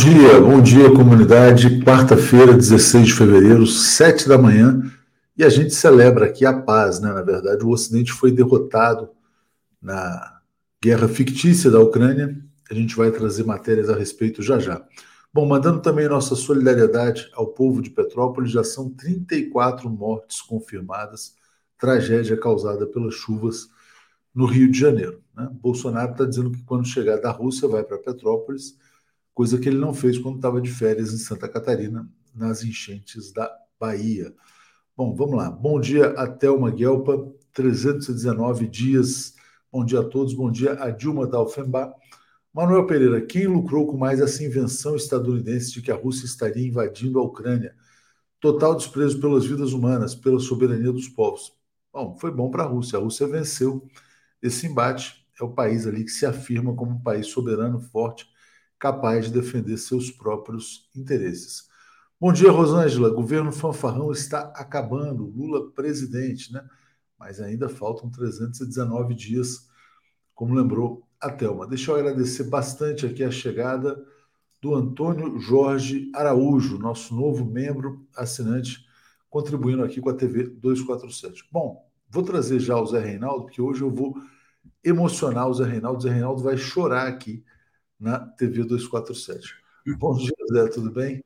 [0.00, 1.84] Bom dia, bom dia, comunidade.
[1.84, 4.90] Quarta-feira, 16 de fevereiro, 7 da manhã,
[5.36, 7.12] e a gente celebra aqui a paz, né?
[7.12, 9.10] Na verdade, o Ocidente foi derrotado
[9.80, 10.40] na
[10.82, 12.34] guerra fictícia da Ucrânia.
[12.70, 14.82] A gente vai trazer matérias a respeito já já.
[15.34, 21.34] Bom, mandando também nossa solidariedade ao povo de Petrópolis, já são 34 mortes confirmadas,
[21.78, 23.68] tragédia causada pelas chuvas
[24.34, 25.20] no Rio de Janeiro.
[25.36, 25.46] Né?
[25.60, 28.76] Bolsonaro está dizendo que quando chegar da Rússia vai para Petrópolis
[29.40, 33.50] coisa que ele não fez quando estava de férias em Santa Catarina, nas enchentes da
[33.80, 34.34] Bahia.
[34.94, 35.50] Bom, vamos lá.
[35.50, 39.34] Bom dia a Thelma Guelpa, 319 dias.
[39.72, 41.94] Bom dia a todos, bom dia a Dilma Dalfenbach.
[42.52, 47.18] Manuel Pereira, quem lucrou com mais essa invenção estadunidense de que a Rússia estaria invadindo
[47.18, 47.74] a Ucrânia?
[48.40, 51.50] Total desprezo pelas vidas humanas, pela soberania dos povos.
[51.90, 52.98] Bom, foi bom para a Rússia.
[52.98, 53.88] A Rússia venceu
[54.42, 55.26] esse embate.
[55.40, 58.29] É o país ali que se afirma como um país soberano, forte
[58.80, 61.68] capaz de defender seus próprios interesses.
[62.18, 63.10] Bom dia, Rosângela.
[63.10, 65.26] Governo fanfarrão está acabando.
[65.26, 66.66] Lula presidente, né?
[67.18, 69.68] Mas ainda faltam 319 dias,
[70.34, 71.66] como lembrou a Thelma.
[71.66, 74.02] Deixa eu agradecer bastante aqui a chegada
[74.62, 78.86] do Antônio Jorge Araújo, nosso novo membro assinante,
[79.28, 81.46] contribuindo aqui com a TV 247.
[81.52, 84.14] Bom, vou trazer já o Zé Reinaldo, porque hoje eu vou
[84.82, 85.98] emocionar o Zé Reinaldo.
[85.98, 87.44] O Zé Reinaldo vai chorar aqui
[88.00, 89.54] na TV 247.
[89.98, 91.22] Bom dia, Zé, tudo bem?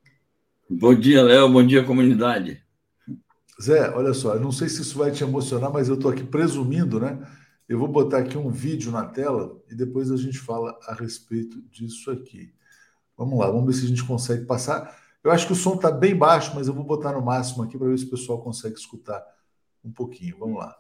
[0.69, 2.63] Bom dia, Léo, bom dia, comunidade.
[3.63, 6.25] Zé, olha só, eu não sei se isso vai te emocionar, mas eu estou aqui
[6.25, 7.25] presumindo, né?
[7.69, 11.63] Eu vou botar aqui um vídeo na tela e depois a gente fala a respeito
[11.71, 12.53] disso aqui.
[13.17, 14.99] Vamos lá, vamos ver se a gente consegue passar.
[15.23, 17.79] Eu acho que o som está bem baixo, mas eu vou botar no máximo aqui
[17.79, 19.25] para ver se o pessoal consegue escutar
[19.83, 20.37] um pouquinho.
[20.39, 20.77] Vamos lá.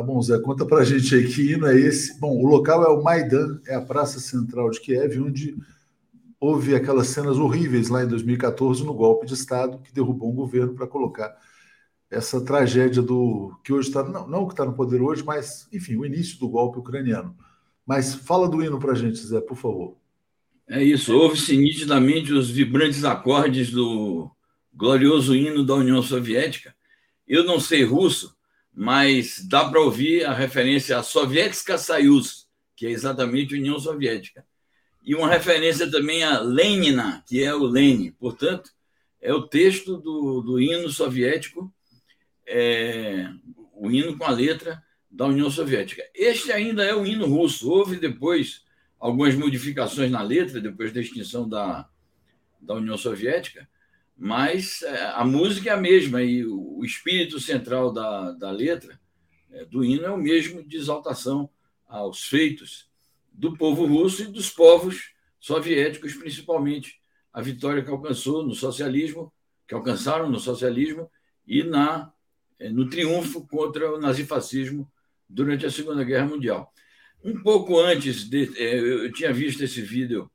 [0.00, 2.18] Tá bom, Zé, conta pra gente aí que hino é esse.
[2.18, 5.54] Bom, o local é o Maidan, é a praça central de Kiev, onde
[6.40, 10.72] houve aquelas cenas horríveis lá em 2014 no golpe de Estado que derrubou um governo
[10.72, 11.36] para colocar
[12.10, 15.96] essa tragédia do que hoje está, não, não que está no poder hoje, mas, enfim,
[15.96, 17.36] o início do golpe ucraniano.
[17.84, 19.98] Mas fala do hino para gente, Zé, por favor.
[20.66, 24.30] É isso, ouve-se nitidamente os vibrantes acordes do
[24.72, 26.74] glorioso hino da União Soviética.
[27.28, 28.39] Eu não sei russo,
[28.72, 34.44] mas dá para ouvir a referência a Sovietska Soyuz, que é exatamente União Soviética.
[35.02, 38.12] E uma referência também a Lenina, que é o Lenin.
[38.12, 38.70] Portanto,
[39.20, 41.72] é o texto do, do hino soviético,
[42.46, 43.28] é,
[43.74, 46.02] o hino com a letra da União Soviética.
[46.14, 47.70] Este ainda é o hino russo.
[47.70, 48.64] Houve depois
[48.98, 51.88] algumas modificações na letra, depois da extinção da,
[52.60, 53.68] da União Soviética,
[54.22, 59.00] mas é, a música é a mesma e o espírito central da, da letra
[59.50, 61.48] é, do hino é o mesmo de exaltação
[61.88, 62.86] aos feitos
[63.32, 67.00] do povo russo e dos povos soviéticos, principalmente
[67.32, 69.32] a vitória que alcançou no socialismo,
[69.66, 71.10] que alcançaram no socialismo
[71.46, 72.12] e na
[72.58, 74.86] é, no triunfo contra o nazifascismo
[75.26, 76.70] durante a Segunda Guerra Mundial.
[77.24, 80.30] Um pouco antes, de, eu tinha visto esse vídeo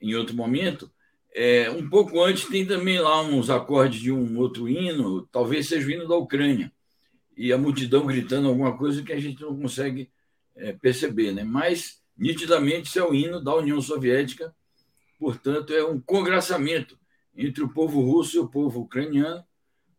[0.00, 0.88] em outro momento,
[1.38, 5.86] é, um pouco antes tem também lá uns acordes de um outro hino, talvez seja
[5.86, 6.72] o hino da Ucrânia,
[7.36, 10.10] e a multidão gritando alguma coisa que a gente não consegue
[10.54, 11.44] é, perceber, né?
[11.44, 14.56] Mas nitidamente isso é o hino da União Soviética,
[15.18, 16.98] portanto é um congraçamento
[17.36, 19.44] entre o povo russo e o povo ucraniano,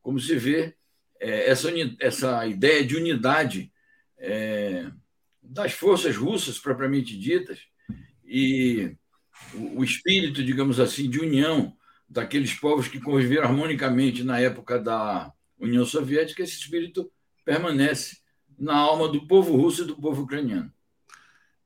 [0.02, 0.76] como se vê
[1.20, 1.70] é, essa,
[2.00, 3.72] essa ideia de unidade
[4.18, 4.90] é,
[5.44, 7.60] das forças russas propriamente ditas
[8.26, 8.96] e
[9.54, 11.74] o, espírito, digamos assim, de união
[12.10, 17.12] daqueles povos que conviveram harmonicamente na época da União Soviética, esse espírito
[17.44, 18.18] permanece
[18.58, 20.72] na alma do povo russo e do povo ucraniano.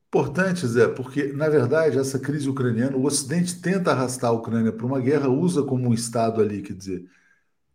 [0.08, 4.84] Importante, Zé, porque, na verdade, essa crise ucraniana, o Ocidente tenta arrastar a Ucrânia para
[4.84, 7.08] uma guerra, usa como um Estado ali, quer dizer,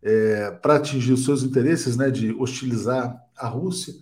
[0.03, 3.95] é, para atingir os seus interesses, né, de hostilizar a Rússia.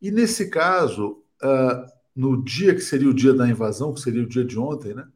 [0.00, 4.28] E, nesse caso, uh, no dia que seria o dia da invasão, que seria o
[4.28, 5.06] dia de ontem, né,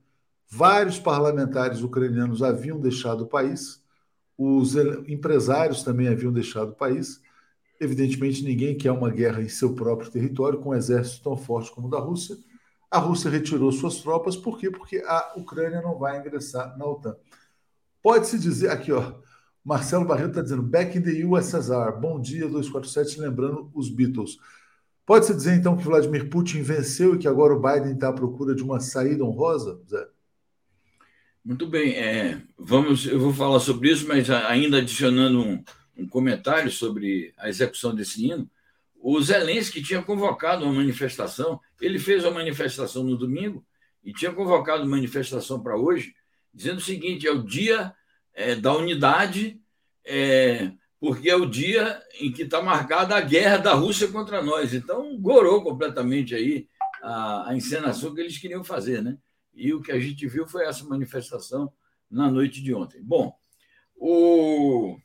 [0.56, 3.83] Vários parlamentares ucranianos haviam deixado o país,
[4.39, 4.77] os
[5.09, 7.21] empresários também haviam deixado o país.
[7.81, 11.89] Evidentemente, ninguém quer uma guerra em seu próprio território, com um exército tão forte como
[11.89, 12.37] o da Rússia.
[12.89, 14.71] A Rússia retirou suas tropas, por quê?
[14.71, 17.17] Porque a Ucrânia não vai ingressar na OTAN.
[18.00, 19.12] Pode-se dizer, aqui, ó,
[19.65, 24.39] Marcelo Barreto está dizendo, back in the USSR, bom dia 247, lembrando os Beatles.
[25.05, 28.55] Pode-se dizer, então, que Vladimir Putin venceu e que agora o Biden está à procura
[28.55, 30.13] de uma saída honrosa, Zé?
[31.44, 35.62] Muito bem, é, vamos, eu vou falar sobre isso, mas ainda adicionando um,
[35.94, 38.50] um comentário sobre a execução desse hino.
[38.96, 43.62] O Zelensky tinha convocado uma manifestação, ele fez uma manifestação no domingo
[44.02, 46.14] e tinha convocado uma manifestação para hoje,
[46.52, 47.94] dizendo o seguinte: é o dia
[48.32, 49.61] é, da unidade,
[50.02, 54.73] é, porque é o dia em que está marcada a guerra da Rússia contra nós.
[54.73, 56.67] Então, gorou completamente aí
[57.02, 59.19] a, a encenação que eles queriam fazer, né?
[59.55, 61.73] E o que a gente viu foi essa manifestação
[62.11, 63.03] na noite de ontem.
[63.03, 63.37] Bom,
[63.97, 64.97] o,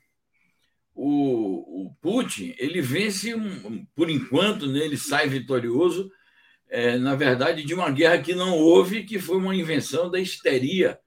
[0.93, 6.11] o, o Putin ele vence, um, por enquanto, né, ele sai vitorioso,
[6.67, 10.99] é, na verdade, de uma guerra que não houve, que foi uma invenção da histeria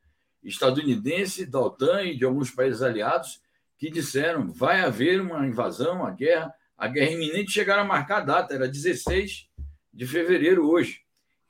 [0.42, 3.40] estadunidense, da OTAN e de alguns países aliados,
[3.78, 8.24] que disseram vai haver uma invasão, a guerra, a guerra iminente, chegaram a marcar a
[8.24, 9.48] data, era 16
[9.92, 11.01] de fevereiro hoje.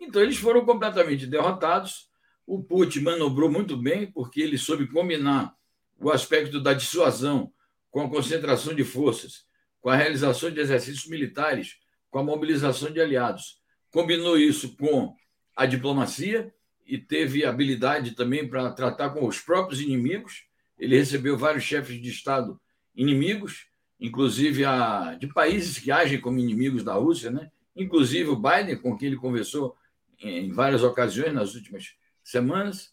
[0.02, 2.08] Então, eles foram completamente derrotados.
[2.44, 5.54] O Putin manobrou muito bem, porque ele soube combinar
[5.98, 7.52] o aspecto da dissuasão
[7.88, 9.44] com a concentração de forças,
[9.80, 11.76] com a realização de exercícios militares,
[12.10, 13.60] com a mobilização de aliados.
[13.92, 15.14] Combinou isso com
[15.54, 16.52] a diplomacia
[16.84, 20.44] e teve habilidade também para tratar com os próprios inimigos.
[20.76, 22.60] Ele recebeu vários chefes de Estado
[22.92, 23.66] inimigos,
[24.00, 27.50] inclusive a, de países que agem como inimigos da Rússia, né?
[27.76, 29.76] inclusive o Biden, com quem ele conversou
[30.22, 32.92] em várias ocasiões nas últimas semanas,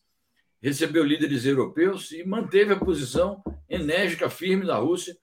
[0.62, 5.16] recebeu líderes europeus e manteve a posição enérgica, firme da Rússia,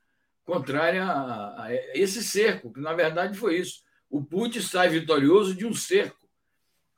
[0.44, 3.82] contrária a, esse cerco, que na verdade foi isso.
[4.08, 6.28] O Putin sai vitorioso de um cerco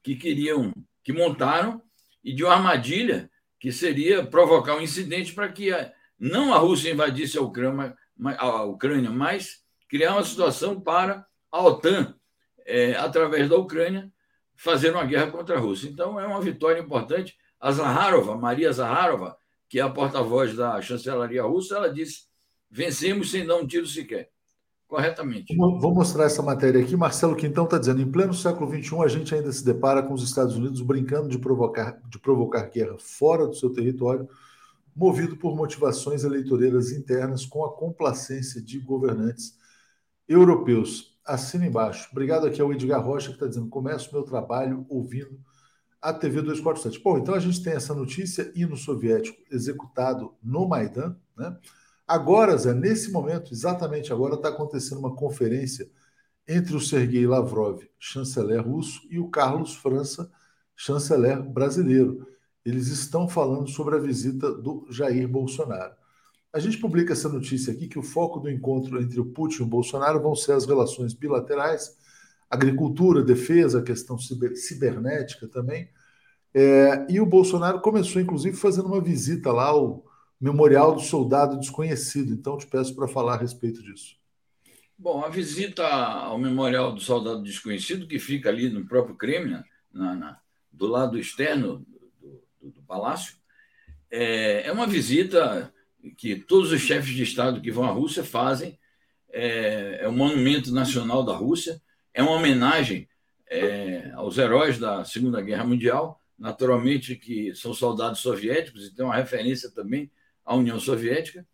[0.03, 0.73] que queriam,
[1.03, 1.83] que montaram,
[2.23, 6.93] e de uma armadilha que seria provocar um incidente para que a, não a Rússia
[6.93, 7.97] invadisse a Ucrânia,
[8.37, 12.15] a Ucrânia, mas criar uma situação para a OTAN,
[12.67, 14.13] é, através da Ucrânia,
[14.59, 15.89] fazer uma guerra contra a Rússia.
[15.89, 17.37] Então, é uma vitória importante.
[17.61, 19.37] A Zaharova, Maria Zaharova,
[19.69, 22.25] que é a porta-voz da chancelaria russa, ela disse:
[22.69, 24.31] vencemos sem dar um tiro sequer.
[24.89, 25.55] Corretamente.
[25.55, 26.97] Vou mostrar essa matéria aqui.
[26.97, 30.23] Marcelo Quintão está dizendo: em pleno século XXI, a gente ainda se depara com os
[30.23, 34.29] Estados Unidos brincando de provocar, de provocar guerra fora do seu território,
[34.97, 39.57] movido por motivações eleitoreiras internas, com a complacência de governantes
[40.27, 42.09] europeus assina embaixo.
[42.11, 45.39] Obrigado aqui ao Edgar Rocha, que está dizendo: começo meu trabalho ouvindo
[46.01, 47.03] a TV 247.
[47.03, 51.15] Bom, então a gente tem essa notícia: hino soviético executado no Maidan.
[51.37, 51.57] Né?
[52.07, 55.89] Agora, Zé, nesse momento, exatamente agora, está acontecendo uma conferência
[56.49, 60.31] entre o Sergei Lavrov, chanceler russo, e o Carlos França,
[60.75, 62.27] chanceler brasileiro.
[62.65, 65.95] Eles estão falando sobre a visita do Jair Bolsonaro.
[66.53, 69.63] A gente publica essa notícia aqui que o foco do encontro entre o Putin e
[69.63, 71.97] o Bolsonaro vão ser as relações bilaterais,
[72.49, 75.91] agricultura, defesa, questão ciber, cibernética também.
[76.55, 80.03] É, e o Bolsonaro começou, inclusive, fazendo uma visita lá ao
[80.41, 82.33] Memorial do Soldado Desconhecido.
[82.33, 84.17] Então, te peço para falar a respeito disso.
[84.97, 89.63] Bom, a visita ao Memorial do Soldado Desconhecido, que fica ali no próprio Kremlin,
[89.93, 90.39] na, na,
[90.73, 91.87] do lado externo
[92.21, 93.37] do, do, do palácio,
[94.11, 95.73] é, é uma visita
[96.17, 98.79] que todos os chefes de Estado que vão à Rússia fazem.
[99.31, 101.83] É, é o monumento nacional da Rússia,
[102.15, 103.07] é uma homenagem
[103.47, 109.17] é, aos heróis da Segunda Guerra Mundial, naturalmente que são soldados soviéticos, e tem uma
[109.17, 110.11] referência também
[110.45, 111.47] à União Soviética,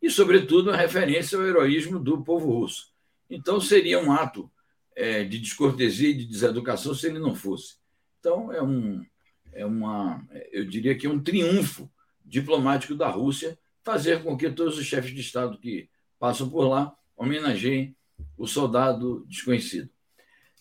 [0.00, 2.92] e, sobretudo, uma referência ao heroísmo do povo russo.
[3.28, 4.50] Então, seria um ato
[4.96, 7.76] é, de descortesia e de deseducação se ele não fosse.
[8.20, 9.04] Então, é um,
[9.52, 11.90] é uma, eu diria que é um triunfo
[12.24, 16.94] diplomático da Rússia fazer com que todos os chefes de Estado que passam por lá
[17.16, 17.96] homenageiem
[18.36, 19.88] o soldado desconhecido.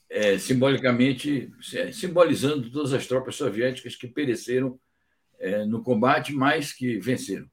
[0.10, 4.80] É, simbolicamente, é, simbolizando todas as tropas soviéticas que pereceram
[5.38, 7.46] é, no combate, mas que venceram.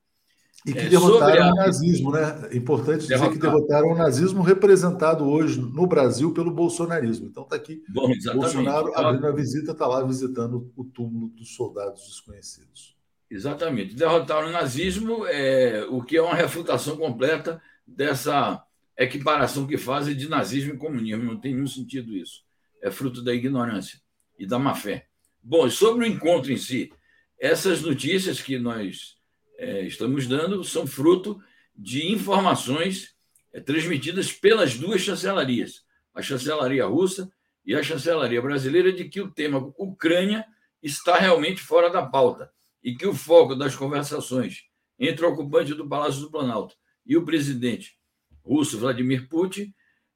[0.64, 1.52] E que é, derrotaram a...
[1.52, 2.48] o nazismo, né?
[2.52, 7.26] Importante dizer que derrotaram o nazismo representado hoje no Brasil pelo bolsonarismo.
[7.26, 7.82] Então está aqui.
[7.88, 12.93] Bom, Bolsonaro então, abrindo a visita, está lá visitando o túmulo dos soldados desconhecidos.
[13.34, 13.96] Exatamente.
[13.96, 18.64] Derrotaram o nazismo, é, o que é uma refutação completa dessa
[18.96, 21.24] equiparação que fazem de nazismo e comunismo.
[21.24, 22.44] Não tem nenhum sentido isso.
[22.80, 23.98] É fruto da ignorância
[24.38, 25.08] e da má fé.
[25.42, 26.92] Bom, sobre o encontro em si,
[27.36, 29.16] essas notícias que nós
[29.58, 31.42] é, estamos dando são fruto
[31.74, 33.16] de informações
[33.52, 37.28] é, transmitidas pelas duas chancelarias, a chancelaria russa
[37.66, 40.46] e a chancelaria brasileira, de que o tema Ucrânia
[40.80, 44.64] está realmente fora da pauta e que o foco das conversações
[44.98, 46.76] entre o ocupante do Palácio do Planalto
[47.06, 47.96] e o presidente
[48.44, 49.72] russo Vladimir Putin,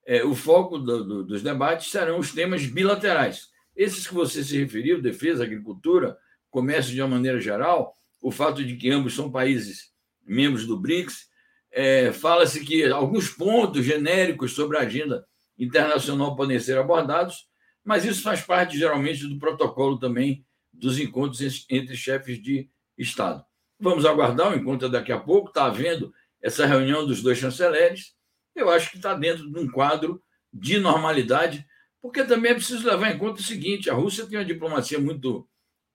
[0.07, 3.49] é, o foco do, do, dos debates serão os temas bilaterais.
[3.75, 6.17] Esses que você se referiu, defesa, agricultura,
[6.51, 9.93] comércio de uma maneira geral, o fato de que ambos são países
[10.25, 11.27] membros do BRICS,
[11.71, 15.27] é, fala-se que alguns pontos genéricos sobre a agenda
[15.59, 17.47] internacional podem ser abordados,
[17.85, 20.45] mas isso faz parte, geralmente, do protocolo também
[20.79, 23.45] dos encontros entre chefes de Estado.
[23.79, 28.15] Vamos aguardar o encontro daqui a pouco, está havendo essa reunião dos dois chanceleres.
[28.55, 31.67] Eu acho que está dentro de um quadro de normalidade,
[32.01, 35.49] porque também é preciso levar em conta o seguinte: a Rússia tem uma diplomacia muito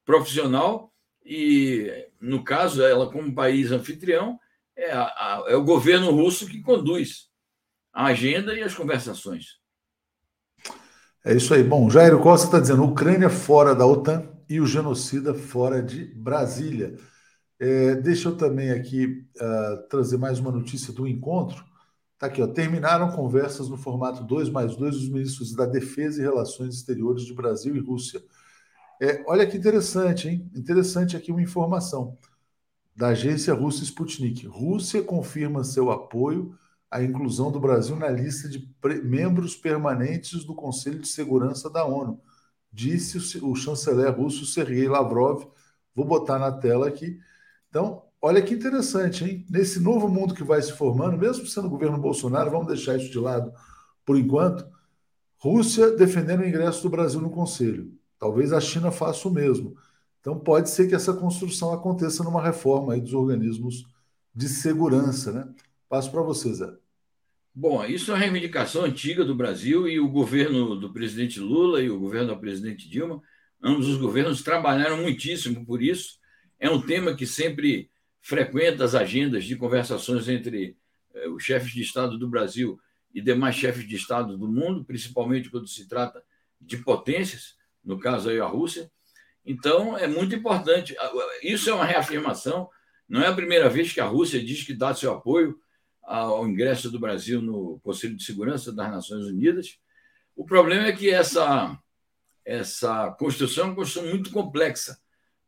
[0.05, 0.93] profissional
[1.25, 4.39] e, no caso, ela, como país anfitrião,
[4.75, 7.29] é, a, a, é o governo russo que conduz
[7.93, 9.59] a agenda e as conversações.
[11.25, 11.63] É isso aí.
[11.63, 16.97] Bom, Jair Costa está dizendo: Ucrânia fora da OTAN e o genocida fora de Brasília.
[17.59, 21.63] É, deixa eu também aqui uh, trazer mais uma notícia do encontro.
[22.13, 22.47] Está aqui, ó.
[22.47, 27.33] Terminaram conversas no formato 2 mais 2 dos ministros da Defesa e Relações Exteriores de
[27.33, 28.23] Brasil e Rússia.
[29.01, 30.49] É, olha que interessante, hein?
[30.55, 32.17] Interessante aqui uma informação
[32.95, 34.47] da agência russa Sputnik.
[34.47, 36.57] Rússia confirma seu apoio
[36.89, 38.69] à inclusão do Brasil na lista de
[39.03, 42.21] membros permanentes do Conselho de Segurança da ONU,
[42.73, 45.45] disse o, chanceler russo Sergei Lavrov.
[45.95, 47.19] Vou botar na tela aqui.
[47.69, 49.45] Então, olha que interessante, hein?
[49.49, 53.11] Nesse novo mundo que vai se formando, mesmo sendo o governo Bolsonaro, vamos deixar isso
[53.11, 53.53] de lado
[54.03, 54.67] por enquanto.
[55.37, 57.93] Rússia defendendo o ingresso do Brasil no Conselho.
[58.17, 59.75] Talvez a China faça o mesmo.
[60.19, 63.85] Então, pode ser que essa construção aconteça numa reforma aí dos organismos
[64.33, 65.53] de segurança, né?
[65.89, 66.82] Passo para você, Zé.
[67.55, 71.89] Bom, isso é uma reivindicação antiga do Brasil e o governo do presidente Lula e
[71.89, 73.21] o governo da presidente Dilma,
[73.61, 76.17] ambos os governos trabalharam muitíssimo por isso
[76.63, 77.91] é um tema que sempre
[78.21, 80.77] frequenta as agendas de conversações entre
[81.13, 82.79] eh, os chefes de Estado do Brasil
[83.13, 86.23] e demais chefes de Estado do mundo, principalmente quando se trata
[86.59, 88.89] de potências, no caso aí a Rússia.
[89.45, 90.95] Então, é muito importante.
[91.43, 92.69] Isso é uma reafirmação.
[93.09, 95.59] Não é a primeira vez que a Rússia diz que dá seu apoio
[96.03, 99.77] ao ingresso do Brasil no Conselho de Segurança das Nações Unidas.
[100.35, 101.77] O problema é que essa,
[102.45, 104.97] essa construção é uma construção muito complexa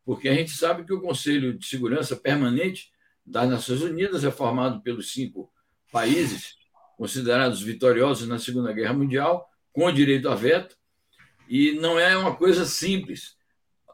[0.05, 2.91] porque a gente sabe que o Conselho de Segurança Permanente
[3.25, 5.51] das Nações Unidas é formado pelos cinco
[5.91, 6.55] países
[6.95, 10.77] considerados vitoriosos na Segunda Guerra Mundial, com direito a veto,
[11.49, 13.35] e não é uma coisa simples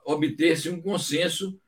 [0.05, 1.59] obter-se um consenso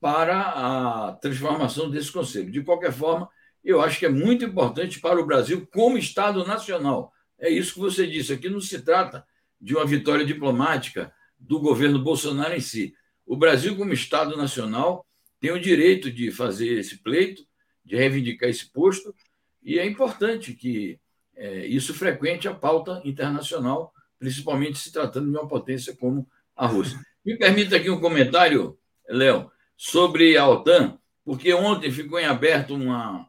[0.00, 2.50] para a transformação desse conselho.
[2.50, 3.28] De qualquer forma,
[3.64, 7.12] eu acho que é muito importante para o Brasil como Estado nacional.
[7.38, 8.32] É isso que você disse.
[8.32, 9.24] Aqui não se trata
[9.60, 12.94] de uma vitória diplomática do governo Bolsonaro em si.
[13.26, 15.06] O Brasil, como Estado nacional,
[15.38, 17.44] tem o direito de fazer esse pleito,
[17.84, 19.14] de reivindicar esse posto,
[19.62, 20.98] e é importante que
[21.36, 26.98] é, isso frequente a pauta internacional, principalmente se tratando de uma potência como a Rússia.
[27.24, 33.26] Me permita aqui um comentário, Léo, sobre a OTAN, porque ontem ficou em aberto uma,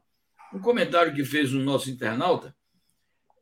[0.54, 2.56] um comentário que fez o nosso internauta.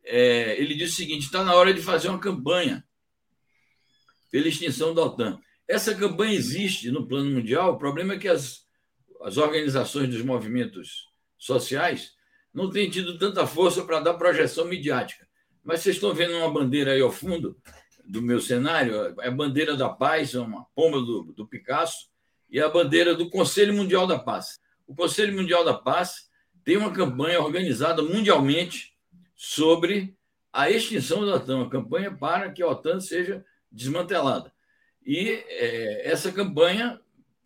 [0.03, 2.83] É, ele disse o seguinte: está na hora de fazer uma campanha
[4.31, 5.39] pela extinção da OTAN.
[5.67, 8.65] Essa campanha existe no plano mundial, o problema é que as,
[9.21, 12.13] as organizações dos movimentos sociais
[12.53, 15.27] não têm tido tanta força para dar projeção midiática.
[15.63, 17.55] Mas vocês estão vendo uma bandeira aí ao fundo
[18.03, 22.09] do meu cenário, é a bandeira da paz, é uma pomba do, do Picasso,
[22.49, 24.59] e a bandeira do Conselho Mundial da Paz.
[24.87, 26.28] O Conselho Mundial da Paz
[26.63, 28.93] tem uma campanha organizada mundialmente
[29.35, 30.15] sobre
[30.51, 34.51] a extinção da OTAN, uma campanha para que a OTAN seja desmantelada.
[35.05, 36.99] E é, essa campanha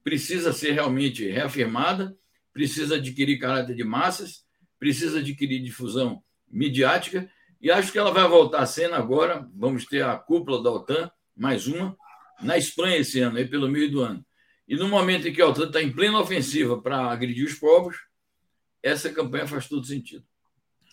[0.03, 2.17] precisa ser realmente reafirmada,
[2.51, 4.45] precisa adquirir caráter de massas,
[4.79, 7.29] precisa adquirir difusão midiática,
[7.61, 9.47] e acho que ela vai voltar à cena agora.
[9.55, 11.95] Vamos ter a cúpula da OTAN, mais uma,
[12.41, 14.23] na Espanha esse ano, aí pelo meio do ano.
[14.67, 17.95] E no momento em que a OTAN está em plena ofensiva para agredir os povos,
[18.83, 20.23] essa campanha faz todo sentido.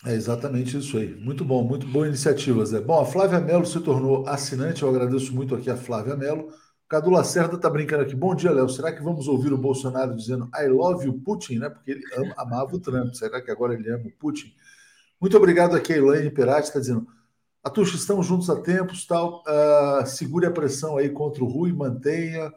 [0.06, 1.14] É exatamente isso aí.
[1.14, 2.80] Muito bom, muito boa iniciativa, Zé.
[2.80, 6.48] Bom, a Flávia Mello se tornou assinante, eu agradeço muito aqui a Flávia Mello.
[6.88, 8.16] Cadu Lacerda está brincando aqui.
[8.16, 8.68] Bom dia, Léo.
[8.68, 11.68] Será que vamos ouvir o Bolsonaro dizendo I love you, Putin, né?
[11.68, 13.12] Porque ele ama, amava o Trump.
[13.14, 14.54] Será que agora ele ama o Putin?
[15.20, 17.06] Muito obrigado aqui a Elaine Perati, está dizendo.
[17.62, 19.44] Atuxa, estamos juntos há tempos, tal.
[19.46, 22.50] Uh, segure a pressão aí contra o Rui, mantenha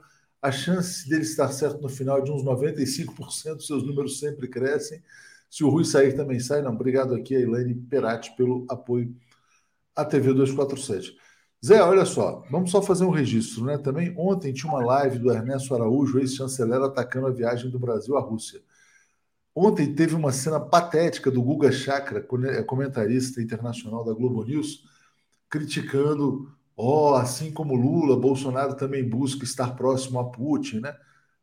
[0.43, 5.01] A chance dele estar certo no final é de uns 95%, seus números sempre crescem.
[5.49, 6.61] Se o Rui sair, também sai.
[6.61, 9.15] Não, obrigado aqui a Elaine Perati pelo apoio
[9.95, 11.15] à TV 247.
[11.65, 13.77] Zé, olha só, vamos só fazer um registro, né?
[13.77, 18.19] Também ontem tinha uma live do Ernesto Araújo, ex-chanceler, atacando a viagem do Brasil à
[18.19, 18.61] Rússia.
[19.55, 22.21] Ontem teve uma cena patética do Guga Chakra,
[22.65, 24.83] comentarista internacional da Globo News,
[25.49, 30.95] criticando, oh, assim como Lula, Bolsonaro também busca estar próximo a Putin, né?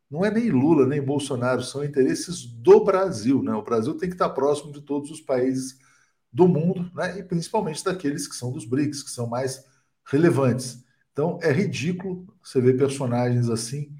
[0.09, 3.53] Não é nem Lula nem Bolsonaro, são interesses do Brasil, né?
[3.53, 5.79] O Brasil tem que estar próximo de todos os países
[6.31, 7.19] do mundo, né?
[7.19, 9.65] E principalmente daqueles que são dos BRICS, que são mais
[10.05, 10.83] relevantes.
[11.11, 13.95] Então é ridículo você ver personagens assim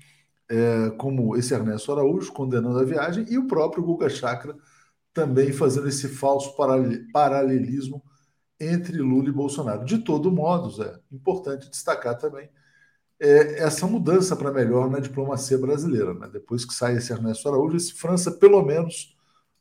[0.49, 4.55] é, como esse Ernesto Araújo condenando a viagem e o próprio Guga Chakra
[5.13, 6.55] também fazendo esse falso
[7.13, 8.03] paralelismo
[8.61, 9.85] entre Lula e Bolsonaro.
[9.85, 12.49] De todo modo, é importante destacar também
[13.19, 16.13] é, essa mudança para melhor na diplomacia brasileira.
[16.13, 16.29] Né?
[16.31, 19.15] Depois que sai esse Ernesto Araújo, esse França, pelo menos,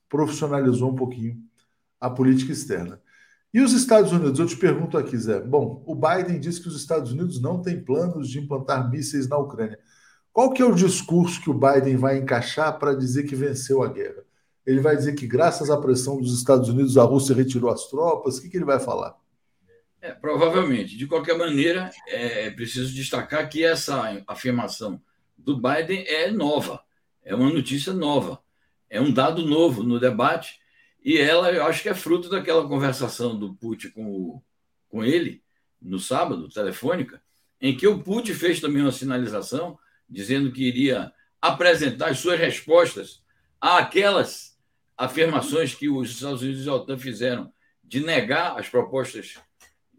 [0.08, 1.36] profissionalizou um pouquinho
[2.00, 3.00] a política externa.
[3.52, 4.38] E os Estados Unidos?
[4.38, 5.40] Eu te pergunto aqui, Zé.
[5.40, 9.36] Bom, o Biden disse que os Estados Unidos não têm planos de implantar mísseis na
[9.36, 9.78] Ucrânia.
[10.32, 13.88] Qual que é o discurso que o Biden vai encaixar para dizer que venceu a
[13.88, 14.22] guerra?
[14.66, 18.38] Ele vai dizer que, graças à pressão dos Estados Unidos, a Rússia retirou as tropas?
[18.38, 19.16] O que, que ele vai falar?
[20.00, 20.96] É, provavelmente.
[20.96, 25.00] De qualquer maneira, é preciso destacar que essa afirmação
[25.36, 26.82] do Biden é nova,
[27.24, 28.40] é uma notícia nova,
[28.88, 30.58] é um dado novo no debate,
[31.02, 34.42] e ela, eu acho que é fruto daquela conversação do Putin com, o,
[34.88, 35.42] com ele,
[35.80, 37.22] no sábado, telefônica,
[37.60, 43.22] em que o Putin fez também uma sinalização dizendo que iria apresentar as suas respostas
[43.60, 44.49] àquelas
[45.00, 47.50] afirmações que os Estados Unidos e a OTAN fizeram
[47.82, 49.38] de negar as propostas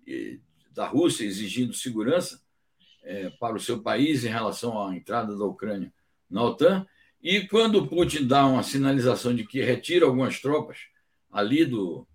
[0.07, 0.37] eh,
[0.71, 2.39] da Rússia exigindo segurança
[3.03, 5.91] é, para o seu país em relação à entrada da Ucrânia
[6.29, 6.85] na OTAN.
[7.19, 10.77] E quando Putin dá uma sinalização de que retira algumas tropas
[11.31, 12.07] ali do,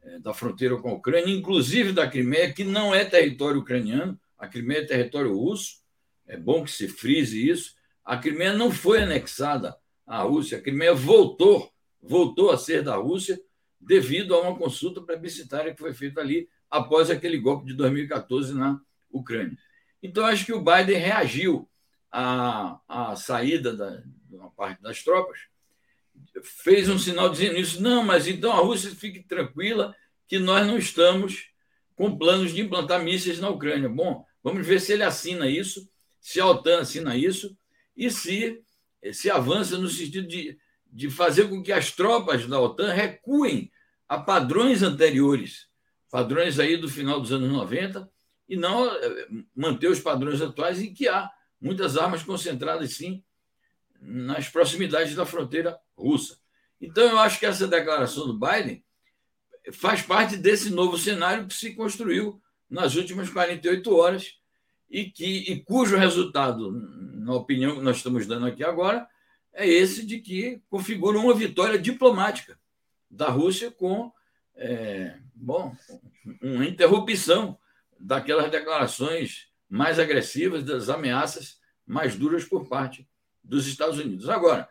[0.00, 4.46] é, da fronteira com a Ucrânia, inclusive da Crimeia, que não é território ucraniano, a
[4.46, 5.80] Crimeia é território russo,
[6.28, 7.74] é bom que se frise isso.
[8.04, 11.70] A Crimeia não foi anexada à Rússia, a Crimeia voltou,
[12.02, 13.40] voltou a ser da Rússia
[13.80, 18.80] devido a uma consulta plebiscitária que foi feita ali após aquele golpe de 2014 na
[19.10, 19.56] Ucrânia.
[20.02, 21.68] Então, acho que o Biden reagiu
[22.10, 25.40] à, à saída da, de uma parte das tropas,
[26.42, 29.94] fez um sinal dizendo isso, não, mas então a Rússia fique tranquila
[30.28, 31.50] que nós não estamos
[31.96, 33.88] com planos de implantar mísseis na Ucrânia.
[33.88, 37.56] Bom, vamos ver se ele assina isso se a OTAN assina isso
[37.96, 38.62] e se
[39.14, 40.58] se avança no sentido de,
[40.92, 43.70] de fazer com que as tropas da OTAN recuem
[44.08, 45.68] a padrões anteriores,
[46.10, 48.10] padrões aí do final dos anos 90,
[48.48, 53.22] e não eh, manter os padrões atuais em que há muitas armas concentradas, sim,
[54.00, 56.38] nas proximidades da fronteira russa.
[56.80, 58.82] Então, eu acho que essa declaração do Biden
[59.72, 64.38] faz parte desse novo cenário que se construiu nas últimas 48 horas
[64.88, 69.06] e, que, e cujo resultado, na opinião que nós estamos dando aqui agora,
[69.52, 72.58] é esse de que configura uma vitória diplomática
[73.10, 74.12] da Rússia com
[74.56, 75.74] é, bom,
[76.42, 77.58] uma interrupção
[77.98, 83.08] daquelas declarações mais agressivas, das ameaças mais duras por parte
[83.42, 84.28] dos Estados Unidos.
[84.28, 84.68] Agora,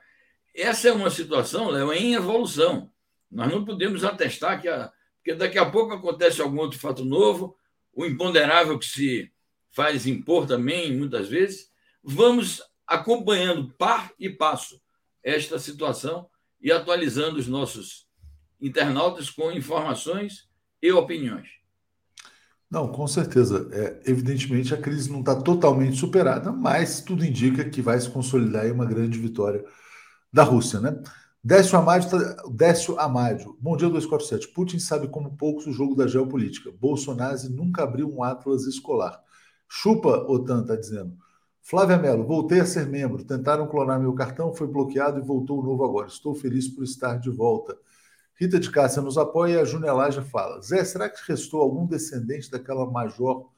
[0.56, 2.92] essa é uma situação, Léo, em evolução.
[3.30, 7.56] Nós não podemos atestar que, a, porque daqui a pouco acontece algum outro fato novo,
[7.94, 9.32] o imponderável que se
[9.72, 11.72] faz impor também, muitas vezes,
[12.04, 14.82] vamos acompanhando par e passo
[15.24, 16.28] esta situação
[16.60, 18.08] e atualizando os nossos
[18.60, 20.50] internautas com informações
[20.82, 21.48] e opiniões.
[22.70, 23.68] Não, com certeza.
[23.72, 28.66] É, evidentemente, a crise não está totalmente superada, mas tudo indica que vai se consolidar
[28.66, 29.64] em uma grande vitória
[30.32, 31.02] da Rússia, né?
[31.44, 34.50] Décio Amádio, tá, Décio Amádio, bom dia 247.
[34.50, 36.72] Putin sabe como poucos o jogo da geopolítica.
[36.72, 39.20] Bolsonaro nunca abriu um atlas escolar.
[39.68, 41.18] Chupa, OTAN, está dizendo.
[41.70, 43.24] Flávia Mello, voltei a ser membro.
[43.24, 46.08] Tentaram clonar meu cartão, foi bloqueado e voltou o novo agora.
[46.08, 47.78] Estou feliz por estar de volta.
[48.34, 50.60] Rita de Cássia nos apoia e a Junelage fala.
[50.62, 53.52] Zé, será que restou algum descendente daquela major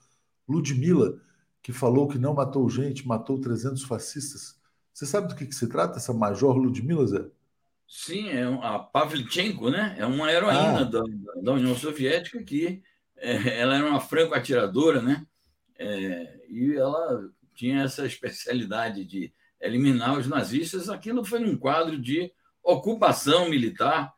[0.46, 1.22] Ludmilla
[1.64, 4.60] que falou que não matou gente, matou 300 fascistas?
[4.94, 7.26] Você sabe do que, que se trata, essa major Ludmilla, Zé?
[7.88, 9.96] Sim, é a Pavlichenko, né?
[9.98, 10.84] É uma heroína ah.
[10.84, 11.02] da,
[11.42, 12.84] da União Soviética que
[13.16, 15.26] é, ela era uma franco-atiradora, né?
[15.80, 20.90] É, e ela tinha essa especialidade de eliminar os nazistas.
[20.90, 22.32] Aquilo foi um quadro de
[22.64, 24.14] ocupação militar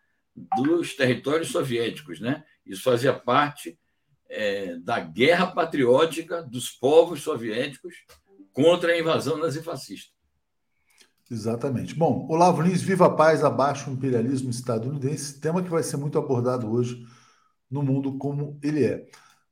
[0.56, 2.20] dos territórios soviéticos.
[2.20, 2.44] Né?
[2.66, 3.78] Isso fazia parte
[4.30, 7.94] é, da guerra patriótica dos povos soviéticos
[8.52, 10.14] contra a invasão nazifascista.
[11.30, 11.96] Exatamente.
[11.96, 16.18] Bom, Olavo Lins, viva a paz, abaixo o imperialismo estadunidense, tema que vai ser muito
[16.18, 17.06] abordado hoje
[17.70, 19.06] no mundo como ele é.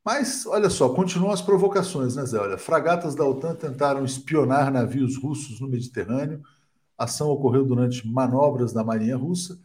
[0.03, 2.39] Mas, olha só, continuam as provocações, né, Zé?
[2.39, 6.41] Olha, fragatas da OTAN tentaram espionar navios russos no Mediterrâneo.
[6.97, 9.59] A ação ocorreu durante manobras da Marinha Russa.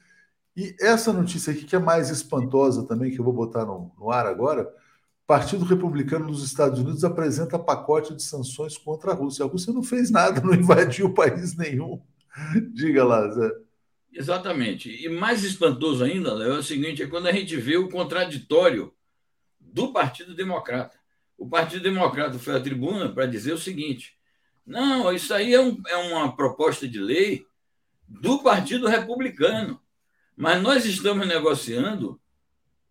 [0.55, 4.11] E essa notícia aqui, que é mais espantosa também, que eu vou botar no, no
[4.11, 4.70] ar agora,
[5.27, 9.44] Partido Republicano dos Estados Unidos apresenta pacote de sanções contra a Rússia.
[9.44, 12.01] A Rússia não fez nada, não invadiu país nenhum.
[12.72, 13.51] Diga lá, Zé.
[14.12, 14.90] Exatamente.
[14.90, 18.92] E mais espantoso ainda, Léo, é o seguinte: é quando a gente vê o contraditório
[19.76, 20.98] do Partido Democrata.
[21.36, 24.16] O Partido Democrata foi à tribuna para dizer o seguinte:
[24.64, 27.44] não, isso aí é, um, é uma proposta de lei
[28.08, 29.78] do Partido Republicano,
[30.34, 32.18] mas nós estamos negociando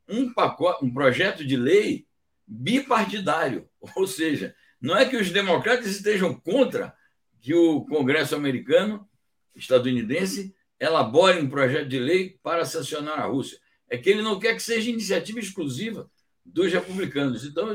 [0.07, 2.05] um, pacote, um projeto de lei
[2.45, 3.67] bipartidário.
[3.97, 6.95] Ou seja, não é que os democratas estejam contra
[7.41, 9.09] que o Congresso americano,
[9.55, 13.57] estadunidense, elabore um projeto de lei para sancionar a Rússia.
[13.89, 16.11] É que ele não quer que seja iniciativa exclusiva
[16.45, 17.43] dos republicanos.
[17.43, 17.73] Então,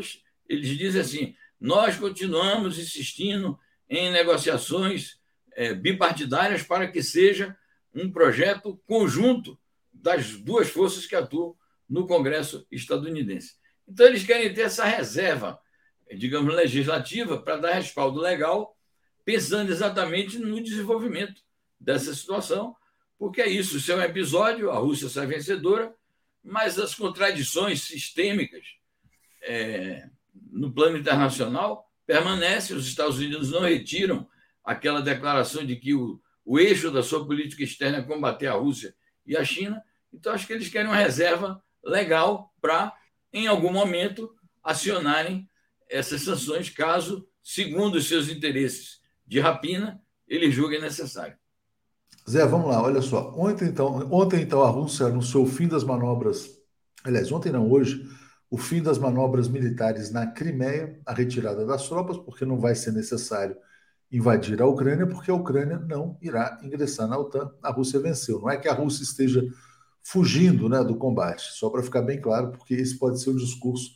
[0.48, 5.18] eles dizem assim: nós continuamos insistindo em negociações
[5.52, 7.56] é, bipartidárias para que seja
[7.92, 9.58] um projeto conjunto
[9.92, 11.56] das duas forças que atuam
[11.88, 13.54] no Congresso estadunidense.
[13.86, 15.58] Então, eles querem ter essa reserva,
[16.16, 18.76] digamos, legislativa para dar respaldo legal,
[19.24, 21.42] pensando exatamente no desenvolvimento
[21.78, 22.76] dessa situação,
[23.18, 25.94] porque é isso, isso é um episódio, a Rússia sai vencedora,
[26.42, 28.64] mas as contradições sistêmicas
[29.42, 30.08] é,
[30.50, 34.28] no plano internacional permanecem, os Estados Unidos não retiram
[34.64, 38.94] aquela declaração de que o, o eixo da sua política externa é combater a Rússia
[39.26, 42.92] e a China, então acho que eles querem uma reserva legal para
[43.32, 45.48] em algum momento, acionarem
[45.88, 51.36] essas sanções, caso, segundo os seus interesses de rapina, eles julguem necessário.
[52.30, 53.32] Zé, vamos lá, olha só.
[53.36, 56.48] Ontem, então, ontem, então, a Rússia anunciou o fim das manobras.
[57.02, 58.06] Aliás, ontem não, hoje,
[58.48, 62.92] o fim das manobras militares na Crimeia, a retirada das tropas, porque não vai ser
[62.92, 63.56] necessário
[64.12, 67.50] invadir a Ucrânia, porque a Ucrânia não irá ingressar na OTAN.
[67.60, 68.40] A Rússia venceu.
[68.40, 69.42] Não é que a Rússia esteja
[70.00, 73.90] fugindo né, do combate, só para ficar bem claro, porque esse pode ser o discurso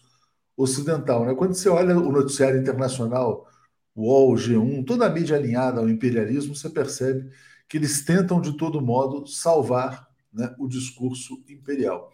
[0.56, 1.24] ocidental.
[1.24, 1.34] Né?
[1.36, 3.46] Quando você olha o noticiário internacional,
[3.94, 7.30] o UOL, G1, toda a mídia alinhada ao imperialismo, você percebe
[7.68, 12.12] que eles tentam, de todo modo, salvar né, o discurso imperial.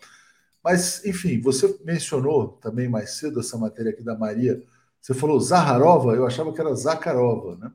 [0.63, 4.63] Mas, enfim, você mencionou também mais cedo essa matéria aqui da Maria.
[5.01, 7.73] Você falou Zaharova, eu achava que era Zakharova, né?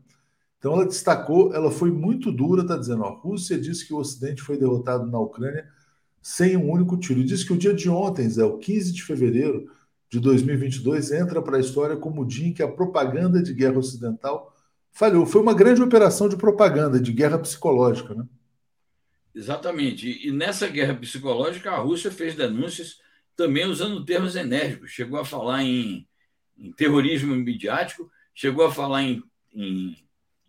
[0.57, 4.41] Então ela destacou, ela foi muito dura, está dizendo, a Rússia disse que o Ocidente
[4.41, 5.67] foi derrotado na Ucrânia
[6.21, 7.23] sem um único tiro.
[7.23, 9.69] Diz que o dia de ontem, Zé, o 15 de fevereiro
[10.09, 13.77] de 2022, entra para a história como o dia em que a propaganda de guerra
[13.77, 14.54] ocidental
[14.95, 15.25] falhou.
[15.25, 18.25] Foi uma grande operação de propaganda, de guerra psicológica, né?
[19.35, 20.25] Exatamente.
[20.25, 23.01] E nessa guerra psicológica, a Rússia fez denúncias
[23.35, 24.91] também usando termos enérgicos.
[24.91, 26.07] Chegou a falar em,
[26.57, 29.21] em terrorismo midiático, chegou a falar em,
[29.53, 29.97] em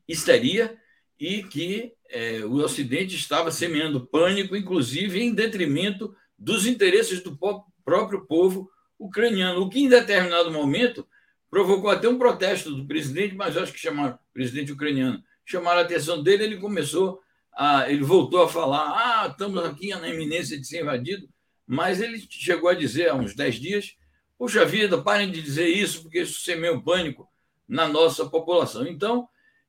[0.06, 0.78] histeria
[1.18, 7.36] e que é, o Ocidente estava semeando pânico, inclusive em detrimento dos interesses do
[7.84, 11.04] próprio povo ucraniano, o que em determinado momento
[11.50, 16.22] provocou até um protesto do presidente, mas acho que chamaram presidente ucraniano, chamaram a atenção
[16.22, 17.20] dele, ele começou
[17.52, 21.28] a, ele voltou a falar, ah, estamos aqui na iminência de ser invadido,
[21.66, 23.96] mas ele chegou a dizer há uns 10 dias,
[24.38, 27.28] puxa vida, parem de dizer isso, porque isso semeia o pânico
[27.68, 28.86] na nossa população.
[28.86, 29.28] Então,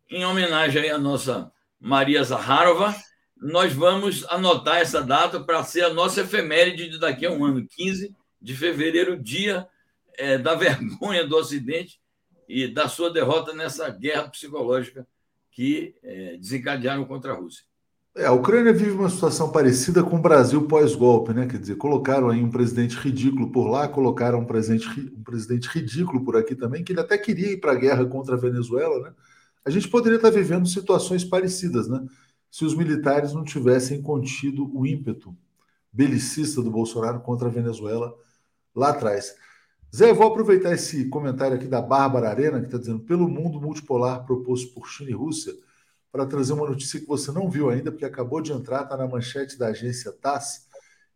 [0.09, 2.95] em homenagem à nossa Maria Zaharova,
[3.35, 7.65] nós vamos anotar essa data para ser a nossa efeméride de daqui a um ano,
[7.67, 9.67] 15 de fevereiro, dia
[10.17, 11.99] é, da vergonha do Ocidente
[12.49, 15.07] e da sua derrota nessa guerra psicológica
[15.51, 17.63] que é, desencadearam contra a Rússia.
[18.15, 21.45] É, a Ucrânia vive uma situação parecida com o Brasil pós-golpe, né?
[21.45, 26.25] Quer dizer, colocaram aí um presidente ridículo por lá, colocaram um presidente, um presidente ridículo
[26.25, 29.13] por aqui também, que ele até queria ir para a guerra contra a Venezuela, né?
[29.63, 32.03] A gente poderia estar vivendo situações parecidas, né?
[32.49, 35.37] Se os militares não tivessem contido o ímpeto
[35.91, 38.15] belicista do Bolsonaro contra a Venezuela
[38.75, 39.35] lá atrás.
[39.97, 43.59] Zé, eu vou aproveitar esse comentário aqui da Bárbara Arena, que está dizendo pelo mundo
[43.59, 45.51] multipolar proposto por China e Rússia,
[46.11, 49.07] para trazer uma notícia que você não viu ainda, porque acabou de entrar, está na
[49.07, 50.67] manchete da agência TASS,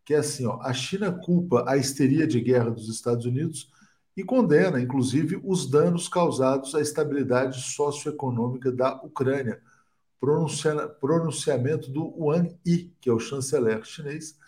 [0.03, 3.71] que é assim: ó, a China culpa a histeria de guerra dos Estados Unidos
[4.17, 9.61] e condena, inclusive, os danos causados à estabilidade socioeconômica da Ucrânia.
[10.99, 14.40] pronunciamento do Wang Yi, que é o chanceler chinês.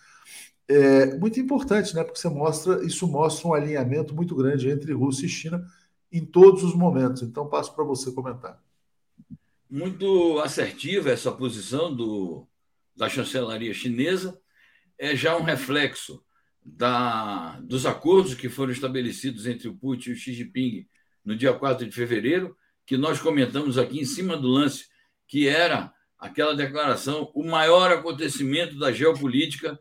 [0.73, 2.03] É muito importante, né?
[2.03, 5.63] Porque você mostra, isso mostra um alinhamento muito grande entre Rússia e China
[6.11, 7.21] em todos os momentos.
[7.21, 8.59] Então, passo para você comentar.
[9.69, 12.47] muito assertiva essa posição do,
[12.95, 14.39] da chancelaria chinesa,
[14.97, 16.23] é já um reflexo
[16.63, 20.87] da, dos acordos que foram estabelecidos entre o Putin e o Xi Jinping
[21.25, 22.55] no dia 4 de fevereiro,
[22.85, 24.85] que nós comentamos aqui em cima do lance,
[25.27, 29.79] que era aquela declaração, o maior acontecimento da geopolítica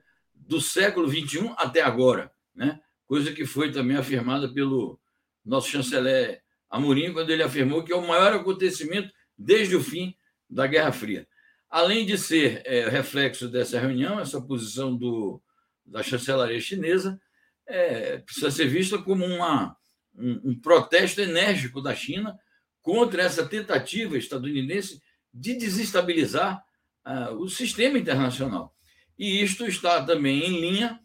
[0.53, 2.79] do século XXI até agora, né?
[3.07, 5.01] coisa que foi também afirmada pelo
[5.43, 10.15] nosso chanceler Amorim, quando ele afirmou que é o maior acontecimento desde o fim
[10.51, 11.27] da Guerra Fria.
[11.71, 15.43] Além de ser é, reflexo dessa reunião, essa posição do,
[15.87, 17.19] da chancelaria chinesa
[17.67, 19.75] é, precisa ser vista como uma,
[20.15, 22.39] um, um protesto enérgico da China
[22.83, 25.01] contra essa tentativa estadunidense
[25.33, 26.63] de desestabilizar
[27.07, 28.75] uh, o sistema internacional.
[29.23, 30.99] E isto está também em linha,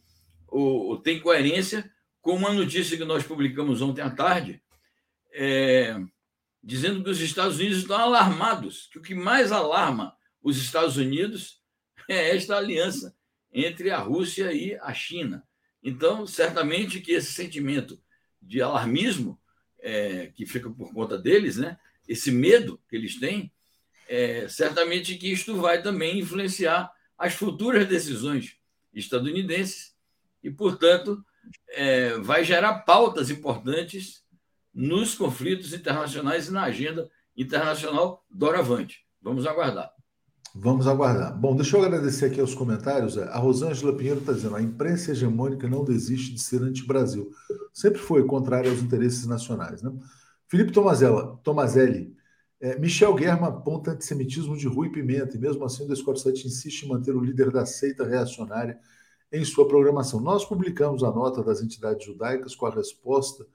[0.47, 1.87] ou, tem coerência,
[2.19, 4.59] com uma notícia que nós publicamos ontem à tarde,
[5.31, 5.95] é,
[6.63, 11.61] dizendo que os Estados Unidos estão alarmados, que o que mais alarma os Estados Unidos
[12.09, 13.15] é esta aliança
[13.53, 15.47] entre a Rússia e a China.
[15.83, 18.01] Então, certamente que esse sentimento
[18.41, 19.39] de alarmismo
[19.79, 21.77] é, que fica por conta deles, né?
[22.07, 23.53] esse medo que eles têm,
[24.09, 28.57] é, certamente que isto vai também influenciar as futuras decisões
[28.93, 29.95] estadunidenses
[30.43, 31.23] e, portanto,
[31.69, 34.23] é, vai gerar pautas importantes
[34.73, 39.05] nos conflitos internacionais e na agenda internacional doravante.
[39.21, 39.91] Vamos aguardar.
[40.59, 41.37] Vamos aguardar.
[41.37, 43.17] Bom, deixa eu agradecer aqui aos comentários.
[43.17, 47.31] A Rosângela Pinheiro está dizendo: a imprensa hegemônica não desiste de ser anti-Brasil.
[47.73, 49.83] Sempre foi contrária aos interesses nacionais.
[49.83, 49.91] Né?
[50.47, 52.16] Felipe Tomazella, Tomazelli.
[52.59, 56.89] É, Michel Guerra aponta antissemitismo de Rui Pimenta, e mesmo assim o 7 insiste em
[56.89, 58.79] manter o líder da seita reacionária
[59.31, 60.19] em sua programação.
[60.19, 63.45] Nós publicamos a nota das entidades judaicas com a resposta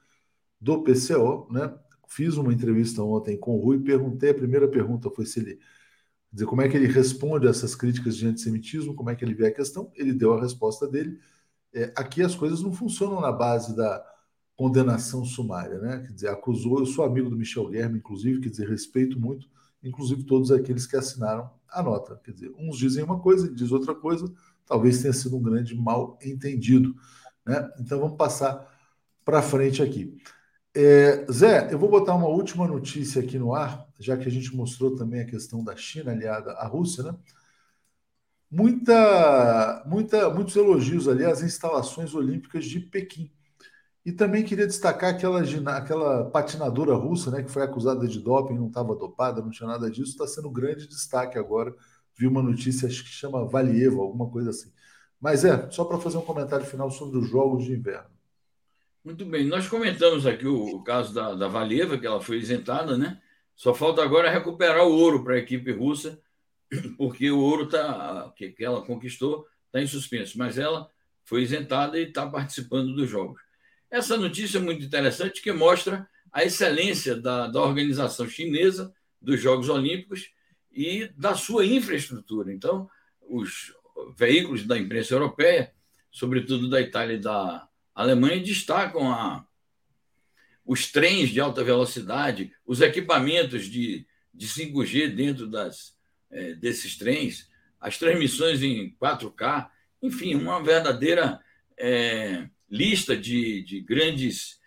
[0.61, 1.75] do PCO, né?
[2.09, 5.59] Fiz uma entrevista ontem com o Rui, perguntei, a primeira pergunta foi se ele
[6.31, 9.35] dizer como é que ele responde a essas críticas de antissemitismo, como é que ele
[9.35, 11.19] vê a questão, ele deu a resposta dele.
[11.75, 14.12] É, aqui as coisas não funcionam na base da
[14.63, 16.05] condenação sumária, né?
[16.07, 19.49] Quer dizer, acusou, eu sou amigo do Michel Guerra, inclusive, quer dizer, respeito muito,
[19.83, 22.21] inclusive todos aqueles que assinaram a nota.
[22.23, 24.33] Quer dizer, uns dizem uma coisa, ele diz outra coisa,
[24.65, 26.95] talvez tenha sido um grande mal entendido,
[27.45, 27.73] né?
[27.81, 28.73] Então vamos passar
[29.25, 30.17] para frente aqui.
[30.73, 34.55] É, Zé, eu vou botar uma última notícia aqui no ar, já que a gente
[34.55, 37.17] mostrou também a questão da China aliada à Rússia, né?
[38.49, 43.29] Muita, muita, muitos elogios ali às instalações olímpicas de Pequim.
[44.05, 45.41] E também queria destacar aquela,
[45.77, 49.89] aquela patinadora russa, né, que foi acusada de doping, não estava dopada, não tinha nada
[49.89, 51.75] disso, está sendo grande destaque agora.
[52.17, 54.73] Vi uma notícia, acho que chama Valieva, alguma coisa assim.
[55.21, 58.11] Mas é, só para fazer um comentário final sobre os Jogos de Inverno.
[59.05, 62.99] Muito bem, nós comentamos aqui o, o caso da, da Valieva, que ela foi isentada,
[62.99, 63.21] né?
[63.55, 66.21] Só falta agora recuperar o ouro para a equipe russa,
[66.99, 70.89] porque o ouro tá, que, que ela conquistou está em suspenso, mas ela
[71.25, 73.41] foi isentada e está participando dos Jogos.
[73.93, 79.69] Essa notícia é muito interessante que mostra a excelência da, da organização chinesa dos Jogos
[79.69, 80.31] Olímpicos
[80.73, 82.51] e da sua infraestrutura.
[82.51, 82.89] Então,
[83.29, 83.75] os
[84.17, 85.75] veículos da imprensa europeia,
[86.11, 89.47] sobretudo da Itália e da Alemanha, destacam a,
[90.65, 95.95] os trens de alta velocidade, os equipamentos de, de 5G dentro das,
[96.31, 97.47] é, desses trens,
[97.79, 99.69] as transmissões em 4K,
[100.01, 101.43] enfim, uma verdadeira
[101.77, 104.59] é, lista de, de grandes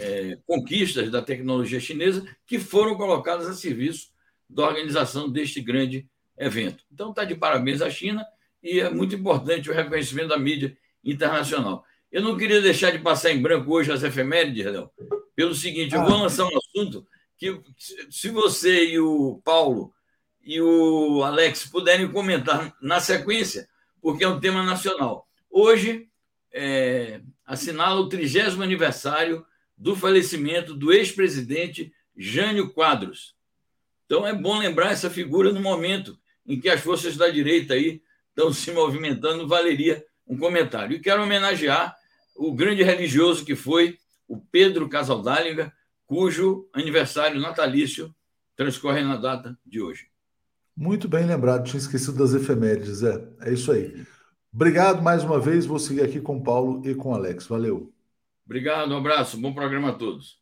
[0.00, 4.08] é, conquistas da tecnologia chinesa que foram colocadas a serviço
[4.50, 6.84] da organização deste grande evento.
[6.92, 8.26] Então, está de parabéns à China
[8.60, 11.84] e é muito importante o reconhecimento da mídia internacional.
[12.10, 14.90] Eu não queria deixar de passar em branco hoje as efemérides, Léo,
[15.34, 16.22] pelo seguinte: eu vou ah.
[16.22, 17.06] lançar um assunto
[17.38, 17.60] que,
[18.10, 19.94] se você e o Paulo
[20.42, 23.68] e o Alex puderem comentar na sequência,
[24.00, 25.26] porque é um tema nacional.
[25.48, 26.08] Hoje,
[26.52, 29.44] é, assinala o trigésimo aniversário
[29.76, 33.34] do falecimento do ex-presidente Jânio Quadros.
[34.06, 38.02] Então é bom lembrar essa figura no momento em que as forças da direita aí
[38.28, 40.96] estão se movimentando, valeria um comentário.
[40.96, 41.96] E quero homenagear
[42.34, 45.72] o grande religioso que foi o Pedro Casaldáliga,
[46.06, 48.14] cujo aniversário natalício
[48.56, 50.06] transcorre na data de hoje.
[50.76, 54.06] Muito bem lembrado, tinha esquecido das efemérides, é, é isso aí.
[54.54, 55.64] Obrigado mais uma vez.
[55.64, 57.46] Vou seguir aqui com o Paulo e com o Alex.
[57.46, 57.90] Valeu.
[58.44, 59.40] Obrigado, um abraço.
[59.40, 60.38] Bom programa a todos.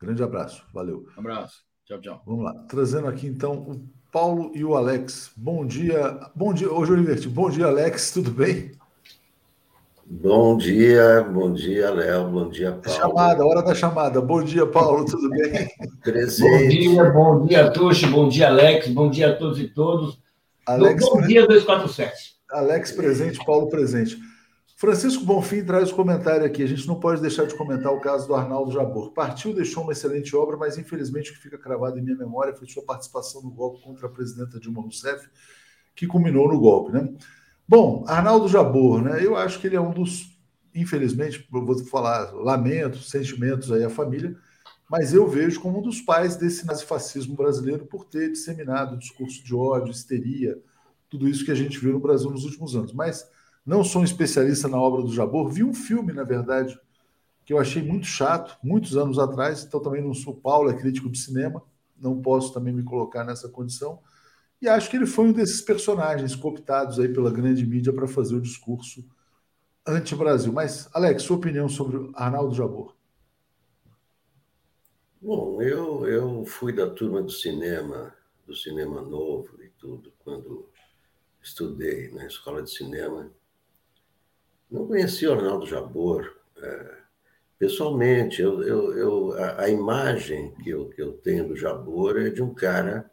[0.00, 0.64] Grande abraço.
[0.72, 1.06] Valeu.
[1.16, 1.62] Um abraço.
[1.84, 2.22] Tchau, tchau.
[2.24, 2.54] Vamos lá.
[2.68, 5.30] Trazendo aqui então o Paulo e o Alex.
[5.36, 6.18] Bom dia.
[6.34, 6.72] Bom dia.
[6.72, 7.28] Hoje eu inverti.
[7.28, 8.12] Bom dia, Alex.
[8.12, 8.72] Tudo bem?
[10.06, 13.00] Bom dia, bom dia, Léo, bom dia, Paulo.
[13.00, 14.20] Chamada, hora da chamada.
[14.20, 15.66] Bom dia, Paulo, tudo bem?
[16.02, 16.50] Presente.
[16.50, 20.20] Bom dia, bom dia, Tuxi, bom dia, Alex, bom dia a todos e todos.
[20.66, 22.33] Alex, bom dia, 247.
[22.54, 24.18] Alex presente, Paulo presente.
[24.76, 26.62] Francisco Bonfim traz o comentário aqui.
[26.62, 29.12] A gente não pode deixar de comentar o caso do Arnaldo Jabor.
[29.12, 32.66] Partiu, deixou uma excelente obra, mas infelizmente o que fica cravado em minha memória foi
[32.68, 35.28] sua participação no golpe contra a presidenta Dilma Rousseff,
[35.94, 37.08] que culminou no golpe, né?
[37.66, 39.24] Bom, Arnaldo Jabor, né?
[39.24, 40.38] Eu acho que ele é um dos,
[40.74, 44.36] infelizmente, vou falar lamentos, sentimentos aí à família,
[44.90, 49.54] mas eu vejo como um dos pais desse nazifascismo brasileiro por ter disseminado discurso de
[49.54, 50.60] ódio, histeria,
[51.14, 52.92] tudo isso que a gente viu no Brasil nos últimos anos.
[52.92, 53.28] Mas
[53.64, 56.78] não sou um especialista na obra do Jabor, vi um filme, na verdade,
[57.44, 61.08] que eu achei muito chato, muitos anos atrás, então também não sou Paulo, é crítico
[61.08, 61.62] de cinema,
[62.00, 64.00] não posso também me colocar nessa condição
[64.64, 68.34] e acho que ele foi um desses personagens cooptados aí pela grande mídia para fazer
[68.34, 69.04] o discurso
[69.86, 70.50] anti-Brasil.
[70.50, 72.96] Mas, Alex, sua opinião sobre Arnaldo Jabor?
[75.20, 78.14] Bom, eu, eu fui da turma do cinema,
[78.46, 80.66] do cinema novo e tudo, quando
[81.44, 83.30] estudei na escola de cinema.
[84.70, 86.96] Não conhecia o Arnaldo Jabor é,
[87.58, 88.40] pessoalmente.
[88.40, 92.42] Eu, eu, eu a, a, imagem que eu, que eu tenho do Jabor é de
[92.42, 93.10] um cara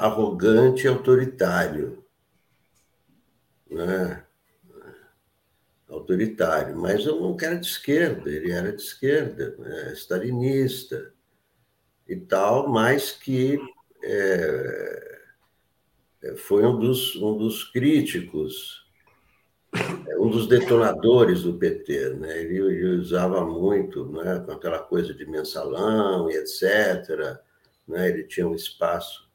[0.00, 2.02] arrogante e autoritário.
[3.70, 4.24] Né?
[5.88, 9.92] Autoritário, mas eu não era de esquerda, ele era de esquerda, né?
[9.92, 11.12] stalinista
[12.08, 13.58] e tal, mas que
[14.02, 15.01] é,
[16.36, 18.86] foi um dos, um dos críticos,
[20.08, 22.10] é, um dos detonadores do PT.
[22.14, 22.40] Né?
[22.40, 24.40] Ele, ele usava muito né?
[24.40, 27.40] com aquela coisa de mensalão e etc.
[27.88, 28.08] Né?
[28.08, 29.28] Ele tinha um espaço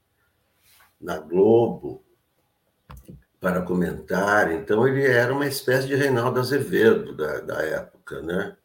[1.00, 2.04] na Globo
[3.40, 4.52] para comentar.
[4.52, 8.58] Então, ele era uma espécie de Reinaldo Azevedo da, da época, né?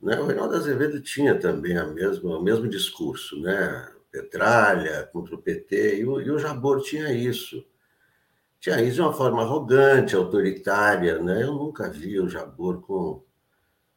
[0.00, 0.20] né?
[0.20, 3.93] O Reinaldo Azevedo tinha também a mesma, o mesmo discurso, né?
[4.14, 7.66] Petralha contra o PT, e o, e o Jabor tinha isso.
[8.60, 11.42] Tinha isso de uma forma arrogante, autoritária, né?
[11.42, 13.24] Eu nunca vi o Jabor com,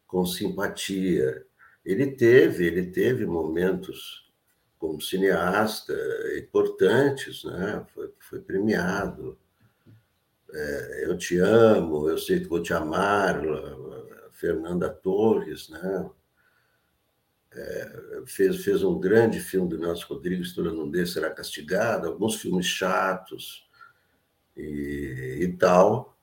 [0.08, 1.46] com simpatia.
[1.86, 4.28] Ele teve, ele teve momentos
[4.80, 5.94] como cineasta
[6.36, 7.86] importantes, né?
[7.94, 9.38] Foi, foi premiado.
[10.52, 13.40] É, eu te amo, eu sei que vou te amar,
[14.32, 16.10] Fernanda Torres, né?
[17.54, 22.36] É, fez, fez um grande filme do Nelson Rodrigues, História Não Dê Será Castigada, alguns
[22.36, 23.68] filmes chatos
[24.56, 26.18] e, e tal,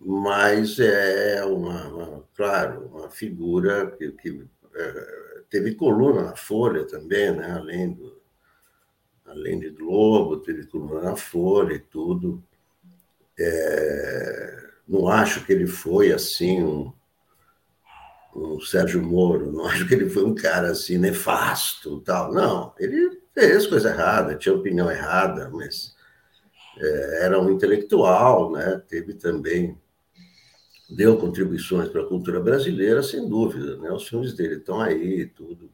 [0.00, 7.32] mas é uma, uma, claro, uma figura que, que é, teve coluna na Folha também,
[7.32, 7.52] né?
[7.52, 8.20] além, do,
[9.24, 12.42] além de Globo, teve coluna na Folha e tudo.
[13.38, 16.92] É, não acho que ele foi assim um,
[18.34, 22.32] um Sérgio Moro, não acho que ele foi um cara assim nefasto tal.
[22.32, 25.94] Não, ele fez coisa errada, tinha opinião errada, mas
[26.78, 28.82] é, era um intelectual, né?
[28.88, 29.78] Teve também
[30.90, 33.76] deu contribuições para a cultura brasileira, sem dúvida.
[33.78, 33.90] Né?
[33.90, 35.70] Os filmes dele estão aí, tudo.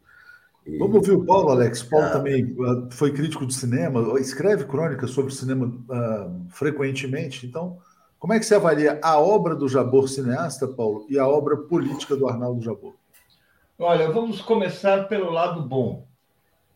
[0.66, 0.79] E...
[0.79, 1.83] Vamos ouvir o Paulo, Alex.
[1.83, 7.46] Paulo ah, também ah, foi crítico de cinema, escreve crônicas sobre cinema uh, frequentemente.
[7.46, 7.79] Então,
[8.21, 12.15] como é que você avalia a obra do Jabor cineasta, Paulo, e a obra política
[12.15, 12.95] do Arnaldo Jabor?
[13.79, 16.07] Olha, vamos começar pelo lado bom.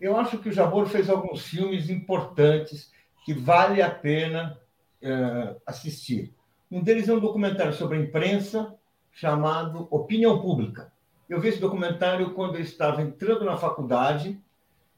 [0.00, 2.90] Eu acho que o Jabor fez alguns filmes importantes
[3.26, 4.58] que vale a pena
[5.02, 6.34] uh, assistir.
[6.70, 8.74] Um deles é um documentário sobre a imprensa
[9.12, 10.90] chamado Opinião Pública.
[11.28, 14.40] Eu vi esse documentário quando eu estava entrando na faculdade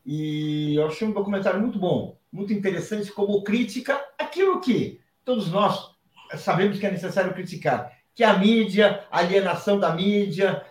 [0.04, 5.95] e eu achei um documentário muito bom, muito interessante como crítica aquilo que todos nós
[6.34, 10.64] sabemos que é necessário criticar, que a mídia, a alienação da mídia.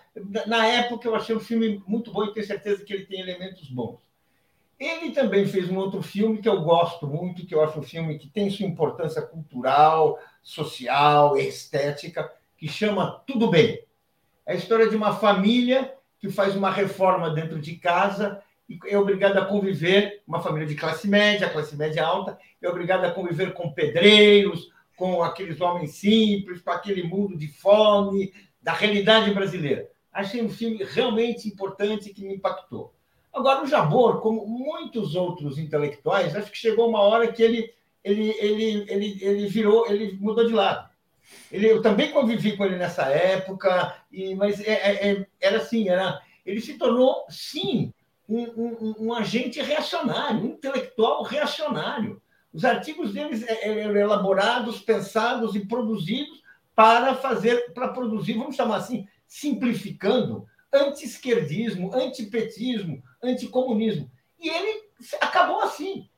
[0.46, 3.68] Na época eu achei um filme muito bom e tenho certeza que ele tem elementos
[3.68, 4.00] bons.
[4.78, 8.18] Ele também fez um outro filme que eu gosto muito, que eu acho um filme
[8.18, 13.82] que tem sua importância cultural, social, estética, que chama Tudo Bem.
[14.44, 18.98] É a história de uma família que faz uma reforma dentro de casa e é
[18.98, 23.52] obrigada a conviver, uma família de classe média, classe média alta, é obrigada a conviver
[23.54, 29.88] com pedreiros, com aqueles homens simples, com aquele mundo de fome, da realidade brasileira.
[30.12, 32.94] Achei um filme realmente importante que me impactou.
[33.32, 37.70] Agora, o Jabor, como muitos outros intelectuais, acho que chegou uma hora que ele,
[38.02, 40.88] ele, ele, ele, ele virou, ele mudou de lado.
[41.52, 45.88] Ele, eu também convivi com ele nessa época, e, mas é, é, é era assim,
[45.88, 47.92] era, ele se tornou, sim,
[48.28, 52.20] um, um, um, agente reacionário, um intelectual reacionário.
[52.56, 56.42] Os artigos deles é, é, eram elaborados, pensados e produzidos
[56.74, 64.10] para fazer, para produzir, vamos chamar assim, simplificando, anti-esquerdismo, antipetismo, anticomunismo.
[64.40, 64.84] E ele
[65.20, 66.08] acabou assim.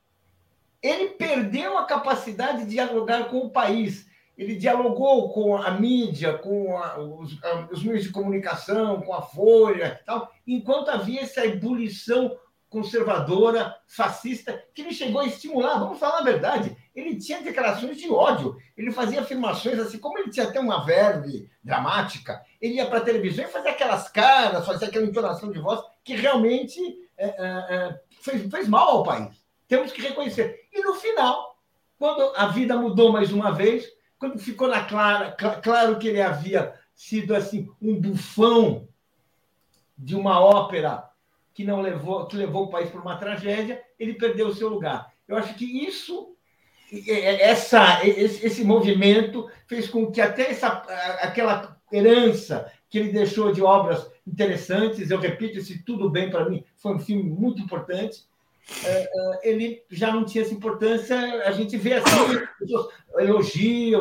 [0.80, 4.08] Ele perdeu a capacidade de dialogar com o país.
[4.36, 9.22] Ele dialogou com a mídia, com a, os, a, os, meios de comunicação, com a
[9.22, 12.38] Folha e tal, enquanto havia essa ebulição
[12.68, 15.78] conservadora, fascista, que ele chegou a estimular.
[15.78, 16.76] Vamos falar a verdade.
[16.94, 18.56] Ele tinha declarações de ódio.
[18.76, 23.04] Ele fazia afirmações assim, como ele tinha até uma verve dramática, ele ia para a
[23.04, 26.80] televisão e fazia aquelas caras, fazia aquela entonação de voz que realmente
[27.16, 29.36] é, é, é, fez, fez mal ao país.
[29.66, 30.66] Temos que reconhecer.
[30.72, 31.58] E no final,
[31.98, 33.86] quando a vida mudou mais uma vez,
[34.18, 38.88] quando ficou na clara, cl claro que ele havia sido assim um bufão
[39.96, 41.07] de uma ópera
[41.58, 45.12] que não levou, que levou o país para uma tragédia, ele perdeu o seu lugar.
[45.26, 46.36] Eu acho que isso,
[47.08, 50.68] essa, esse, esse movimento fez com que até essa,
[51.20, 56.64] aquela herança que ele deixou de obras interessantes, eu repito, esse Tudo Bem para mim
[56.76, 58.22] foi um filme muito importante,
[58.84, 61.18] é, é, ele já não tinha essa importância.
[61.42, 62.86] A gente vê assim, pessoas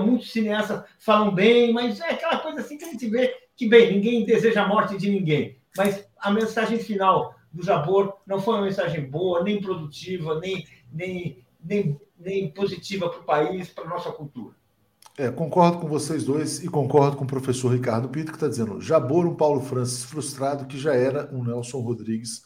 [0.05, 3.93] muitos cineastas falam bem, mas é aquela coisa assim que a gente vê que, bem,
[3.93, 5.58] ninguém deseja a morte de ninguém.
[5.76, 11.43] Mas a mensagem final do Jabor não foi uma mensagem boa, nem produtiva, nem, nem,
[11.64, 14.55] nem, nem positiva para o país, para a nossa cultura.
[15.18, 18.80] É, concordo com vocês dois e concordo com o professor Ricardo Pinto, que está dizendo
[18.80, 22.43] Jabor, um Paulo Francis frustrado, que já era um Nelson Rodrigues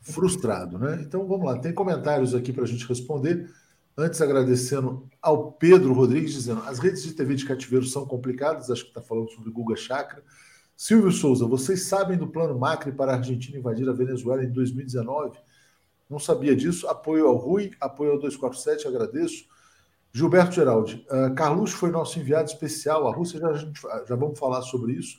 [0.00, 1.02] frustrado, né?
[1.06, 3.50] Então vamos lá, tem comentários aqui para a gente responder.
[3.98, 8.84] Antes, agradecendo ao Pedro Rodrigues, dizendo as redes de TV de cativeiro são complicadas, acho
[8.84, 10.22] que está falando sobre Guga Chakra.
[10.76, 15.38] Silvio Souza, vocês sabem do plano Macri para a Argentina invadir a Venezuela em 2019?
[16.08, 16.86] Não sabia disso.
[16.86, 19.46] Apoio ao Rui, apoio ao 247, agradeço.
[20.12, 24.92] Gilberto Geraldi, uh, Carluxo foi nosso enviado especial à Rússia, já, já vamos falar sobre
[24.92, 25.18] isso.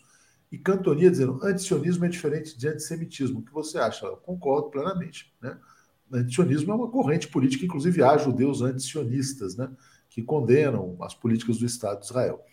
[0.51, 3.39] E Cantonia dizendo: antisionismo é diferente de antissemitismo.
[3.39, 4.05] O que você acha?
[4.05, 5.34] Eu concordo plenamente.
[5.41, 5.58] Né?
[6.14, 9.70] Antisionismo é uma corrente política, inclusive há judeus antisionistas, né?
[10.10, 12.43] que condenam as políticas do Estado de Israel.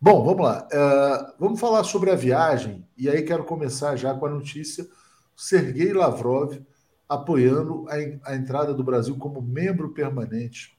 [0.00, 0.66] Bom, vamos lá.
[0.72, 4.88] Uh, vamos falar sobre a viagem, e aí quero começar já com a notícia:
[5.36, 6.58] Sergei Lavrov
[7.08, 10.78] apoiando a, a entrada do Brasil como membro permanente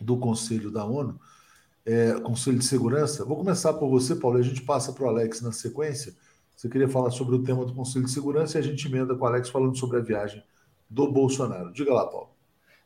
[0.00, 1.18] do Conselho da ONU
[1.84, 3.24] é, Conselho de Segurança.
[3.24, 6.14] Vou começar por você, Paulo, e a gente passa para o Alex na sequência.
[6.56, 9.24] Você queria falar sobre o tema do Conselho de Segurança e a gente emenda com
[9.24, 10.42] o Alex falando sobre a viagem
[10.88, 11.72] do Bolsonaro.
[11.72, 12.31] Diga lá, Paulo.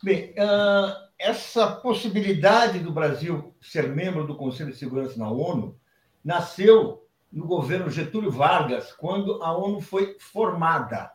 [0.06, 5.76] Bem, uh, essa possibilidade do Brasil ser membro do Conselho de Segurança na ONU
[6.24, 11.10] nasceu no governo Getúlio Vargas, quando a ONU foi formada.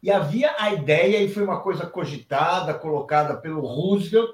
[0.00, 4.30] E havia a ideia, e foi uma coisa cogitada, colocada pelo Roosevelt,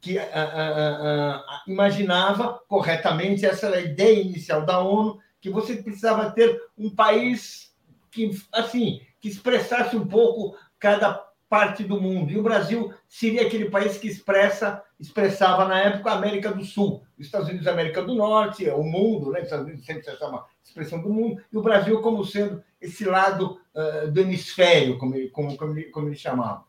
[0.00, 6.30] que ah, ah, imaginava corretamente, essa era a ideia inicial da ONU, que você precisava
[6.30, 7.74] ter um país
[8.12, 12.30] que, assim, que expressasse um pouco cada parte do mundo.
[12.30, 17.02] E o Brasil seria aquele país que expressa, expressava na época a América do Sul,
[17.18, 19.40] os Estados Unidos a América do Norte, o mundo, né?
[19.40, 23.04] Os Estados Unidos sempre se chama expressão do mundo, e o Brasil como sendo esse
[23.04, 26.64] lado uh, do hemisfério, como ele, como, como, ele, como ele chamava.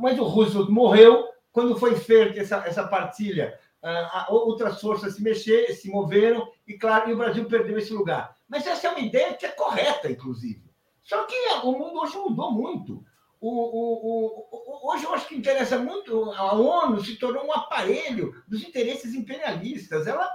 [0.00, 5.74] Mas o Roosevelt morreu quando foi feita essa, essa partilha, uh, outras forças se mexeram,
[5.74, 8.36] se moveram, e claro, e o Brasil perdeu esse lugar.
[8.48, 10.62] Mas essa é uma ideia que é correta, inclusive.
[11.02, 11.34] Só que
[11.64, 13.04] o mundo hoje mudou muito.
[13.42, 18.40] O, o, o, hoje eu acho que interessa muito, a ONU se tornou um aparelho
[18.46, 20.06] dos interesses imperialistas.
[20.06, 20.30] Ela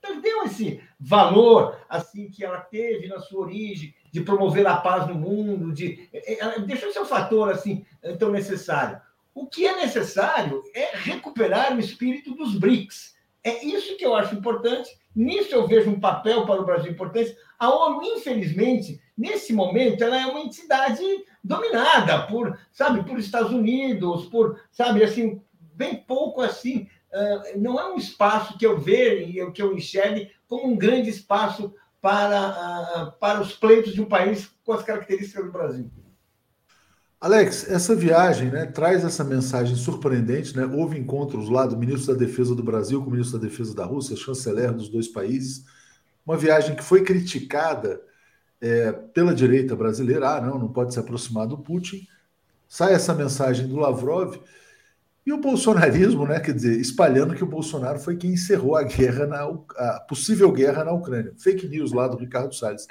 [0.00, 5.16] perdeu esse valor assim que ela teve na sua origem de promover a paz no
[5.16, 7.84] mundo, de ela deixou seu fator assim
[8.20, 9.00] tão necessário.
[9.34, 13.16] O que é necessário é recuperar o espírito dos BRICS.
[13.42, 14.96] É isso que eu acho importante.
[15.12, 17.36] Nisso eu vejo um papel para o Brasil importante.
[17.58, 21.02] A ONU, infelizmente, nesse momento, ela é uma entidade
[21.44, 25.42] dominada por, sabe, por Estados Unidos, por, sabe, assim,
[25.74, 26.88] bem pouco assim.
[27.56, 31.72] Não é um espaço que eu vejo e que eu enxergue como um grande espaço
[32.00, 35.90] para, para os pleitos de um país com as características do Brasil.
[37.20, 40.54] Alex, essa viagem né, traz essa mensagem surpreendente.
[40.54, 40.66] Né?
[40.66, 43.86] Houve encontros lá do ministro da Defesa do Brasil com o ministro da Defesa da
[43.86, 45.64] Rússia, chanceler dos dois países.
[46.26, 48.02] Uma viagem que foi criticada
[48.60, 50.36] é, pela direita brasileira.
[50.36, 52.06] Ah, não, não pode se aproximar do Putin.
[52.68, 54.36] Sai essa mensagem do Lavrov.
[55.26, 59.26] E o bolsonarismo, né, quer dizer, espalhando que o Bolsonaro foi quem encerrou a guerra,
[59.26, 59.42] na,
[59.76, 61.32] a possível guerra na Ucrânia.
[61.38, 62.86] Fake news lá do Ricardo Salles.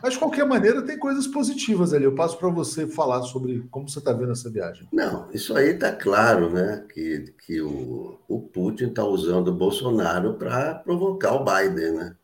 [0.00, 2.04] Mas, de qualquer maneira, tem coisas positivas ali.
[2.04, 4.86] Eu passo para você falar sobre como você está vendo essa viagem.
[4.92, 6.84] Não, isso aí está claro, né?
[6.92, 12.16] Que, que o, o Putin está usando o Bolsonaro para provocar o Biden, né?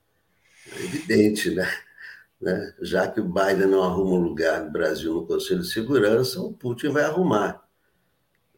[0.73, 1.67] É evidente, né?
[2.41, 2.75] Né?
[2.81, 6.53] Já que o Biden não arruma um lugar no Brasil no Conselho de Segurança, o
[6.53, 7.63] Putin vai arrumar.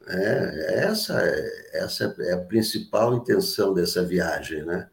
[0.07, 4.89] É, essa, é, essa é a principal intenção dessa viagem, né?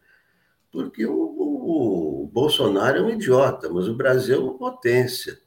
[0.72, 5.40] Porque o, o, o Bolsonaro é um idiota, mas o Brasil é uma potência.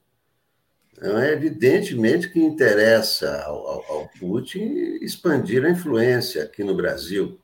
[0.93, 7.41] Então, é evidentemente que interessa ao, ao, ao Putin expandir a influência aqui no Brasil.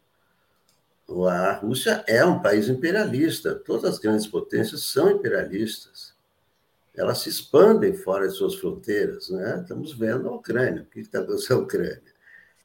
[1.09, 6.15] A Rússia é um país imperialista, todas as grandes potências são imperialistas.
[6.95, 9.31] Elas se expandem fora de suas fronteiras.
[9.31, 9.61] Né?
[9.63, 10.83] Estamos vendo a Ucrânia.
[10.83, 12.03] O que está acontecendo na Ucrânia?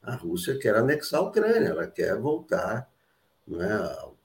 [0.02, 2.90] A Rússia quer anexar a Ucrânia, ela quer voltar
[3.48, 3.74] né,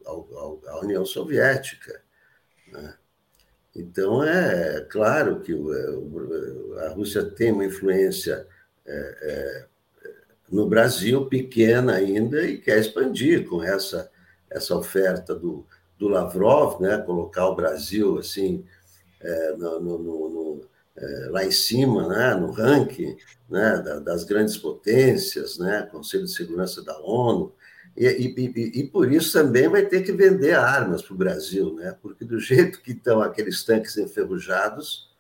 [0.07, 2.03] à União Soviética.
[2.73, 2.95] Né?
[3.77, 5.55] Então, é claro que
[6.85, 8.49] a Rússia tem uma influência
[8.85, 9.67] é, é,
[10.51, 14.11] no Brasil pequena ainda e quer expandir com essa,
[14.51, 15.67] essa oferta do,
[15.99, 18.65] do Lavrov, né, colocar o Brasil assim
[19.21, 20.61] é, no, no, no,
[20.97, 23.17] é, lá em cima, né, no ranking
[23.49, 27.53] né, das grandes potências, né, Conselho de Segurança da ONU,
[28.01, 31.97] e, e, e, por isso também vai ter que vender armas para o Brasil, né?
[32.01, 35.11] porque do jeito que estão aqueles tanques enferrujados,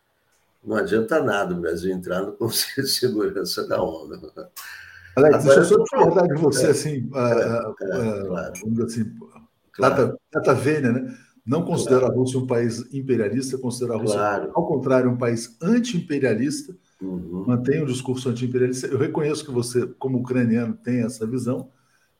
[0.63, 4.33] não adianta nada o Brasil entrar no Conselho de Segurança da ONU.
[5.19, 8.53] Alex, Agora, deixa eu só discordar de você, é, assim, é, é, claro.
[8.63, 9.05] vamos assim,
[9.73, 10.19] claro.
[10.33, 11.15] data, vênia, né?
[11.45, 12.15] Não considera claro.
[12.15, 14.53] a Rússia um país imperialista, considera a Rússia, claro.
[14.55, 17.45] ao contrário, um país anti-imperialista, uhum.
[17.47, 18.87] mantém o discurso anti-imperialista.
[18.87, 21.71] Eu reconheço que você, como ucraniano, tem essa visão,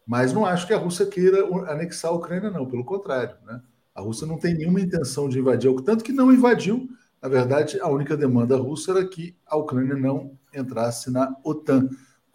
[0.07, 3.37] mas não acho que a Rússia queira anexar a Ucrânia, não, pelo contrário.
[3.47, 3.61] Né?
[3.95, 6.89] A Rússia não tem nenhuma intenção de invadir, tanto que não invadiu.
[7.23, 11.89] Na verdade, a única demanda russa era que a Ucrânia não entrasse na OTAN,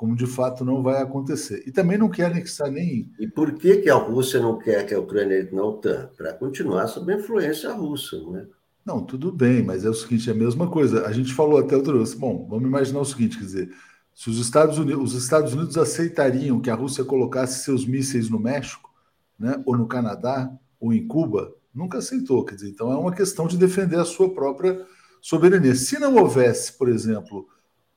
[0.03, 1.63] como de fato não vai acontecer.
[1.65, 3.09] E também não quer anexar nem.
[3.17, 6.09] E por que, que a Rússia não quer que a Ucrânia entre na OTAN?
[6.17, 8.45] Para continuar sob a influência russa, não é?
[8.85, 11.07] Não, tudo bem, mas é o seguinte, é a mesma coisa.
[11.07, 12.17] A gente falou até outro dia.
[12.17, 13.73] Bom, vamos imaginar o seguinte, quer dizer,
[14.13, 18.41] se os Estados Unidos, os Estados Unidos aceitariam que a Rússia colocasse seus mísseis no
[18.41, 18.93] México,
[19.39, 20.51] né, ou no Canadá,
[20.81, 22.43] ou em Cuba, nunca aceitou.
[22.43, 24.85] Quer dizer, então é uma questão de defender a sua própria
[25.21, 25.73] soberania.
[25.75, 27.47] Se não houvesse, por exemplo,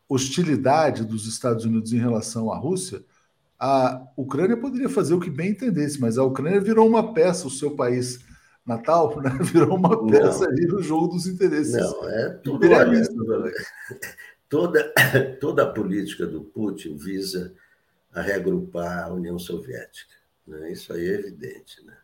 [0.08, 3.04] hostilidade dos Estados Unidos em relação à Rússia,
[3.58, 7.50] a Ucrânia poderia fazer o que bem entendesse, mas a Ucrânia virou uma peça, o
[7.50, 8.20] seu país
[8.64, 9.30] natal, né?
[9.40, 10.50] virou uma peça não.
[10.50, 11.72] ali no jogo dos interesses.
[11.72, 12.66] Não, é tudo.
[12.68, 13.02] Olha,
[14.48, 14.94] Toda,
[15.40, 17.52] toda a política do Putin visa
[18.12, 20.14] a reagrupar a União Soviética.
[20.46, 20.70] Né?
[20.70, 21.84] Isso aí é evidente.
[21.84, 21.95] Né?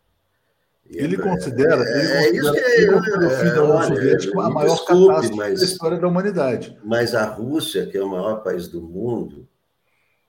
[0.98, 4.74] Ele, considera, é, ele considera é, isso que, o fim da União Soviética a maior
[4.74, 6.78] desculpe, catástrofe mas, da história da humanidade.
[6.84, 9.48] Mas a Rússia, que é o maior país do mundo,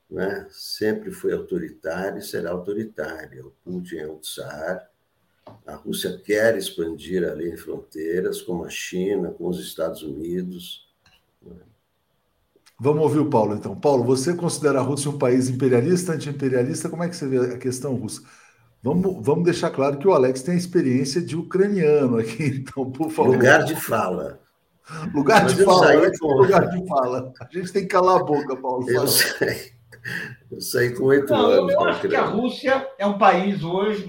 [0.10, 3.46] né, sempre foi autoritária e será autoritária.
[3.46, 4.90] O Putin é o czar.
[5.66, 10.88] A Rússia quer expandir além de fronteiras, como a China, com os Estados Unidos.
[11.42, 11.56] Né?
[12.80, 13.76] Vamos ouvir o Paulo, então.
[13.76, 16.90] Paulo, você considera a Rússia um país imperialista, anti-imperialista?
[16.90, 18.22] Como é que você vê a questão russa?
[18.84, 23.10] Vamos, vamos deixar claro que o Alex tem a experiência de ucraniano aqui, então, por
[23.10, 23.32] favor.
[23.32, 24.42] Lugar de fala.
[25.14, 26.28] Lugar de fala, Alex, com...
[26.28, 27.34] lugar de fala.
[27.40, 28.90] A gente tem que calar a boca, Paulo.
[28.90, 29.72] Eu sei.
[30.52, 31.72] Eu sei com oito anos.
[31.72, 34.06] Eu, eu acho que a Rússia é um país hoje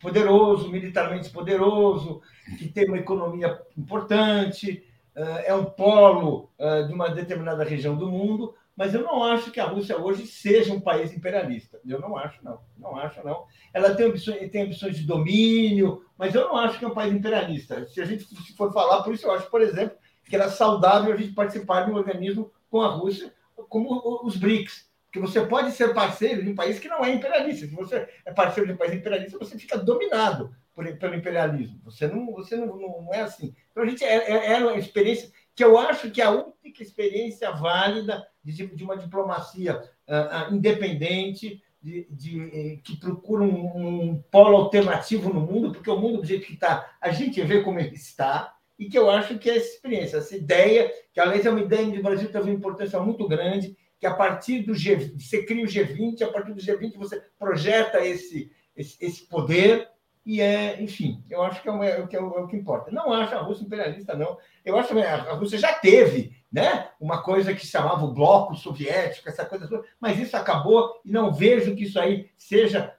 [0.00, 2.22] poderoso, militarmente poderoso,
[2.58, 4.82] que tem uma economia importante,
[5.14, 9.50] eh, é um polo eh, de uma determinada região do mundo, mas eu não acho
[9.50, 11.78] que a Rússia hoje seja um país imperialista.
[11.86, 12.62] Eu não acho, não.
[12.78, 13.44] Não acho, não.
[13.74, 17.12] Ela tem ambições, tem ambições de domínio, mas eu não acho que é um país
[17.12, 17.86] imperialista.
[17.88, 18.26] Se a gente
[18.56, 21.90] for falar, por isso eu acho, por exemplo, que era saudável a gente participar de
[21.90, 23.34] um organismo com a Rússia,
[23.68, 24.88] como os BRICS.
[25.04, 27.66] Porque você pode ser parceiro de um país que não é imperialista.
[27.66, 31.78] Se você é parceiro de um país imperialista, você fica dominado por, pelo imperialismo.
[31.84, 33.54] Você não, você não, não é assim.
[33.70, 35.30] Então, a gente é, é, é uma experiência
[35.60, 40.54] que eu acho que é a única experiência válida de, de uma diplomacia uh, uh,
[40.54, 46.26] independente, de, de, que procura um, um, polo alternativo no mundo, porque o mundo, do
[46.26, 49.58] jeito que está, a gente vê como ele está, e que eu acho que é
[49.58, 52.98] essa experiência, essa ideia, que aliás é uma ideia do Brasil que teve uma importância
[52.98, 56.96] muito grande, que a partir do G, você cria o G20, a partir do G20
[56.96, 59.90] você projeta esse, esse, esse poder,
[60.24, 62.56] e é, enfim, eu acho que é, o, é, que é, o, é o que
[62.56, 62.90] importa.
[62.90, 64.36] Não acho a Rússia imperialista, não.
[64.64, 68.54] Eu acho que a Rússia já teve né, uma coisa que se chamava o bloco
[68.54, 69.68] soviético, essa coisa
[69.98, 72.94] mas isso acabou e não vejo que isso aí seja,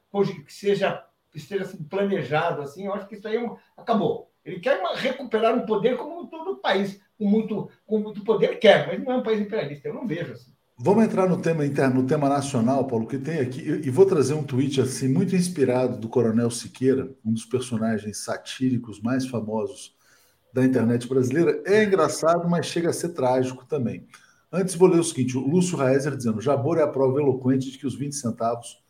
[0.45, 1.03] que seja
[1.61, 2.85] assim, planejado assim.
[2.85, 4.31] Eu acho que isso aí é um, acabou.
[4.43, 9.03] Ele quer recuperar um poder como todo país, com muito, com muito poder, quer, mas
[9.03, 9.87] não é um país imperialista.
[9.87, 10.51] Eu não vejo assim.
[10.83, 14.33] Vamos entrar no tema interno, no tema nacional, Paulo, que tem aqui, e vou trazer
[14.33, 19.95] um tweet assim muito inspirado do Coronel Siqueira, um dos personagens satíricos mais famosos
[20.51, 21.61] da internet brasileira.
[21.67, 24.07] É engraçado, mas chega a ser trágico também.
[24.51, 27.77] Antes vou ler o seguinte, o Lúcio Raezer dizendo, Jabor é a prova eloquente de
[27.77, 28.83] que os 20 centavos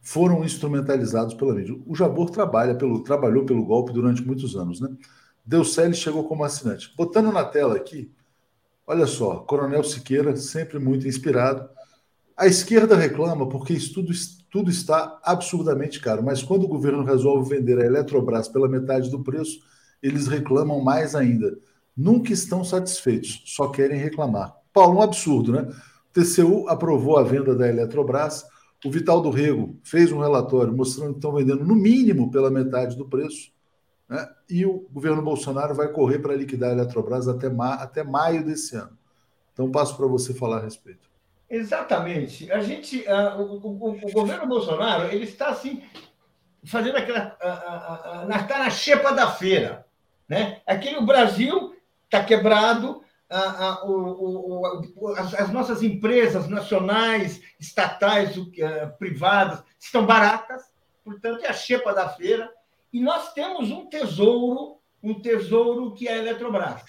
[0.00, 1.76] foram instrumentalizados pela mídia.
[1.86, 4.88] O Jabor trabalha pelo, trabalhou pelo golpe durante muitos anos, né?
[5.44, 6.92] Deuceli chegou como assinante.
[6.96, 8.10] Botando na tela aqui,
[8.86, 11.68] olha só, Coronel Siqueira, sempre muito inspirado.
[12.36, 14.12] A esquerda reclama porque isso tudo,
[14.50, 19.22] tudo está absurdamente caro, mas quando o governo resolve vender a Eletrobras pela metade do
[19.22, 19.60] preço,
[20.02, 21.56] eles reclamam mais ainda.
[21.96, 24.54] Nunca estão satisfeitos, só querem reclamar.
[24.72, 25.62] Paulo, um absurdo, né?
[25.62, 28.44] O TCU aprovou a venda da Eletrobras,
[28.84, 32.96] o Vital do Rego fez um relatório mostrando que estão vendendo no mínimo pela metade
[32.96, 33.50] do preço.
[34.08, 34.28] Né?
[34.48, 38.76] E o governo Bolsonaro vai correr para liquidar a Eletrobras até, ma até maio desse
[38.76, 38.96] ano.
[39.52, 41.08] Então, passo para você falar a respeito.
[41.48, 42.50] Exatamente.
[42.50, 45.82] A gente, uh, o, o, o, governo Bolsonaro, ele está assim
[46.64, 49.86] fazendo aquela, uh, uh, está na xepa da feira,
[50.28, 50.60] né?
[50.66, 53.02] Aqui no Brasil está quebrado,
[55.16, 58.36] as, as, nossas empresas nacionais, estatais,
[58.98, 60.62] privadas estão baratas,
[61.04, 62.52] portanto é a xepa da feira.
[62.96, 66.80] E nós temos um tesouro, um tesouro que é a Eletrobras.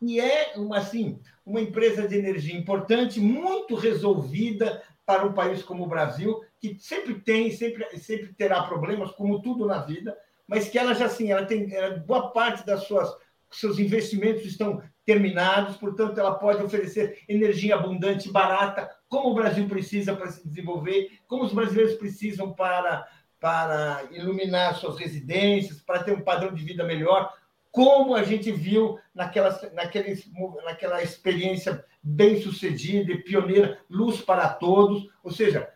[0.00, 5.84] E é uma, assim, uma empresa de energia importante, muito resolvida para um país como
[5.84, 10.16] o Brasil, que sempre tem, sempre, sempre terá problemas, como tudo na vida,
[10.48, 13.14] mas que ela já assim, ela tem ela, boa parte das suas
[13.50, 20.16] seus investimentos estão terminados, portanto, ela pode oferecer energia abundante, barata, como o Brasil precisa
[20.16, 23.06] para se desenvolver, como os brasileiros precisam para
[23.40, 27.32] para iluminar suas residências, para ter um padrão de vida melhor,
[27.72, 35.08] como a gente viu naquela, naquela, experiência bem sucedida e pioneira, luz para todos.
[35.22, 35.68] Ou seja,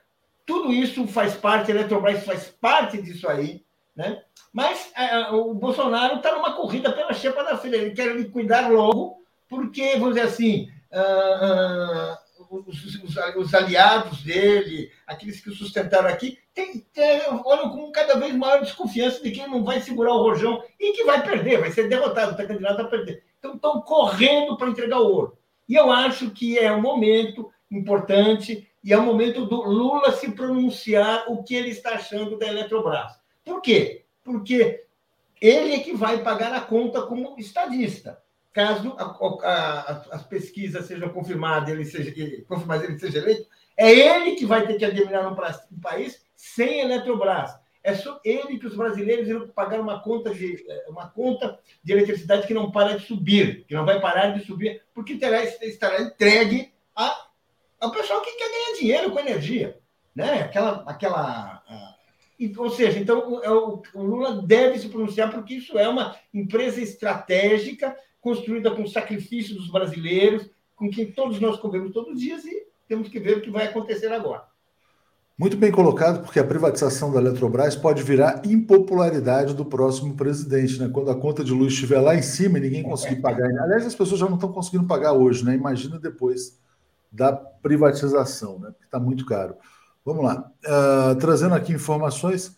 [0.44, 3.64] tudo isso faz parte, a Eletrobras faz parte disso aí,
[3.96, 4.22] né?
[4.52, 9.22] Mas é, o Bolsonaro está numa corrida pela chepa da filha, ele quer liquidar logo,
[9.48, 12.23] porque, vamos dizer assim, uh, uh,
[12.66, 18.18] os, os, os, aliados dele, aqueles que o sustentaram aqui, tem, tem, olham com cada
[18.18, 21.60] vez maior desconfiança de que ele não vai segurar o rojão e que vai perder,
[21.60, 23.24] vai ser derrotado, está candidato a perder.
[23.38, 25.38] Então estão correndo para entregar o ouro.
[25.68, 30.30] E eu acho que é um momento importante e é o momento do Lula se
[30.30, 33.12] pronunciar o que ele está achando da Eletrobras.
[33.44, 34.04] Por quê?
[34.22, 34.84] Porque
[35.40, 38.22] ele é que vai pagar a conta como estadista
[38.54, 39.04] caso a,
[39.42, 42.14] a, as pesquisas sejam confirmadas, ele seja,
[42.46, 47.50] confirmadas, ele seja eleito, é ele que vai ter que administrar um país sem Eletrobras.
[47.82, 51.92] É só ele que os brasileiros irão pagar uma conta de é, uma conta de
[51.92, 56.00] eletricidade que não para de subir, que não vai parar de subir, porque terá, estará
[56.00, 57.26] entregue a,
[57.78, 59.78] ao pessoal que quer ganhar dinheiro com energia,
[60.14, 60.44] né?
[60.44, 61.62] Aquela, aquela,
[62.56, 67.94] ou seja, então o, o Lula deve se pronunciar porque isso é uma empresa estratégica
[68.24, 73.06] construída com sacrifício dos brasileiros, com quem todos nós convivemos todos os dias e temos
[73.10, 74.44] que ver o que vai acontecer agora.
[75.36, 80.88] Muito bem colocado, porque a privatização da Eletrobras pode virar impopularidade do próximo presidente, né?
[80.90, 83.50] Quando a conta de luz estiver lá em cima e ninguém conseguir pagar.
[83.60, 85.54] Aliás, as pessoas já não estão conseguindo pagar hoje, né?
[85.54, 86.58] Imagina depois
[87.12, 88.70] da privatização, né?
[88.70, 89.56] Porque está muito caro.
[90.02, 90.50] Vamos lá.
[90.64, 92.56] Uh, trazendo aqui informações.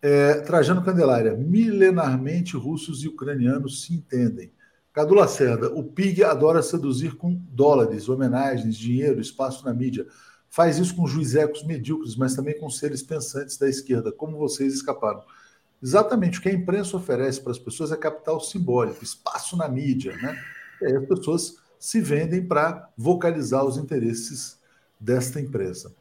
[0.00, 4.52] É, Trajano Candelária, milenarmente russos e ucranianos se entendem.
[4.94, 10.06] Cadu Lacerda, o PIG adora seduzir com dólares, homenagens, dinheiro, espaço na mídia.
[10.48, 15.20] Faz isso com juizecos medíocres, mas também com seres pensantes da esquerda, como vocês escaparam.
[15.82, 20.16] Exatamente o que a imprensa oferece para as pessoas é capital simbólico, espaço na mídia,
[20.16, 20.38] né?
[20.80, 24.60] E aí as pessoas se vendem para vocalizar os interesses
[25.00, 25.92] desta empresa.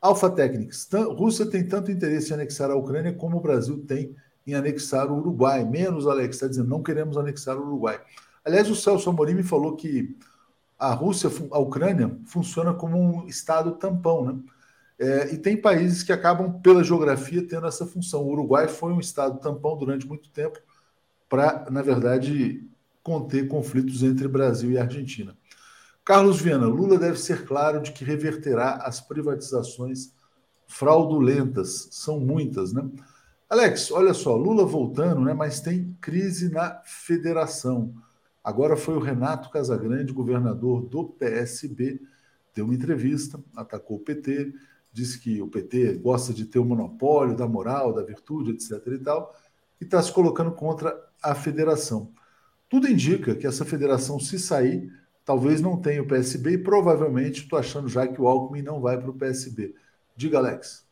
[0.00, 4.54] Alpha Technics, Rússia tem tanto interesse em anexar a Ucrânia como o Brasil tem em
[4.54, 5.64] anexar o Uruguai.
[5.64, 8.00] Menos, Alex, está dizendo, não queremos anexar o Uruguai.
[8.44, 10.16] Aliás, o Celso Amorim me falou que
[10.78, 14.40] a Rússia, a Ucrânia, funciona como um estado tampão, né?
[14.98, 18.22] É, e tem países que acabam, pela geografia, tendo essa função.
[18.22, 20.58] O Uruguai foi um estado tampão durante muito tempo
[21.28, 22.68] para, na verdade,
[23.02, 25.34] conter conflitos entre Brasil e Argentina.
[26.04, 30.12] Carlos Viana, Lula deve ser claro de que reverterá as privatizações
[30.66, 31.88] fraudulentas.
[31.92, 32.86] São muitas, né?
[33.48, 35.32] Alex, olha só, Lula voltando, né?
[35.32, 37.94] Mas tem crise na federação.
[38.50, 42.00] Agora foi o Renato Casagrande, governador do PSB,
[42.52, 44.52] deu uma entrevista, atacou o PT,
[44.92, 48.84] disse que o PT gosta de ter o monopólio da moral, da virtude, etc.
[48.88, 49.36] e tal,
[49.80, 52.10] e está se colocando contra a federação.
[52.68, 54.92] Tudo indica que essa federação, se sair,
[55.24, 59.00] talvez não tenha o PSB e provavelmente estou achando já que o Alckmin não vai
[59.00, 59.76] para o PSB.
[60.16, 60.84] Diga, Alex.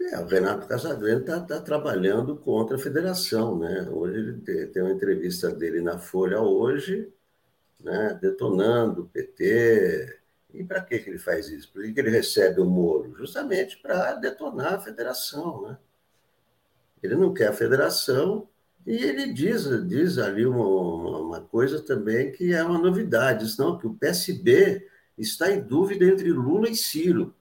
[0.00, 3.58] É, o Renato Casagrande está tá trabalhando contra a federação.
[3.58, 3.86] Né?
[3.90, 7.12] Hoje ele tem uma entrevista dele na Folha hoje,
[7.78, 10.18] né, detonando o PT.
[10.54, 11.70] E para que, que ele faz isso?
[11.72, 13.14] Por que, que ele recebe o Moro?
[13.16, 15.62] Justamente para detonar a federação.
[15.62, 15.78] Né?
[17.02, 18.48] Ele não quer a federação
[18.86, 23.86] e ele diz, diz ali uma, uma coisa também que é uma novidade, não, que
[23.86, 27.34] o PSB está em dúvida entre Lula e Ciro.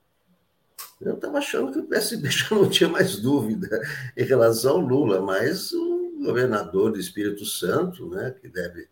[0.99, 3.81] Eu estava achando que o PSB já não tinha mais dúvida
[4.17, 8.87] em relação ao Lula, mas o governador do Espírito Santo, né, que deve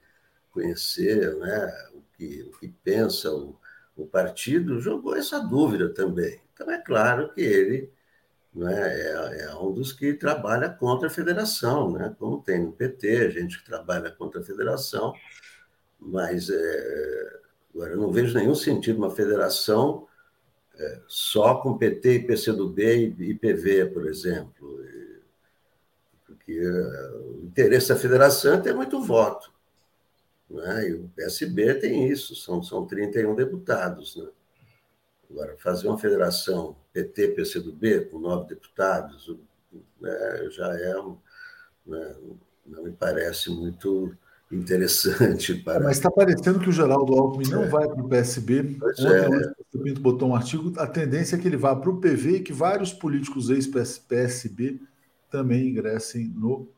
[0.52, 3.60] conhecer né, o, que, o que pensa o,
[3.96, 6.40] o partido, jogou essa dúvida também.
[6.54, 7.92] Então, é claro que ele
[8.54, 13.32] né, é, é, um dos que trabalha contra a federação, né, como tem no PT,
[13.32, 15.14] gente que trabalha contra a federação,
[16.00, 17.40] mas é,
[17.76, 20.07] agora eu não vejo nenhum sentido uma federação
[21.08, 24.86] só com PT PCdoB e PV, por exemplo,
[26.26, 29.52] porque é, o interesse da federação é ter muito voto.
[30.50, 30.90] Né?
[30.90, 34.16] E o PSB tem isso, são, são 31 deputados.
[34.16, 34.30] Né?
[35.30, 39.36] Agora, fazer uma federação PT, PCdoB, com nove deputados,
[40.00, 40.96] né, já é.
[41.86, 42.16] Né,
[42.66, 44.16] não me parece muito
[44.52, 45.84] interessante para.
[45.84, 47.68] Mas está parecendo que o Geraldo Alckmin não é.
[47.68, 48.78] vai para o PSB.
[48.80, 49.54] Pois Ontem é.
[49.74, 52.40] o Pinto botou um artigo, a tendência é que ele vá para o PV e
[52.42, 54.80] que vários políticos ex-PSB
[55.30, 56.70] também ingressem no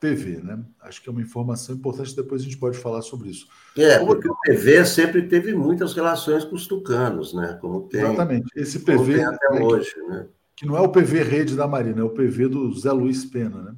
[0.00, 0.60] PV, né?
[0.80, 3.48] Acho que é uma informação importante, depois a gente pode falar sobre isso.
[3.76, 7.58] É, porque o PV sempre teve muitas relações com os tucanos, né?
[7.60, 8.00] Como tem.
[8.00, 8.46] Exatamente.
[8.54, 9.22] Esse PV.
[9.22, 10.26] até né, hoje, né?
[10.54, 13.62] Que não é o PV Rede da Marina, é o PV do Zé Luiz Pena,
[13.62, 13.74] né?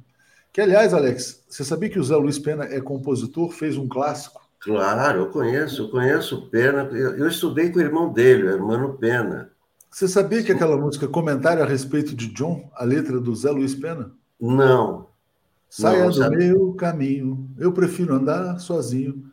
[0.51, 4.41] Que, aliás, Alex, você sabia que o Zé Luiz Pena é compositor, fez um clássico?
[4.59, 6.83] Claro, eu conheço, eu conheço o Pena.
[6.91, 9.51] Eu, eu estudei com o irmão dele, o irmão Pena.
[9.89, 13.75] Você sabia que aquela música Comentário a respeito de John, a letra do Zé Luiz
[13.75, 14.11] Pena?
[14.39, 15.07] Não,
[15.71, 19.31] Saia não, do meu caminho, eu prefiro andar sozinho.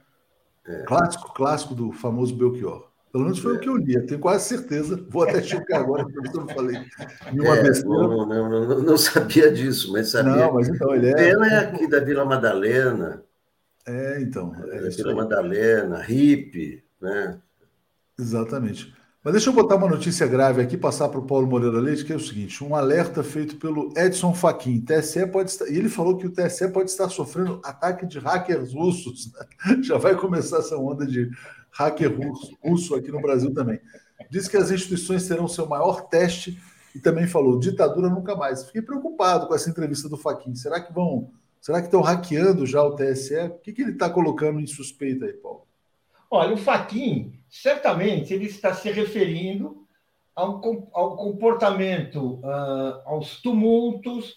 [0.65, 0.83] É.
[0.83, 2.88] Clássico, clássico do famoso Belchior.
[3.19, 3.57] Pelo menos foi é.
[3.57, 5.05] o que eu li, tenho quase certeza.
[5.09, 6.81] Vou até checar agora, porque eu não falei
[7.33, 7.89] nenhuma é, besteira.
[7.89, 10.37] Não, não, não, não, sabia disso, mas sabia.
[10.37, 11.15] Não, mas então ele é.
[11.15, 13.25] Pena é aqui da Vila Madalena.
[13.85, 14.55] É, então.
[14.71, 17.41] É, da Vila Madalena, hippie, né?
[18.17, 18.95] Exatamente.
[19.25, 22.13] Mas deixa eu botar uma notícia grave aqui, passar para o Paulo Moreira Leite, que
[22.13, 24.81] é o seguinte: um alerta feito pelo Edson Fachin.
[24.81, 28.73] TSE pode estar, e ele falou que o TSE pode estar sofrendo ataque de hackers
[28.73, 29.33] russos.
[29.33, 29.83] Né?
[29.83, 31.29] Já vai começar essa onda de
[31.79, 33.81] hacker russo, russo aqui no Brasil também.
[34.29, 36.61] Diz que as instituições terão seu maior teste
[36.95, 38.65] e também falou ditadura nunca mais.
[38.65, 40.57] Fiquei preocupado com essa entrevista do Fachin.
[40.57, 43.37] Será que vão, será que estão hackeando já o TSE?
[43.37, 45.67] O que, que ele está colocando em suspeita aí, Paulo?
[46.29, 49.87] Olha, o Faquin, certamente, ele está se referindo
[50.35, 50.61] ao,
[50.93, 54.37] ao comportamento, uh, aos tumultos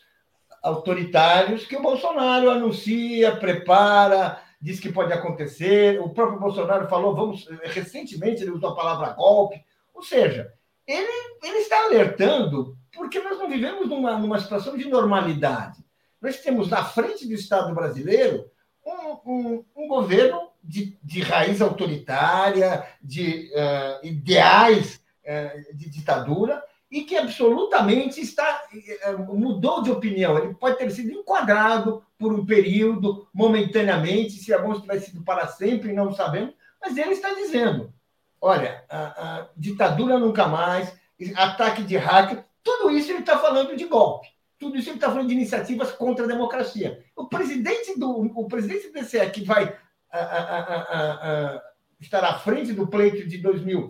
[0.63, 5.99] autoritários que o Bolsonaro anuncia, prepara, diz que pode acontecer.
[5.99, 9.63] O próprio Bolsonaro falou, vamos, recentemente ele usou a palavra golpe.
[9.93, 10.53] Ou seja,
[10.85, 11.11] ele,
[11.43, 15.83] ele está alertando porque nós não vivemos numa, numa situação de normalidade.
[16.21, 18.45] Nós temos na frente do Estado brasileiro
[18.85, 26.61] um, um, um governo de, de raiz autoritária, de uh, ideais uh, de ditadura,
[26.91, 28.63] e que absolutamente está
[29.07, 30.37] uh, mudou de opinião.
[30.37, 35.93] Ele pode ter sido enquadrado por um período, momentaneamente, se se tivesse sido para sempre,
[35.93, 37.93] não sabemos, mas ele está dizendo:
[38.41, 40.93] olha, a, a ditadura nunca mais,
[41.35, 44.27] ataque de hacker, tudo isso ele está falando de golpe.
[44.59, 47.03] Tudo isso ele está falando de iniciativas contra a democracia.
[47.15, 49.75] O presidente do o presidente do DCE que vai
[50.11, 51.61] a,
[51.99, 53.89] estar à frente do pleito de 2000,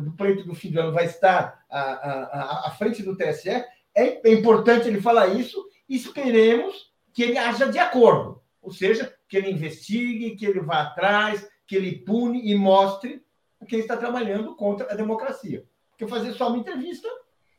[0.00, 3.64] do pleito do fim do ano, vai estar à, à, frente do TSE.
[3.94, 9.36] É, importante ele falar isso e esperemos que ele haja de acordo, ou seja, que
[9.36, 13.24] ele investigue, que ele vá atrás, que ele pune e mostre
[13.64, 15.64] que ele está trabalhando contra a democracia.
[15.90, 17.08] Porque fazer só uma entrevista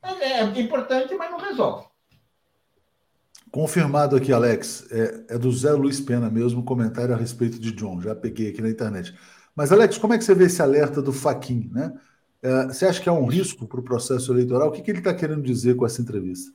[0.02, 1.88] é, é importante, mas não resolve.
[3.52, 4.88] Confirmado aqui, Alex.
[4.92, 8.02] É, é, do Zé Luiz Pena mesmo, comentário a respeito de John.
[8.02, 9.16] Já peguei aqui na internet.
[9.56, 11.70] Mas, Alex, como é que você vê esse alerta do Faquin?
[11.72, 11.98] Né?
[12.42, 14.68] É, você acha que é um risco para o processo eleitoral?
[14.68, 16.54] O que, que ele está querendo dizer com essa entrevista?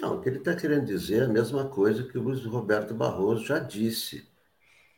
[0.00, 2.92] Não, o que ele está querendo dizer é a mesma coisa que o Luiz Roberto
[2.92, 4.28] Barroso já disse.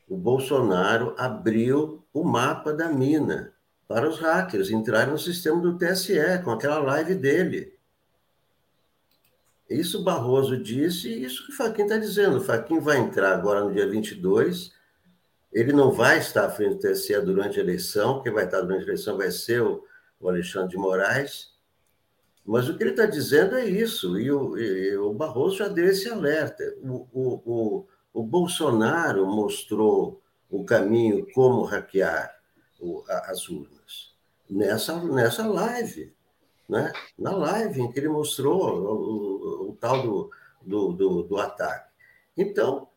[0.09, 3.53] O Bolsonaro abriu o mapa da mina
[3.87, 7.75] para os hackers entrarem no sistema do TSE com aquela live dele.
[9.69, 12.39] Isso Barroso disse e isso que o Faquin está dizendo.
[12.39, 14.73] O Faquin vai entrar agora no dia 22
[15.53, 18.83] Ele não vai estar à frente do TSE durante a eleição, quem vai estar durante
[18.83, 19.85] a eleição vai ser o,
[20.25, 21.53] Alexandre de Moraes.
[22.45, 25.87] Mas o que ele está dizendo é isso, e o, e o, Barroso já deu
[25.87, 26.63] esse alerta.
[26.81, 32.37] O, o, o Bolsonaro mostrou o caminho como hackear
[33.29, 34.13] as urnas
[34.53, 36.15] nessa, nessa live,
[36.69, 36.93] né?
[37.19, 40.31] na live em que ele mostrou o, o tal do,
[40.61, 41.91] do, do, do, ataque.
[42.37, 42.89] Então,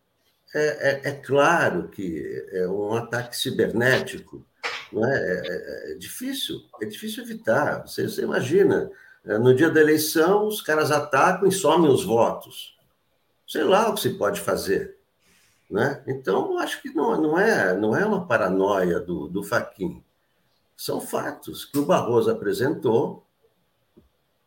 [0.58, 4.46] é, é, é, claro que é um ataque cibernético
[4.92, 5.18] não é?
[5.18, 7.86] é, é, é difícil, é difícil evitar.
[7.86, 8.90] Você, você imagina,
[9.26, 12.78] é, no dia da eleição, os caras atacam e somem os votos.
[13.46, 14.98] Sei lá o que se pode fazer.
[15.70, 16.02] Né?
[16.08, 20.02] Então, acho que não, não, é, não é uma paranoia do, do Faquin.
[20.78, 23.25] São fatos que o Barroso apresentou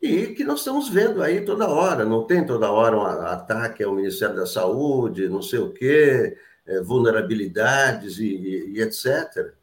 [0.01, 2.05] e que nós estamos vendo aí toda hora.
[2.05, 6.37] Não tem toda hora um ataque ao Ministério da Saúde, não sei o quê,
[6.67, 9.55] é, vulnerabilidades e, e, e, etc.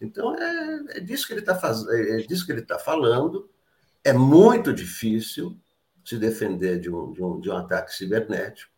[0.00, 1.86] Então, é, é disso que ele está faz...
[1.88, 3.48] é disso que ele está falando.
[4.02, 5.56] É muito difícil
[6.04, 8.72] se defender de um, de um, de um ataque cibernético.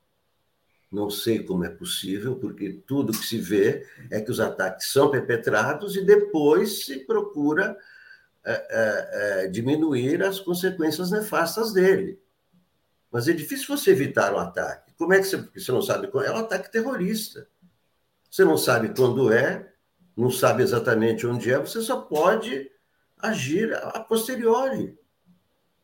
[0.92, 5.10] Não sei como é possível, porque tudo que se vê é que os ataques são
[5.10, 7.76] perpetrados e depois se procura
[8.46, 12.20] é, é, é, diminuir as consequências nefastas dele.
[13.10, 14.94] Mas é difícil você evitar um ataque.
[14.96, 17.48] Como é que você, você não sabe quando é um ataque terrorista?
[18.30, 19.72] Você não sabe quando é,
[20.16, 22.70] não sabe exatamente onde é, você só pode
[23.18, 24.98] agir a posteriori.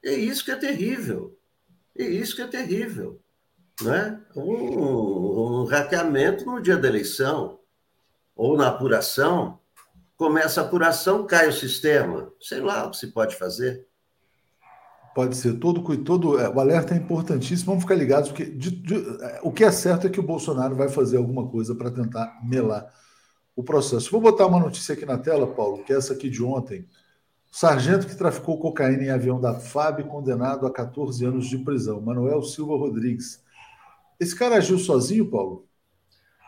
[0.03, 1.39] É isso que é terrível.
[1.97, 3.23] É isso que é terrível
[3.83, 4.21] né?
[4.37, 7.59] um, um hackeamento no dia da eleição
[8.35, 9.59] ou na apuração.
[10.23, 12.33] Começa a apuração, cai o sistema.
[12.41, 13.85] Sei lá o que se pode fazer.
[15.16, 15.59] Pode ser.
[15.59, 17.73] Todo, todo, é, o alerta é importantíssimo.
[17.73, 20.77] Vamos ficar ligados, porque de, de, é, o que é certo é que o Bolsonaro
[20.77, 22.89] vai fazer alguma coisa para tentar melar
[23.57, 24.12] o processo.
[24.12, 26.87] Vou botar uma notícia aqui na tela, Paulo, que é essa aqui de ontem.
[27.51, 32.01] O sargento que traficou cocaína em avião da FAB condenado a 14 anos de prisão.
[32.01, 33.43] Manuel Silva Rodrigues.
[34.20, 35.66] Esse cara agiu sozinho, Paulo?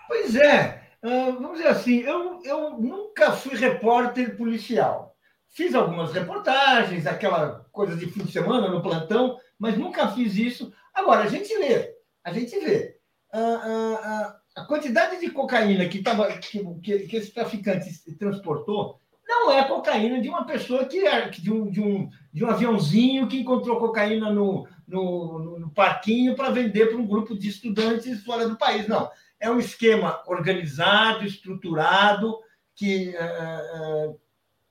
[0.07, 0.84] Pois é.
[1.05, 5.15] Uh, vamos dizer assim, eu, eu nunca fui repórter policial.
[5.51, 10.73] Fiz algumas reportagens, aquela coisa de fim de semana no plantão, mas nunca fiz isso.
[10.95, 11.95] Agora, a gente lê,
[12.25, 12.97] a gente vê.
[13.35, 19.51] Uh, uh, a quantidade de cocaína que, tava, que, que, que esse traficante transportou não
[19.51, 23.41] é cocaína de uma pessoa que é de um, de um, de um aviãozinho que
[23.41, 28.57] encontrou cocaína no, no, no parquinho para vender para um grupo de estudantes fora do
[28.57, 28.87] país.
[28.89, 29.11] Não.
[29.41, 32.39] É um esquema organizado, estruturado,
[32.75, 34.19] que uh,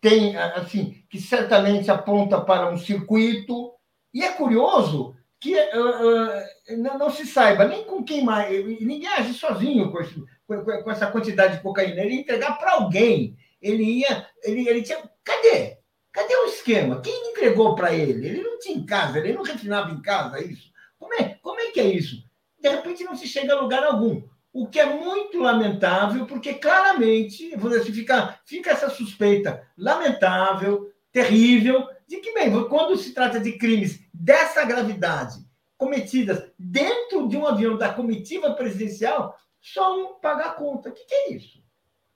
[0.01, 3.74] tem, assim, que certamente aponta para um circuito.
[4.14, 8.49] E é curioso que uh, não, não, se saiba nem com quem mais.
[8.82, 12.01] Ninguém age sozinho com, esse, com, essa quantidade de cocaína.
[12.01, 13.38] Ele ia entregar para alguém.
[13.61, 14.28] Ele ia.
[14.43, 14.97] Ele, ele tinha.
[15.24, 15.78] Cadê?
[16.11, 17.01] Cadê o esquema?
[17.01, 18.28] Quem entregou para ele?
[18.28, 20.72] Ele não tinha em casa, ele não refinava em casa isso.
[20.99, 22.24] Como é, como é que é isso?
[22.59, 24.22] De repente não se chega a lugar algum.
[24.54, 32.18] O que é muito lamentável, porque claramente assim, fica, fica essa suspeita lamentável, terrível, de
[32.18, 35.43] que, bem, quando se trata de crimes dessa gravidade,
[35.76, 40.89] cometidas dentro de um avião da comitiva presidencial, só um paga a conta.
[40.89, 41.64] O que, que é isso?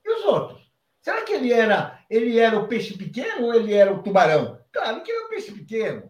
[0.06, 0.72] E os outros?
[1.02, 4.60] Será que ele era, ele era o peixe pequeno ou ele era o tubarão?
[4.72, 6.10] Claro que ele é o peixe pequeno.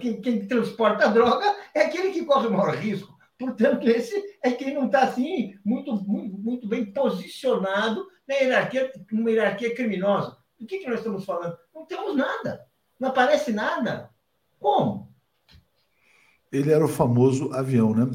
[0.00, 3.15] Quem, quem transporta droga é aquele que corre o maior risco.
[3.38, 9.30] Portanto, esse é quem não está assim muito, muito, muito, bem posicionado na hierarquia, numa
[9.30, 10.36] hierarquia criminosa.
[10.58, 11.56] Do que, que nós estamos falando?
[11.74, 12.66] Não temos nada.
[12.98, 14.10] Não aparece nada.
[14.58, 15.12] Como?
[16.50, 18.08] Ele era o famoso avião, né?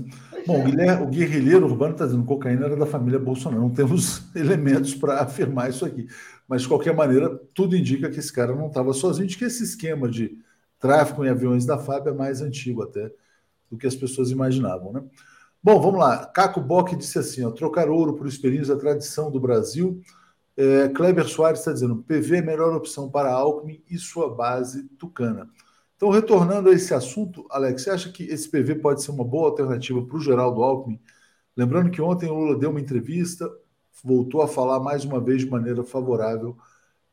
[0.48, 1.00] Bom, é.
[1.00, 3.62] o guerrilheiro urbano está dizendo que cocaína era da família Bolsonaro.
[3.62, 6.08] Não temos elementos para afirmar isso aqui.
[6.48, 9.64] Mas, de qualquer maneira, tudo indica que esse cara não estava sozinho, de que esse
[9.64, 10.40] esquema de
[10.80, 13.12] tráfico em aviões da FAB é mais antigo até
[13.72, 15.04] do que as pessoas imaginavam, né?
[15.64, 16.26] Bom, vamos lá.
[16.26, 20.02] Caco Bock disse assim: ó, trocar ouro por espelhinhos é a tradição do Brasil.
[20.58, 24.90] É, Kleber Soares está dizendo: PV é a melhor opção para Alckmin e sua base
[24.98, 25.50] tucana.
[25.96, 29.50] Então, retornando a esse assunto, Alex, você acha que esse PV pode ser uma boa
[29.50, 31.00] alternativa para o Geraldo Alckmin?
[31.56, 33.48] Lembrando que ontem o Lula deu uma entrevista,
[34.04, 36.58] voltou a falar mais uma vez de maneira favorável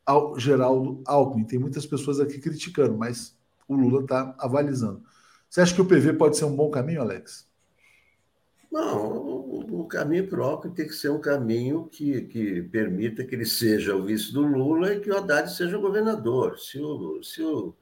[0.06, 1.44] ao Geraldo Alckmin.
[1.44, 3.36] Tem muitas pessoas aqui criticando, mas
[3.68, 5.02] o Lula está avalizando.
[5.49, 7.49] Você acha que o PV pode ser um bom caminho, Alex?
[8.70, 9.28] Não,
[9.70, 14.05] o caminho próprio tem que ser um caminho que, que permita que ele seja o
[14.05, 16.59] vice do Lula e que o Haddad seja o governador.
[16.59, 17.74] Se o, se o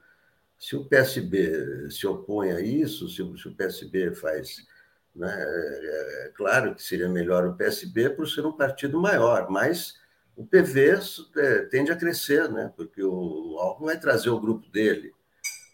[0.58, 4.66] se o PSB se opõe a isso, se o, se o PSB faz
[5.14, 5.28] Né?
[5.28, 9.94] É, é, claro que seria melhor o PSB por ser um partido maior, mas
[10.36, 11.00] o PV
[11.36, 12.72] é, tende a crescer, né?
[12.76, 15.14] porque o Alckmin vai trazer o grupo dele.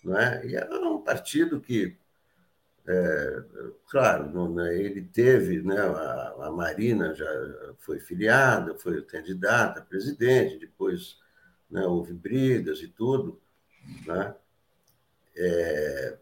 [0.04, 0.46] Né?
[0.46, 1.96] E é um partido que,
[2.86, 3.42] é,
[3.88, 7.26] claro, não, né, ele teve, né, a, a, Marina já
[7.78, 11.18] foi filiada, foi candidata a presidente, depois
[11.70, 13.40] né, houve brigas e tudo.
[14.06, 14.34] Né?
[15.36, 16.18] É,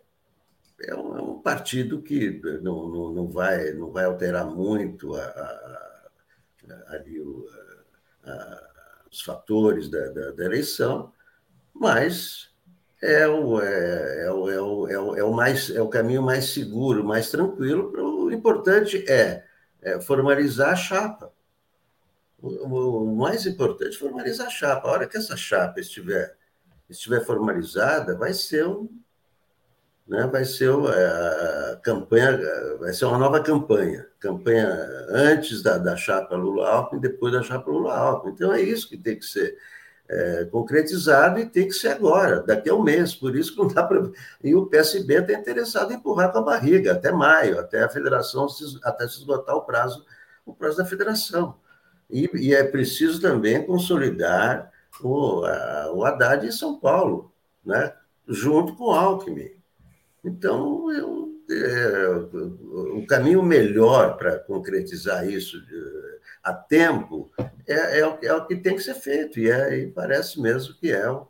[0.83, 6.01] é um, é partido que não, não, não, vai, não vai alterar muito a, a,
[7.21, 7.47] o,
[9.11, 11.13] os fatores da, da, da, eleição,
[11.75, 12.50] mas
[13.03, 16.47] é o, é, é, é, o, é, o, é, o mais, é o caminho mais
[16.53, 17.93] seguro, mais tranquilo.
[18.25, 19.45] O importante é,
[19.81, 21.33] é formalizar a chapa.
[22.39, 22.49] O,
[23.05, 24.89] o, mais importante é formalizar a chapa.
[24.89, 26.37] A hora que essa chapa estiver,
[26.89, 28.89] estiver formalizada, vai ser um,
[30.07, 32.39] né, vai ser é, a campanha,
[32.79, 34.69] vai ser uma nova campanha, campanha
[35.09, 38.33] antes da, da chapa Lula-Alckmin, depois da chapa Lula-Alckmin.
[38.33, 39.57] Então é isso que tem que ser
[40.11, 43.15] é, concretizado e tem que ser agora, daqui a um mês.
[43.15, 44.11] Por isso que não dá para.
[44.43, 48.49] E o PSB está interessado em empurrar com a barriga até maio, até a federação,
[48.83, 50.05] até se esgotar o prazo,
[50.45, 51.55] o prazo da federação.
[52.11, 57.33] E, e é preciso também consolidar o, a, o Haddad em São Paulo,
[57.65, 57.95] né?
[58.27, 59.53] junto com o Alckmin.
[60.25, 62.09] Então, eu, é,
[62.97, 65.57] o caminho melhor para concretizar isso
[66.43, 67.31] a tempo
[67.67, 70.75] é, é, o, é, o, que tem que ser feito, e, é, e parece mesmo
[70.75, 71.27] que é, o,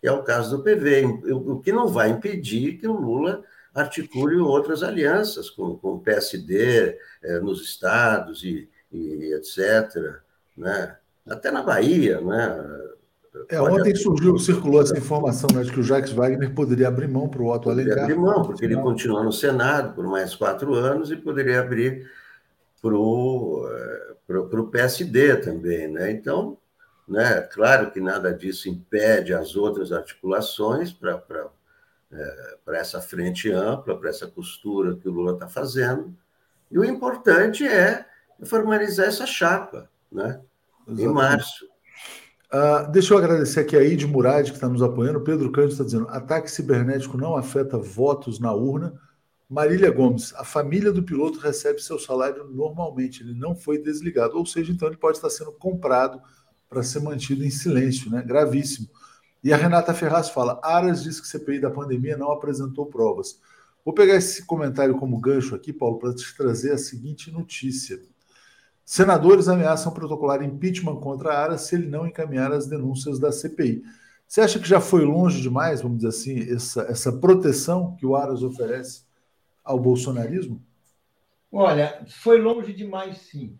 [0.00, 4.36] que é o caso do PV, o, que não vai impedir que o Lula articule
[4.38, 10.20] outras alianças com, com o PSD é, nos estados e, e etc.
[10.56, 10.96] Né?
[11.28, 12.80] Até na Bahia, né?
[13.50, 17.28] É, ontem surgiu, circulou essa informação né, de que o Jacques Wagner poderia abrir mão
[17.28, 18.04] para o Otto Alencar.
[18.04, 22.10] Abrir mão, porque ele continua no Senado por mais quatro anos e poderia abrir
[22.80, 23.68] para o
[24.28, 25.88] eh, PSD também.
[25.88, 26.10] Né?
[26.10, 26.58] Então,
[27.06, 31.22] né, claro que nada disso impede as outras articulações para
[32.12, 36.14] é, essa frente ampla, para essa costura que o Lula está fazendo.
[36.70, 38.04] E o importante é
[38.44, 40.40] formalizar essa chapa né,
[40.88, 41.64] em março.
[42.46, 45.20] Uh, deixa eu agradecer aqui a Ide Murad, que está nos apoiando.
[45.20, 48.94] Pedro Cândido está dizendo: ataque cibernético não afeta votos na urna.
[49.48, 54.44] Marília Gomes, a família do piloto recebe seu salário normalmente, ele não foi desligado, ou
[54.44, 56.20] seja, então ele pode estar sendo comprado
[56.68, 58.22] para ser mantido em silêncio, né?
[58.26, 58.88] Gravíssimo.
[59.44, 63.40] E a Renata Ferraz fala: Aras diz que CPI da pandemia não apresentou provas.
[63.84, 68.02] Vou pegar esse comentário como gancho aqui, Paulo, para te trazer a seguinte notícia.
[68.84, 73.84] Senadores ameaçam protocolar impeachment contra a Ara se ele não encaminhar as denúncias da CPI.
[74.26, 78.16] Você acha que já foi longe demais, vamos dizer assim, essa, essa proteção que o
[78.16, 79.05] Aras oferece
[79.66, 80.64] ao bolsonarismo?
[81.52, 83.58] Olha, foi longe demais, sim.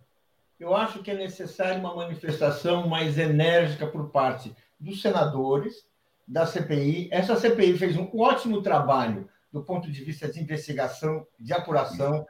[0.58, 5.86] Eu acho que é necessária uma manifestação mais enérgica por parte dos senadores,
[6.26, 7.10] da CPI.
[7.12, 12.26] Essa CPI fez um ótimo trabalho do ponto de vista de investigação, de apuração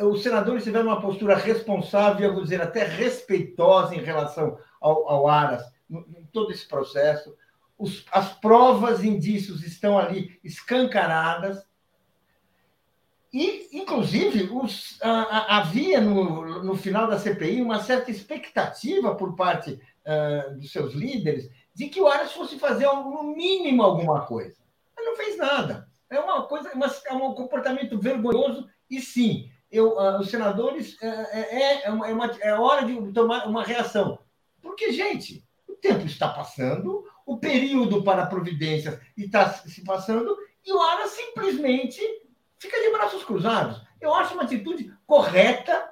[0.00, 5.28] os senadores tiveram uma postura responsável, eu vou dizer até respeitosa em relação ao, ao
[5.28, 7.34] Aras, em todo esse processo.
[7.76, 11.66] Os, as provas, indícios estão ali escancaradas.
[13.32, 19.34] E, inclusive, os, a, a, havia no, no final da CPI uma certa expectativa por
[19.34, 19.80] parte
[20.58, 24.56] dos seus líderes de que o Aras fosse fazer, no mínimo, alguma coisa.
[24.96, 25.88] Mas não fez nada.
[26.10, 31.86] É uma coisa, uma, é um comportamento vergonhoso e sim, eu, os senadores é, é,
[31.86, 34.18] é, uma, é, uma, é hora de tomar uma reação.
[34.60, 40.80] Porque, gente, o tempo está passando, o período para providências está se passando, e o
[40.80, 42.02] Ara simplesmente
[42.62, 43.82] fica de braços cruzados.
[44.00, 45.90] Eu acho uma atitude correta,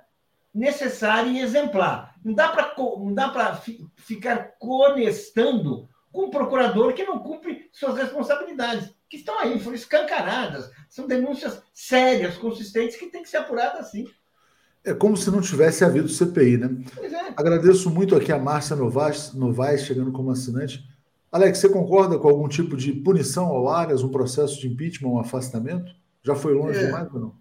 [0.54, 2.14] necessária e exemplar.
[2.24, 3.60] Não dá para
[3.96, 10.70] ficar conestando com um procurador que não cumpre suas responsabilidades que estão aí, foram escancaradas.
[10.88, 14.06] São denúncias sérias, consistentes, que têm que ser apuradas assim.
[14.84, 16.84] É como se não tivesse havido CPI, né?
[17.02, 17.32] É.
[17.36, 20.82] Agradeço muito aqui a Márcia Novaes, Novaes chegando como assinante.
[21.30, 25.20] Alex, você concorda com algum tipo de punição ao Arias, um processo de impeachment, um
[25.20, 25.92] afastamento?
[26.22, 26.86] Já foi longe é.
[26.86, 27.40] demais ou não?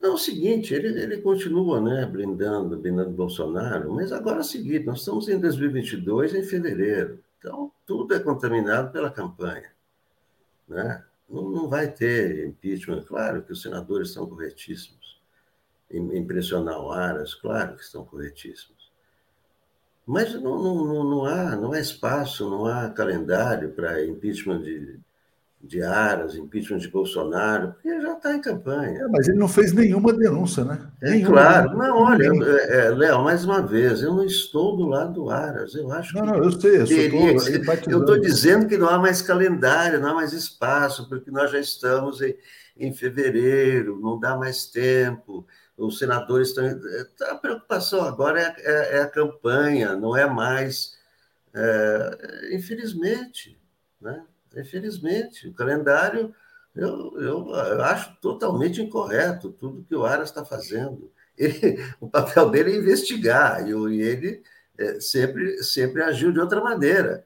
[0.00, 4.44] Não, é o seguinte, ele, ele continua né, blindando, blindando Bolsonaro, mas agora é o
[4.44, 9.72] seguinte, nós estamos em 2022, em fevereiro, então tudo é contaminado pela campanha.
[10.68, 11.02] Né?
[11.28, 13.02] Não, não vai ter impeachment.
[13.04, 15.14] Claro que os senadores são corretíssimos.
[15.90, 18.92] Em, pressionar o Aras, claro que estão corretíssimos.
[20.06, 25.00] Mas não, não, não, há, não há espaço, não há calendário para impeachment de,
[25.66, 29.00] de Aras, impeachment de Bolsonaro, porque já está em campanha.
[29.00, 30.90] É, mas ele não fez nenhuma denúncia, né?
[31.00, 31.78] É nenhuma, claro.
[31.78, 35.74] Não, olha, é, é, Léo, mais uma vez, eu não estou do lado do Aras.
[35.74, 36.30] Eu acho não, que.
[36.30, 36.76] Não, eu sei,
[37.88, 41.58] eu estou dizendo que não há mais calendário, não há mais espaço, porque nós já
[41.58, 42.36] estamos em,
[42.76, 45.46] em fevereiro, não dá mais tempo.
[45.76, 46.64] Os senadores estão.
[47.30, 50.92] A preocupação agora é, é, é a campanha, não é mais.
[51.54, 53.58] É, infelizmente,
[54.00, 54.22] né?
[54.56, 56.34] Infelizmente, o calendário
[56.74, 61.10] eu, eu, eu, acho totalmente incorreto tudo que o Aras está fazendo.
[61.38, 64.42] Ele, o papel dele é investigar, e, ele
[64.76, 67.24] é, sempre, sempre agiu de outra maneira.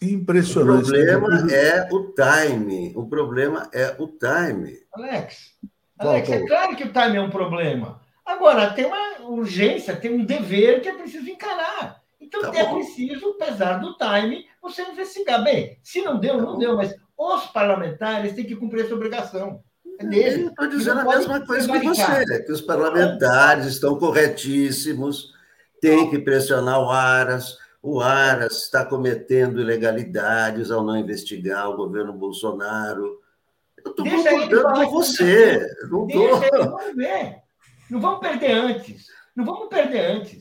[0.00, 0.84] Impressionante.
[0.84, 2.92] O problema é o time.
[2.96, 4.80] O problema é o time.
[4.92, 5.54] Alex,
[5.98, 8.00] Alex, é claro que o time é um problema.
[8.24, 12.01] Agora, tem uma urgência, tem um dever que é preciso encarar.
[12.22, 12.76] Então, tá é bom.
[12.76, 15.42] preciso, apesar do time, você investigar.
[15.42, 19.62] Bem, se não deu, não deu, mas os parlamentares têm que cumprir essa obrigação.
[19.98, 20.46] É dele.
[20.46, 25.34] Estou dizendo a mesma coisa que você, que os parlamentares estão corretíssimos,
[25.80, 27.58] têm que pressionar o Aras.
[27.82, 33.20] O Aras está cometendo ilegalidades ao não investigar o governo Bolsonaro.
[33.84, 35.66] Eu estou concordando com você.
[35.90, 36.36] Não tô...
[36.38, 37.42] vamos ver.
[37.90, 39.06] Não vamos perder antes.
[39.34, 40.40] Não vamos perder antes.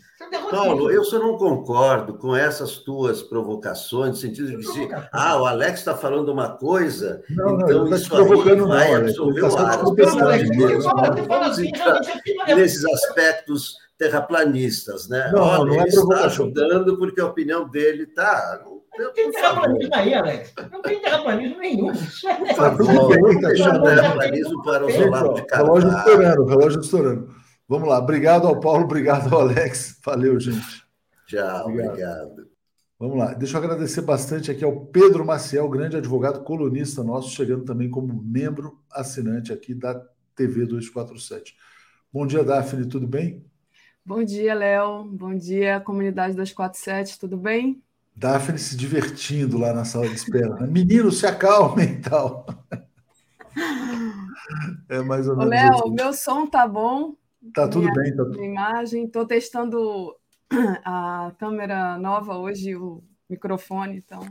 [0.49, 5.45] Paulo, eu só não concordo com essas tuas provocações, no sentido de dizer, ah, o
[5.45, 9.79] Alex está falando uma coisa, não, então não, isso provocando vai não, absorver o ar.
[12.55, 15.31] Nesses aspectos terraplanistas, né?
[15.31, 18.61] Não, Olha, não é ele está ajudando porque a opinião dele está...
[18.97, 20.53] Não tem terraplanismo aí, Alex.
[20.71, 21.91] Não tem terraplanismo nenhum.
[21.93, 25.45] Por favor, deixa o terraplanismo para o de.
[25.51, 27.40] Relógio estourando, relógio estourando.
[27.71, 27.99] Vamos lá.
[27.99, 29.97] Obrigado ao Paulo, obrigado ao Alex.
[30.03, 30.83] Valeu, gente.
[31.25, 31.89] Tchau, obrigado.
[31.91, 32.47] obrigado.
[32.99, 33.33] Vamos lá.
[33.33, 38.21] Deixa eu agradecer bastante aqui ao Pedro Maciel, grande advogado colunista nosso, chegando também como
[38.21, 39.95] membro assinante aqui da
[40.35, 41.55] TV 247.
[42.11, 43.41] Bom dia, Daphne, tudo bem?
[44.05, 45.05] Bom dia, Léo.
[45.05, 47.81] Bom dia, comunidade 247, tudo bem?
[48.13, 50.55] Daphne se divertindo lá na sala de espera.
[50.55, 50.67] Né?
[50.67, 52.45] Menino, se acalmem e tal.
[54.89, 55.49] É mais ou menos.
[55.49, 55.93] Léo, assim.
[55.93, 57.15] meu som tá bom?
[57.53, 58.43] Tá tudo minha, bem, tá tudo.
[58.43, 60.15] Imagem, estou testando
[60.85, 64.21] a câmera nova hoje, o microfone, então.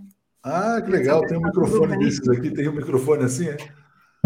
[0.42, 3.56] Ah, que legal, tem um tá microfone desses aqui, tem um microfone assim, é?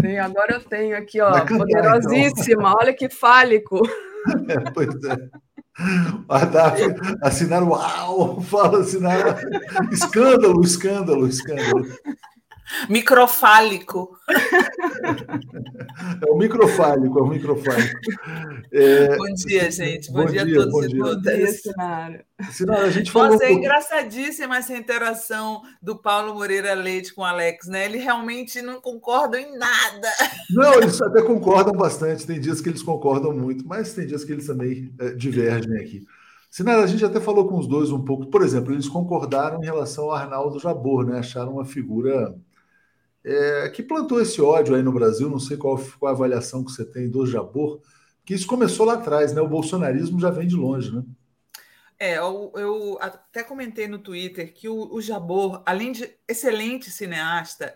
[0.01, 2.75] Tem, agora eu tenho aqui, ó, cantar, poderosíssima, então.
[2.79, 3.81] olha que fálico.
[4.47, 5.29] É, pois é.
[6.29, 9.35] A Daphne assinaram, uau, fala, assinaram,
[9.91, 11.85] escândalo, escândalo, escândalo.
[12.89, 14.17] Microfálico.
[16.21, 17.99] É o microfálico, é o microfálico.
[18.71, 19.15] É...
[19.15, 20.11] Bom dia, gente.
[20.11, 21.61] Bom, bom dia, dia, a todos e todas.
[22.51, 23.31] Sinara, a gente falou.
[23.31, 27.85] Nossa, é engraçadíssima essa interação do Paulo Moreira Leite com o Alex, né?
[27.85, 30.09] Eles realmente não concordam em nada.
[30.49, 32.25] Não, eles até concordam bastante.
[32.27, 36.03] Tem dias que eles concordam muito, mas tem dias que eles também é, divergem aqui.
[36.51, 38.27] Sinara, a gente até falou com os dois um pouco.
[38.27, 41.19] Por exemplo, eles concordaram em relação ao Arnaldo Jabor, né?
[41.19, 42.33] Acharam uma figura
[43.25, 45.29] é, que plantou esse ódio aí no Brasil.
[45.29, 47.81] Não sei qual, qual a avaliação que você tem do Jabor,
[48.23, 49.41] que isso começou lá atrás, né?
[49.41, 51.03] O bolsonarismo já vem de longe, né?
[51.97, 57.73] É, eu, eu até comentei no Twitter que o, o, Jabor, além de excelente cineasta,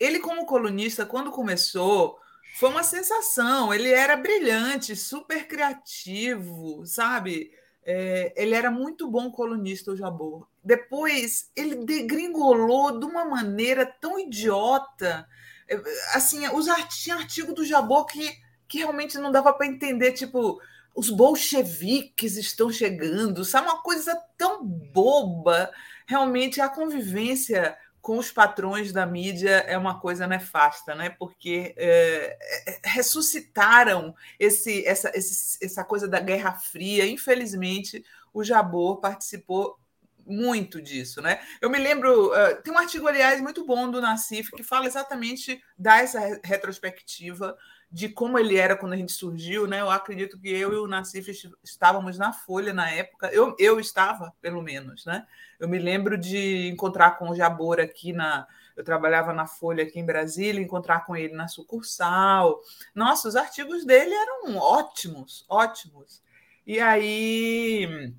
[0.00, 2.18] ele, como colunista, quando começou,
[2.56, 3.72] foi uma sensação.
[3.72, 7.52] Ele era brilhante, super criativo, sabe?
[7.90, 10.46] É, ele era muito bom colunista, o Jabor.
[10.62, 15.26] Depois, ele degringolou de uma maneira tão idiota.
[15.66, 15.80] É,
[16.12, 18.30] assim, os tinha artigo do Jabor que,
[18.68, 20.60] que realmente não dava para entender, tipo,
[20.94, 23.68] os bolcheviques estão chegando, sabe?
[23.68, 25.72] Uma coisa tão boba.
[26.06, 27.74] Realmente, a convivência
[28.08, 31.10] com os patrões da mídia é uma coisa nefasta, né?
[31.10, 37.06] porque é, é, ressuscitaram esse, essa, esse, essa coisa da Guerra Fria.
[37.06, 38.02] Infelizmente,
[38.32, 39.78] o Jabor participou
[40.24, 41.38] muito disso, né?
[41.60, 45.62] Eu me lembro, uh, tem um artigo, aliás, muito bom do Nassif que fala exatamente,
[45.78, 47.58] dá essa retrospectiva
[47.90, 49.80] de como ele era quando a gente surgiu, né?
[49.80, 51.30] Eu acredito que eu e o Nassif
[51.64, 55.26] estávamos na Folha na época, eu, eu estava, pelo menos, né?
[55.58, 58.46] Eu me lembro de encontrar com o Jabor aqui na.
[58.76, 62.60] Eu trabalhava na Folha aqui em Brasília, encontrar com ele na sucursal.
[62.94, 66.22] Nossa, os artigos dele eram ótimos, ótimos.
[66.64, 68.12] E aí,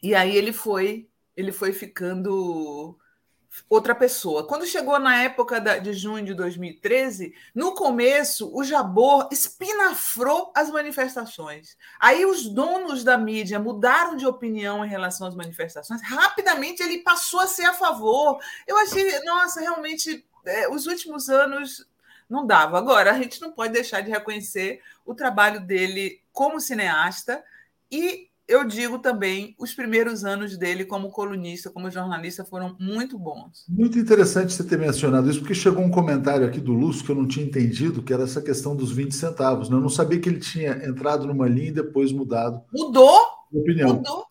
[0.00, 2.96] e aí ele foi, ele foi ficando
[3.68, 4.46] outra pessoa.
[4.46, 11.76] Quando chegou na época de junho de 2013, no começo, o Jabor espinafrou as manifestações.
[11.98, 16.02] Aí os donos da mídia mudaram de opinião em relação às manifestações.
[16.02, 18.38] Rapidamente ele passou a ser a favor.
[18.66, 21.86] Eu achei, nossa, realmente é, os últimos anos
[22.28, 22.78] não dava.
[22.78, 27.42] Agora, a gente não pode deixar de reconhecer o trabalho dele como cineasta
[27.90, 33.64] e eu digo também, os primeiros anos dele como colunista, como jornalista, foram muito bons.
[33.68, 37.16] Muito interessante você ter mencionado isso, porque chegou um comentário aqui do Lúcio que eu
[37.16, 39.68] não tinha entendido, que era essa questão dos 20 centavos.
[39.68, 39.76] Né?
[39.76, 42.62] Eu não sabia que ele tinha entrado numa linha e depois mudado.
[42.72, 43.18] Mudou?
[43.52, 43.94] Opinião.
[43.96, 44.24] Mudou.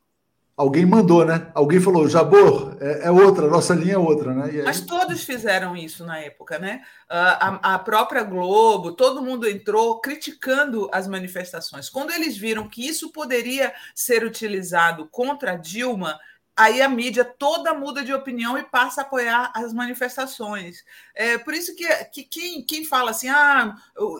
[0.57, 1.51] Alguém mandou, né?
[1.53, 4.45] Alguém falou, Jabor, é, é outra, nossa linha é outra, né?
[4.45, 4.63] Aí...
[4.63, 6.81] Mas todos fizeram isso na época, né?
[7.09, 11.89] A, a, própria Globo, todo mundo entrou criticando as manifestações.
[11.89, 16.17] Quando eles viram que isso poderia ser utilizado contra Dilma,
[16.55, 20.85] aí a mídia toda muda de opinião e passa a apoiar as manifestações.
[21.13, 23.75] É por isso que, que quem, quem fala assim, ah,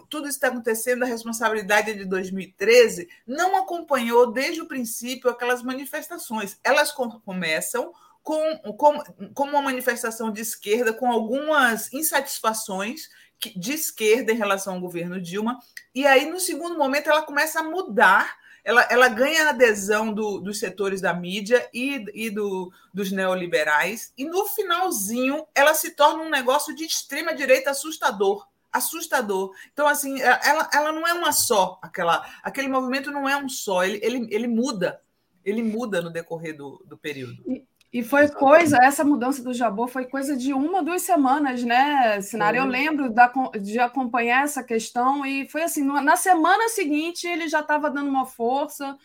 [0.09, 5.63] tudo isso está acontecendo, a responsabilidade é de 2013, não acompanhou desde o princípio aquelas
[5.63, 6.59] manifestações.
[6.63, 8.99] Elas começam com, com,
[9.33, 13.09] com uma manifestação de esquerda, com algumas insatisfações
[13.55, 15.59] de esquerda em relação ao governo Dilma,
[15.93, 18.35] e aí, no segundo momento, ela começa a mudar
[18.65, 24.11] ela, ela ganha a adesão do, dos setores da mídia e, e do, dos neoliberais,
[24.17, 28.47] e no finalzinho ela se torna um negócio de extrema direita assustador.
[28.73, 29.55] Assustador.
[29.71, 33.47] Então, assim, é, ela, ela não é uma só, aquela, aquele movimento não é um
[33.47, 34.99] só, ele, ele, ele muda,
[35.45, 37.43] ele muda no decorrer do, do período.
[37.47, 37.63] E
[38.03, 42.57] foi coisa, essa mudança do Jabor foi coisa de uma, duas semanas, né, Sinara?
[42.57, 43.31] Eu lembro da,
[43.61, 48.25] de acompanhar essa questão e foi assim, na semana seguinte ele já estava dando uma
[48.25, 48.97] força,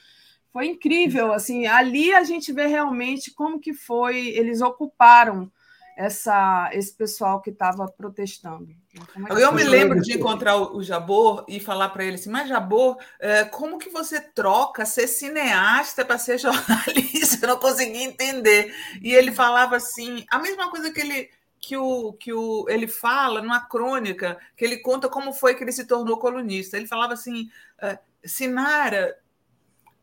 [0.52, 5.50] foi incrível, assim, ali a gente vê realmente como que foi, eles ocuparam
[5.96, 8.68] essa, esse pessoal que estava protestando.
[9.30, 12.98] É eu me lembro de encontrar o Jabor e falar para ele assim, mas Jabor,
[13.18, 17.44] é, como que você troca ser cineasta para ser jornalista?
[17.44, 18.74] Eu não consegui entender.
[19.00, 21.30] E ele falava assim, a mesma coisa que ele
[21.60, 25.72] que o que o ele fala numa crônica que ele conta como foi que ele
[25.72, 26.76] se tornou colunista.
[26.76, 27.50] Ele falava assim,
[27.80, 29.18] é, Sinara,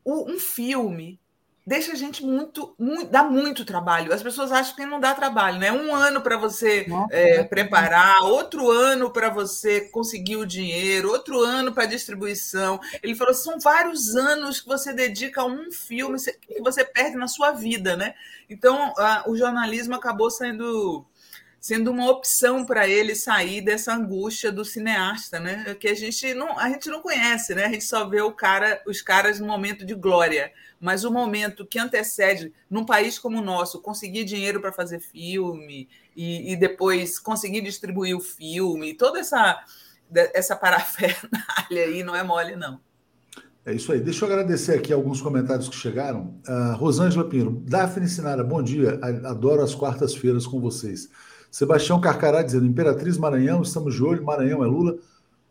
[0.06, 1.20] um filme
[1.68, 4.14] deixa a gente muito, muito, dá muito trabalho.
[4.14, 5.70] As pessoas acham que não dá trabalho, né?
[5.70, 11.42] Um ano para você Nossa, é, preparar, outro ano para você conseguir o dinheiro, outro
[11.42, 12.80] ano para distribuição.
[13.04, 17.28] Ele falou: são vários anos que você dedica a um filme que você perde na
[17.28, 18.14] sua vida, né?
[18.50, 21.06] Então, a, o jornalismo acabou sendo
[21.60, 25.76] sendo uma opção para ele sair dessa angústia do cineasta, né?
[25.78, 27.66] Que a gente não a gente não conhece, né?
[27.66, 30.50] A gente só vê o cara, os caras no momento de glória
[30.80, 35.88] mas o momento que antecede, num país como o nosso, conseguir dinheiro para fazer filme
[36.16, 39.60] e, e, depois conseguir distribuir o filme, toda essa,
[40.34, 42.80] essa parafernália aí não é mole, não.
[43.66, 44.00] É isso aí.
[44.00, 46.40] Deixa eu agradecer aqui alguns comentários que chegaram.
[46.48, 48.98] Uh, Rosângela Pinheiro, Daphne Sinara, bom dia.
[49.26, 51.10] Adoro as quartas-feiras com vocês.
[51.52, 54.98] Sebastião Carcará dizendo: Imperatriz Maranhão, estamos de olho, Maranhão é Lula.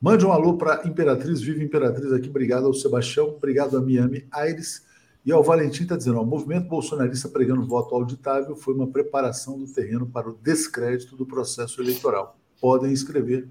[0.00, 2.30] Mande um alô para Imperatriz, vive Imperatriz aqui.
[2.30, 4.85] Obrigado ao Sebastião, obrigado a Miami Aires.
[5.26, 9.66] E ao Valentim está dizendo: o movimento bolsonarista pregando voto auditável foi uma preparação do
[9.66, 12.38] terreno para o descrédito do processo eleitoral.
[12.60, 13.50] Podem escrever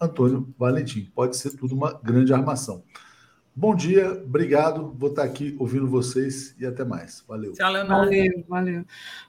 [0.00, 1.12] Antônio Valentim.
[1.14, 2.82] Pode ser tudo uma grande armação.
[3.54, 4.94] Bom dia, obrigado.
[4.96, 7.22] Vou estar aqui ouvindo vocês e até mais.
[7.28, 7.52] Valeu.
[7.52, 8.06] Tchau, Leonardo.
[8.06, 8.84] Valeu, valeu.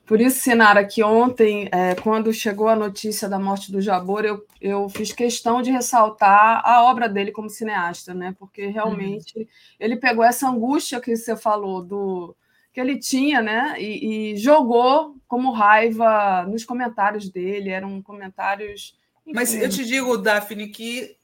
[0.05, 4.45] Por isso, Sinara, que ontem, é, quando chegou a notícia da morte do Jabor, eu,
[4.61, 8.33] eu fiz questão de ressaltar a obra dele como cineasta, né?
[8.39, 9.45] Porque realmente uhum.
[9.77, 12.33] ele pegou essa angústia que você falou do
[12.71, 13.75] que ele tinha, né?
[13.77, 17.71] E, e jogou como raiva nos comentários dele.
[17.71, 18.97] Eram comentários.
[19.27, 19.35] Enfim.
[19.35, 21.17] Mas eu te digo, Daphne, que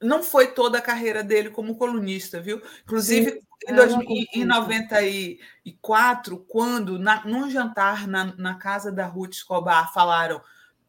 [0.00, 2.62] não foi toda a carreira dele como colunista, viu?
[2.84, 9.34] Inclusive, Sim, em, 2000, em 94, quando, na, num jantar na, na casa da Ruth
[9.34, 10.40] Escobar, falaram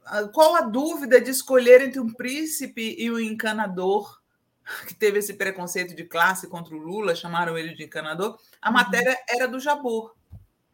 [0.05, 4.19] ah, qual a dúvida de escolher entre um príncipe e um encanador,
[4.87, 8.73] que teve esse preconceito de classe contra o Lula, chamaram ele de encanador, a uhum.
[8.75, 10.15] matéria era do Jabor.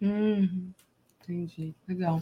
[0.02, 0.72] Uhum.
[1.22, 2.22] Entendi, legal.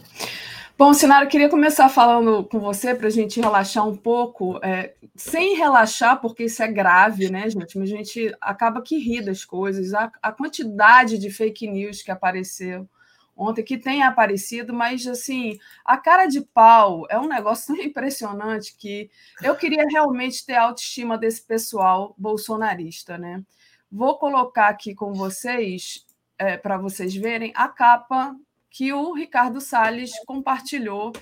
[0.76, 5.56] Bom, Sinara, queria começar falando com você para a gente relaxar um pouco, é, sem
[5.56, 7.78] relaxar, porque isso é grave, né, gente?
[7.78, 9.94] Mas a gente acaba que ri das coisas.
[9.94, 12.88] A, a quantidade de fake news que apareceu
[13.36, 18.76] ontem, que tem aparecido, mas assim, a cara de pau é um negócio tão impressionante
[18.76, 19.08] que
[19.42, 23.44] eu queria realmente ter a autoestima desse pessoal bolsonarista, né?
[23.90, 26.04] Vou colocar aqui com vocês,
[26.36, 28.34] é, para vocês verem, a capa
[28.74, 31.12] que o Ricardo Salles compartilhou,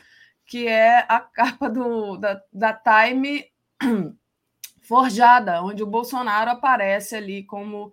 [0.46, 3.44] que é a capa do, da, da Time
[4.80, 7.92] forjada, onde o Bolsonaro aparece ali como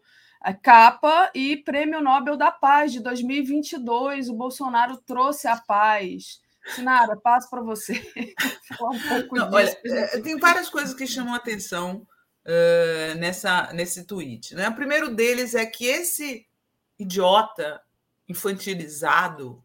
[0.63, 4.29] capa e Prêmio Nobel da Paz de 2022.
[4.29, 6.39] O Bolsonaro trouxe a paz.
[6.73, 7.95] Sinara, passo para você
[8.77, 9.77] falar um pouco Não, disso.
[9.85, 12.07] Olha, tem várias coisas que chamam a atenção
[12.45, 14.55] uh, nessa, nesse tweet.
[14.55, 14.69] Né?
[14.69, 16.45] O primeiro deles é que esse
[16.97, 17.81] idiota
[18.29, 19.63] infantilizado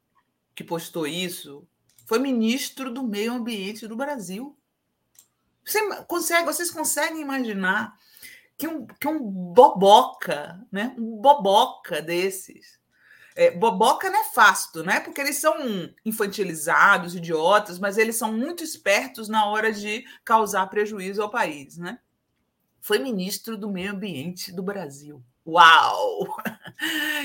[0.55, 1.69] que postou isso
[2.07, 4.59] foi ministro do Meio Ambiente do Brasil.
[5.65, 7.97] Você consegue, vocês conseguem imaginar
[8.57, 10.95] que um, que um boboca, né?
[10.99, 12.78] um boboca desses.
[13.36, 15.01] É, boboca nefasto, né?
[15.01, 15.57] Porque eles são
[16.05, 21.99] infantilizados, idiotas, mas eles são muito espertos na hora de causar prejuízo ao país, né?
[22.81, 25.24] Foi ministro do Meio Ambiente do Brasil.
[25.45, 26.36] Uau!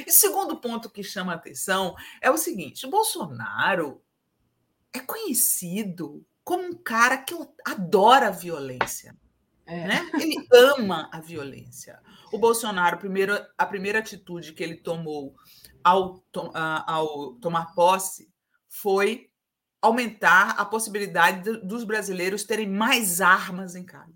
[0.05, 4.01] E o segundo ponto que chama a atenção é o seguinte: o Bolsonaro
[4.93, 9.15] é conhecido como um cara que adora a violência.
[9.65, 9.87] É.
[9.87, 10.09] Né?
[10.19, 11.99] Ele ama a violência.
[12.31, 15.35] O Bolsonaro, primeiro, a primeira atitude que ele tomou
[15.83, 16.23] ao,
[16.87, 18.31] ao tomar posse
[18.67, 19.29] foi
[19.81, 24.13] aumentar a possibilidade dos brasileiros terem mais armas em casa.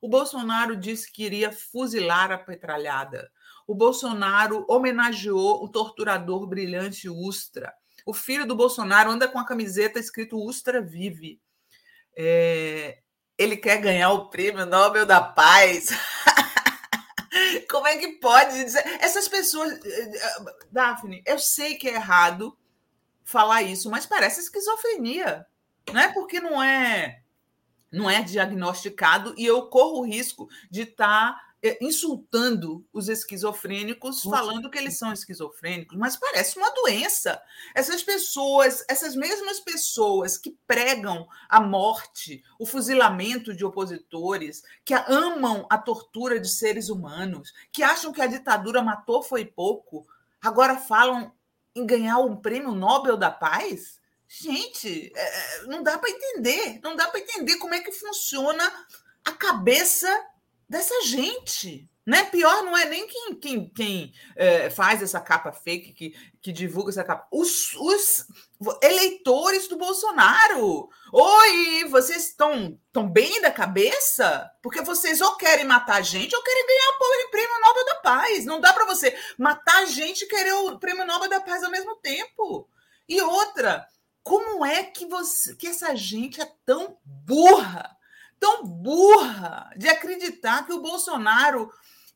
[0.00, 3.30] O Bolsonaro disse que iria fuzilar a petralhada.
[3.72, 7.72] O Bolsonaro homenageou o torturador brilhante Ustra.
[8.04, 11.40] O filho do Bolsonaro anda com a camiseta escrito Ustra vive.
[12.14, 12.98] É,
[13.38, 15.88] ele quer ganhar o prêmio Nobel da Paz.
[17.70, 18.84] Como é que pode dizer?
[19.00, 19.80] Essas pessoas.
[20.70, 22.54] Daphne, eu sei que é errado
[23.24, 25.46] falar isso, mas parece esquizofrenia.
[25.90, 27.22] Não é porque não é
[27.90, 34.68] não é diagnosticado e eu corro o risco de estar tá insultando os esquizofrênicos, falando
[34.68, 37.40] que eles são esquizofrênicos, mas parece uma doença.
[37.72, 45.64] Essas pessoas, essas mesmas pessoas que pregam a morte, o fuzilamento de opositores, que amam
[45.70, 50.04] a tortura de seres humanos, que acham que a ditadura matou foi pouco,
[50.42, 51.32] agora falam
[51.76, 54.00] em ganhar um prêmio Nobel da Paz?
[54.26, 58.64] Gente, é, não dá para entender, não dá para entender como é que funciona
[59.24, 60.08] a cabeça
[60.68, 61.88] dessa gente.
[62.04, 62.24] Né?
[62.24, 66.90] Pior não é nem quem, quem, quem é, faz essa capa fake, que, que divulga
[66.90, 67.28] essa capa.
[67.30, 68.26] Os, os
[68.82, 70.88] eleitores do Bolsonaro.
[71.12, 74.50] Oi, vocês estão tão bem da cabeça?
[74.60, 78.44] Porque vocês ou querem matar a gente ou querem ganhar o prêmio Nobel da Paz.
[78.44, 81.70] Não dá para você matar a gente e querer o prêmio Nobel da Paz ao
[81.70, 82.68] mesmo tempo.
[83.08, 83.86] E outra,
[84.24, 87.96] como é que, você, que essa gente é tão burra?
[88.42, 91.70] Tão burra de acreditar que o Bolsonaro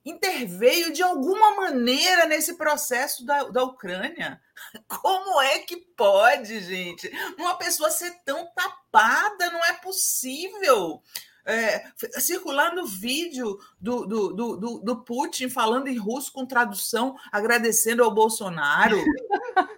[0.05, 4.41] interveio de alguma maneira nesse processo da, da Ucrânia.
[4.89, 7.09] Como é que pode, gente?
[7.39, 11.01] Uma pessoa ser tão tapada, não é possível.
[11.49, 11.85] É,
[12.19, 18.99] circulando vídeo do, do, do, do, Putin falando em russo com tradução, agradecendo ao Bolsonaro.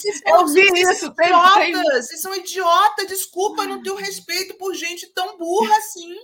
[0.00, 1.06] Vocês Eu vi isso.
[1.06, 1.82] Idiotas, tem, tem...
[1.82, 6.14] Vocês são idiotas, desculpa, não tenho respeito por gente tão burra assim.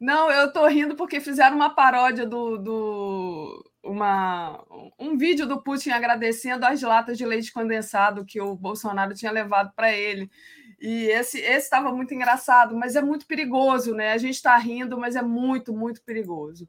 [0.00, 4.64] Não, eu tô rindo porque fizeram uma paródia do, do uma,
[4.98, 9.72] um vídeo do Putin agradecendo as latas de leite condensado que o Bolsonaro tinha levado
[9.74, 10.30] para ele.
[10.80, 14.12] E esse estava muito engraçado, mas é muito perigoso, né?
[14.12, 16.68] A gente está rindo, mas é muito, muito perigoso.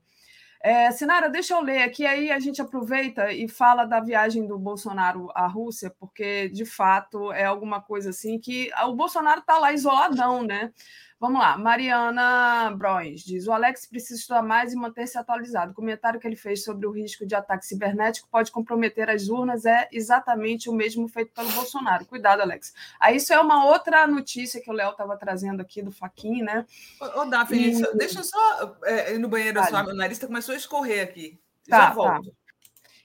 [0.62, 4.60] É, Sinara, deixa eu ler aqui, aí a gente aproveita e fala da viagem do
[4.60, 9.72] Bolsonaro à Rússia, porque de fato é alguma coisa assim que o Bolsonaro está lá
[9.72, 10.74] isoladão, né?
[11.20, 15.74] Vamos lá, Mariana Broins diz: o Alex precisa estudar mais e manter-se atualizado.
[15.74, 19.66] O comentário que ele fez sobre o risco de ataque cibernético pode comprometer as urnas,
[19.66, 22.06] é exatamente o mesmo feito pelo Bolsonaro.
[22.06, 22.74] Cuidado, Alex.
[23.02, 26.66] Aí isso é uma outra notícia que o Léo estava trazendo aqui do Faquin, né?
[27.02, 27.98] Ô, Daphne, e...
[27.98, 29.70] deixa eu só é, ir no banheiro, vale.
[29.70, 31.38] sua nariz começou a escorrer aqui.
[31.68, 32.30] Tá, Já volto.
[32.30, 32.38] Tá.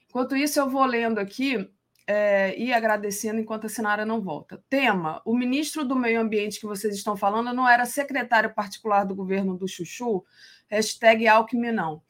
[0.07, 1.69] Enquanto isso, eu vou lendo aqui
[2.07, 4.63] é, e agradecendo enquanto a Sinara não volta.
[4.69, 9.15] Tema: o ministro do Meio Ambiente que vocês estão falando não era secretário particular do
[9.15, 10.23] governo do Chuchu?
[10.69, 12.01] Hashtag Alckmin não.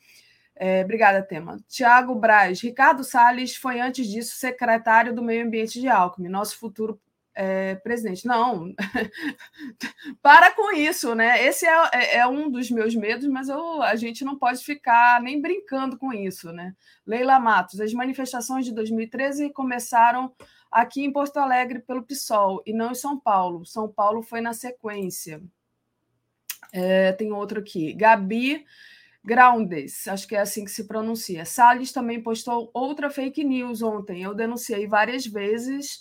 [0.55, 1.59] É, obrigada, Tema.
[1.67, 2.61] Tiago Braz.
[2.61, 6.99] Ricardo Salles foi, antes disso, secretário do Meio Ambiente de Alckmin, nosso futuro
[7.35, 8.25] é, presidente.
[8.25, 8.73] Não,
[10.23, 11.45] para com isso, né?
[11.45, 15.21] Esse é, é, é, um dos meus medos, mas eu, a gente não pode ficar
[15.21, 16.73] nem brincando com isso, né?
[17.05, 20.33] Leila Matos, as manifestações de 2013 começaram
[20.71, 23.65] aqui em Porto Alegre pelo PSOL e não em São Paulo.
[23.65, 25.41] São Paulo foi na sequência.
[26.71, 27.93] É, tem outro aqui.
[27.93, 28.65] Gabi
[29.23, 31.45] Groundes, acho que é assim que se pronuncia.
[31.45, 34.21] Salles também postou outra fake news ontem.
[34.21, 35.99] Eu denunciei várias vezes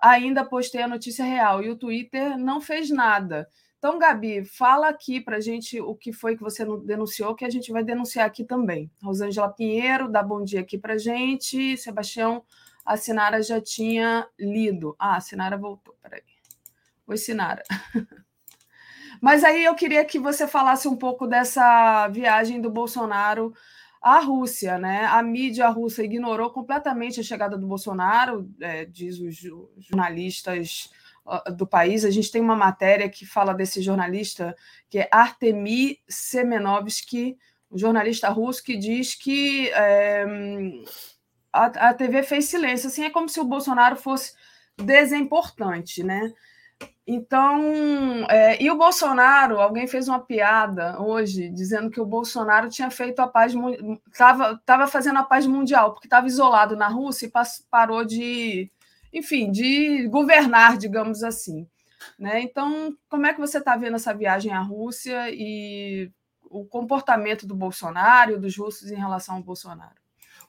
[0.00, 3.48] ainda postei a notícia real e o Twitter não fez nada.
[3.78, 7.70] Então, Gabi, fala aqui para gente o que foi que você denunciou, que a gente
[7.70, 8.90] vai denunciar aqui também.
[9.02, 11.76] Rosângela Pinheiro, dá bom dia aqui para gente.
[11.76, 12.42] Sebastião,
[12.82, 14.96] a Sinara já tinha lido.
[14.98, 16.22] Ah, a Sinara voltou, peraí.
[17.06, 17.62] Oi, Sinara.
[19.20, 23.54] Mas aí eu queria que você falasse um pouco dessa viagem do Bolsonaro
[24.04, 25.06] à Rússia, né?
[25.06, 29.34] A mídia russa ignorou completamente a chegada do Bolsonaro, é, diz os
[29.78, 30.90] jornalistas
[31.56, 32.04] do país.
[32.04, 34.54] A gente tem uma matéria que fala desse jornalista,
[34.90, 37.38] que é Artemi Semenovsky,
[37.70, 40.26] um jornalista russo que diz que é,
[41.50, 42.88] a, a TV fez silêncio.
[42.88, 44.34] Assim, é como se o Bolsonaro fosse
[44.76, 46.30] desimportante, né?
[47.06, 52.90] Então, é, e o Bolsonaro, alguém fez uma piada hoje dizendo que o Bolsonaro tinha
[52.90, 53.52] feito a paz,
[54.10, 57.32] estava tava fazendo a paz mundial, porque estava isolado na Rússia e
[57.70, 58.70] parou de,
[59.12, 61.68] enfim, de governar, digamos assim.
[62.18, 62.40] Né?
[62.40, 66.10] Então, como é que você está vendo essa viagem à Rússia e
[66.42, 69.96] o comportamento do Bolsonaro dos russos em relação ao Bolsonaro?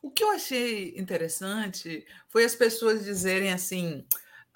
[0.02, 4.06] O que eu achei interessante foi as pessoas dizerem assim: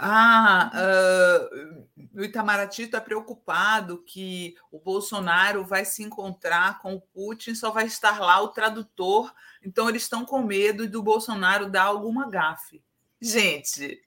[0.01, 7.53] ah, uh, o Itamaraty está preocupado que o Bolsonaro vai se encontrar com o Putin,
[7.53, 12.29] só vai estar lá o tradutor, então eles estão com medo do Bolsonaro dar alguma
[12.29, 12.81] gafe.
[13.21, 14.01] Gente,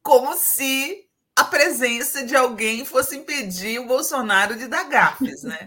[0.00, 5.66] como se a presença de alguém fosse impedir o Bolsonaro de dar gafes, né?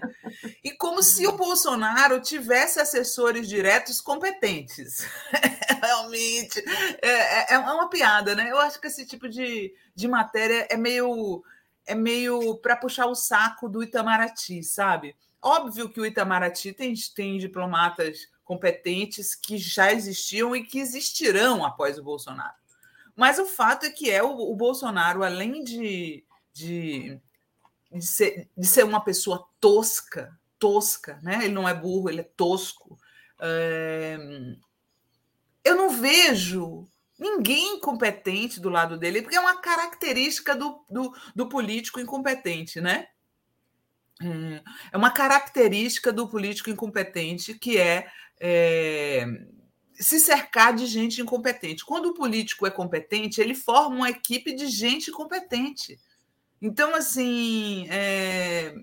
[0.63, 5.07] E como se o Bolsonaro tivesse assessores diretos competentes.
[5.81, 6.63] Realmente,
[7.01, 8.51] é, é, é, uma piada, né?
[8.51, 11.43] Eu acho que esse tipo de, de matéria é meio
[11.87, 15.15] é meio para puxar o saco do Itamaraty, sabe?
[15.39, 21.99] Óbvio que o Itamaraty tem, tem diplomatas competentes que já existiam e que existirão após
[21.99, 22.55] o Bolsonaro.
[23.15, 27.19] Mas o fato é que é o, o Bolsonaro, além de, de,
[27.91, 31.45] de, ser, de ser uma pessoa tosca, tosca, né?
[31.45, 32.97] Ele não é burro, ele é tosco.
[33.39, 34.17] É...
[35.63, 36.87] Eu não vejo
[37.17, 43.07] ninguém competente do lado dele, porque é uma característica do, do, do político incompetente, né?
[44.21, 44.63] É,
[44.93, 48.07] é uma característica do político incompetente que é,
[48.39, 49.25] é
[49.99, 51.85] se cercar de gente incompetente.
[51.85, 55.99] Quando o político é competente, ele forma uma equipe de gente competente.
[56.61, 58.75] Então, assim, é...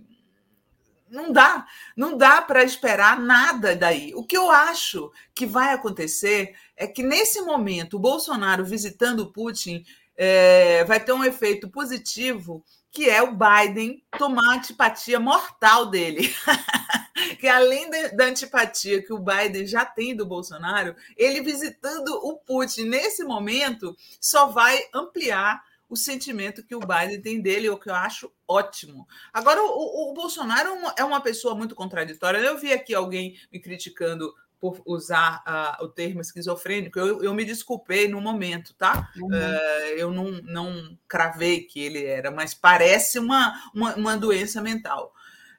[1.09, 1.67] não dá,
[1.97, 4.15] não dá para esperar nada daí.
[4.15, 9.85] O que eu acho que vai acontecer é que nesse momento o Bolsonaro visitando Putin
[10.17, 10.85] é...
[10.85, 16.35] vai ter um efeito positivo, que é o Biden tomar a antipatia mortal dele.
[17.43, 22.85] que além da antipatia que o Biden já tem do Bolsonaro, ele visitando o Putin
[22.85, 27.97] nesse momento só vai ampliar o sentimento que o Biden tem dele, o que eu
[27.97, 29.09] acho ótimo.
[29.33, 32.39] Agora, o, o Bolsonaro é uma pessoa muito contraditória.
[32.39, 37.45] Eu vi aqui alguém me criticando por usar uh, o termo esquizofrênico, eu, eu, me
[37.45, 39.11] desculpei no momento, tá?
[39.17, 39.27] Uhum.
[39.27, 45.13] Uh, eu não, não cravei que ele era, mas parece uma, uma, uma doença mental.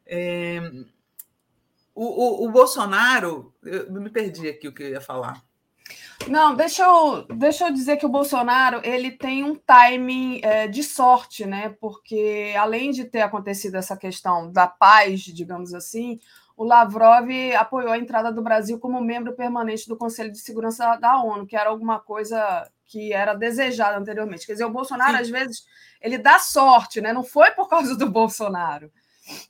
[0.06, 0.62] É,
[1.96, 5.44] o, o, o, Bolsonaro, eu me perdi aqui o que eu ia falar.
[6.28, 10.82] Não, deixa eu, deixa eu dizer que o Bolsonaro ele tem um timing é, de
[10.82, 11.76] sorte, né?
[11.80, 16.20] Porque além de ter acontecido essa questão da paz, digamos assim,
[16.56, 21.22] o Lavrov apoiou a entrada do Brasil como membro permanente do Conselho de Segurança da
[21.22, 24.46] ONU, que era alguma coisa que era desejada anteriormente.
[24.46, 25.22] Quer dizer, o Bolsonaro, Sim.
[25.22, 25.66] às vezes,
[26.00, 27.12] ele dá sorte, né?
[27.12, 28.92] Não foi por causa do Bolsonaro.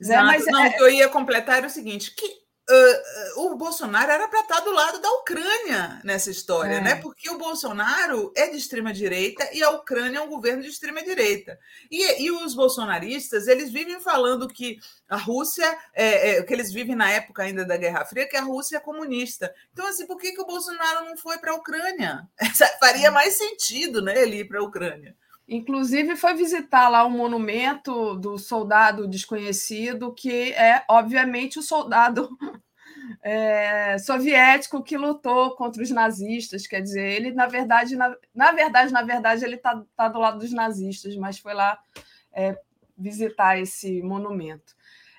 [0.00, 0.22] Né?
[0.22, 0.68] Mas Não, é...
[0.68, 4.60] o que eu ia completar era o seguinte: que uh, o Bolsonaro era para estar
[4.60, 6.80] do lado da Ucrânia nessa história, é.
[6.80, 6.94] né?
[6.96, 11.02] Porque o Bolsonaro é de extrema direita e a Ucrânia é um governo de extrema
[11.02, 11.58] direita.
[11.90, 14.78] E, e os bolsonaristas eles vivem falando que
[15.08, 18.42] a Rússia, é, é, que eles vivem na época ainda da Guerra Fria, que a
[18.42, 19.54] Rússia é comunista.
[19.72, 22.28] Então, assim, por que, que o Bolsonaro não foi para a Ucrânia?
[22.80, 25.16] Faria mais sentido, né, ele ir para a Ucrânia.
[25.46, 32.30] Inclusive, foi visitar lá o monumento do soldado desconhecido, que é, obviamente, o soldado
[33.22, 36.66] é, soviético que lutou contra os nazistas.
[36.66, 40.38] Quer dizer, ele, na verdade, na, na verdade, na verdade, ele está tá do lado
[40.38, 41.78] dos nazistas, mas foi lá
[42.32, 42.58] é,
[42.96, 44.74] visitar esse monumento.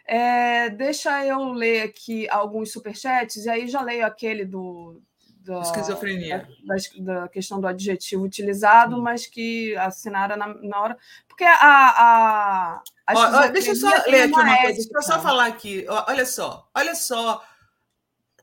[0.08, 5.02] É, deixa eu ler aqui alguns superchats, e aí já leio aquele do,
[5.46, 6.48] da esquizofrenia.
[6.66, 10.98] Da, da, questão do adjetivo utilizado, mas que assinaram na, na hora.
[11.28, 11.54] Porque a.
[11.56, 15.86] a, a deixa eu só ler aqui uma coisa, deixa eu só falar aqui.
[15.88, 17.44] Olha só, olha só.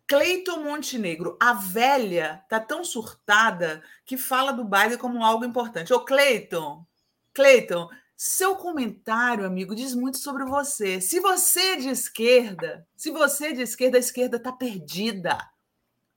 [0.06, 5.92] Cleiton Montenegro, a velha tá tão surtada que fala do baile como algo importante.
[5.92, 6.84] Ô, Cleiton,
[7.32, 11.00] Cleiton, seu comentário, amigo, diz muito sobre você.
[11.00, 15.38] Se você é de esquerda, se você é de esquerda, a esquerda está perdida.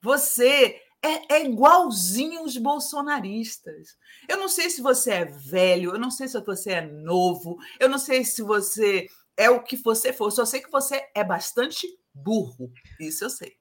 [0.05, 3.97] Você é, é igualzinho os bolsonaristas.
[4.29, 7.89] Eu não sei se você é velho, eu não sei se você é novo, eu
[7.89, 11.87] não sei se você é o que você for, só sei que você é bastante
[12.13, 12.71] burro.
[12.99, 13.53] Isso eu sei.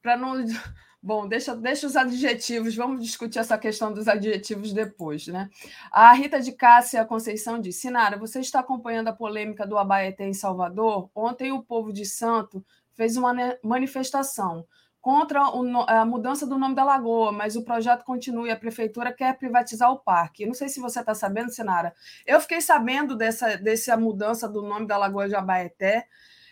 [0.00, 0.36] Para não.
[1.02, 5.50] Bom, deixa, deixa os adjetivos, vamos discutir essa questão dos adjetivos depois, né?
[5.90, 10.32] A Rita de Cássia Conceição diz: Sinara, você está acompanhando a polêmica do Abaeté em
[10.32, 11.10] Salvador?
[11.12, 12.64] Ontem o povo de Santo
[12.94, 13.32] fez uma
[13.62, 14.64] manifestação
[15.06, 19.38] contra a mudança do nome da lagoa, mas o projeto continua e a prefeitura quer
[19.38, 20.44] privatizar o parque.
[20.44, 21.94] não sei se você está sabendo, Sinara.
[22.26, 26.08] Eu fiquei sabendo dessa, dessa mudança do nome da Lagoa de Abaeté.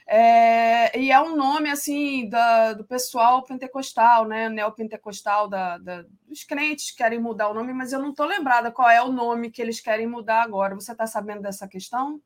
[0.06, 4.48] É, e é um nome assim da, do pessoal pentecostal, né?
[4.48, 8.88] Neopentecostal, da, da, dos crentes querem mudar o nome, mas eu não estou lembrada qual
[8.88, 10.76] é o nome que eles querem mudar agora.
[10.76, 12.22] Você está sabendo dessa questão?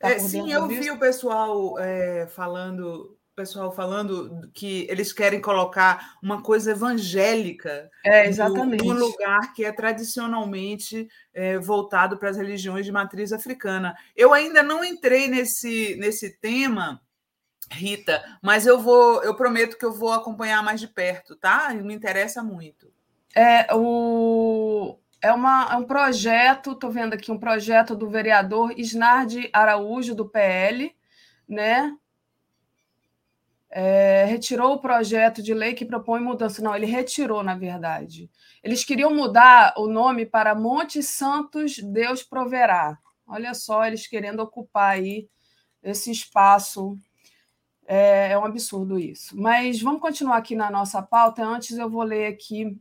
[0.00, 6.16] Tá é, sim, eu vi o pessoal é, falando pessoal falando que eles querem colocar
[6.22, 8.82] uma coisa evangélica é, exatamente.
[8.82, 13.94] no, lugar que é tradicionalmente é, voltado para as religiões de matriz africana.
[14.16, 17.02] Eu ainda não entrei nesse, nesse tema,
[17.70, 21.74] Rita, mas eu vou, eu prometo que eu vou acompanhar mais de perto, tá?
[21.74, 22.90] Me interessa muito.
[23.34, 29.50] É, o, é, uma, é um projeto, estou vendo aqui um projeto do vereador Isnardi
[29.52, 30.94] Araújo, do PL,
[31.46, 31.94] né?
[33.78, 36.62] É, retirou o projeto de lei que propõe mudança.
[36.62, 38.30] Não, ele retirou, na verdade.
[38.64, 42.98] Eles queriam mudar o nome para Monte Santos Deus Proverá.
[43.26, 45.28] Olha só, eles querendo ocupar aí
[45.82, 46.96] esse espaço.
[47.86, 49.38] É, é um absurdo isso.
[49.38, 51.44] Mas vamos continuar aqui na nossa pauta.
[51.44, 52.80] Antes eu vou ler aqui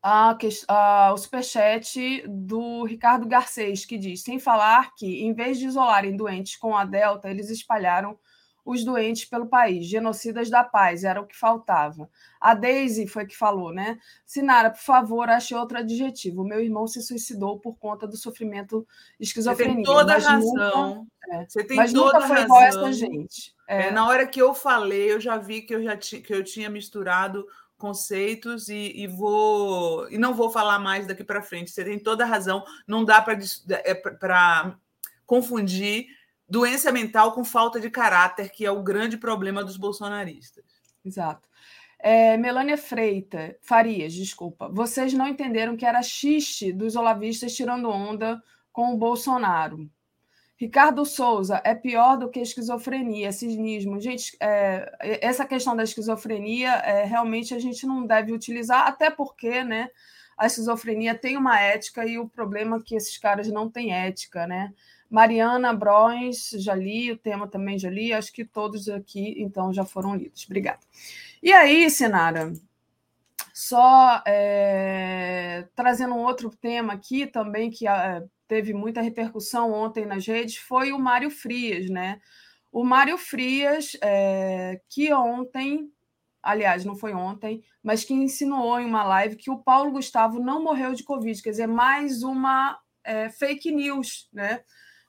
[0.00, 0.38] a,
[0.68, 6.16] a, o superchat do Ricardo Garcês, que diz: sem falar que, em vez de isolarem
[6.16, 8.16] doentes com a Delta, eles espalharam
[8.64, 9.86] os doentes pelo país.
[9.86, 12.08] Genocidas da paz, era o que faltava.
[12.40, 13.98] A Daisy foi que falou, né?
[14.24, 16.44] Sinara, por favor, ache outro adjetivo.
[16.44, 18.86] Meu irmão se suicidou por conta do sofrimento
[19.20, 19.74] esquizofrenia.
[19.74, 20.94] Você tem toda a razão.
[20.94, 22.44] Nunca, é, Você tem mas toda nunca foi razão.
[22.44, 23.54] igual essa gente.
[23.68, 23.88] É.
[23.88, 26.70] É, na hora que eu falei, eu já vi que eu já que eu tinha
[26.70, 27.46] misturado
[27.76, 31.70] conceitos e, e, vou e não vou falar mais daqui para frente.
[31.70, 32.64] Você tem toda a razão.
[32.86, 33.38] Não dá para
[33.84, 34.74] é,
[35.26, 36.06] confundir
[36.48, 40.64] doença mental com falta de caráter, que é o grande problema dos bolsonaristas.
[41.04, 41.48] Exato.
[41.98, 44.68] É, Melânia Freita, Farias, desculpa.
[44.68, 49.88] Vocês não entenderam que era xiste dos olavistas tirando onda com o Bolsonaro.
[50.56, 54.00] Ricardo Souza, é pior do que esquizofrenia, cinismo.
[54.00, 59.64] Gente, é, essa questão da esquizofrenia, é, realmente a gente não deve utilizar, até porque
[59.64, 59.88] né,
[60.36, 64.46] a esquizofrenia tem uma ética e o problema é que esses caras não têm ética,
[64.46, 64.72] né?
[65.10, 69.84] Mariana Bros, já li, o tema também já li, acho que todos aqui, então, já
[69.84, 70.44] foram lidos.
[70.44, 70.80] Obrigada.
[71.42, 72.52] E aí, Sinara,
[73.52, 80.26] só é, trazendo um outro tema aqui também, que é, teve muita repercussão ontem nas
[80.26, 82.20] redes, foi o Mário Frias, né?
[82.72, 85.88] O Mário Frias, é, que ontem,
[86.42, 90.60] aliás, não foi ontem, mas que insinuou em uma live que o Paulo Gustavo não
[90.60, 94.64] morreu de Covid, quer dizer, mais uma é, fake news, né?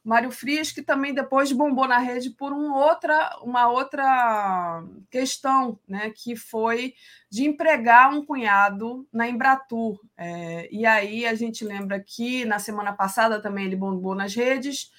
[0.05, 6.11] Mário Frias, que também depois bombou na rede por um outra, uma outra questão, né,
[6.11, 6.93] que foi
[7.27, 9.99] de empregar um cunhado na Embratur.
[10.15, 14.91] É, e aí a gente lembra que na semana passada também ele bombou nas redes,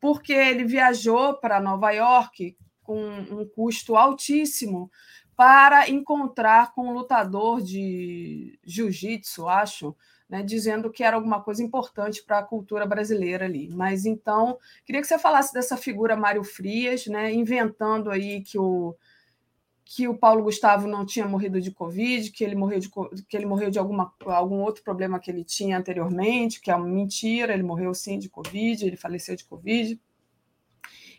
[0.00, 4.88] porque ele viajou para Nova York com um custo altíssimo
[5.36, 9.96] para encontrar com um lutador de jiu-jitsu, acho,
[10.32, 13.68] né, dizendo que era alguma coisa importante para a cultura brasileira ali.
[13.68, 18.96] Mas então, queria que você falasse dessa figura Mário Frias, né, inventando aí que o
[19.84, 22.88] que o Paulo Gustavo não tinha morrido de Covid, que ele morreu de,
[23.28, 26.88] que ele morreu de alguma, algum outro problema que ele tinha anteriormente, que é uma
[26.88, 30.00] mentira, ele morreu sim de Covid, ele faleceu de Covid.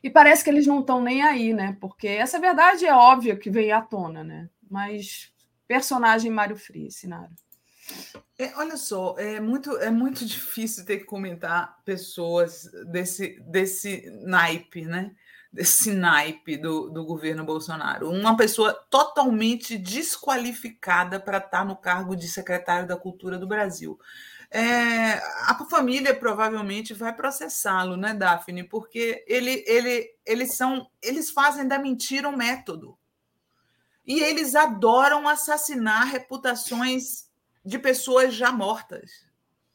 [0.01, 1.77] E parece que eles não estão nem aí, né?
[1.79, 4.49] Porque essa verdade é óbvia que vem à tona, né?
[4.67, 5.31] Mas
[5.67, 7.29] personagem Mário Frias, Sinara.
[8.37, 14.85] É, olha só, é muito, é muito difícil ter que comentar pessoas desse, desse naipe,
[14.85, 15.15] né?
[15.51, 18.09] Desse naipe do, do governo Bolsonaro.
[18.09, 23.99] Uma pessoa totalmente desqualificada para estar no cargo de secretário da Cultura do Brasil.
[24.49, 25.13] É,
[25.47, 28.63] a família provavelmente vai processá-lo, né, Daphne?
[28.63, 32.97] Porque ele, ele, eles são, eles fazem da mentira um método.
[34.05, 37.31] E eles adoram assassinar reputações
[37.63, 39.25] de pessoas já mortas.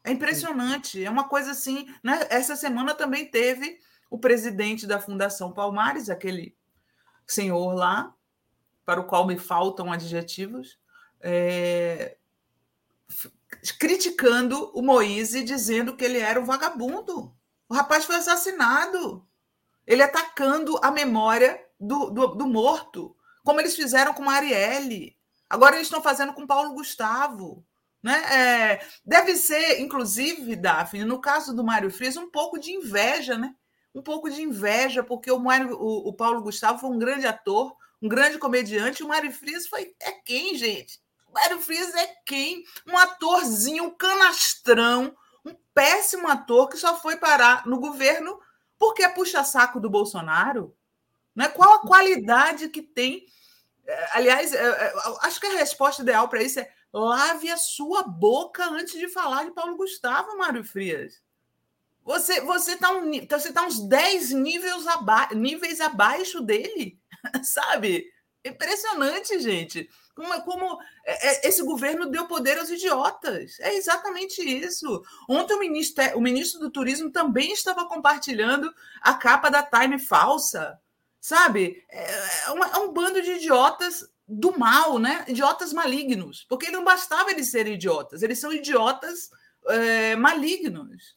[0.05, 1.87] É impressionante, é uma coisa assim.
[2.03, 2.27] Né?
[2.31, 3.79] Essa semana também teve
[4.11, 6.57] o presidente da Fundação Palmares, aquele
[7.27, 8.15] senhor lá,
[8.85, 10.79] para o qual me faltam adjetivos,
[11.21, 12.17] é,
[13.79, 17.35] criticando o Moise, dizendo que ele era um vagabundo.
[17.69, 19.27] O rapaz foi assassinado.
[19.87, 25.17] Ele atacando a memória do, do, do morto, como eles fizeram com Marielle.
[25.49, 27.65] Agora eles estão fazendo com Paulo Gustavo.
[28.03, 28.13] Né?
[28.33, 33.55] É, deve ser, inclusive, Daphne, no caso do Mário Frias, um pouco de inveja, né?
[33.95, 37.75] Um pouco de inveja, porque o, Mário, o, o Paulo Gustavo foi um grande ator,
[38.01, 41.01] um grande comediante, e o Mário Frias foi é quem, gente?
[41.27, 42.63] O Mário Frias é quem?
[42.87, 45.15] Um atorzinho, um canastrão,
[45.45, 48.39] um péssimo ator que só foi parar no governo
[48.79, 50.75] porque é puxa-saco do Bolsonaro.
[51.35, 51.49] Né?
[51.49, 53.27] Qual a qualidade que tem?
[53.87, 58.65] É, aliás, é, acho que a resposta ideal para isso é lave a sua boca
[58.71, 61.21] antes de falar de Paulo Gustavo, Mário Frias.
[62.05, 66.99] Você você está um, você tá uns 10 níveis, aba níveis abaixo dele,
[67.43, 68.07] sabe?
[68.45, 69.89] Impressionante, gente.
[70.15, 73.61] Como, como é, é, esse governo deu poder aos idiotas.
[73.61, 75.03] É exatamente isso.
[75.29, 80.81] Ontem o ministro, o ministro do Turismo também estava compartilhando a capa da Time falsa.
[81.21, 81.85] Sabe?
[81.91, 85.25] É, é, é um bando de idiotas do mal, né?
[85.27, 86.45] Idiotas malignos.
[86.49, 89.31] Porque não bastava eles serem idiotas, eles são idiotas
[89.69, 91.17] é, malignos.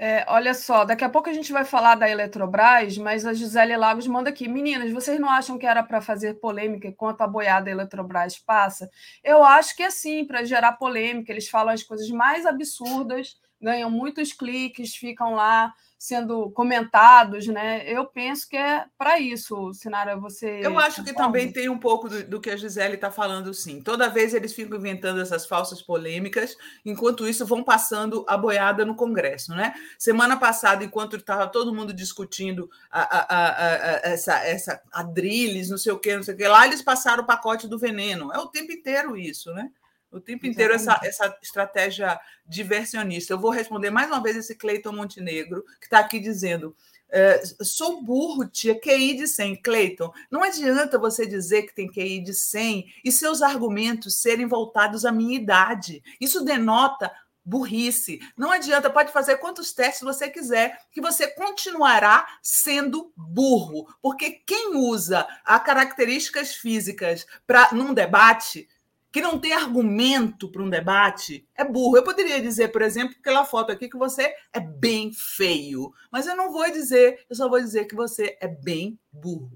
[0.00, 3.76] É, olha só, daqui a pouco a gente vai falar da Eletrobras, mas a Gisele
[3.76, 4.46] Lagos manda aqui.
[4.46, 8.88] Meninas, vocês não acham que era para fazer polêmica enquanto a boiada Eletrobras passa?
[9.24, 11.32] Eu acho que é sim, para gerar polêmica.
[11.32, 17.82] Eles falam as coisas mais absurdas, ganham muitos cliques, ficam lá sendo comentados, né?
[17.90, 20.60] Eu penso que é para isso, Sinara, você.
[20.62, 23.82] Eu acho que também tem um pouco do, do que a Gisele está falando, sim.
[23.82, 26.56] Toda vez eles ficam inventando essas falsas polêmicas,
[26.86, 29.74] enquanto isso vão passando a boiada no Congresso, né?
[29.98, 35.90] Semana passada, enquanto estava todo mundo discutindo a, a, a, essa, essa adriles, não sei
[35.90, 38.32] o que, não sei o que lá, eles passaram o pacote do veneno.
[38.32, 39.68] É o tempo inteiro isso, né?
[40.10, 43.34] O tempo inteiro essa, essa estratégia diversionista.
[43.34, 46.74] Eu vou responder mais uma vez esse Cleiton Montenegro, que está aqui dizendo:
[47.10, 49.62] é, sou burro, tia, QI de 100.
[49.62, 55.04] Cleiton, não adianta você dizer que tem QI de 100 e seus argumentos serem voltados
[55.04, 56.02] à minha idade.
[56.20, 57.10] Isso denota
[57.44, 58.20] burrice.
[58.36, 63.88] Não adianta, pode fazer quantos testes você quiser, que você continuará sendo burro.
[64.02, 68.68] Porque quem usa as características físicas para num debate
[69.10, 71.96] que não tem argumento para um debate é burro.
[71.96, 76.36] Eu poderia dizer, por exemplo, aquela foto aqui que você é bem feio, mas eu
[76.36, 79.50] não vou dizer, eu só vou dizer que você é bem burro.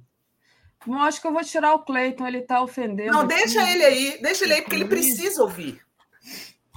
[0.86, 3.12] Não acho que eu vou tirar o Cleiton, ele está ofendendo.
[3.12, 3.34] Não, aqui.
[3.36, 5.80] deixa ele aí, deixa ele aí, porque ele precisa ouvir.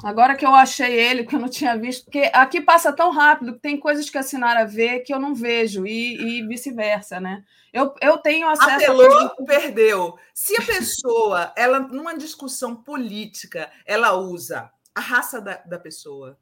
[0.04, 3.54] Agora que eu achei ele, que eu não tinha visto, porque aqui passa tão rápido
[3.54, 7.44] que tem coisas que a Sinara vê que eu não vejo, e, e vice-versa, né?
[7.72, 9.36] Eu, eu tenho acesso Apelou, a...
[9.46, 10.18] perdeu.
[10.34, 16.38] Se a pessoa, ela, numa discussão política, ela usa a raça da, da pessoa,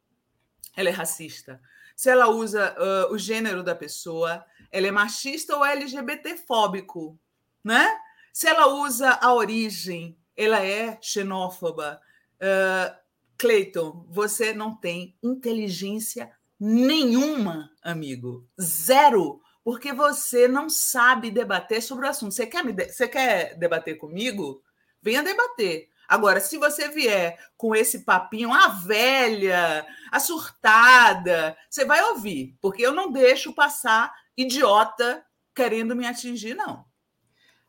[0.75, 1.61] ela é racista.
[1.95, 7.19] Se ela usa uh, o gênero da pessoa, ela é machista ou LGBT-fóbico,
[7.63, 7.88] né?
[8.31, 12.01] Se ela usa a origem, ela é xenófoba.
[12.35, 13.02] Uh,
[13.44, 18.48] Cleiton, você não tem inteligência nenhuma, amigo.
[18.61, 22.34] Zero porque você não sabe debater sobre o assunto.
[22.34, 22.90] Você quer, me de...
[22.90, 24.64] você quer debater comigo?
[25.02, 25.90] Venha debater.
[26.07, 32.82] Agora, se você vier com esse papinho, a velha, a surtada, você vai ouvir, porque
[32.82, 35.22] eu não deixo passar idiota
[35.53, 36.86] querendo me atingir, não.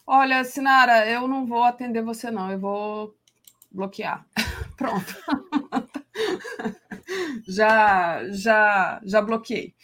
[0.06, 2.52] Olha, Sinara, eu não vou atender você, não.
[2.52, 3.16] Eu vou
[3.74, 4.24] bloquear.
[4.76, 5.14] Pronto.
[7.46, 9.74] já, já, já bloqueei.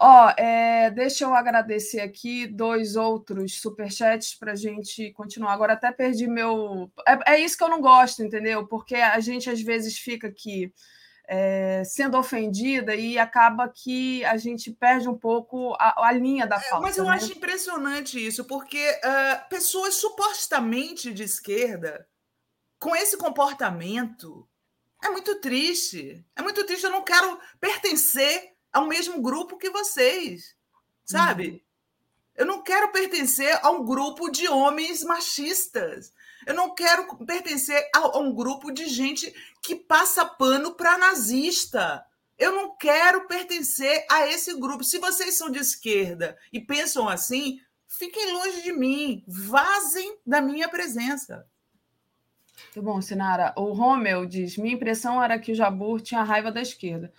[0.00, 5.52] Ó, é, deixa eu agradecer aqui dois outros superchats para a gente continuar.
[5.52, 6.88] Agora até perdi meu.
[7.06, 8.64] É, é, isso que eu não gosto, entendeu?
[8.66, 10.72] Porque a gente às vezes fica aqui
[11.26, 16.60] é, sendo ofendida e acaba que a gente perde um pouco a, a linha da
[16.60, 16.82] fala.
[16.82, 17.10] Mas eu né?
[17.10, 22.06] acho impressionante isso, porque uh, pessoas supostamente de esquerda,
[22.78, 24.48] com esse comportamento,
[25.02, 26.24] é muito triste.
[26.34, 26.84] É muito triste.
[26.84, 30.54] Eu não quero pertencer ao mesmo grupo que vocês,
[31.04, 31.48] sabe?
[31.48, 31.60] Uhum.
[32.36, 36.12] Eu não quero pertencer a um grupo de homens machistas.
[36.46, 42.04] Eu não quero pertencer a, a um grupo de gente que passa pano para nazista.
[42.38, 44.84] Eu não quero pertencer a esse grupo.
[44.84, 50.68] Se vocês são de esquerda e pensam assim, fiquem longe de mim, vazem da minha
[50.68, 51.44] presença.
[52.74, 53.52] Muito bom, Sinara.
[53.56, 57.12] O Romeu diz: minha impressão era que o Jabur tinha raiva da esquerda.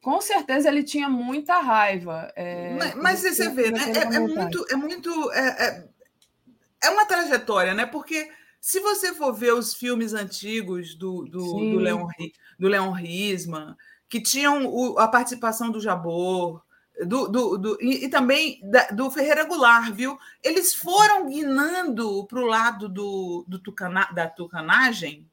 [0.00, 2.32] Com certeza ele tinha muita raiva.
[2.34, 3.80] É, mas, mas você vê, né?
[3.94, 5.32] É, é, muito, é muito.
[5.32, 5.88] É, é,
[6.84, 7.86] é, uma trajetória, né?
[7.86, 12.06] Porque Se você for ver os filmes antigos do, do, do, Leon,
[12.58, 13.76] do Leon Risman,
[14.08, 16.62] que tinham o, a participação do Jabor,
[17.06, 20.18] do, do, do e, e, também da, do Ferreira Goulart, viu?
[20.42, 25.28] Eles foram guinando para o lado do, do tucana, da tucanagem,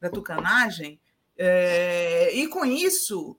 [0.00, 1.00] da tucanagem,
[1.38, 3.36] é, e com isso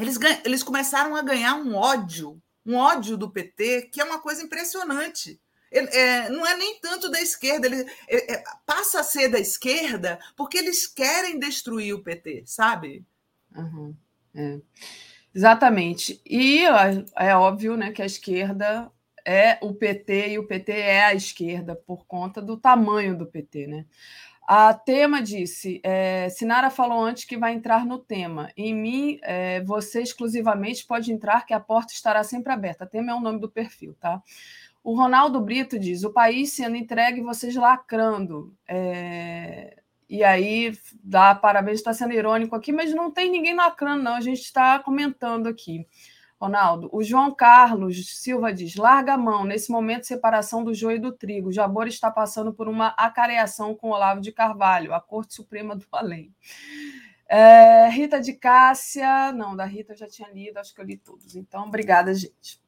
[0.00, 4.42] eles, eles começaram a ganhar um ódio, um ódio do PT, que é uma coisa
[4.42, 5.38] impressionante.
[5.70, 10.18] É, não é nem tanto da esquerda, ele é, é, passa a ser da esquerda
[10.36, 13.04] porque eles querem destruir o PT, sabe?
[13.54, 13.94] Uhum,
[14.34, 14.58] é.
[15.34, 16.20] Exatamente.
[16.26, 16.64] E
[17.16, 18.90] é óbvio né, que a esquerda
[19.24, 23.66] é o PT e o PT é a esquerda por conta do tamanho do PT.
[23.66, 23.86] Né?
[24.46, 28.50] A Tema disse: é, Sinara falou antes que vai entrar no tema.
[28.56, 32.86] Em mim, é, você exclusivamente pode entrar, que a porta estará sempre aberta.
[32.86, 34.20] Tema é o nome do perfil, tá?
[34.82, 38.52] O Ronaldo Brito diz: o país sendo entregue, vocês lacrando.
[38.66, 39.79] É,
[40.10, 44.16] e aí, dá parabéns, está sendo irônico aqui, mas não tem ninguém lacrando, não.
[44.16, 45.86] A gente está comentando aqui.
[46.40, 51.00] Ronaldo, o João Carlos Silva diz: larga a mão, nesse momento, separação do joio e
[51.00, 51.52] do trigo.
[51.52, 56.34] Jabor está passando por uma acareação com Olavo de Carvalho, a Corte Suprema do Além.
[57.28, 60.96] É, Rita de Cássia, não, da Rita eu já tinha lido, acho que eu li
[60.96, 61.36] todos.
[61.36, 62.60] Então, obrigada, gente.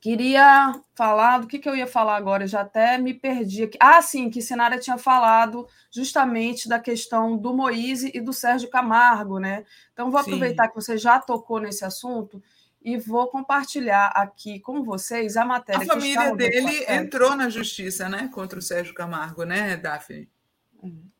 [0.00, 3.76] Queria falar do que, que eu ia falar agora, eu já até me perdi aqui.
[3.80, 9.40] Ah, sim, que Sinara tinha falado justamente da questão do Moise e do Sérgio Camargo,
[9.40, 9.64] né?
[9.92, 10.68] Então, vou aproveitar sim.
[10.70, 12.40] que você já tocou nesse assunto
[12.80, 15.82] e vou compartilhar aqui com vocês a matéria.
[15.82, 20.28] A família dele entrou na justiça, né, contra o Sérgio Camargo, né, Daphne?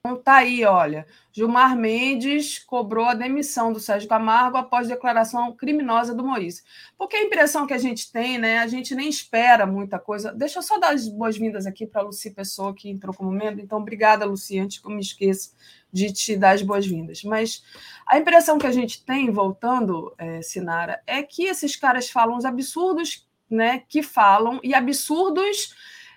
[0.09, 1.06] Então tá aí, olha.
[1.32, 6.64] Gilmar Mendes cobrou a demissão do Sérgio Camargo após declaração criminosa do Moisés.
[6.97, 8.59] Porque a impressão que a gente tem, né?
[8.59, 10.32] A gente nem espera muita coisa.
[10.32, 13.60] Deixa eu só dar as boas-vindas aqui para a Luci Pessoa, que entrou como membro.
[13.60, 15.51] Então, obrigada, Luci, antes que eu me esqueça
[15.93, 17.22] de te dar as boas-vindas.
[17.24, 17.62] Mas
[18.06, 22.44] a impressão que a gente tem, voltando, é, Sinara, é que esses caras falam os
[22.44, 25.74] absurdos né, que falam, e absurdos.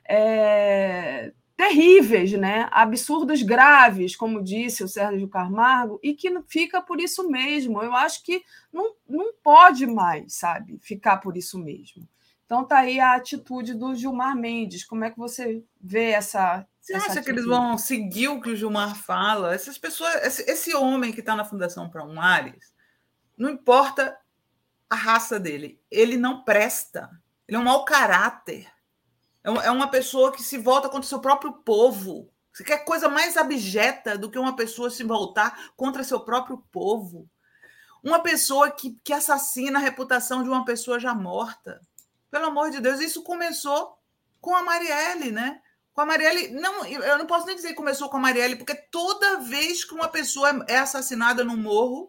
[0.07, 1.31] É,
[1.61, 2.67] terríveis, né?
[2.71, 7.83] absurdos graves, como disse o Sérgio Camargo, e que fica por isso mesmo.
[7.83, 8.43] Eu acho que
[8.73, 12.09] não, não pode mais, sabe, ficar por isso mesmo.
[12.43, 14.83] Então tá aí a atitude do Gilmar Mendes.
[14.83, 16.65] Como é que você vê essa?
[16.79, 17.25] Você essa acha atitude?
[17.25, 19.53] que eles vão seguir o que o Gilmar fala?
[19.53, 22.73] Essas pessoas, esse, esse homem que está na Fundação Para um Ares,
[23.37, 24.17] não importa
[24.89, 27.07] a raça dele, ele não presta.
[27.47, 28.67] Ele é um mau caráter.
[29.43, 32.29] É, é uma pessoa que se volta contra seu próprio povo.
[32.53, 37.29] Você quer coisa mais abjeta do que uma pessoa se voltar contra seu próprio povo?
[38.03, 41.79] Uma pessoa que, que assassina a reputação de uma pessoa já morta.
[42.29, 43.97] Pelo amor de Deus, isso começou
[44.39, 45.61] com a Marielle, né?
[45.93, 48.73] Com a Marielle, não, eu não posso nem dizer que começou com a Marielle, porque
[48.73, 52.03] toda vez que uma pessoa é assassinada no morro,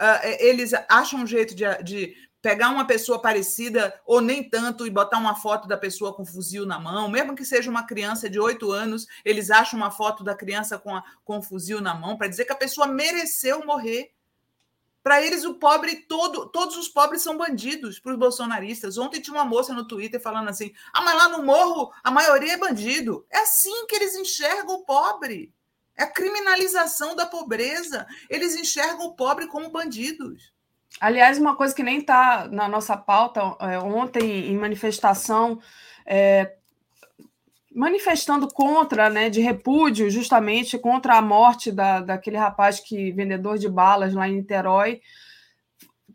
[0.00, 4.90] uh, eles acham um jeito de, de pegar uma pessoa parecida ou nem tanto e
[4.90, 8.40] botar uma foto da pessoa com fuzil na mão, mesmo que seja uma criança de
[8.40, 12.26] oito anos, eles acham uma foto da criança com, a, com fuzil na mão para
[12.26, 14.10] dizer que a pessoa mereceu morrer.
[15.04, 18.98] Para eles, o pobre, todo, todos os pobres são bandidos para os bolsonaristas.
[18.98, 22.52] Ontem tinha uma moça no Twitter falando assim: ah, mas lá no morro a maioria
[22.52, 23.26] é bandido.
[23.28, 25.52] É assim que eles enxergam o pobre.
[25.96, 28.06] É a criminalização da pobreza.
[28.30, 30.52] Eles enxergam o pobre como bandidos.
[31.00, 35.60] Aliás, uma coisa que nem está na nossa pauta, é, ontem em manifestação,
[36.06, 36.54] é,
[37.74, 43.68] manifestando contra, né, de repúdio, justamente contra a morte da, daquele rapaz que vendedor de
[43.68, 45.00] balas lá em Niterói,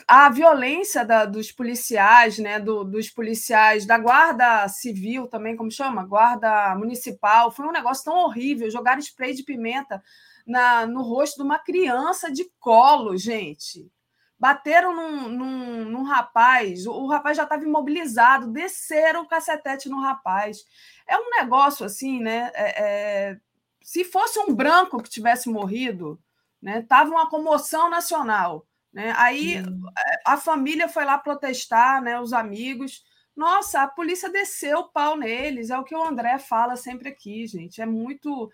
[0.07, 6.05] a violência da, dos policiais, né, do, dos policiais da guarda civil também, como chama,
[6.05, 10.01] guarda municipal, foi um negócio tão horrível, jogar spray de pimenta
[10.45, 13.91] na, no rosto de uma criança de colo, gente
[14.39, 20.65] bateram num, num, num, rapaz, o rapaz já estava imobilizado, desceram o cacetete no rapaz.
[21.07, 22.51] É um negócio assim, né?
[22.53, 23.39] É, é,
[23.81, 26.19] se fosse um branco que tivesse morrido,
[26.61, 26.83] né?
[26.83, 29.13] Tava uma comoção nacional, né?
[29.17, 29.81] Aí hum.
[30.25, 32.19] a família foi lá protestar, né?
[32.19, 33.03] Os amigos.
[33.35, 37.45] Nossa, a polícia desceu o pau neles, é o que o André fala sempre aqui,
[37.47, 37.81] gente.
[37.81, 38.51] É muito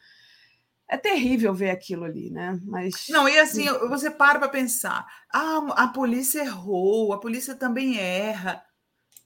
[0.93, 2.59] é terrível ver aquilo ali, né?
[2.63, 7.97] Mas não e assim você para para pensar, ah, a polícia errou, a polícia também
[7.97, 8.63] erra,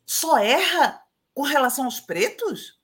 [0.06, 1.02] só erra
[1.34, 2.80] com relação aos pretos?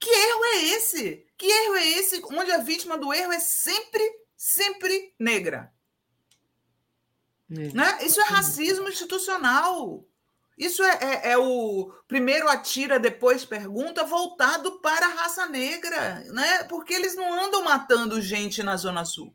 [0.00, 1.26] Que erro é esse?
[1.36, 2.20] Que erro é esse?
[2.24, 4.02] Onde a vítima do erro é sempre,
[4.36, 5.72] sempre negra?
[7.52, 7.72] É.
[7.72, 7.98] Né?
[8.02, 10.04] Isso é racismo institucional.
[10.58, 16.64] Isso é, é, é, o primeiro atira, depois pergunta, voltado para a raça negra, né?
[16.64, 19.32] Porque eles não andam matando gente na Zona Sul.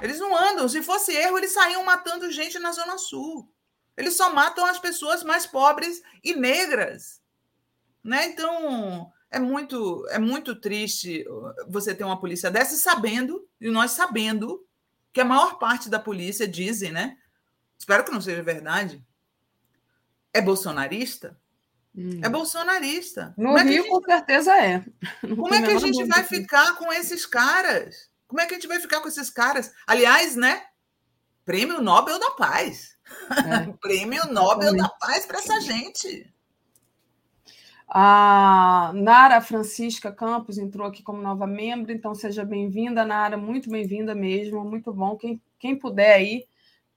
[0.00, 0.68] Eles não andam.
[0.68, 3.52] Se fosse erro, eles saíam matando gente na Zona Sul.
[3.96, 7.20] Eles só matam as pessoas mais pobres e negras.
[8.04, 8.26] Né?
[8.26, 11.24] Então, é muito, é muito triste
[11.68, 14.64] você ter uma polícia dessa sabendo, e nós sabendo,
[15.12, 17.16] que a maior parte da polícia dizem, né?
[17.76, 19.04] Espero que não seja verdade,
[20.32, 21.38] é bolsonarista?
[21.96, 22.20] Hum.
[22.22, 23.34] É bolsonarista.
[23.36, 24.84] No Como Rio, é com certeza é.
[25.22, 28.08] Não Como é que a gente vai ficar com esses caras?
[28.26, 29.72] Como é que a gente vai ficar com esses caras?
[29.86, 30.62] Aliás, né?
[31.44, 32.96] Prêmio Nobel da Paz.
[33.30, 33.72] É.
[33.80, 36.32] Prêmio Nobel da Paz para essa gente.
[37.88, 44.14] A Nara Francisca Campos entrou aqui como nova membro, então seja bem-vinda, Nara, muito bem-vinda
[44.14, 45.16] mesmo, muito bom.
[45.16, 46.44] Quem, quem puder aí,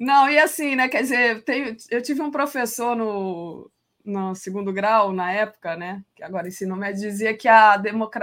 [0.00, 0.88] Não, e assim, né?
[0.88, 3.70] Quer dizer, tem, eu tive um professor no,
[4.04, 6.02] no segundo grau, na época, né?
[6.14, 7.80] Que agora ensino médio, dizia que a,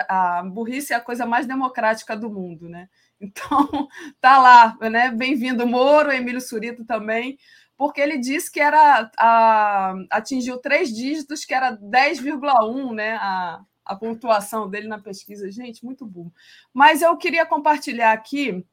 [0.08, 2.90] a burrice é a coisa mais democrática do mundo, né?
[3.20, 3.88] Então,
[4.22, 5.12] tá lá, né?
[5.12, 7.38] Bem-vindo, Moro, Emílio Surito também
[7.78, 13.14] porque ele disse que era a, atingiu três dígitos, que era 10,1, né?
[13.16, 15.50] A, a pontuação dele na pesquisa.
[15.52, 16.32] Gente, muito bom.
[16.74, 18.66] Mas eu queria compartilhar aqui,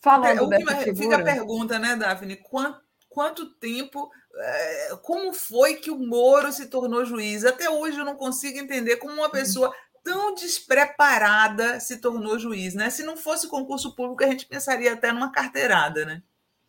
[0.00, 0.96] falando é, dessa figura...
[0.96, 2.36] Fica a pergunta, né, Daphne?
[2.36, 4.10] Quanto, quanto tempo...
[4.34, 7.44] É, como foi que o Moro se tornou juiz?
[7.44, 12.90] Até hoje eu não consigo entender como uma pessoa tão despreparada se tornou juiz, né?
[12.90, 16.22] Se não fosse concurso público, a gente pensaria até numa carteirada, né?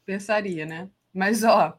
[0.06, 0.90] Pensaria, né?
[1.14, 1.78] Mas, ó,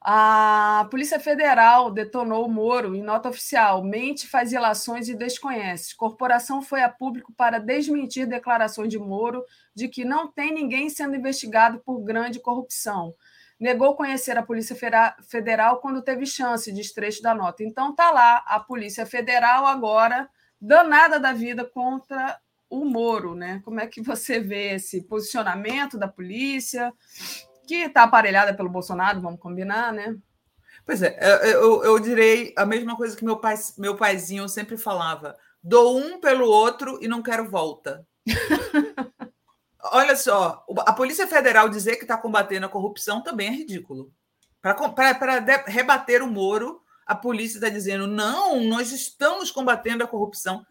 [0.00, 3.82] a Polícia Federal detonou o Moro em nota oficial.
[3.82, 5.96] Mente, faz ilações e desconhece.
[5.96, 9.44] Corporação foi a público para desmentir declarações de Moro
[9.74, 13.14] de que não tem ninguém sendo investigado por grande corrupção.
[13.58, 14.76] Negou conhecer a Polícia
[15.28, 17.64] Federal quando teve chance, de estrecho da nota.
[17.64, 20.28] Então tá lá a Polícia Federal agora
[20.60, 22.38] danada da vida contra
[22.70, 23.60] o Moro, né?
[23.64, 26.92] Como é que você vê esse posicionamento da polícia?
[27.66, 30.16] Que está aparelhada pelo Bolsonaro, vamos combinar, né?
[30.84, 31.18] Pois é,
[31.52, 36.20] eu, eu direi a mesma coisa que meu, pai, meu paizinho sempre falava: dou um
[36.20, 38.06] pelo outro e não quero volta.
[39.92, 44.12] Olha só, a Polícia Federal dizer que está combatendo a corrupção também é ridículo.
[44.60, 50.66] Para rebater o Moro, a polícia está dizendo: não, nós estamos combatendo a corrupção.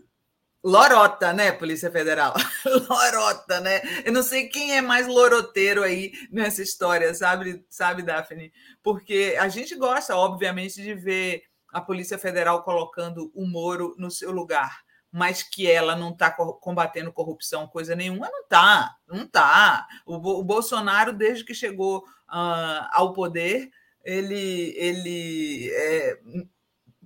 [0.65, 2.33] Lorota, né, Polícia Federal?
[2.89, 3.81] Lorota, né?
[4.03, 8.51] Eu não sei quem é mais loroteiro aí nessa história, sabe, sabe, Daphne?
[8.81, 14.31] Porque a gente gosta, obviamente, de ver a Polícia Federal colocando o Moro no seu
[14.31, 14.79] lugar,
[15.11, 19.85] mas que ela não está combatendo corrupção, coisa nenhuma, não está, não está.
[20.03, 23.69] O, o, Bolsonaro, desde que chegou uh, ao poder,
[24.03, 26.19] ele, ele é,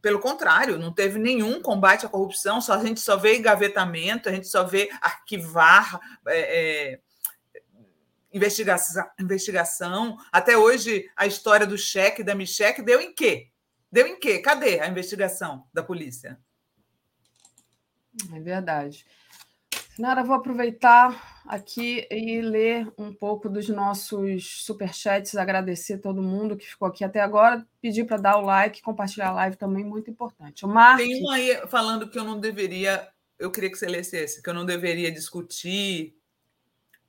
[0.02, 4.32] pelo contrário, não teve nenhum combate à corrupção, só, a gente só vê engavetamento, a
[4.32, 7.00] gente só vê arquivar é, é,
[8.34, 10.18] investigação, investigação.
[10.32, 13.50] Até hoje, a história do cheque da Micheque deu em quê?
[13.92, 14.40] Deu em quê?
[14.40, 16.40] Cadê a investigação da polícia?
[18.34, 19.06] É verdade.
[20.00, 26.66] Nara, vou aproveitar aqui e ler um pouco dos nossos superchats, agradecer todo mundo que
[26.66, 30.64] ficou aqui até agora, pedir para dar o like, compartilhar a live também, muito importante.
[30.64, 31.00] O Mark...
[31.00, 34.50] Tem um aí falando que eu não deveria, eu queria que você lesse esse, que
[34.50, 36.16] eu não deveria discutir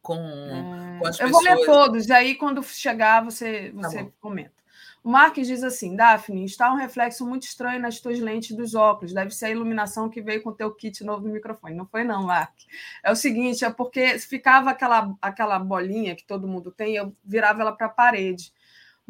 [0.03, 0.99] com, é...
[0.99, 1.47] com as eu pessoas.
[1.47, 4.60] Eu vou ler todos, aí quando chegar você, tá você tá comenta.
[5.03, 9.15] O Marques diz assim: Daphne, está um reflexo muito estranho nas tuas lentes dos óculos.
[9.15, 11.75] Deve ser a iluminação que veio com o teu kit novo do microfone.
[11.75, 12.55] Não foi, não, Mark.
[13.03, 17.63] É o seguinte: é porque ficava aquela, aquela bolinha que todo mundo tem, eu virava
[17.63, 18.53] ela para a parede.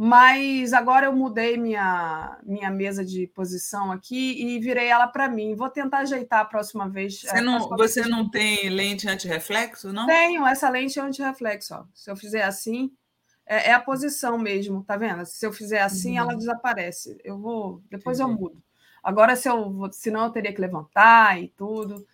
[0.02, 5.54] Mas agora eu mudei minha, minha mesa de posição aqui e virei ela para mim.
[5.54, 7.20] Vou tentar ajeitar a próxima vez.
[7.20, 10.06] Você não, você não tem lente anti-reflexo, não?
[10.06, 11.74] Tenho, essa lente é anti-reflexo.
[11.74, 11.84] Ó.
[11.92, 12.90] Se eu fizer assim,
[13.50, 15.26] é, é, a posição mesmo, tá vendo?
[15.26, 16.18] Se eu fizer assim, uhum.
[16.18, 17.18] ela desaparece.
[17.24, 18.32] Eu vou, depois Entendi.
[18.32, 18.62] eu mudo.
[19.02, 22.06] Agora, se eu, senão eu teria que levantar e tudo.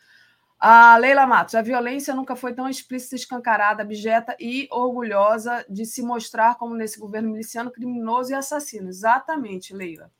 [0.58, 6.00] A Leila Matos, a violência nunca foi tão explícita, escancarada, abjeta e orgulhosa de se
[6.00, 8.88] mostrar como nesse governo miliciano criminoso e assassino.
[8.88, 10.10] Exatamente, Leila.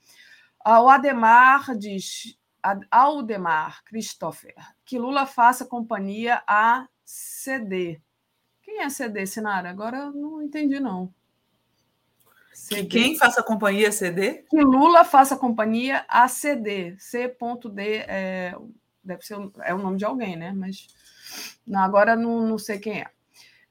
[0.66, 2.38] O Ademar diz,
[2.90, 8.02] Aldemar Christopher, que Lula faça companhia a CD.
[8.80, 9.70] É CD, Sinara?
[9.70, 11.12] Agora eu não entendi, não.
[12.68, 14.44] Que quem faça companhia CD?
[14.48, 16.96] Que Lula faça companhia a CD.
[16.98, 18.04] C.D.
[18.08, 18.54] É
[19.06, 20.52] deve ser é o nome de alguém, né?
[20.52, 20.88] Mas
[21.66, 23.10] não, agora não, não sei quem é.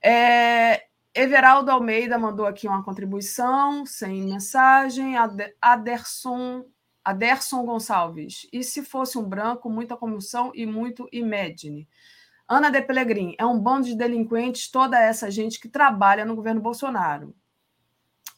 [0.01, 0.85] é.
[1.13, 5.15] Everaldo Almeida mandou aqui uma contribuição, sem mensagem.
[5.61, 6.65] Aderson,
[7.03, 8.47] Aderson Gonçalves.
[8.51, 11.87] E se fosse um branco, muita comoção e muito imagine.
[12.47, 16.61] Ana de Pelegrin, é um bando de delinquentes, toda essa gente que trabalha no governo
[16.61, 17.35] Bolsonaro.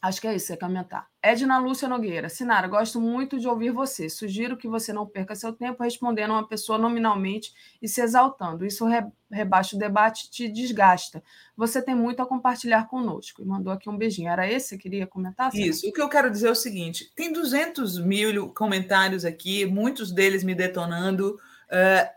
[0.00, 1.08] Acho que é isso, você comentar.
[1.20, 2.28] Edna Lúcia Nogueira.
[2.28, 4.08] Sinara, gosto muito de ouvir você.
[4.08, 7.52] Sugiro que você não perca seu tempo respondendo uma pessoa nominalmente
[7.82, 8.64] e se exaltando.
[8.64, 11.20] Isso re, rebaixa o debate te desgasta.
[11.56, 13.42] Você tem muito a compartilhar conosco.
[13.42, 14.30] E mandou aqui um beijinho.
[14.30, 15.50] Era esse que queria comentar?
[15.50, 15.68] Sinara?
[15.68, 15.88] Isso.
[15.88, 20.44] O que eu quero dizer é o seguinte: tem 200 mil comentários aqui, muitos deles
[20.44, 21.40] me detonando.
[21.68, 22.08] Uh,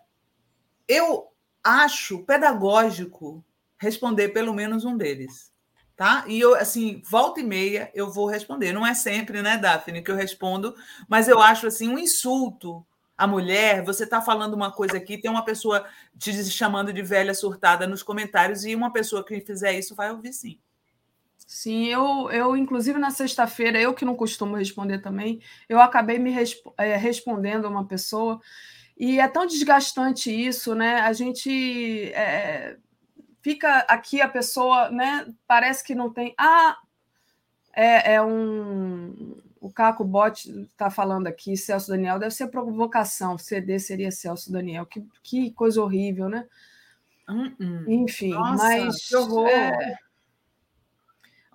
[0.87, 1.30] eu
[1.63, 3.43] acho pedagógico
[3.77, 5.51] responder pelo menos um deles
[6.01, 6.25] tá?
[6.27, 8.73] E eu, assim, volta e meia eu vou responder.
[8.73, 10.75] Não é sempre, né, Daphne, que eu respondo,
[11.07, 12.83] mas eu acho, assim, um insulto
[13.15, 13.83] à mulher.
[13.83, 15.85] Você está falando uma coisa aqui, tem uma pessoa
[16.17, 20.33] te chamando de velha surtada nos comentários, e uma pessoa que fizer isso vai ouvir
[20.33, 20.59] sim.
[21.45, 25.39] Sim, eu, eu inclusive na sexta-feira, eu que não costumo responder também,
[25.69, 28.41] eu acabei me resp é, respondendo a uma pessoa,
[29.01, 30.99] e é tão desgastante isso, né?
[30.99, 32.13] A gente.
[32.13, 32.77] É,
[33.41, 35.25] fica aqui a pessoa, né?
[35.47, 36.35] Parece que não tem.
[36.37, 36.77] Ah,
[37.73, 39.41] é, é um.
[39.59, 43.39] O Caco Bote está falando aqui, Celso Daniel, deve ser provocação.
[43.39, 44.85] CD seria Celso Daniel.
[44.85, 46.47] Que, que coisa horrível, né?
[47.27, 47.85] Hum, hum.
[47.87, 49.07] Enfim, Nossa, mas.
[49.07, 49.47] Que horror.
[49.47, 49.71] É...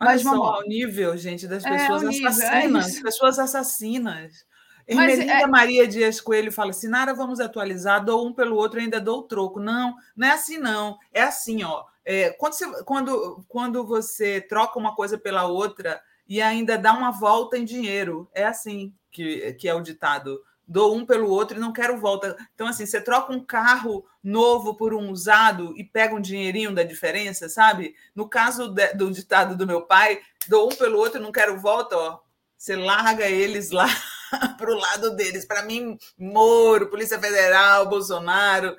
[0.01, 2.99] Olha mas vamos só o nível, gente, das pessoas é, nível, assassinas.
[2.99, 4.47] É pessoas assassinas.
[4.87, 5.47] Ermelinda é...
[5.47, 9.59] Maria Dias Coelho fala: Sinara, vamos atualizar, dou um pelo outro, ainda dou o troco.
[9.59, 10.99] Não, não é assim, não.
[11.13, 11.85] É assim, ó.
[12.05, 17.11] É, quando, você, quando, quando você troca uma coisa pela outra e ainda dá uma
[17.11, 20.41] volta em dinheiro, é assim que, que é o ditado.
[20.69, 22.37] Dou um pelo outro e não quero volta.
[22.55, 26.83] Então, assim, você troca um carro novo por um usado e pega um dinheirinho da
[26.83, 27.95] diferença, sabe?
[28.15, 31.59] No caso de, do ditado do meu pai, dou um pelo outro e não quero
[31.59, 32.19] volta, ó.
[32.57, 33.87] Você larga eles lá
[34.59, 35.45] para o lado deles.
[35.45, 38.77] Para mim, Moro, Polícia Federal, Bolsonaro,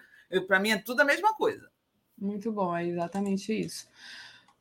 [0.48, 1.70] para mim é tudo a mesma coisa.
[2.18, 3.88] Muito bom, é exatamente isso.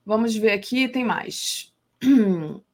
[0.04, 1.72] Vamos ver aqui, tem mais.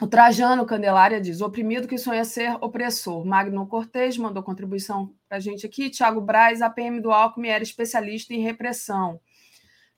[0.00, 3.26] O Trajano Candelária diz: oprimido que sonha ser opressor.
[3.26, 5.90] Magno Cortez mandou contribuição para a gente aqui.
[5.90, 9.20] Tiago Braz, a PM do Alckmin era especialista em repressão.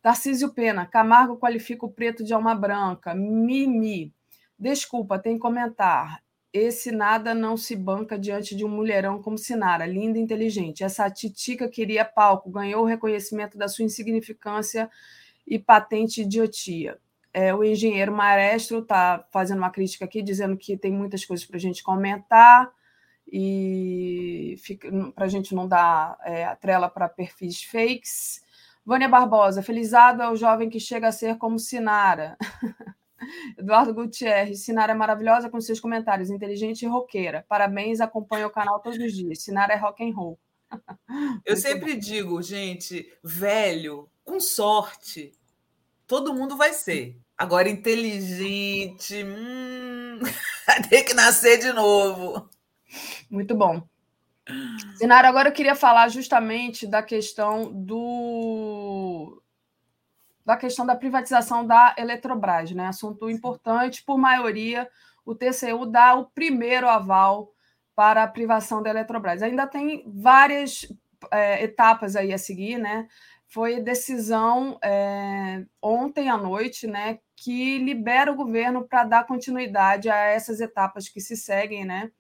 [0.01, 3.15] Tarcísio Pena, Camargo qualifica o preto de alma branca.
[3.15, 4.15] Mimi,
[4.59, 6.23] desculpa, tem comentar.
[6.53, 10.83] Esse nada não se banca diante de um mulherão como Sinara, linda e inteligente.
[10.83, 14.91] Essa titica queria palco, ganhou o reconhecimento da sua insignificância
[15.47, 16.99] e patente idiotia.
[17.33, 21.57] É, o engenheiro Maestro está fazendo uma crítica aqui, dizendo que tem muitas coisas para
[21.57, 22.69] a gente comentar
[23.33, 24.57] e
[25.15, 28.43] para a gente não dar é, a trela para perfis fakes.
[28.85, 32.37] Vânia Barbosa, felizado é o jovem que chega a ser como Sinara.
[33.59, 37.45] Eduardo Gutierrez, Sinara é maravilhosa com seus comentários, inteligente e roqueira.
[37.49, 39.43] Parabéns, acompanha o canal todos os dias.
[39.43, 40.39] Sinara é rock and roll.
[41.45, 42.01] Eu sempre bom.
[42.01, 45.33] digo, gente, velho, com sorte,
[46.07, 47.19] todo mundo vai ser.
[47.37, 50.19] Agora, inteligente, hum,
[50.91, 52.49] tem que nascer de novo.
[53.31, 53.83] Muito bom.
[54.97, 59.40] Sinara, agora eu queria falar justamente da questão do
[60.45, 62.89] da questão da privatização da Eletrobras, né?
[62.89, 64.89] Assunto importante, por maioria,
[65.25, 67.53] o TCU dá o primeiro aval
[67.95, 69.43] para a privação da Eletrobras.
[69.43, 70.87] Ainda tem várias
[71.31, 73.07] é, etapas aí a seguir, né?
[73.47, 80.17] Foi decisão é, ontem à noite, né, que libera o governo para dar continuidade a
[80.17, 82.13] essas etapas que se seguem, né?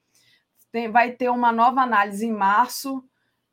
[0.72, 3.04] Tem, vai ter uma nova análise em março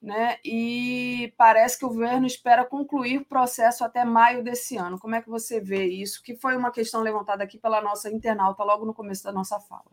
[0.07, 0.38] né?
[0.43, 4.97] E parece que o governo espera concluir o processo até maio desse ano.
[4.97, 6.23] Como é que você vê isso?
[6.23, 9.91] Que foi uma questão levantada aqui pela nossa internauta logo no começo da nossa fala.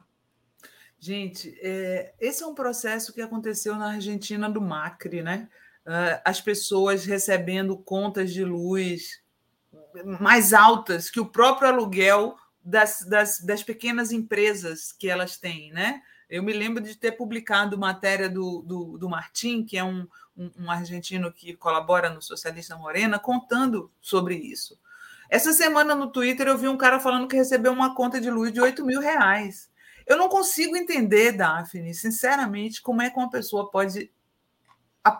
[1.00, 5.48] Gente, é, esse é um processo que aconteceu na Argentina do Macri, né?
[5.84, 9.20] Uh, as pessoas recebendo contas de luz
[10.04, 16.00] mais altas que o próprio aluguel das, das, das pequenas empresas que elas têm, né?
[16.34, 20.04] Eu me lembro de ter publicado matéria do, do, do Martim, que é um,
[20.36, 24.76] um, um, argentino que colabora no Socialista Morena, contando sobre isso.
[25.30, 28.52] Essa semana no Twitter eu vi um cara falando que recebeu uma conta de luz
[28.52, 29.70] de 8 mil reais.
[30.04, 34.10] Eu não consigo entender, Daphne, sinceramente, como é que uma pessoa pode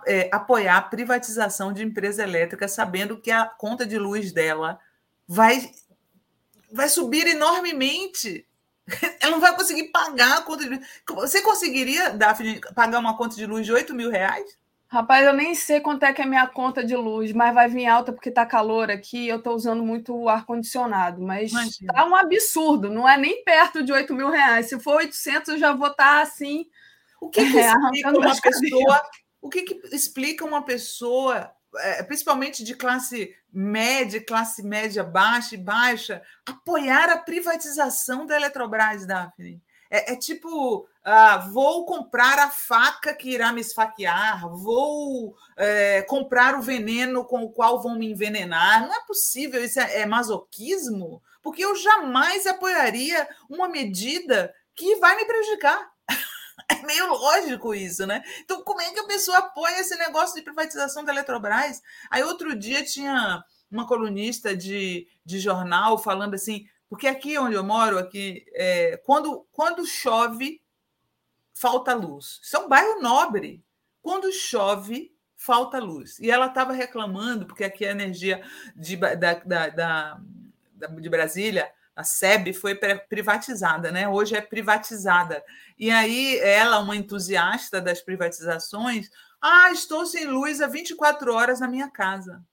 [0.09, 4.81] é, apoiar a privatização de empresa elétrica sabendo que a conta de luz dela
[5.29, 5.71] vai,
[6.73, 8.45] vai subir enormemente
[9.21, 10.87] ela não vai conseguir pagar a conta de luz.
[11.09, 14.59] Você conseguiria, Daphne, pagar uma conta de luz de 8 mil reais?
[14.87, 17.87] Rapaz, eu nem sei quanto é que é minha conta de luz, mas vai vir
[17.87, 19.27] alta porque tá calor aqui.
[19.27, 21.93] Eu tô usando muito o ar-condicionado, mas Imagina.
[21.93, 22.89] tá um absurdo.
[22.89, 24.69] Não é nem perto de 8 mil reais.
[24.69, 26.67] Se for 800, eu já vou estar tá, assim.
[27.21, 29.03] O que, que é, explica uma pessoa?
[29.43, 31.51] O que, que explica uma pessoa
[32.07, 39.63] principalmente de classe média, classe média baixa e baixa, apoiar a privatização da Eletrobras, Daphne.
[39.91, 46.59] É, é tipo, ah, vou comprar a faca que irá me esfaquear, vou é, comprar
[46.59, 48.87] o veneno com o qual vão me envenenar.
[48.87, 55.15] Não é possível, isso é, é masoquismo, porque eu jamais apoiaria uma medida que vai
[55.17, 55.94] me prejudicar.
[56.69, 58.23] É meio lógico isso, né?
[58.41, 61.83] Então, como é que a pessoa apoia esse negócio de privatização da Eletrobras?
[62.11, 67.65] Aí, outro dia, tinha uma colunista de, de jornal falando assim, porque aqui onde eu
[67.65, 70.63] moro, aqui, é, quando, quando chove,
[71.53, 72.41] falta luz.
[72.43, 73.65] Isso é um bairro nobre.
[74.03, 76.19] Quando chove, falta luz.
[76.19, 78.43] E ela estava reclamando, porque aqui a energia
[78.77, 80.21] de, da, da, da,
[81.01, 82.75] de Brasília a SEB foi
[83.09, 84.09] privatizada, né?
[84.09, 85.45] Hoje é privatizada.
[85.79, 89.11] E aí ela, uma entusiasta das privatizações,
[89.41, 92.45] ah, estou sem luz há 24 horas na minha casa.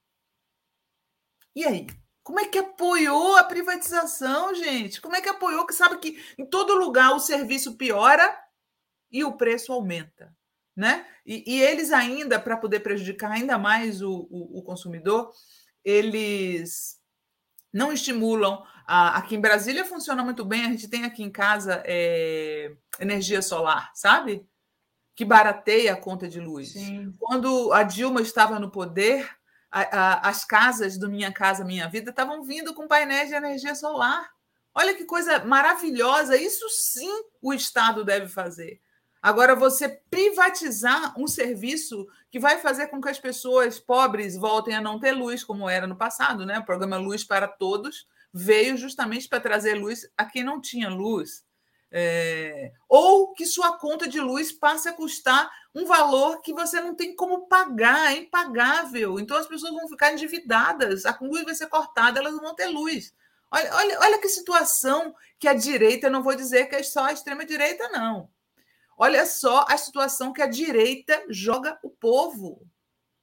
[1.54, 1.86] E aí?
[2.22, 5.00] Como é que apoiou a privatização, gente?
[5.00, 8.38] Como é que apoiou que sabe que em todo lugar o serviço piora
[9.10, 10.32] e o preço aumenta,
[10.76, 11.04] né?
[11.26, 15.32] E, e eles ainda, para poder prejudicar ainda mais o, o, o consumidor,
[15.84, 17.00] eles
[17.72, 20.64] não estimulam aqui em Brasília funciona muito bem.
[20.64, 24.46] A gente tem aqui em casa é, energia solar, sabe?
[25.14, 26.72] Que barateia a conta de luz.
[26.72, 27.14] Sim.
[27.18, 29.28] Quando a Dilma estava no poder,
[29.70, 33.74] a, a, as casas do Minha Casa Minha Vida estavam vindo com painéis de energia
[33.74, 34.30] solar.
[34.74, 36.36] Olha que coisa maravilhosa!
[36.36, 37.10] Isso sim
[37.42, 38.80] o Estado deve fazer.
[39.20, 44.80] Agora, você privatizar um serviço que vai fazer com que as pessoas pobres voltem a
[44.80, 46.58] não ter luz, como era no passado, né?
[46.58, 51.44] O programa Luz para Todos veio justamente para trazer luz a quem não tinha luz.
[51.94, 56.94] É, ou que sua conta de luz passe a custar um valor que você não
[56.94, 59.20] tem como pagar, é impagável.
[59.20, 62.68] Então as pessoas vão ficar endividadas, a luz vai ser cortada, elas não vão ter
[62.68, 63.14] luz.
[63.50, 67.12] Olha, olha, olha que situação que a direita, não vou dizer que é só a
[67.12, 68.30] extrema-direita, não.
[68.96, 72.66] Olha só a situação que a direita joga o povo.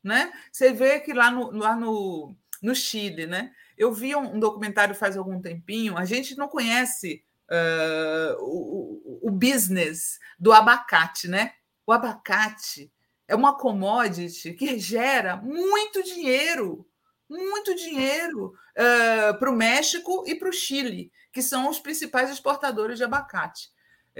[0.03, 0.31] Né?
[0.51, 3.51] Você vê que lá no, lá no, no Chile, né?
[3.79, 10.19] Eu vi um documentário faz algum tempinho, a gente não conhece uh, o, o business
[10.37, 11.53] do abacate, né?
[11.87, 12.91] O abacate
[13.25, 16.85] é uma commodity que gera muito dinheiro,
[17.29, 22.97] muito dinheiro uh, para o México e para o Chile, que são os principais exportadores
[22.97, 23.69] de abacate.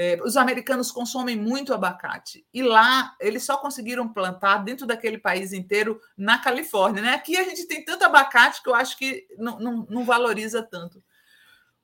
[0.02, 5.52] É, os americanos consomem muito abacate e lá eles só conseguiram plantar dentro daquele país
[5.52, 7.02] inteiro na Califórnia.
[7.02, 7.10] Né?
[7.10, 11.04] Aqui a gente tem tanto abacate que eu acho que não, não, não valoriza tanto.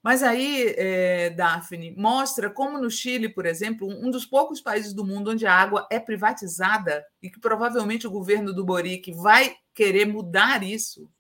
[0.01, 5.03] Mas aí, é, Daphne, mostra como no Chile, por exemplo, um dos poucos países do
[5.03, 10.05] mundo onde a água é privatizada e que provavelmente o governo do Boric vai querer
[10.05, 11.11] mudar isso.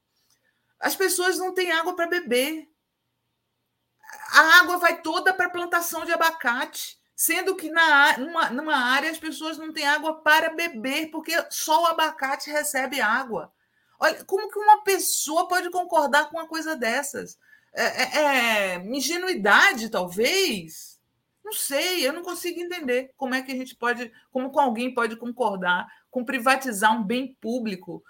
[0.79, 2.69] As pessoas não têm água para beber
[4.31, 9.09] a água vai toda para a plantação de abacate, sendo que na, numa, numa área
[9.09, 13.51] as pessoas não têm água para beber, porque só o abacate recebe água.
[13.99, 17.37] Olha, como que uma pessoa pode concordar com uma coisa dessas?
[17.73, 20.99] É, é, é ingenuidade, talvez?
[21.43, 24.93] Não sei, eu não consigo entender como é que a gente pode, como com alguém
[24.93, 28.01] pode concordar com privatizar um bem público,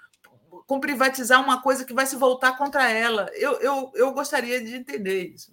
[0.68, 3.28] com privatizar uma coisa que vai se voltar contra ela.
[3.34, 5.52] Eu, eu, eu gostaria de entender isso.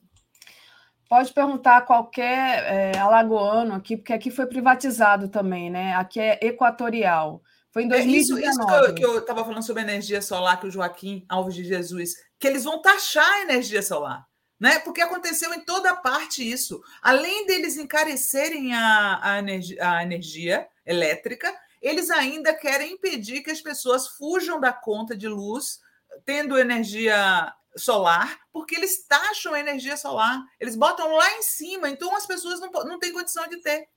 [1.12, 5.94] Pode perguntar a qualquer é, alagoano aqui, porque aqui foi privatizado também, né?
[5.94, 7.42] Aqui é Equatorial.
[7.70, 8.42] Foi em 2019.
[8.42, 11.64] É isso, isso que eu estava falando sobre energia solar, que o Joaquim Alves de
[11.64, 14.26] Jesus, que eles vão taxar a energia solar.
[14.58, 14.78] Né?
[14.78, 16.80] Porque aconteceu em toda parte isso.
[17.02, 23.60] Além deles encarecerem a, a, energia, a energia elétrica, eles ainda querem impedir que as
[23.60, 25.78] pessoas fujam da conta de luz
[26.24, 32.14] tendo energia solar, porque eles taxam a energia solar, eles botam lá em cima, então
[32.14, 33.88] as pessoas não, não têm condição de ter.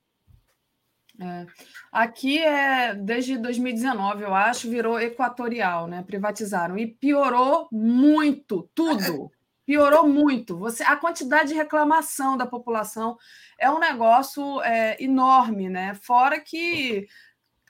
[1.18, 1.46] É.
[1.90, 6.02] Aqui é desde 2019, eu acho, virou equatorial, né?
[6.02, 9.30] Privatizaram e piorou muito tudo.
[9.64, 10.56] Piorou muito.
[10.58, 13.16] Você, a quantidade de reclamação da população
[13.58, 15.94] é um negócio é, enorme, né?
[15.94, 17.08] Fora que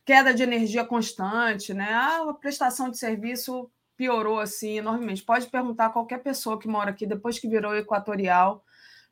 [0.04, 1.94] queda de energia constante, né?
[1.94, 5.22] A prestação de serviço piorou assim enormemente.
[5.22, 8.62] Pode perguntar a qualquer pessoa que mora aqui depois que virou equatorial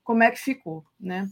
[0.03, 1.29] como é que ficou, né?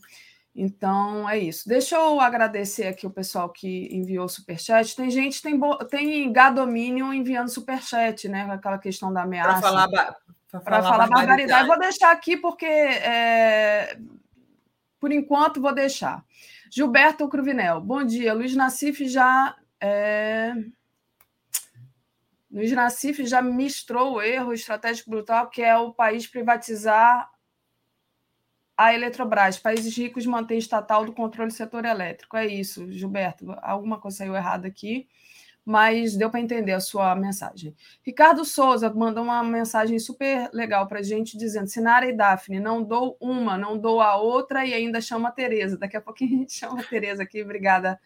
[0.55, 1.69] Então é isso.
[1.69, 4.97] Deixa eu agradecer aqui o pessoal que enviou superchat.
[4.97, 5.59] Tem gente, tem,
[5.89, 8.49] tem gadomínio enviando superchat, né?
[8.51, 9.61] Aquela questão da ameaça.
[9.61, 11.67] Para falar, para falar, falar barbaridade.
[11.67, 13.99] Vou deixar aqui porque, é,
[15.01, 16.25] por enquanto, vou deixar.
[16.71, 18.35] Gilberto Cruvinel, bom dia.
[18.35, 19.57] Luiz Nassif já.
[19.81, 20.55] É...
[22.53, 27.31] Luiz Nassif já mistrou o erro estratégico brutal que é o país privatizar
[28.77, 29.59] a Eletrobras.
[29.59, 32.37] Países ricos mantêm estatal do controle do setor elétrico.
[32.37, 33.55] É isso, Gilberto.
[33.63, 35.09] Alguma coisa saiu errada aqui,
[35.65, 37.75] mas deu para entender a sua mensagem.
[38.03, 42.83] Ricardo Souza mandou uma mensagem super legal para a gente, dizendo: Sinara e Daphne, não
[42.83, 45.79] dou uma, não dou a outra e ainda chama a Tereza.
[45.79, 47.43] Daqui a pouquinho a gente chama a Tereza aqui.
[47.43, 47.99] Obrigada,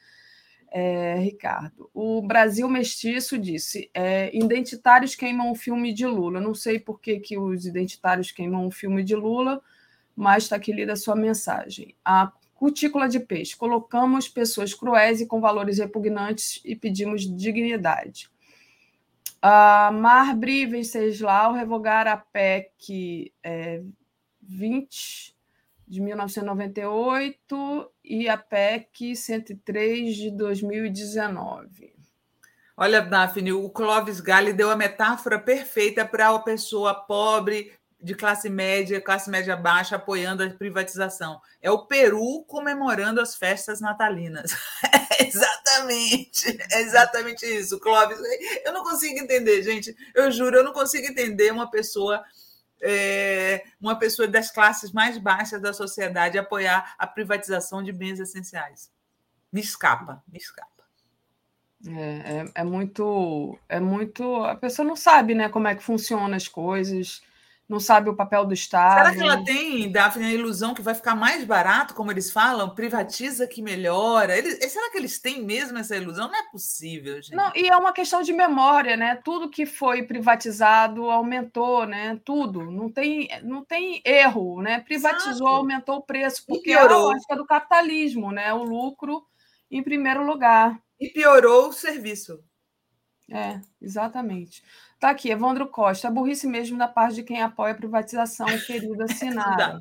[0.70, 1.90] é, Ricardo.
[1.94, 6.40] O Brasil Mestiço disse: é, identitários queimam o filme de Lula.
[6.40, 9.62] Não sei por que, que os identitários queimam o filme de Lula
[10.16, 11.94] mas está aqui lida a sua mensagem.
[12.02, 13.54] A cutícula de peixe.
[13.54, 18.30] Colocamos pessoas cruéis e com valores repugnantes e pedimos dignidade.
[19.42, 23.82] A Marbre Venceslau revogar a PEC é,
[24.40, 25.35] 20
[25.86, 31.94] de 1998 e a PEC 103 de 2019.
[32.76, 37.72] Olha, Daphne, o Clóvis Galli deu a metáfora perfeita para a pessoa pobre,
[38.06, 41.40] de classe média, classe média baixa apoiando a privatização.
[41.62, 44.52] É o Peru comemorando as festas natalinas.
[45.18, 48.18] Exatamente, é exatamente isso, Clóvis.
[48.64, 49.96] Eu não consigo entender, gente.
[50.14, 52.22] Eu juro, eu não consigo entender uma pessoa,
[52.82, 58.90] é, uma pessoa das classes mais baixas da sociedade apoiar a privatização de bens essenciais.
[59.52, 60.70] Me escapa, me escapa.
[61.86, 64.44] É, é, é muito, é muito.
[64.44, 67.22] A pessoa não sabe, né, como é que funcionam as coisas
[67.68, 69.08] não sabe o papel do Estado.
[69.08, 72.74] Será que ela tem, Daphne, a ilusão que vai ficar mais barato, como eles falam,
[72.74, 74.36] privatiza que melhora?
[74.36, 76.28] Eles, será que eles têm mesmo essa ilusão?
[76.28, 77.34] Não é possível, gente.
[77.34, 79.16] Não, e é uma questão de memória, né?
[79.16, 82.20] Tudo que foi privatizado aumentou, né?
[82.24, 82.70] Tudo.
[82.70, 84.80] Não tem, não tem erro, né?
[84.80, 85.46] Privatizou, Exato.
[85.46, 88.54] aumentou o preço, porque é a lógica do capitalismo, né?
[88.54, 89.26] O lucro
[89.68, 90.80] em primeiro lugar.
[91.00, 92.42] E piorou o serviço.
[93.28, 94.62] É, exatamente.
[95.06, 96.10] Tá aqui, Evandro Costa.
[96.10, 99.80] Burrice mesmo da parte de quem apoia a privatização, querido assinado.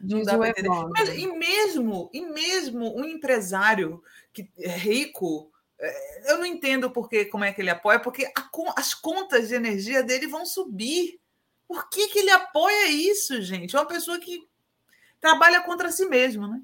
[0.00, 0.92] Diz o Evandro.
[0.96, 4.02] Mas, e mesmo, e mesmo um empresário
[4.32, 8.48] que é rico, é, eu não entendo porque, como é que ele apoia, porque a,
[8.78, 11.20] as contas de energia dele vão subir.
[11.68, 13.76] Por que, que ele apoia isso, gente?
[13.76, 14.48] É uma pessoa que
[15.20, 16.62] trabalha contra si mesmo, né?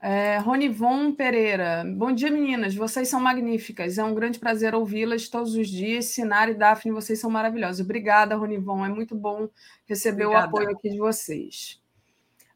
[0.00, 1.84] É, Ronivon Pereira.
[1.96, 2.74] Bom dia, meninas.
[2.74, 3.98] Vocês são magníficas.
[3.98, 6.06] É um grande prazer ouvi-las todos os dias.
[6.06, 7.80] Sinara e Daphne, vocês são maravilhosos.
[7.80, 8.86] Obrigada, Ronivon.
[8.86, 9.48] É muito bom
[9.86, 10.46] receber Obrigada.
[10.46, 11.82] o apoio aqui de vocês.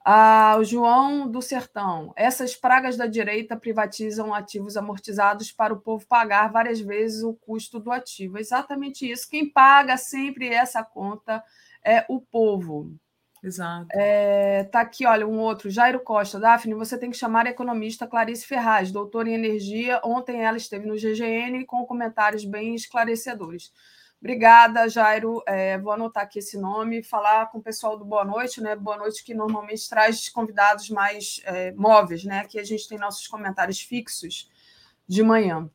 [0.05, 2.13] Ah, o João do Sertão.
[2.17, 7.81] Essas pragas da direita privatizam ativos amortizados para o povo pagar várias vezes o custo
[7.81, 8.39] do ativo.
[8.39, 9.29] exatamente isso.
[9.29, 11.43] Quem paga sempre essa conta
[11.85, 12.93] é o povo.
[13.43, 13.89] Exato.
[13.93, 16.39] É, tá aqui, olha, um outro, Jairo Costa.
[16.39, 20.01] Daphne, você tem que chamar a economista Clarice Ferraz, doutora em energia.
[20.05, 23.73] Ontem ela esteve no GGN com comentários bem esclarecedores.
[24.21, 25.43] Obrigada, Jairo.
[25.49, 28.77] É, vou anotar aqui esse nome, falar com o pessoal do Boa Noite, né?
[28.77, 32.39] Boa Noite, que normalmente traz convidados mais é, móveis, né?
[32.39, 34.49] Aqui a gente tem nossos comentários fixos
[35.09, 35.69] de manhã.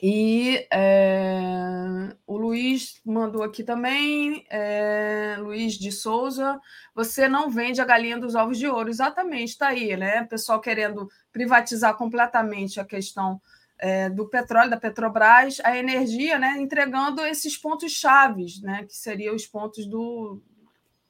[0.00, 6.58] E é, o Luiz mandou aqui também, é, Luiz de Souza,
[6.94, 8.88] você não vende a galinha dos ovos de ouro.
[8.88, 10.22] Exatamente, está aí, né?
[10.22, 13.40] O pessoal querendo privatizar completamente a questão
[13.78, 16.56] é, do petróleo, da Petrobras, a energia, né?
[16.58, 18.84] Entregando esses pontos chaves, né?
[18.84, 20.40] Que seriam os pontos do.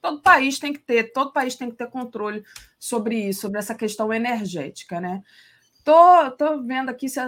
[0.01, 2.43] Todo país tem que ter, todo país tem que ter controle
[2.77, 5.23] sobre isso, sobre essa questão energética, né?
[5.83, 7.27] Tô, tô vendo aqui se a,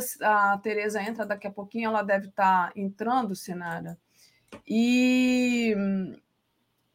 [0.53, 3.97] a Tereza entra daqui a pouquinho, ela deve estar tá entrando, Sinara.
[4.67, 5.75] E.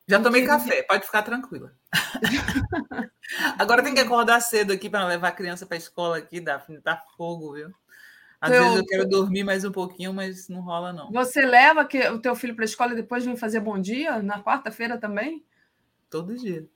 [0.09, 1.73] Já tomei café, pode ficar tranquila.
[3.59, 6.81] Agora tem que acordar cedo aqui para levar a criança para a escola aqui, Daphne.
[6.81, 7.71] Tá fogo, viu?
[8.41, 8.63] Às teu...
[8.63, 11.13] vezes eu quero dormir mais um pouquinho, mas não rola, não.
[11.13, 14.23] Você leva que, o teu filho para a escola e depois vem fazer bom dia
[14.23, 15.45] na quarta-feira também?
[16.09, 16.67] Todo dia.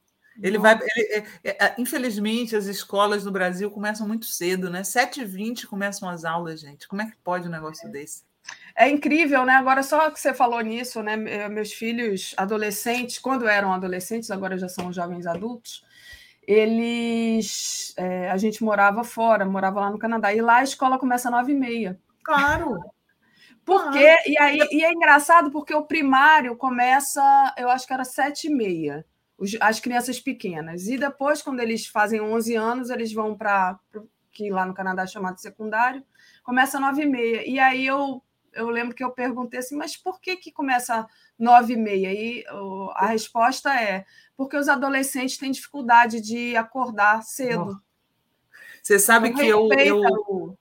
[0.42, 0.74] Ele vai.
[0.74, 4.82] Ele, é, é, é, infelizmente, as escolas no Brasil começam muito cedo, né?
[4.82, 6.88] 7h20 começam as aulas, gente.
[6.88, 8.24] Como é que pode um negócio desse?
[8.76, 9.54] É incrível, né?
[9.54, 11.16] Agora, só que você falou nisso, né?
[11.48, 15.84] Meus filhos adolescentes, quando eram adolescentes, agora já são jovens adultos,
[16.42, 17.94] eles.
[17.96, 21.46] É, a gente morava fora, morava lá no Canadá, e lá a escola começa às
[21.46, 21.96] 9h30.
[22.22, 22.78] Claro!
[23.64, 24.22] Porque, claro.
[24.26, 28.54] e aí, e é engraçado porque o primário começa, eu acho que era sete e
[28.54, 29.06] meia
[29.60, 30.86] as crianças pequenas.
[30.86, 33.78] E depois, quando eles fazem 11 anos, eles vão para
[34.32, 36.04] que lá no Canadá é chamado secundário,
[36.42, 37.48] começa nove e meia.
[37.48, 41.06] E aí eu, eu lembro que eu perguntei assim, mas por que, que começa
[41.38, 42.12] nove e meia?
[42.12, 42.44] E
[42.94, 44.04] a resposta é
[44.36, 47.80] porque os adolescentes têm dificuldade de acordar cedo.
[48.82, 50.58] Você sabe que eu, eu,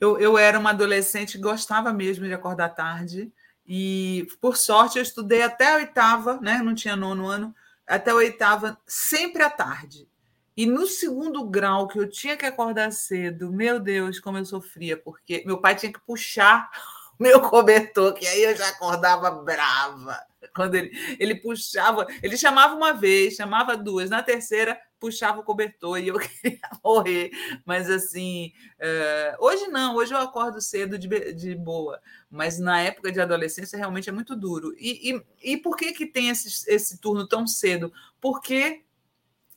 [0.00, 3.30] eu, eu era uma adolescente que gostava mesmo de acordar tarde.
[3.66, 6.62] E, por sorte, eu estudei até a oitava, né?
[6.62, 7.54] não tinha nono ano,
[7.90, 10.08] até a oitava, sempre à tarde.
[10.56, 14.96] E no segundo grau, que eu tinha que acordar cedo, meu Deus, como eu sofria,
[14.96, 16.70] porque meu pai tinha que puxar
[17.18, 20.18] meu cobertor, que aí eu já acordava brava.
[20.54, 25.98] Quando ele, ele puxava, ele chamava uma vez, chamava duas, na terceira puxava o cobertor
[25.98, 27.30] e eu queria morrer.
[27.64, 32.00] Mas assim, uh, hoje não, hoje eu acordo cedo de, de boa,
[32.30, 34.72] mas na época de adolescência realmente é muito duro.
[34.78, 37.92] E, e, e por que, que tem esse, esse turno tão cedo?
[38.20, 38.84] Porque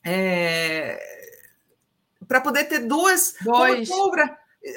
[0.03, 0.99] é,
[2.27, 3.35] para poder ter duas.
[3.41, 3.89] Dois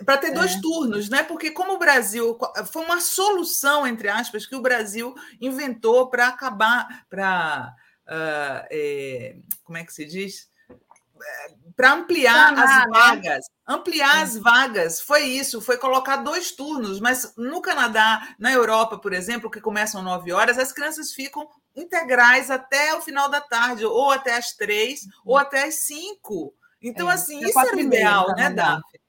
[0.05, 0.61] para ter dois é.
[0.61, 1.23] turnos, né?
[1.23, 2.37] Porque como o Brasil
[2.73, 7.73] foi uma solução entre aspas que o Brasil inventou para acabar, para
[8.07, 10.49] uh, é, como é que se diz?
[11.77, 14.23] Para ampliar ah, as vagas, ampliar é.
[14.23, 19.51] as vagas, foi isso, foi colocar dois turnos, mas no Canadá, na Europa, por exemplo,
[19.51, 24.37] que começam nove horas, as crianças ficam integrais até o final da tarde, ou até
[24.37, 25.41] as três, ou uhum.
[25.41, 26.55] até as cinco.
[26.81, 29.01] Então, é, assim, isso era o ideal, né, Daphne?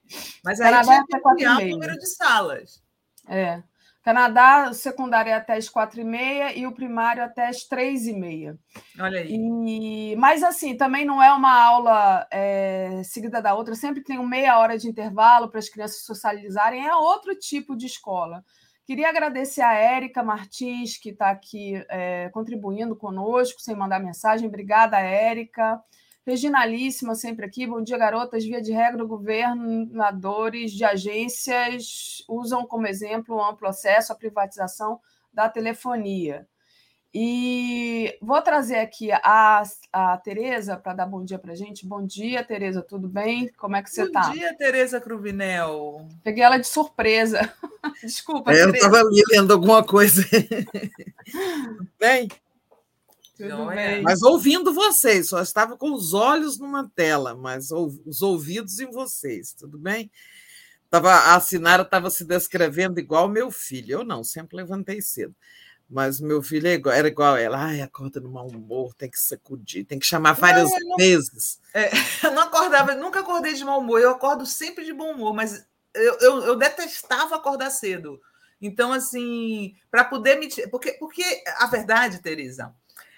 [0.44, 2.82] Mas aí Canadá tinha que ampliar o número de salas.
[3.28, 3.62] É.
[4.08, 8.08] Canadá, o secundário é até as quatro e meia e o primário até as três
[8.08, 8.58] e meia.
[8.98, 9.36] Olha aí.
[9.36, 14.30] E, mas, assim, também não é uma aula é, seguida da outra, sempre tem uma
[14.30, 18.46] meia hora de intervalo para as crianças socializarem, é outro tipo de escola.
[18.86, 24.48] Queria agradecer a Érica Martins, que está aqui é, contribuindo conosco, sem mandar mensagem.
[24.48, 25.82] Obrigada, Érica.
[26.28, 27.66] Reginalíssima sempre aqui.
[27.66, 28.44] Bom dia, garotas.
[28.44, 35.00] Via de regra, governadores de agências usam como exemplo o amplo acesso à privatização
[35.34, 36.46] da telefonia.
[37.14, 39.64] E vou trazer aqui a,
[39.94, 41.88] a Tereza para dar bom dia para a gente.
[41.88, 43.50] Bom dia, Tereza, tudo bem?
[43.58, 44.28] Como é que você está?
[44.28, 46.10] Bom dia, Tereza Cruvinel.
[46.26, 47.40] Peguei ela de surpresa.
[48.04, 49.02] Desculpa, é, Eu estava
[49.32, 50.26] lendo alguma coisa.
[51.98, 52.28] bem?
[53.38, 54.02] Tudo bem.
[54.02, 59.54] Mas ouvindo vocês, só estava com os olhos numa tela, mas os ouvidos em vocês,
[59.54, 60.12] tudo bem?
[60.90, 64.00] Tava, a Sinara estava se descrevendo igual meu filho.
[64.00, 65.36] Eu não, sempre levantei cedo.
[65.90, 67.58] Mas meu filho é igual, era igual a ela.
[67.58, 71.60] Ai, acorda no mau humor, tem que sacudir, tem que chamar várias não, não, vezes.
[71.74, 71.90] É,
[72.26, 74.02] eu não acordava, nunca acordei de mau humor.
[74.02, 78.20] Eu acordo sempre de bom humor, mas eu, eu, eu detestava acordar cedo.
[78.62, 80.50] Então, assim, para poder me.
[80.70, 81.24] Porque, porque
[81.58, 82.74] a verdade, Teresa,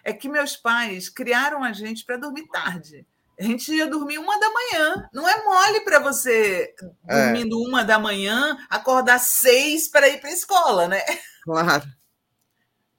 [0.09, 3.05] é que meus pais criaram a gente para dormir tarde.
[3.39, 5.09] A gente ia dormir uma da manhã.
[5.13, 6.73] Não é mole para você,
[7.07, 7.25] é.
[7.25, 7.67] dormindo é.
[7.67, 11.01] uma da manhã, acordar seis para ir para a escola, né?
[11.43, 11.85] Claro.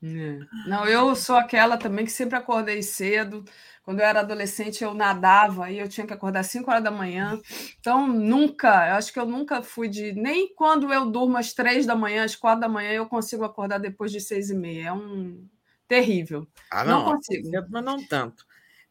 [0.03, 0.39] É.
[0.66, 3.45] Não, eu sou aquela também que sempre acordei cedo.
[3.82, 6.91] Quando eu era adolescente, eu nadava e eu tinha que acordar às 5 horas da
[6.91, 7.39] manhã.
[7.78, 10.12] Então, nunca, eu acho que eu nunca fui de.
[10.12, 13.78] Nem quando eu durmo às três da manhã, às quatro da manhã, eu consigo acordar
[13.78, 14.89] depois de seis e meia.
[14.89, 15.47] É um,
[15.91, 16.47] terrível.
[16.71, 17.51] Ah, não, não consigo.
[17.69, 18.47] Mas não tanto.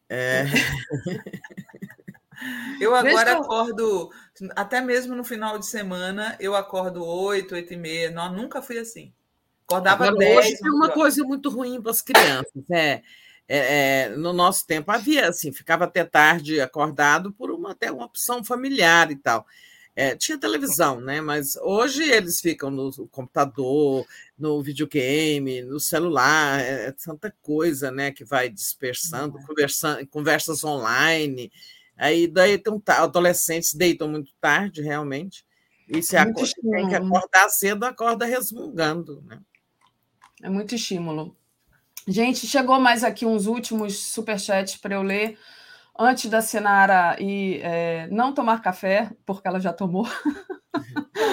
[0.06, 0.44] É...
[2.78, 3.40] eu agora eu...
[3.40, 4.10] acordo,
[4.54, 8.10] até mesmo no final de semana, eu acordo 8, 8 e meia.
[8.10, 9.14] Não, nunca fui assim.
[9.66, 10.38] Acordava agora, 10.
[10.38, 12.70] Hoje tem uma coisa muito ruim para as crianças.
[12.70, 13.02] É,
[13.48, 18.04] é, é, no nosso tempo havia assim, ficava até tarde acordado por uma, até uma
[18.04, 19.46] opção familiar e tal.
[19.96, 21.20] É, tinha televisão, né?
[21.20, 24.06] Mas hoje eles ficam no computador,
[24.40, 28.10] no videogame, no celular, é, é tanta coisa, né?
[28.10, 31.52] Que vai dispersando, conversando, conversas online.
[31.96, 35.44] Aí daí então, adolescentes deitam muito tarde, realmente.
[35.86, 39.22] E se acorda, tem que acordar cedo, acorda resmungando.
[39.26, 39.38] Né?
[40.42, 41.36] É muito estímulo.
[42.08, 45.38] Gente, chegou mais aqui uns últimos superchats para eu ler
[45.98, 50.06] antes da Sinara e é, não tomar café, porque ela já tomou.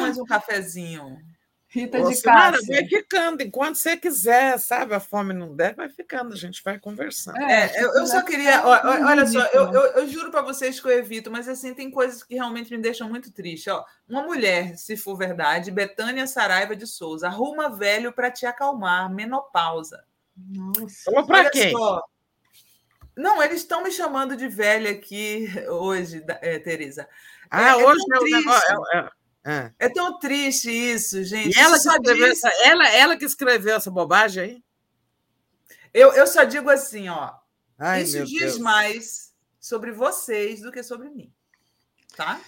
[0.01, 1.17] mais um cafezinho.
[1.77, 2.67] Rita Ô, de Cássia.
[2.67, 4.95] vai ficando, enquanto você quiser, sabe?
[4.95, 7.37] A fome não der, vai ficando, a gente vai conversando.
[7.37, 8.65] É, eu, eu só queria.
[8.65, 11.91] Olha, olha só, eu, eu, eu juro para vocês que eu evito, mas assim, tem
[11.91, 13.69] coisas que realmente me deixam muito triste.
[13.69, 19.13] Ó, uma mulher, se for verdade, Betânia Saraiva de Souza, arruma velho para te acalmar,
[19.13, 20.03] menopausa.
[20.35, 21.11] Nossa.
[21.27, 21.71] Para quem?
[21.71, 22.03] Só.
[23.15, 27.07] Não, eles estão me chamando de velha aqui hoje, é, Tereza.
[27.49, 29.09] Ah, é, hoje é, é
[29.79, 31.57] É, tão triste isso, gente.
[31.57, 34.63] E ela, que escreveu essa, ela, ela que escreveu essa bobagem aí?
[35.93, 37.33] Eu, eu só digo assim, ó.
[37.79, 38.57] Ai, isso diz Deus.
[38.59, 41.31] mais sobre vocês do que sobre mim.
[42.15, 42.41] Tá?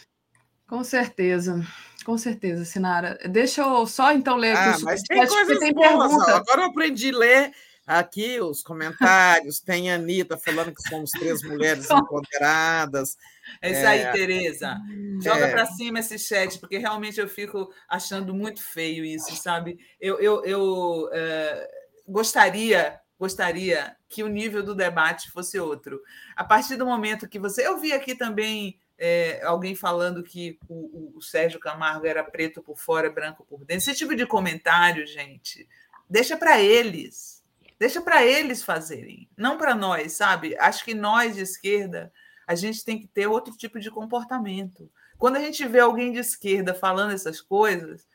[0.68, 1.66] Com certeza.
[2.04, 3.18] Com certeza, Sinara.
[3.30, 6.36] Deixa eu só então ler aqui ah, os mas tem coisas tem pergunta.
[6.36, 7.54] Agora eu aprendi a ler
[7.90, 9.60] aqui os comentários.
[9.60, 13.18] Tem a Anitta falando que somos três mulheres empoderadas.
[13.60, 14.12] É isso aí, é...
[14.12, 14.78] Tereza.
[15.24, 15.52] Joga é...
[15.52, 19.80] para cima esse chat, porque realmente eu fico achando muito feio isso, sabe?
[20.00, 21.68] Eu, eu, eu é...
[22.08, 26.00] gostaria, gostaria que o nível do debate fosse outro.
[26.36, 27.66] A partir do momento que você.
[27.66, 28.80] Eu vi aqui também.
[29.02, 33.78] É, alguém falando que o, o, Sérgio Camargo era preto por fora, branco por dentro.
[33.78, 35.66] Esse tipo de comentário, gente,
[36.10, 37.39] deixa para eles.
[37.80, 40.56] Deixa para eles fazerem, não para nós, sabe?
[40.60, 42.12] Acho que nós de esquerda
[42.46, 44.92] a gente tem que ter outro tipo de comportamento.
[45.20, 48.08] Quando a gente vê alguém de esquerda falando essas coisas,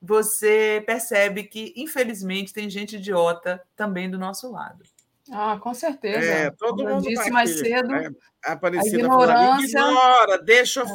[0.00, 4.82] você percebe que, infelizmente, tem gente idiota também do nosso lado.
[5.30, 6.26] Ah, com certeza.
[6.26, 7.94] É, todo Como mundo disse mais cedo.
[7.94, 8.08] É,
[8.44, 8.52] a
[8.86, 10.86] ignorância, falando, ignora, deixa é.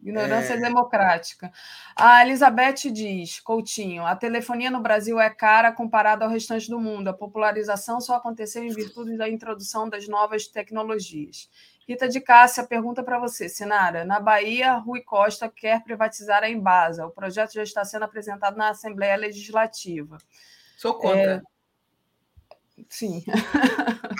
[0.00, 0.60] Ignorância é.
[0.60, 1.50] democrática.
[1.96, 7.08] A Elizabeth diz, Coutinho, a telefonia no Brasil é cara comparada ao restante do mundo.
[7.08, 11.48] A popularização só aconteceu em virtude da introdução das novas tecnologias.
[11.88, 14.04] Rita de Cássia pergunta para você, Sinara.
[14.04, 17.06] Na Bahia, Rui Costa quer privatizar a Embasa.
[17.06, 20.18] O projeto já está sendo apresentado na Assembleia Legislativa.
[20.76, 21.36] Sou contra.
[21.36, 21.42] É,
[22.88, 23.24] Sim.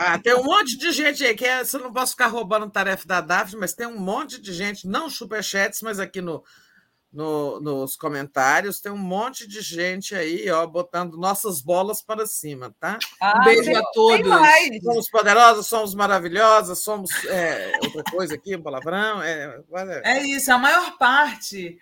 [0.01, 3.05] Ah, tem um monte de gente aí que é, você não posso ficar roubando tarefa
[3.05, 6.45] da Daphne, mas tem um monte de gente, não superchats, mas aqui no,
[7.13, 12.75] no, nos comentários, tem um monte de gente aí, ó, botando nossas bolas para cima,
[12.79, 12.99] tá?
[13.21, 14.31] Ah, um beijo tem, a todos.
[14.85, 19.23] Somos poderosas, somos maravilhosas, somos é, outra coisa aqui, um palavrão.
[19.23, 19.61] É,
[20.05, 21.79] é isso, a maior parte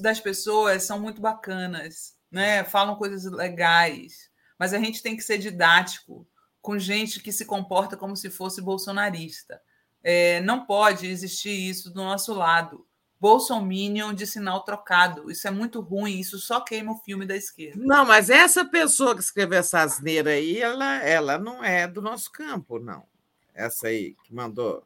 [0.00, 2.64] das pessoas são muito bacanas, né?
[2.64, 4.29] Falam coisas legais
[4.60, 6.28] mas a gente tem que ser didático
[6.60, 9.58] com gente que se comporta como se fosse bolsonarista.
[10.04, 12.86] É, não pode existir isso do nosso lado.
[13.18, 15.30] Bolsominion de sinal trocado.
[15.30, 17.82] Isso é muito ruim, isso só queima o filme da esquerda.
[17.82, 22.30] Não, mas essa pessoa que escreveu essa asneira aí, ela, ela não é do nosso
[22.30, 23.06] campo, não.
[23.54, 24.84] Essa aí que mandou.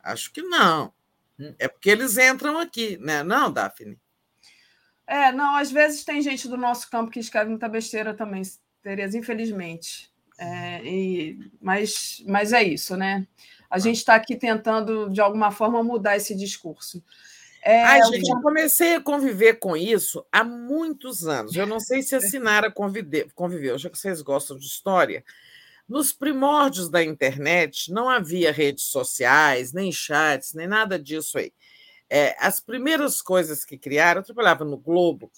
[0.00, 0.92] Acho que não.
[1.58, 3.24] É porque eles entram aqui, né?
[3.24, 3.98] Não, Daphne?
[5.08, 8.42] É, não, às vezes tem gente do nosso campo que escreve muita besteira também.
[8.82, 10.10] Tereza, infelizmente.
[10.38, 13.26] É, e, mas, mas é isso, né?
[13.68, 17.02] A gente está aqui tentando, de alguma forma, mudar esse discurso.
[17.62, 21.54] É, Ai, gente, eu comecei a conviver com isso há muitos anos.
[21.54, 25.24] Eu não sei se a Sinara conviveu, já que vocês gostam de história.
[25.88, 31.52] Nos primórdios da internet, não havia redes sociais, nem chats, nem nada disso aí.
[32.08, 35.30] É, as primeiras coisas que criaram, eu trabalhava no Globo,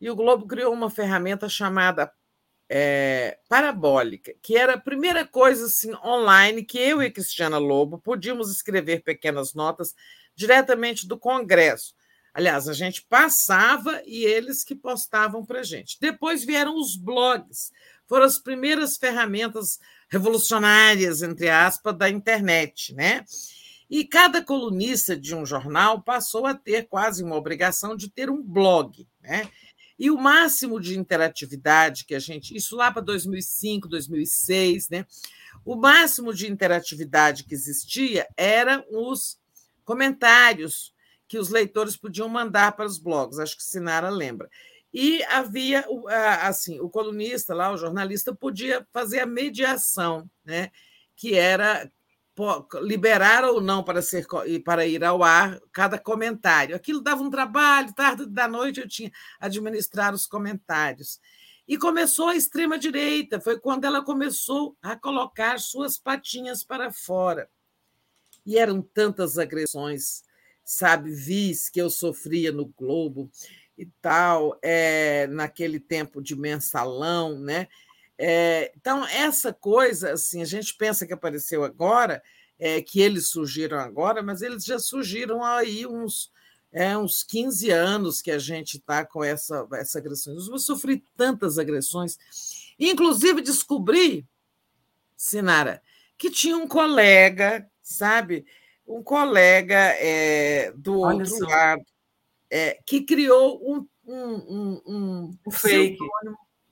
[0.00, 2.10] e o Globo criou uma ferramenta chamada
[2.68, 8.50] é, parabólica, que era a primeira coisa assim, online que eu e Cristiana Lobo podíamos
[8.50, 9.94] escrever pequenas notas
[10.34, 11.94] diretamente do Congresso.
[12.32, 15.98] Aliás, a gente passava e eles que postavam para a gente.
[16.00, 17.70] Depois vieram os blogs,
[18.08, 19.78] foram as primeiras ferramentas
[20.08, 23.24] revolucionárias, entre aspas, da internet, né?
[23.88, 28.42] E cada colunista de um jornal passou a ter quase uma obrigação de ter um
[28.42, 29.48] blog, né?
[29.98, 35.06] E o máximo de interatividade que a gente, isso lá para 2005, 2006, né?
[35.64, 39.38] O máximo de interatividade que existia eram os
[39.84, 40.92] comentários
[41.28, 44.50] que os leitores podiam mandar para os blogs, acho que Sinara lembra.
[44.92, 45.84] E havia
[46.42, 50.70] assim, o colunista lá, o jornalista podia fazer a mediação, né?
[51.16, 51.90] Que era
[52.82, 54.26] liberar ou não para, ser,
[54.64, 56.74] para ir ao ar cada comentário.
[56.74, 61.20] Aquilo dava um trabalho, tarde da noite eu tinha administrar os comentários.
[61.66, 67.48] E começou a extrema-direita, foi quando ela começou a colocar suas patinhas para fora.
[68.46, 70.22] e eram tantas agressões,
[70.64, 73.30] sabe, vis que eu sofria no Globo
[73.76, 77.68] e tal, é, naquele tempo de mensalão, né?
[78.18, 82.22] É, então, essa coisa, assim, a gente pensa que apareceu agora,
[82.58, 86.30] é, que eles surgiram agora, mas eles já surgiram aí uns,
[86.72, 90.34] é, uns 15 anos que a gente está com essa, essa agressão.
[90.34, 92.16] Eu sofri tantas agressões,
[92.78, 94.26] inclusive descobri,
[95.16, 95.82] Sinara,
[96.16, 98.46] que tinha um colega, sabe?
[98.86, 101.46] Um colega é, do Olha outro só.
[101.46, 101.84] lado
[102.50, 105.98] é, que criou um, um, um, um, um fake.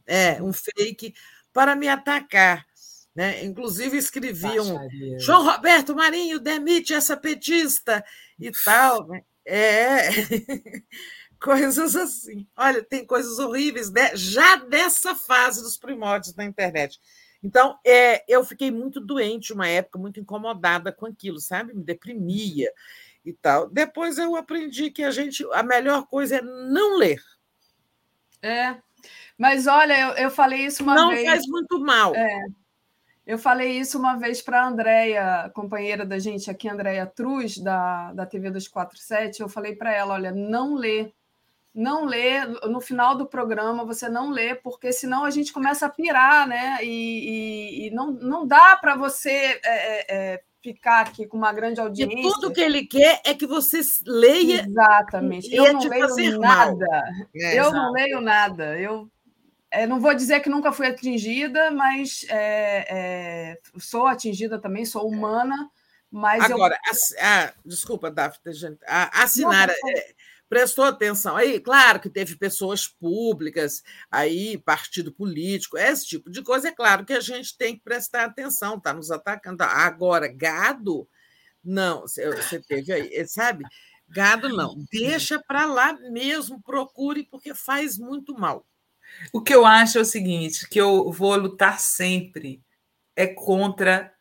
[0.07, 1.15] É, um fake
[1.53, 2.67] para me atacar.
[3.15, 3.45] Né?
[3.45, 4.89] Inclusive escreviam
[5.19, 8.03] João Roberto Marinho demite essa petista
[8.39, 9.07] e tal.
[9.07, 9.23] Né?
[9.45, 10.09] É
[11.39, 12.47] coisas assim.
[12.57, 14.13] Olha, tem coisas horríveis né?
[14.15, 16.99] já dessa fase dos primórdios da internet.
[17.43, 21.75] Então, é, eu fiquei muito doente uma época, muito incomodada com aquilo, sabe?
[21.75, 22.73] Me deprimia
[23.25, 23.69] e tal.
[23.69, 27.21] Depois eu aprendi que a gente a melhor coisa é não ler.
[28.41, 28.77] É.
[29.43, 31.25] Mas olha, eu, eu falei isso uma não vez.
[31.25, 32.15] Não faz muito mal.
[32.15, 32.47] É.
[33.27, 38.13] Eu falei isso uma vez para a Andréia, companheira da gente aqui, Andréia Truz, da,
[38.13, 39.43] da TV 247.
[39.43, 41.13] Eu falei para ela: olha, não lê.
[41.75, 45.91] Não lê, no final do programa você não lê, porque senão a gente começa a
[45.91, 46.79] pirar, né?
[46.81, 51.53] E, e, e não, não dá para você é, é, é ficar aqui com uma
[51.53, 52.17] grande audiência.
[52.17, 54.65] E tudo que ele quer é que você leia.
[54.69, 55.53] Exatamente.
[55.53, 57.05] Eu não leio nada.
[57.35, 58.79] É, eu não leio nada.
[58.79, 59.11] Eu
[59.73, 65.09] é, não vou dizer que nunca fui atingida, mas é, é, sou atingida também, sou
[65.09, 65.71] humana.
[66.11, 67.25] Mas Agora, eu...
[67.25, 70.15] a, a, desculpa, Daphne, a, a Sinara é,
[70.47, 71.35] prestou atenção.
[71.35, 77.07] Aí, claro que teve pessoas públicas, aí partido político, esse tipo de coisa, é claro
[77.07, 79.63] que a gente tem que prestar atenção, está nos atacando.
[79.63, 81.09] Agora, gado,
[81.65, 83.65] não, você teve aí, sabe?
[84.07, 88.67] Gado não, deixa para lá mesmo, procure, porque faz muito mal.
[89.33, 92.63] O que eu acho é o seguinte, que eu vou lutar sempre
[93.17, 94.13] é contra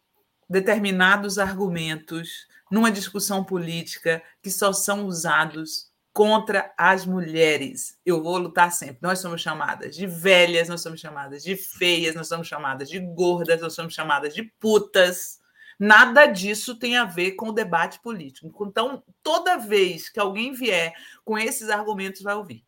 [0.50, 7.98] determinados argumentos numa discussão política que só são usados contra as mulheres.
[8.06, 8.98] Eu vou lutar sempre.
[9.02, 13.62] Nós somos chamadas de velhas, nós somos chamadas de feias, nós somos chamadas de gordas,
[13.62, 15.40] nós somos chamadas de putas.
[15.80, 18.66] Nada disso tem a ver com o debate político.
[18.68, 20.94] Então, toda vez que alguém vier
[21.24, 22.64] com esses argumentos, vai ouvir.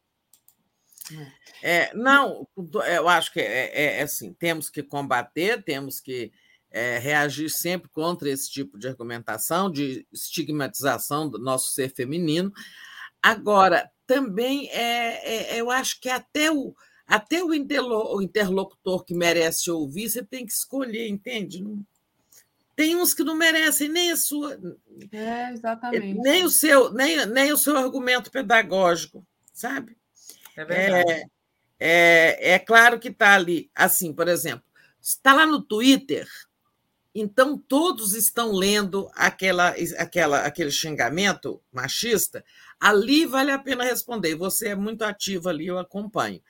[1.61, 2.47] É, não,
[2.88, 6.31] eu acho que é, é, é, assim, temos que combater, temos que
[6.71, 12.51] é, reagir sempre contra esse tipo de argumentação, de estigmatização do nosso ser feminino.
[13.21, 16.75] Agora, também é, é eu acho que até o,
[17.05, 21.63] até o interlocutor que merece ouvir, você tem que escolher, entende?
[22.75, 24.59] Tem uns que não merecem nem a sua.
[25.11, 26.19] É, exatamente.
[26.19, 29.23] Nem o seu, nem, nem o seu argumento pedagógico,
[29.53, 29.95] sabe?
[30.55, 31.11] É verdade.
[31.11, 31.23] É,
[31.80, 33.69] é, é claro que está ali.
[33.75, 34.63] Assim, por exemplo,
[35.01, 36.27] está lá no Twitter,
[37.13, 42.43] então todos estão lendo aquela, aquela, aquele xingamento machista.
[42.80, 44.35] Ali vale a pena responder.
[44.35, 46.41] Você é muito ativo ali, eu acompanho.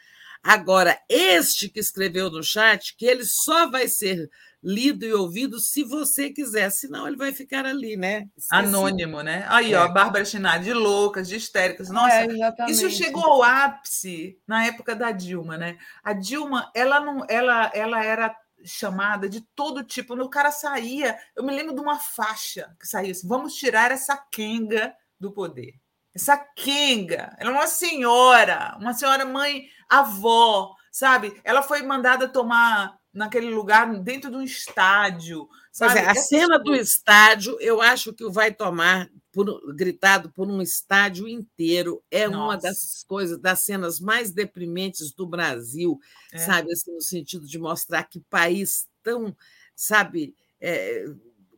[0.44, 4.30] Agora, este que escreveu no chat, que ele só vai ser
[4.61, 8.28] lido e ouvido se você quiser, senão ele vai ficar ali, né?
[8.38, 8.48] Esqueci.
[8.52, 9.45] Anônimo, né?
[9.49, 9.78] Aí, é.
[9.78, 11.90] ó, Bárbara Chinari, de loucas, de histéricas.
[11.90, 12.28] Nossa, é,
[12.70, 15.78] isso chegou ao ápice na época da Dilma, né?
[16.03, 20.14] A Dilma, ela não, ela, ela era chamada de todo tipo.
[20.14, 24.18] O cara saía, eu me lembro de uma faixa que saía assim: vamos tirar essa
[24.32, 25.74] quenga do poder.
[26.15, 31.40] Essa quenga, ela é uma senhora, uma senhora mãe avó, sabe?
[31.44, 35.48] Ela foi mandada tomar naquele lugar dentro de um estádio.
[35.72, 35.99] Sabe?
[35.99, 41.27] É, a cena do estádio, eu acho que vai tomar por, gritado por um estádio
[41.27, 42.03] inteiro.
[42.10, 42.44] É Nossa.
[42.44, 45.99] uma das coisas, das cenas mais deprimentes do Brasil,
[46.31, 46.38] é.
[46.38, 46.72] sabe?
[46.72, 49.35] Assim, no sentido de mostrar que país tão,
[49.76, 51.06] sabe, é,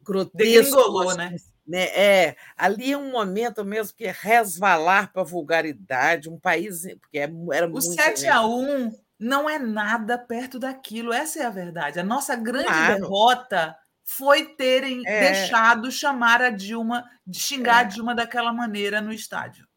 [0.02, 0.99] grotesco.
[1.02, 1.36] Assim, né?
[1.68, 1.86] Né?
[1.96, 7.18] É, ali é um momento mesmo que é resvalar para a vulgaridade, um país porque
[7.18, 7.24] é,
[7.54, 7.78] era o muito.
[7.78, 12.00] O 7 a 1 não é nada perto daquilo, essa é a verdade.
[12.00, 12.96] A nossa grande claro.
[12.96, 15.32] derrota foi terem é.
[15.32, 17.80] deixado chamar a Dilma, de xingar é.
[17.80, 19.68] a Dilma daquela maneira no estádio.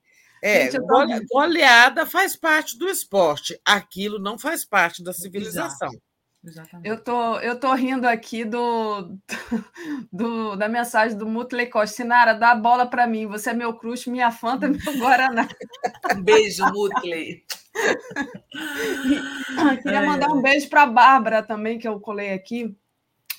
[0.42, 0.78] É, Gente,
[1.32, 5.88] goleada faz parte do esporte, aquilo não faz parte da civilização.
[5.88, 6.07] Exato.
[6.48, 6.88] Exatamente.
[6.88, 9.16] Eu tô, eu tô rindo aqui do,
[10.12, 11.96] do da mensagem do Mutley Costa.
[11.96, 13.26] Sinara, dá a bola para mim.
[13.26, 15.48] Você é meu crush, minha fanta, meu Guaraná.
[16.22, 17.44] Beijo, Mutley.
[19.82, 22.74] Queria mandar um beijo para a Bárbara também, que eu colei aqui.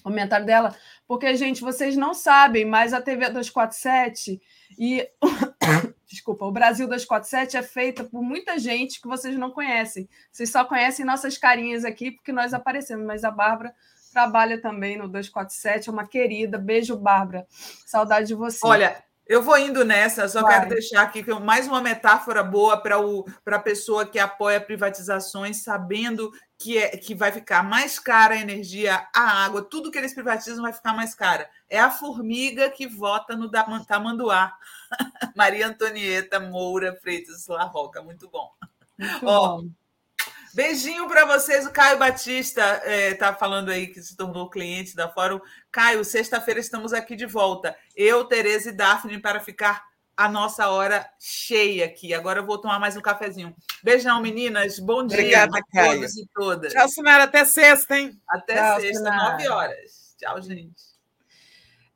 [0.03, 0.75] comentário dela,
[1.07, 4.41] porque, gente, vocês não sabem, mas a TV 247
[4.77, 5.09] e.
[6.09, 10.09] Desculpa, o Brasil 247 é feita por muita gente que vocês não conhecem.
[10.31, 13.75] Vocês só conhecem nossas carinhas aqui porque nós aparecemos, mas a Bárbara
[14.11, 16.57] trabalha também no 247, é uma querida.
[16.57, 17.45] Beijo, Bárbara.
[17.85, 18.65] Saudade de você.
[18.65, 20.55] Olha, eu vou indo nessa, só Vai.
[20.55, 22.97] quero deixar aqui mais uma metáfora boa para
[23.55, 29.07] a pessoa que apoia privatizações, sabendo que, é, que vai ficar mais cara a energia,
[29.15, 31.47] a água, tudo que eles privatizam vai ficar mais cara.
[31.69, 33.51] É a formiga que vota no
[33.85, 34.51] Tamanduá.
[35.37, 38.49] Maria Antonieta Moura Freitas Larroca, muito bom.
[38.97, 39.69] Muito Ó, bom.
[40.53, 41.65] Beijinho para vocês.
[41.65, 45.39] O Caio Batista está é, tá falando aí que se tornou cliente da Fórum.
[45.71, 47.75] Caio, sexta-feira estamos aqui de volta.
[47.95, 52.13] Eu, Tereza e Daphne para ficar a nossa hora cheia aqui.
[52.13, 53.55] Agora eu vou tomar mais um cafezinho.
[53.81, 54.77] Beijão, meninas.
[54.77, 56.73] Bom dia Obrigada, a todos e todas.
[56.73, 57.23] Tchau, Sinara.
[57.23, 58.19] Até sexta, hein?
[58.27, 60.15] Até Tchau, sexta, nove horas.
[60.17, 60.88] Tchau, gente.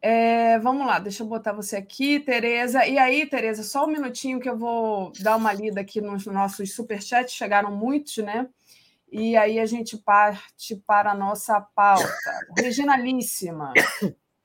[0.06, 2.86] É, vamos lá, deixa eu botar você aqui, Tereza.
[2.86, 6.76] E aí, Tereza, só um minutinho que eu vou dar uma lida aqui nos nossos
[6.76, 8.50] superchats, chegaram muitos, né?
[9.10, 12.06] E aí a gente parte para a nossa pauta.
[12.60, 13.72] Reginalíssima.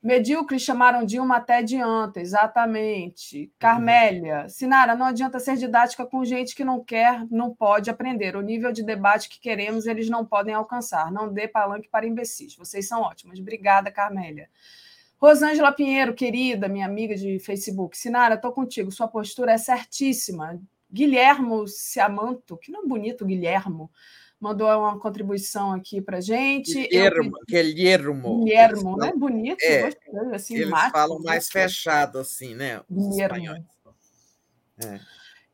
[0.01, 3.51] Medíocres chamaram Dilma até adianta, exatamente.
[3.59, 8.37] Carmélia, Sinara, não adianta ser didática com gente que não quer, não pode aprender.
[8.37, 11.11] O nível de debate que queremos, eles não podem alcançar.
[11.11, 12.55] Não dê palanque para imbecis.
[12.55, 13.39] Vocês são ótimas.
[13.39, 14.49] Obrigada, Carmélia.
[15.19, 17.97] Rosângela Pinheiro, querida, minha amiga de Facebook.
[17.97, 20.59] Sinara, estou contigo, sua postura é certíssima.
[20.91, 23.91] Guilhermo Ciamanto, que não é bonito, Guilhermo,
[24.39, 26.87] mandou uma contribuição aqui para gente.
[26.87, 27.45] Guilhermo, Eu...
[27.47, 28.45] Guilhermo.
[28.45, 29.61] Guilhermo, não é bonito?
[29.61, 32.81] É, gostei, assim, eles máximo, falam mais fechado, assim, né?
[32.89, 33.65] Guilhermo.
[34.81, 34.99] É.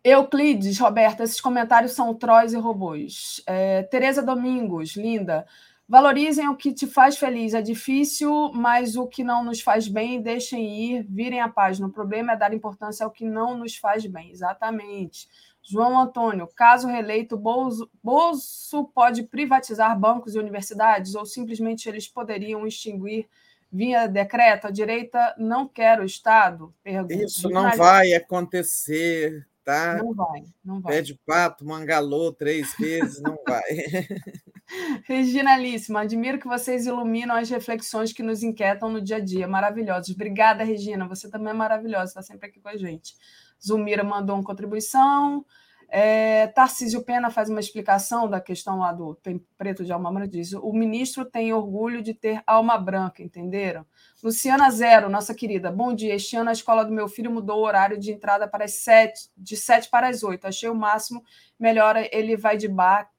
[0.04, 3.42] Euclides, Roberta, esses comentários são trolls e robôs.
[3.48, 5.48] É, Tereza Domingos, linda.
[5.88, 7.54] Valorizem o que te faz feliz.
[7.54, 11.88] É difícil, mas o que não nos faz bem, deixem ir, virem a página.
[11.88, 14.32] O problema é dar importância ao que não nos faz bem.
[14.32, 15.28] Exatamente.
[15.62, 22.66] João Antônio, caso reeleito, Bolso, Bolso pode privatizar bancos e universidades ou simplesmente eles poderiam
[22.66, 23.28] extinguir
[23.72, 24.68] via decreto?
[24.68, 26.74] A direita não quer o Estado?
[26.84, 27.14] Pergunta.
[27.14, 29.98] Isso não vai acontecer tá?
[29.98, 30.94] Não vai, não vai.
[30.94, 33.64] Pé de pato, mangalô três vezes, não vai.
[35.06, 39.48] Reginalíssima, admiro que vocês iluminam as reflexões que nos inquietam no dia a dia.
[39.48, 40.16] Maravilhosos.
[40.16, 41.08] Obrigada, Regina.
[41.08, 43.16] Você também é maravilhosa, está sempre aqui com a gente.
[43.64, 45.46] Zulmira mandou uma contribuição.
[45.88, 49.18] É, Tarcísio Pena faz uma explicação da questão lá do
[49.58, 53.86] preto de alma branca, diz: o ministro tem orgulho de ter alma branca, entenderam?
[54.24, 56.16] Luciana Zero, nossa querida, bom dia.
[56.16, 59.30] Este ano a escola do meu filho mudou o horário de entrada para as sete,
[59.38, 60.48] de sete para as oito.
[60.48, 61.24] Achei o máximo,
[61.60, 62.68] melhor ele vai de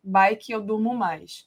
[0.02, 1.46] bike, eu durmo mais.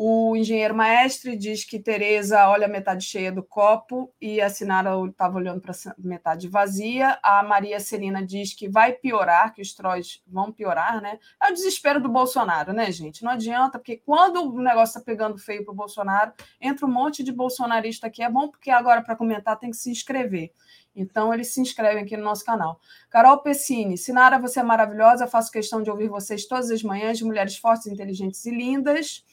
[0.00, 4.92] O engenheiro maestre diz que Tereza olha a metade cheia do copo e a Sinara
[5.10, 7.18] estava olhando para metade vazia.
[7.20, 11.18] A Maria Celina diz que vai piorar, que os trolls vão piorar, né?
[11.42, 13.24] É o desespero do Bolsonaro, né, gente?
[13.24, 17.24] Não adianta, porque quando o negócio está pegando feio para o Bolsonaro, entra um monte
[17.24, 18.22] de bolsonarista aqui.
[18.22, 20.52] É bom porque agora, para comentar, tem que se inscrever.
[20.94, 22.80] Então, eles se inscrevem aqui no nosso canal.
[23.10, 25.26] Carol Pessini, Sinara, você é maravilhosa.
[25.26, 29.24] Faço questão de ouvir vocês todas as manhãs, mulheres fortes, inteligentes e lindas.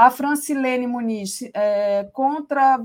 [0.00, 2.82] A Francilene Muniz, é, contra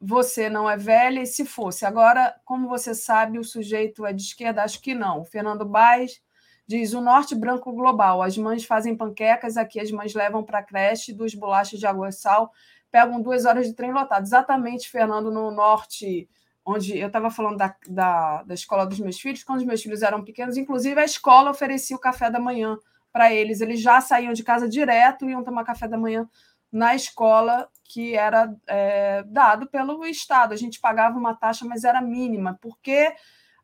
[0.00, 1.86] você não é velha, e se fosse?
[1.86, 4.64] Agora, como você sabe, o sujeito é de esquerda?
[4.64, 5.20] Acho que não.
[5.20, 6.20] O Fernando Baez
[6.66, 8.24] diz: o norte branco global.
[8.24, 12.08] As mães fazem panquecas, aqui as mães levam para a creche duas bolachas de água
[12.08, 12.50] e sal,
[12.90, 14.24] pegam duas horas de trem lotado.
[14.24, 16.28] Exatamente, Fernando, no norte,
[16.66, 20.02] onde eu estava falando da, da, da escola dos meus filhos, quando os meus filhos
[20.02, 22.76] eram pequenos, inclusive a escola oferecia o café da manhã
[23.12, 23.60] para eles.
[23.60, 26.28] Eles já saíam de casa direto e iam tomar café da manhã
[26.70, 30.52] na escola que era é, dado pelo Estado.
[30.52, 33.12] A gente pagava uma taxa, mas era mínima, porque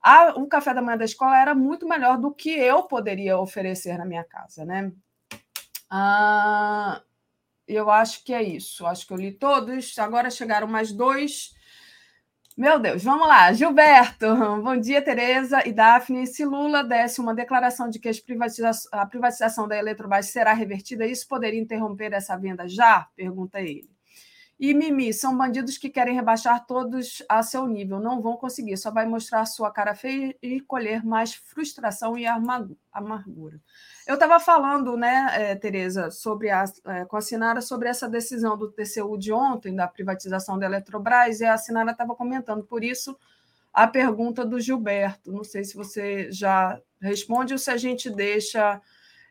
[0.02, 3.98] a, o café da manhã da escola era muito melhor do que eu poderia oferecer
[3.98, 4.92] na minha casa, né?
[5.90, 7.02] Ah,
[7.66, 8.86] eu acho que é isso.
[8.86, 9.98] Acho que eu li todos.
[9.98, 11.53] Agora chegaram mais dois.
[12.56, 13.52] Meu Deus, vamos lá.
[13.52, 14.26] Gilberto,
[14.62, 16.26] bom dia, Tereza e Daphne.
[16.26, 21.26] Se Lula desse uma declaração de que privatiza a privatização da Eletrobras será revertida, isso
[21.26, 23.08] poderia interromper essa venda já?
[23.16, 23.93] Pergunta ele.
[24.58, 27.98] E Mimi, são bandidos que querem rebaixar todos a seu nível.
[27.98, 33.60] Não vão conseguir, só vai mostrar sua cara feia e colher mais frustração e amargura.
[34.06, 38.56] Eu estava falando, né, é, Tereza, sobre a, é, com a Sinara sobre essa decisão
[38.56, 42.62] do TCU de ontem, da privatização da Eletrobras, e a Sinara estava comentando.
[42.62, 43.18] Por isso,
[43.72, 45.32] a pergunta do Gilberto.
[45.32, 48.80] Não sei se você já responde ou se a gente deixa.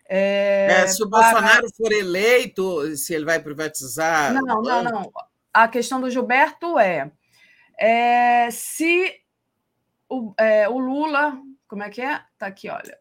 [0.08, 1.32] É, é, se o para...
[1.32, 4.34] Bolsonaro for eleito, se ele vai privatizar.
[4.34, 5.12] Não, não, não.
[5.54, 7.12] a questão do Gilberto é,
[7.80, 9.14] é se
[10.10, 12.22] o, é, o Lula, como é que é?
[12.34, 12.98] Está aqui, olha.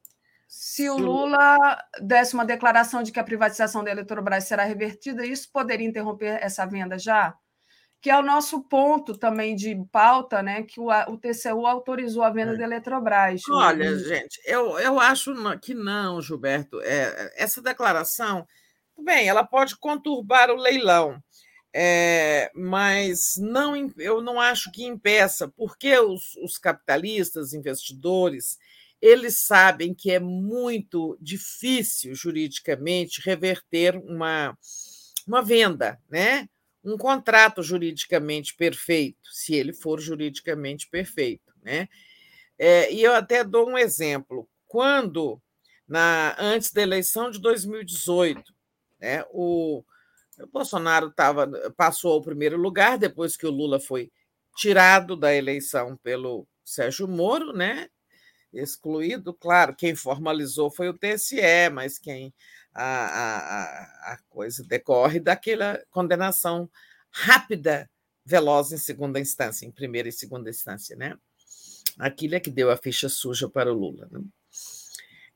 [0.49, 5.51] Se o Lula desse uma declaração de que a privatização da Eletrobras será revertida, isso
[5.51, 7.35] poderia interromper essa venda já?
[8.03, 10.65] Que é o nosso ponto também de pauta, né?
[10.65, 12.57] Que o, o TCU autorizou a venda é.
[12.59, 13.41] da Eletrobras.
[13.49, 16.81] Olha, gente, eu, eu acho que não, Gilberto.
[16.83, 18.45] É, essa declaração,
[18.99, 21.23] bem, ela pode conturbar o leilão.
[21.75, 28.59] É, mas não, eu não acho que impeça, porque os, os capitalistas, investidores,
[29.01, 34.57] eles sabem que é muito difícil juridicamente reverter uma,
[35.27, 36.49] uma venda, né?
[36.85, 41.53] Um contrato juridicamente perfeito, se ele for juridicamente perfeito.
[41.63, 41.89] Né?
[42.59, 44.49] É, e eu até dou um exemplo.
[44.67, 45.41] Quando,
[45.87, 48.43] na, antes da eleição de 2018,
[49.01, 49.85] né, o,
[50.39, 54.11] o Bolsonaro tava, passou ao primeiro lugar, depois que o Lula foi
[54.57, 57.89] tirado da eleição pelo Sérgio Moro, né?
[58.53, 62.35] excluído, claro, quem formalizou foi o TSE, mas quem
[62.75, 66.71] a, a, a coisa decorre daquela condenação
[67.11, 67.91] rápida,
[68.25, 71.17] veloz em segunda instância, em primeira e segunda instância, né?
[71.99, 74.09] Aquilo é que deu a ficha suja para o Lula.
[74.11, 74.21] Né?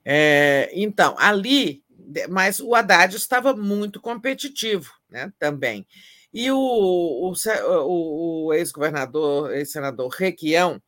[0.04, 1.84] É, então, ali,
[2.28, 5.86] mas o Haddad estava muito competitivo né, também.
[6.32, 10.80] E o, o, o, o ex-governador, ex-senador Requião,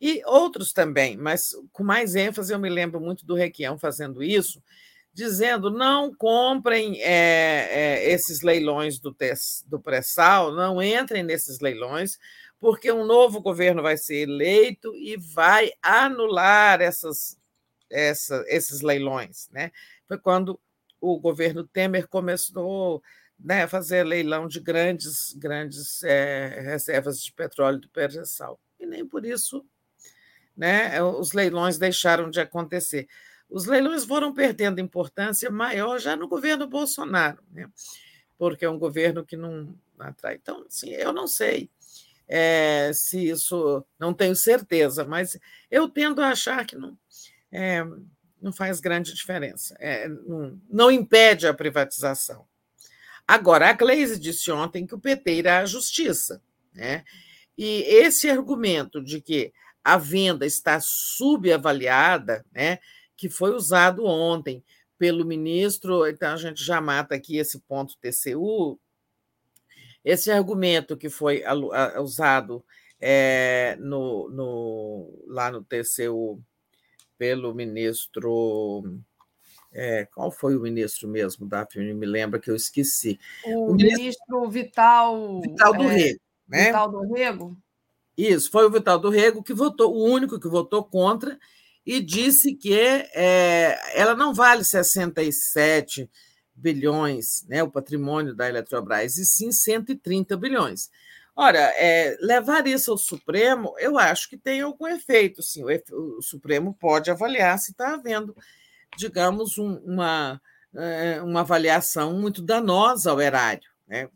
[0.00, 4.60] e outros também, mas com mais ênfase, eu me lembro muito do Requião fazendo isso,
[5.12, 9.14] dizendo não comprem é, é, esses leilões do,
[9.66, 12.18] do pré-sal, não entrem nesses leilões,
[12.58, 17.36] porque um novo governo vai ser eleito e vai anular essas,
[17.90, 19.48] essa, esses leilões.
[19.50, 19.70] Né?
[20.08, 20.58] Foi quando
[21.00, 23.02] o governo Temer começou
[23.38, 28.58] né, a fazer leilão de grandes, grandes é, reservas de petróleo do pré-sal.
[28.78, 29.66] E nem por isso
[30.56, 33.08] né, os leilões deixaram de acontecer.
[33.52, 37.68] Os leilões foram perdendo importância maior já no governo Bolsonaro, né,
[38.38, 40.36] porque é um governo que não atrai.
[40.36, 41.70] Então, assim, eu não sei
[42.26, 45.38] é, se isso, não tenho certeza, mas
[45.70, 46.96] eu tendo a achar que não,
[47.52, 47.84] é,
[48.40, 52.46] não faz grande diferença, é, não, não impede a privatização.
[53.28, 56.42] Agora, a Gleisi disse ontem que o PT irá à justiça,
[56.74, 57.04] né?
[57.56, 59.52] E esse argumento de que
[59.84, 62.78] a venda está subavaliada, né,
[63.22, 64.64] que foi usado ontem
[64.98, 68.80] pelo ministro, então a gente já mata aqui esse ponto TCU,
[70.04, 71.44] esse argumento que foi
[72.00, 72.64] usado
[73.00, 76.42] é, no, no, lá no TCU
[77.16, 78.82] pelo ministro.
[79.72, 81.94] É, qual foi o ministro mesmo, Daphne?
[81.94, 83.20] Me lembra que eu esqueci.
[83.44, 85.40] O, o ministro, ministro, Vital.
[85.42, 86.20] Vital do é, Rego.
[86.48, 86.64] Né?
[86.66, 87.56] Vital do Rego?
[88.18, 91.38] Isso, foi o Vital do Rego que votou, o único que votou contra,
[91.84, 96.08] e disse que é, ela não vale 67
[96.54, 100.90] bilhões, né, o patrimônio da Eletrobras, e sim 130 bilhões.
[101.34, 105.64] Ora, é, levar isso ao Supremo, eu acho que tem algum efeito, sim.
[105.64, 108.36] O, o Supremo pode avaliar se está havendo,
[108.96, 110.40] digamos, um, uma,
[110.74, 113.68] é, uma avaliação muito danosa ao erário.
[113.86, 114.08] Né?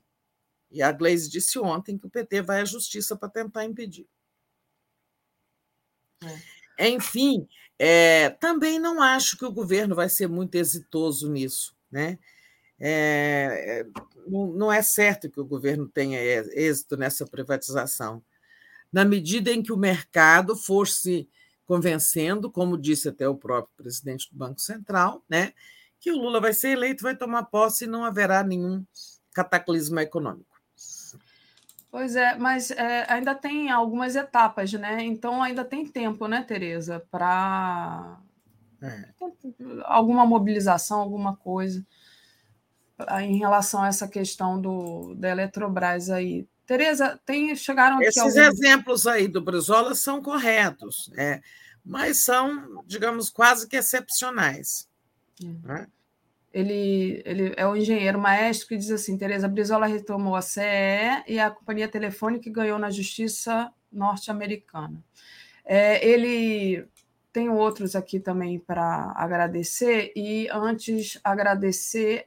[0.70, 4.06] E a Gleisi disse ontem que o PT vai à justiça para tentar impedir.
[6.22, 6.55] É.
[6.78, 7.46] Enfim,
[7.78, 11.74] é, também não acho que o governo vai ser muito exitoso nisso.
[11.90, 12.18] Né?
[12.78, 18.22] É, é não, é certo que o governo tenha êxito nessa privatização.
[18.92, 21.28] Na medida em que o mercado for se
[21.64, 25.52] convencendo, como disse até o próprio presidente do Banco Central, né,
[26.00, 28.84] que o Lula vai ser eleito, vai tomar posse e não haverá nenhum
[29.32, 30.55] cataclismo econômico.
[31.90, 35.02] Pois é, mas é, ainda tem algumas etapas, né?
[35.02, 38.18] Então ainda tem tempo, né, Tereza, para
[38.82, 39.08] é.
[39.84, 41.84] alguma mobilização, alguma coisa
[43.20, 46.46] em relação a essa questão do, da Eletrobras aí.
[46.66, 48.36] Tereza, tem, chegaram Esses alguns...
[48.36, 51.40] exemplos aí do Brizola são corretos, né?
[51.86, 54.88] mas são, digamos, quase que excepcionais.
[55.40, 55.46] É.
[55.46, 55.86] Né?
[56.52, 60.60] Ele, ele é o engenheiro maestro que diz assim: Tereza Brizola retomou a CE
[61.26, 65.02] e a companhia telefônica ganhou na justiça norte-americana.
[65.64, 66.86] É, ele
[67.32, 72.26] tem outros aqui também para agradecer, e antes agradecer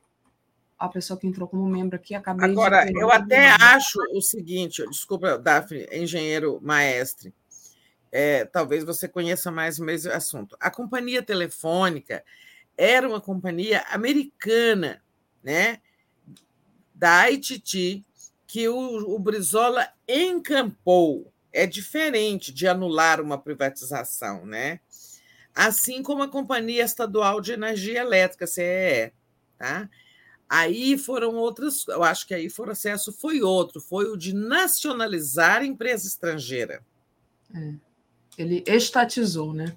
[0.77, 2.97] a pessoa que entrou como membro aqui, acabei Agora, de...
[2.97, 7.33] eu até acho o seguinte, desculpa, Daphne, engenheiro maestre,
[8.11, 10.55] é, talvez você conheça mais o mesmo assunto.
[10.59, 12.23] A companhia telefônica
[12.79, 15.03] era uma companhia americana,
[15.43, 15.81] né?
[16.95, 18.05] Da ITT,
[18.47, 21.29] que o, o Brizola encampou.
[21.51, 24.79] É diferente de anular uma privatização, né?
[25.53, 29.11] Assim como a Companhia Estadual de Energia Elétrica, CEE,
[29.57, 29.89] tá?
[30.47, 35.61] Aí foram outros, eu acho que aí o processo foi outro, foi o de nacionalizar
[35.61, 36.81] a empresa estrangeira.
[37.53, 37.73] É.
[38.37, 39.75] Ele estatizou, né?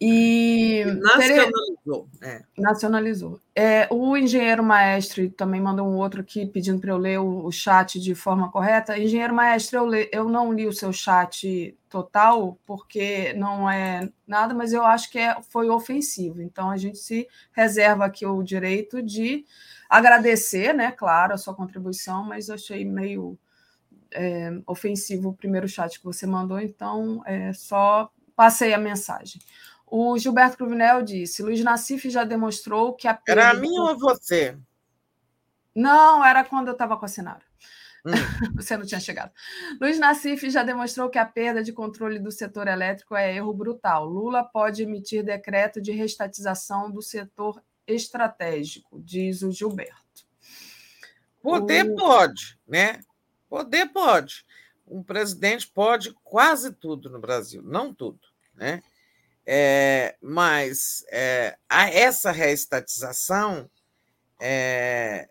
[0.00, 2.08] E nacionalizou.
[2.22, 2.42] É.
[2.56, 3.40] Nacionalizou.
[3.54, 7.50] É, o engenheiro maestro também mandou um outro aqui pedindo para eu ler o, o,
[7.50, 8.96] chat de forma correta.
[8.96, 14.54] Engenheiro maestro, eu, le, eu não li o seu chat total, porque não é nada,
[14.54, 16.40] mas eu acho que é, foi ofensivo.
[16.40, 19.44] Então a gente se reserva aqui o direito de
[19.88, 20.92] agradecer, né?
[20.92, 23.36] Claro, a sua contribuição, mas eu achei meio
[24.12, 29.40] é, ofensivo o primeiro chat que você mandou, então é, só passei a mensagem.
[29.90, 34.56] O Gilberto Cruvinel disse: Luiz Nassif já demonstrou que a Era a mim ou você?
[35.74, 37.42] Não, era quando eu estava com a Sinara.
[38.04, 38.12] Hum.
[38.56, 39.32] você não tinha chegado.
[39.80, 44.04] Luiz Nassif já demonstrou que a perda de controle do setor elétrico é erro brutal.
[44.04, 50.26] Lula pode emitir decreto de restatização do setor estratégico, diz o Gilberto.
[51.42, 51.94] Poder o...
[51.96, 53.00] pode, né?
[53.48, 54.44] Poder pode.
[54.86, 58.20] Um presidente pode quase tudo no Brasil, não tudo,
[58.54, 58.82] né?
[59.50, 63.70] É, mas é, essa reestatização
[64.38, 65.26] é,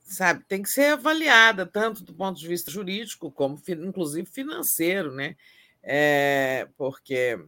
[0.00, 5.36] sabe, tem que ser avaliada tanto do ponto de vista jurídico como inclusive financeiro, né?
[5.82, 7.38] É, porque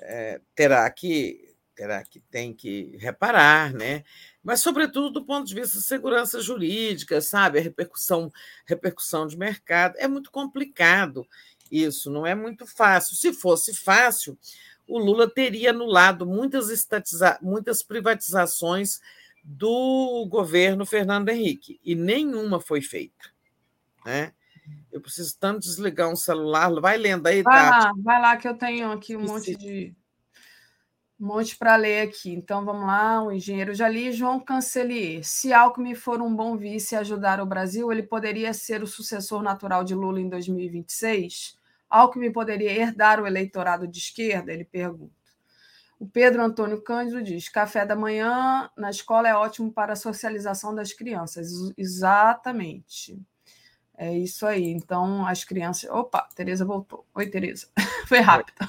[0.00, 4.02] é, terá que terá que tem que reparar, né?
[4.42, 8.32] Mas sobretudo do ponto de vista de segurança jurídica, sabe, a repercussão
[8.64, 11.28] repercussão de mercado é muito complicado
[11.70, 13.16] isso, não é muito fácil.
[13.16, 14.38] Se fosse fácil,
[14.86, 19.00] o Lula teria anulado muitas, estatiza muitas privatizações
[19.42, 23.32] do governo Fernando Henrique, e nenhuma foi feita.
[24.04, 24.32] Né?
[24.90, 26.72] Eu preciso tanto desligar um celular.
[26.80, 27.84] Vai lendo aí, vai Tati.
[27.86, 29.94] Lá, vai lá, que eu tenho aqui um monte de.
[31.20, 32.32] Um monte para ler aqui.
[32.32, 35.22] Então vamos lá, o engenheiro já li, João Cancelier.
[35.22, 39.42] Se Alckmin for um bom vice e ajudar o Brasil, ele poderia ser o sucessor
[39.42, 41.56] natural de Lula em 2026?
[41.94, 44.52] Alckmin poderia herdar o eleitorado de esquerda?
[44.52, 45.14] Ele pergunta.
[45.98, 50.74] O Pedro Antônio Cândido diz: café da manhã na escola é ótimo para a socialização
[50.74, 51.50] das crianças.
[51.76, 53.16] Exatamente.
[53.96, 54.64] É isso aí.
[54.70, 55.88] Então, as crianças.
[55.88, 57.06] Opa, Tereza voltou.
[57.14, 57.68] Oi, Tereza.
[58.08, 58.68] Foi rápida.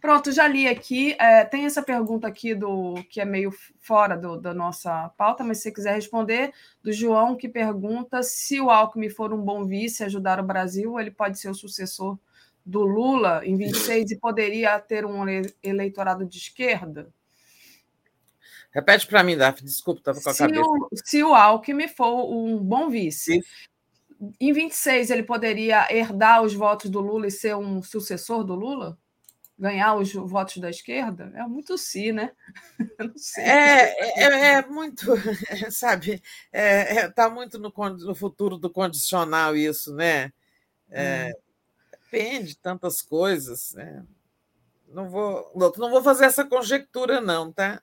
[0.00, 1.16] Pronto, já li aqui.
[1.18, 5.58] É, tem essa pergunta aqui do que é meio fora do, da nossa pauta, mas
[5.58, 10.04] se você quiser responder, do João, que pergunta se o Alckmin for um bom vice
[10.04, 12.18] ajudar o Brasil, ele pode ser o sucessor
[12.64, 15.24] do Lula em 26 e poderia ter um
[15.62, 17.12] eleitorado de esquerda?
[18.70, 20.62] Repete para mim, Daphne, desculpa, estava com a se cabeça.
[20.62, 23.40] O, se o Alckmin for um bom vice, Sim.
[24.40, 28.98] em 26 ele poderia herdar os votos do Lula e ser um sucessor do Lula?
[29.58, 31.32] Ganhar os votos da esquerda?
[31.34, 32.32] É muito si, né?
[33.38, 35.06] É, é, é, muito,
[35.70, 40.32] sabe, está é, é, tá muito no, no, futuro do condicional isso, né?
[40.90, 41.40] É, hum.
[41.90, 43.72] Depende de tantas coisas.
[43.74, 44.04] Né?
[44.88, 47.82] Não, vou, não vou fazer essa conjectura, não, tá?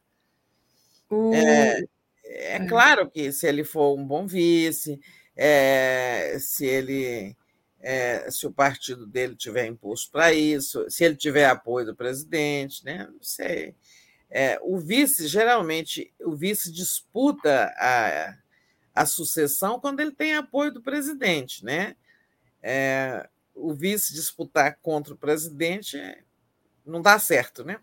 [1.09, 1.83] Uh, é,
[2.23, 4.99] é, claro que se ele for um bom vice,
[6.39, 7.35] se ele
[7.81, 12.85] é, se o partido dele tiver impulso para isso, se ele tiver apoio do presidente,
[12.85, 13.07] né?
[13.11, 13.75] não sei.
[14.29, 18.37] É, o vice, geralmente, o vice disputa a,
[18.95, 21.65] a sucessão quando ele tem apoio do presidente.
[21.65, 21.95] Né?
[22.61, 25.97] É, o vice disputar contra o presidente
[26.85, 27.79] não dá certo, né?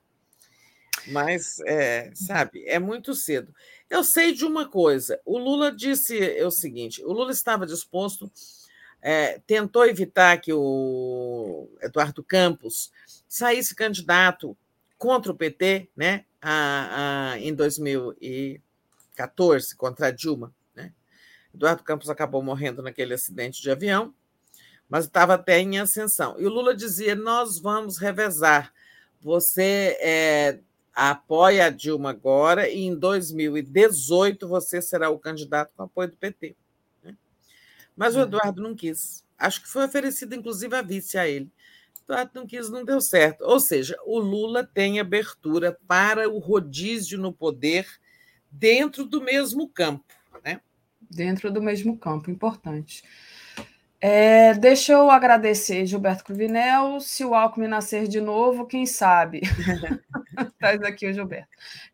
[1.07, 3.55] Mas, é, sabe, é muito cedo.
[3.89, 8.31] Eu sei de uma coisa: o Lula disse o seguinte: o Lula estava disposto
[9.01, 12.91] é, tentou evitar que o Eduardo Campos
[13.29, 14.57] saísse candidato
[14.97, 20.53] contra o PT né, a, a, em 2014, contra a Dilma.
[20.75, 20.93] Né?
[21.55, 24.13] Eduardo Campos acabou morrendo naquele acidente de avião,
[24.89, 26.35] mas estava até em ascensão.
[26.39, 28.73] E o Lula dizia: Nós vamos revezar.
[29.21, 30.59] Você é,
[30.95, 36.57] apoia a Dilma agora e em 2018 você será o candidato com apoio do PT.
[37.99, 38.25] Mas o uhum.
[38.25, 39.25] Eduardo não quis.
[39.37, 41.51] Acho que foi oferecido, inclusive, a vice a ele.
[42.01, 43.43] O Eduardo não quis, não deu certo.
[43.43, 47.89] Ou seja, o Lula tem abertura para o rodízio no poder
[48.49, 50.15] dentro do mesmo campo.
[50.45, 50.61] Né?
[51.11, 53.03] Dentro do mesmo campo, importante.
[54.01, 57.01] É, deixa eu agradecer Gilberto Cruvinel.
[57.01, 59.41] Se o Alckmin nascer de novo, quem sabe?
[60.57, 61.49] Traz aqui o Gilberto.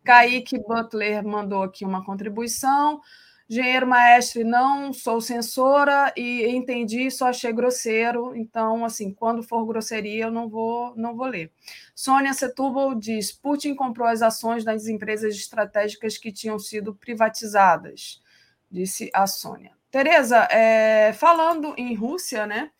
[0.04, 3.00] Kaique Butler mandou aqui uma contribuição.
[3.48, 8.34] Engenheiro maestre, não sou censora e entendi, só achei grosseiro.
[8.34, 11.52] Então, assim, quando for grosseria, eu não vou, não vou ler.
[11.94, 18.22] Sônia Setúbal diz: Putin comprou as ações das empresas estratégicas que tinham sido privatizadas,
[18.70, 19.72] disse a Sônia.
[19.90, 22.70] Tereza, é, falando em Rússia, né?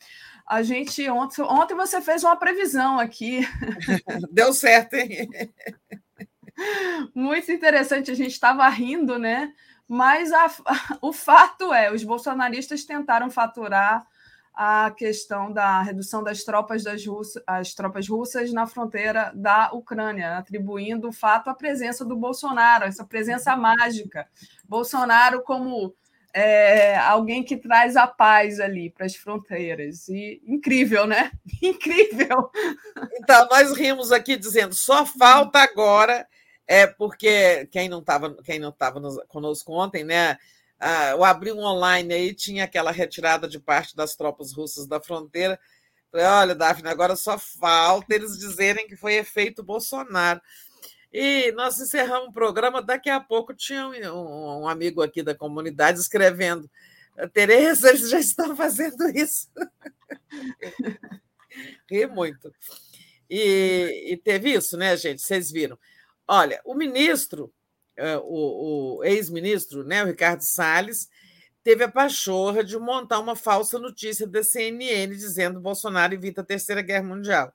[0.47, 3.41] A gente ontem, ontem você fez uma previsão aqui.
[4.33, 5.29] Deu certo, hein?
[7.15, 8.11] Muito interessante.
[8.11, 9.53] A gente estava rindo, né?
[9.89, 10.51] Mas a,
[11.01, 14.07] o fato é, os bolsonaristas tentaram faturar
[14.55, 20.39] a questão da redução das tropas das Russas, as tropas russas na fronteira da Ucrânia,
[20.39, 24.29] atribuindo o fato à presença do Bolsonaro, essa presença mágica.
[24.69, 25.93] Bolsonaro como
[26.33, 30.09] é, alguém que traz a paz ali para as fronteiras.
[30.09, 31.33] E incrível, né?
[31.63, 32.51] Incrível.
[33.15, 36.27] Então, nós rimos aqui dizendo, só falta agora
[36.67, 40.39] é porque quem não estava quem não estava conosco ontem, né?
[40.79, 45.59] Ah, abri um online aí, tinha aquela retirada de parte das tropas russas da fronteira.
[46.11, 50.41] Falei, olha, Daphne, agora só falta eles dizerem que foi efeito Bolsonaro.
[51.13, 55.99] E nós encerramos o programa, daqui a pouco tinha um, um amigo aqui da comunidade
[56.01, 56.69] escrevendo,
[57.33, 59.49] Tereza, eles já estão fazendo isso.
[61.89, 62.53] Ri muito.
[63.31, 65.23] E, e teve isso, né, gente?
[65.23, 65.79] Vocês viram.
[66.27, 67.53] Olha, o ministro,
[67.97, 71.09] é, o, o ex-ministro, né, o Ricardo Salles,
[71.63, 76.45] teve a pachorra de montar uma falsa notícia da CNN dizendo que Bolsonaro evita a
[76.45, 77.53] Terceira Guerra Mundial.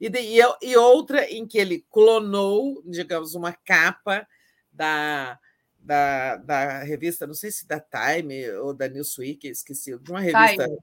[0.00, 4.26] E, de, e, e, outra em que ele clonou, digamos, uma capa
[4.70, 5.38] da,
[5.78, 10.66] da, da, revista, não sei se da Time ou da Newsweek, esqueci, de uma revista
[10.66, 10.78] Time,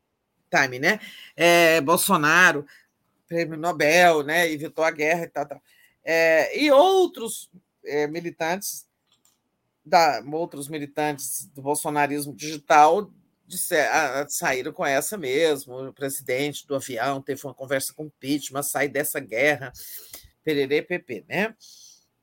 [0.50, 1.00] Time né?
[1.36, 2.66] É, Bolsonaro,
[3.28, 4.50] prêmio Nobel, né?
[4.50, 5.62] Evitou a guerra e tal, tal.
[6.04, 7.50] É, e outros
[7.86, 8.86] é, militantes,
[9.86, 13.12] da, outros militantes do bolsonarismo digital
[13.46, 15.88] disser, a, saíram com essa mesmo.
[15.88, 19.72] O presidente do avião teve uma conversa com o Pittman, sai dessa guerra,
[20.44, 21.56] pererê, PP, né?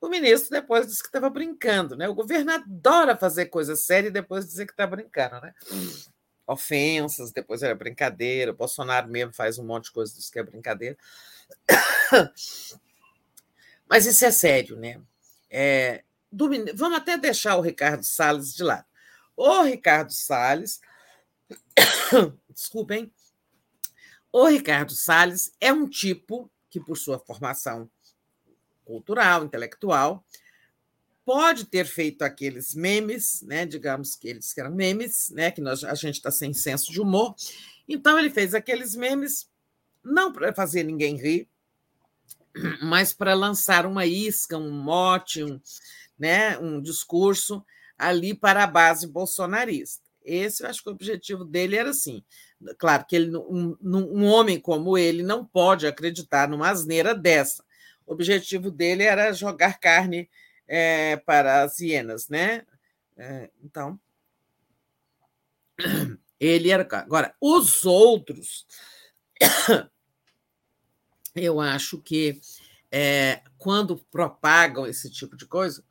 [0.00, 2.08] O ministro depois disse que estava brincando, né?
[2.08, 5.52] O governo adora fazer coisa séria e depois dizer que está brincando, né?
[6.46, 8.50] Ofensas, depois era brincadeira.
[8.50, 10.96] O Bolsonaro mesmo faz um monte de coisa disso que é brincadeira.
[13.90, 15.00] Mas isso é sério, né?
[15.50, 18.86] É, do, vamos até deixar o Ricardo Salles de lado.
[19.36, 20.80] O Ricardo Salles,
[22.48, 23.12] desculpem,
[24.32, 27.90] o Ricardo Salles é um tipo que, por sua formação
[28.84, 30.24] cultural, intelectual,
[31.24, 33.66] pode ter feito aqueles memes, né?
[33.66, 35.50] Digamos que eles eram memes, né?
[35.50, 37.34] Que nós, a gente está sem senso de humor.
[37.88, 39.50] Então ele fez aqueles memes
[40.02, 41.48] não para fazer ninguém rir,
[42.82, 45.60] mas para lançar uma isca, um mote, um,
[46.18, 47.64] né, um discurso
[47.96, 50.02] ali para a base bolsonarista.
[50.24, 52.22] Esse, eu acho que o objetivo dele era assim.
[52.78, 57.64] Claro que ele, um, um homem como ele não pode acreditar numa asneira dessa.
[58.06, 60.28] O objetivo dele era jogar carne
[60.68, 62.64] é, para as hienas, né?
[63.16, 63.98] É, então,
[66.38, 66.86] ele era.
[66.92, 68.66] Agora, os outros
[71.34, 72.40] eu acho que
[72.90, 75.84] é, quando propagam esse tipo de coisa,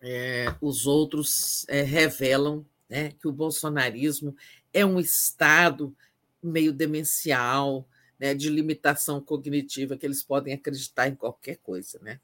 [0.00, 4.36] é, os outros é, revelam né, que o bolsonarismo
[4.72, 5.96] é um estado
[6.42, 11.98] meio demencial, né, de limitação cognitiva, que eles podem acreditar em qualquer coisa.
[12.02, 12.20] Né?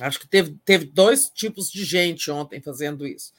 [0.00, 3.32] Acho que teve, teve dois tipos de gente ontem fazendo isso.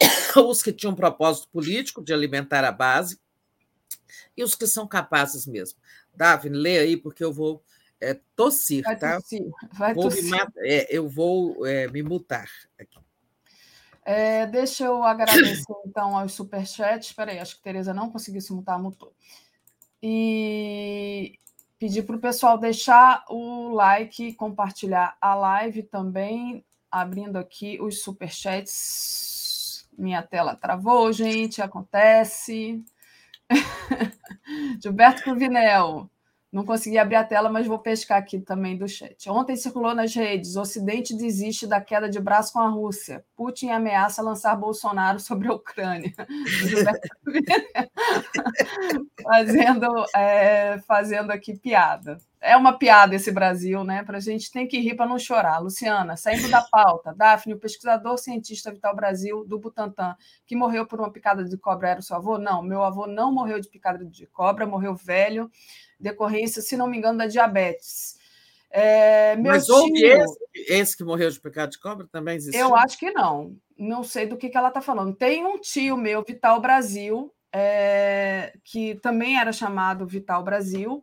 [0.46, 3.18] Os que tinham propósito político de alimentar a base,
[4.38, 5.80] e os que são capazes mesmo.
[6.18, 7.62] Daphne, lê aí, porque eu vou
[8.00, 9.20] é, tossir, vai tá?
[9.20, 10.34] Tossir, vai vou tossir.
[10.58, 12.48] É, eu vou é, me mutar
[12.78, 12.98] aqui.
[14.04, 17.08] É, deixa eu agradecer, então, aos superchats.
[17.08, 19.14] Espera aí, acho que a Tereza não conseguiu se mutar, mutou.
[20.02, 21.38] E
[21.78, 29.86] pedir para o pessoal deixar o like, compartilhar a live também, abrindo aqui os superchats.
[29.96, 32.82] Minha tela travou, gente, acontece.
[34.80, 36.08] Gilberto Cruvinel.
[36.50, 39.28] Não consegui abrir a tela, mas vou pescar aqui também do chat.
[39.28, 43.22] Ontem circulou nas redes: o Ocidente desiste da queda de braço com a Rússia.
[43.36, 46.14] Putin ameaça lançar Bolsonaro sobre a Ucrânia.
[49.22, 52.16] fazendo, é, fazendo aqui piada.
[52.40, 54.02] É uma piada esse Brasil, né?
[54.04, 55.58] Para a gente tem que rir para não chorar.
[55.58, 60.14] Luciana, saindo da pauta, Daphne, o pesquisador cientista Vital Brasil do Butantan,
[60.46, 62.38] que morreu por uma picada de cobra, era o seu avô?
[62.38, 65.50] Não, meu avô não morreu de picada de cobra, morreu velho
[65.98, 68.16] decorrência, se não me engano, da diabetes.
[68.70, 72.56] É, Mas tio, houve esse, esse, que morreu de pecado de cobra também existe?
[72.56, 73.56] Eu acho que não.
[73.76, 75.14] Não sei do que, que ela está falando.
[75.14, 81.02] Tem um tio meu, Vital Brasil, é, que também era chamado Vital Brasil,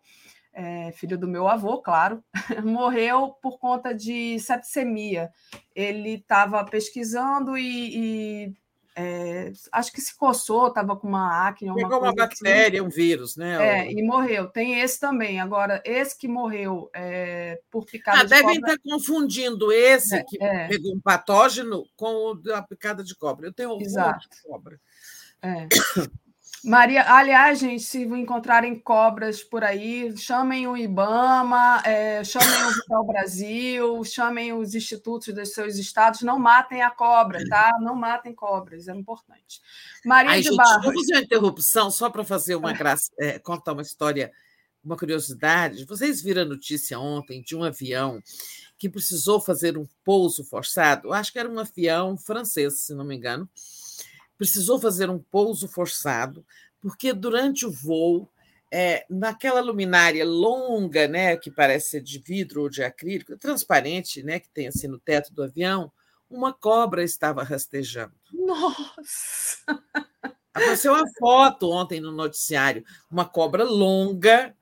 [0.55, 2.23] é, filho do meu avô, claro,
[2.63, 5.29] morreu por conta de septicemia.
[5.75, 8.53] Ele estava pesquisando e, e
[8.95, 11.69] é, acho que se coçou, estava com uma acne.
[11.69, 12.15] Uma Pegou uma assim.
[12.15, 12.87] bactéria, assim.
[12.87, 13.81] um vírus, né?
[13.81, 14.47] É, e morreu.
[14.47, 15.41] Tem esse também.
[15.41, 18.73] Agora, esse que morreu é, por picada ah, de devem cobra.
[18.73, 20.69] estar confundindo esse é, que é.
[20.69, 23.47] pegou um patógeno com o da picada de cobra.
[23.47, 24.29] Eu tenho horror Exato.
[24.29, 24.79] de cobra.
[25.41, 25.67] É.
[26.65, 33.05] Maria, aliás, gente, se encontrarem cobras por aí, chamem o IBAMA, é, chamem o Vital
[33.05, 37.77] Brasil, chamem os institutos dos seus estados, não matem a cobra, tá?
[37.79, 39.61] Não matem cobras, é importante.
[40.03, 40.85] Maria Ai, de gente, Barros.
[40.85, 44.31] Vamos fazer uma interrupção só para fazer uma graça, é, contar uma história,
[44.83, 45.85] uma curiosidade.
[45.85, 48.19] Vocês viram a notícia ontem de um avião
[48.77, 51.09] que precisou fazer um pouso forçado?
[51.09, 53.47] Eu acho que era um avião francês, se não me engano
[54.37, 56.45] precisou fazer um pouso forçado,
[56.81, 58.29] porque durante o voo,
[58.71, 64.39] é, naquela luminária longa, né, que parece ser de vidro ou de acrílico, transparente, né,
[64.39, 65.91] que tem assim no teto do avião,
[66.29, 68.13] uma cobra estava rastejando.
[68.33, 69.63] Nossa!
[70.53, 74.55] Apareceu uma foto ontem no noticiário, uma cobra longa,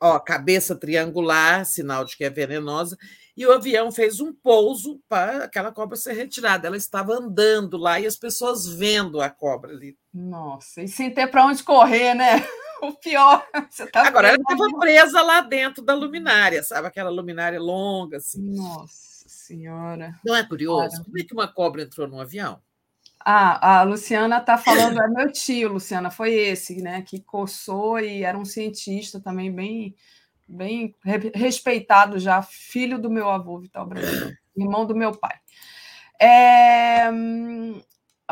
[0.00, 2.96] ó, cabeça triangular, sinal de que é venenosa,
[3.36, 6.66] e o avião fez um pouso para aquela cobra ser retirada.
[6.66, 9.96] Ela estava andando lá e as pessoas vendo a cobra ali.
[10.12, 12.34] Nossa, e sem ter para onde correr, né?
[12.82, 13.46] O pior.
[13.92, 16.86] Tá Agora ela estava presa lá dentro da luminária, sabe?
[16.86, 18.42] Aquela luminária longa, assim.
[18.42, 20.18] Nossa Senhora.
[20.24, 20.90] Não é curioso?
[20.90, 21.04] Cara.
[21.04, 22.60] Como é que uma cobra entrou no avião?
[23.20, 27.00] Ah, a Luciana está falando, é meu tio, Luciana, foi esse, né?
[27.00, 29.96] Que coçou e era um cientista também bem
[30.46, 30.94] bem
[31.34, 35.36] respeitado já, filho do meu avô Vital Brasil, irmão do meu pai.
[36.20, 37.10] É...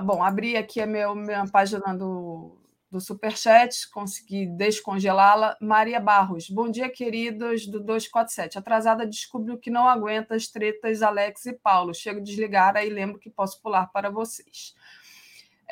[0.02, 2.58] Bom, abri aqui a meu, minha página do,
[2.90, 5.56] do Superchat, consegui descongelá-la.
[5.60, 8.58] Maria Barros, bom dia, queridos do 247.
[8.58, 11.94] Atrasada, descobriu que não aguenta as tretas Alex e Paulo.
[11.94, 14.74] Chego a desligar, aí lembro que posso pular para vocês.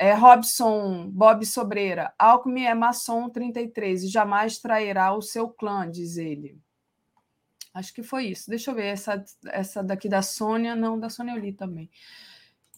[0.01, 6.17] É, Robson Bob Sobreira, Alckmin é maçom 33 e jamais trairá o seu clã, diz
[6.17, 6.57] ele.
[7.71, 8.49] Acho que foi isso.
[8.49, 11.87] Deixa eu ver, essa, essa daqui da Sônia, não, da Sônia eu li também.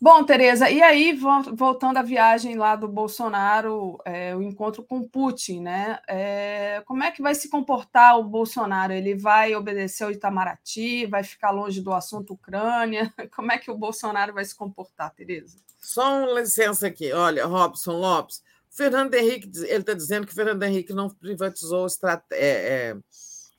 [0.02, 1.18] Bom, Tereza, e aí,
[1.54, 6.00] voltando à viagem lá do Bolsonaro, é, o encontro com Putin, né?
[6.10, 8.92] É, como é que vai se comportar o Bolsonaro?
[8.92, 11.06] Ele vai obedecer ao Itamaraty?
[11.06, 13.14] Vai ficar longe do assunto Ucrânia?
[13.34, 15.58] Como é que o Bolsonaro vai se comportar, Tereza?
[15.84, 17.12] Só uma licença aqui.
[17.12, 22.92] Olha, Robson Lopes, Fernando Henrique, ele está dizendo que Fernando Henrique não privatizou estrat é,
[22.92, 22.98] é,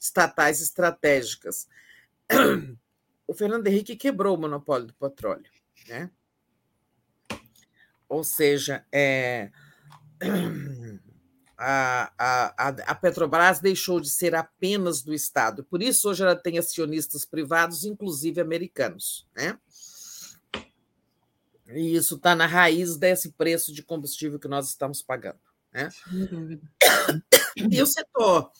[0.00, 1.68] estatais estratégicas.
[3.26, 5.50] O Fernando Henrique quebrou o monopólio do petróleo,
[5.88, 6.10] né?
[8.06, 9.50] Ou seja, é,
[11.56, 15.64] a, a, a Petrobras deixou de ser apenas do Estado.
[15.64, 19.26] Por isso, hoje ela tem acionistas privados, inclusive americanos.
[19.34, 19.58] Né?
[21.68, 25.38] E isso está na raiz desse preço de combustível que nós estamos pagando.
[25.72, 25.88] Né?
[27.56, 28.50] E o setor.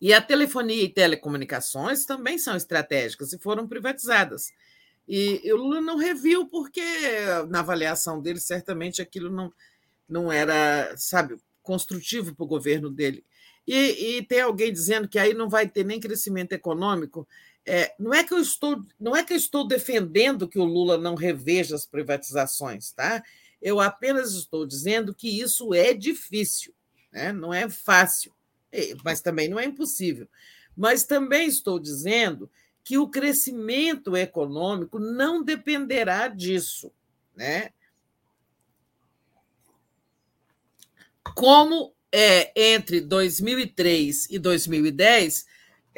[0.00, 4.52] E a telefonia e telecomunicações também são estratégicas e foram privatizadas.
[5.08, 6.82] E, o Lula não reviu, porque
[7.48, 9.52] na avaliação dele, certamente aquilo não,
[10.08, 13.24] não era, sabe, construtivo para o governo dele.
[13.66, 17.26] E, e, tem alguém dizendo que aí não vai ter nem crescimento econômico.
[17.70, 20.96] É, não é que eu estou, não é que eu estou defendendo que o Lula
[20.96, 23.22] não reveja as privatizações, tá?
[23.60, 26.72] Eu apenas estou dizendo que isso é difícil,
[27.12, 27.30] né?
[27.30, 28.32] não é fácil,
[29.04, 30.26] mas também não é impossível.
[30.74, 32.50] Mas também estou dizendo
[32.82, 36.90] que o crescimento econômico não dependerá disso,
[37.36, 37.70] né?
[41.34, 45.46] Como é, entre 2003 e 2010,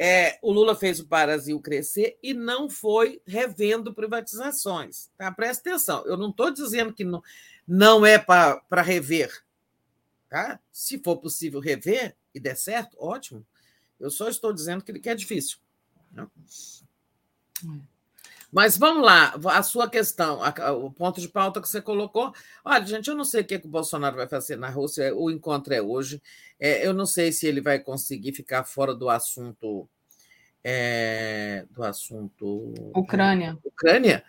[0.03, 5.11] é, o Lula fez o Brasil crescer e não foi revendo privatizações.
[5.15, 5.31] Tá?
[5.31, 7.21] Presta atenção, eu não estou dizendo que não,
[7.67, 9.45] não é para rever.
[10.27, 10.59] Tá?
[10.71, 13.45] Se for possível rever e der certo, ótimo.
[13.99, 15.59] Eu só estou dizendo que, que é difícil.
[16.11, 16.31] Não?
[18.51, 22.33] Mas vamos lá, a sua questão, a, o ponto de pauta que você colocou.
[22.65, 25.31] Olha, gente, eu não sei o que, que o Bolsonaro vai fazer na Rússia, o
[25.31, 26.21] encontro é hoje.
[26.59, 29.87] É, eu não sei se ele vai conseguir ficar fora do assunto.
[30.63, 32.73] É, do assunto.
[32.93, 33.57] Ucrânia.
[33.63, 34.23] Ucrânia.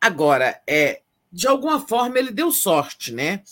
[0.00, 3.42] Agora, é, de alguma forma, ele deu sorte, né?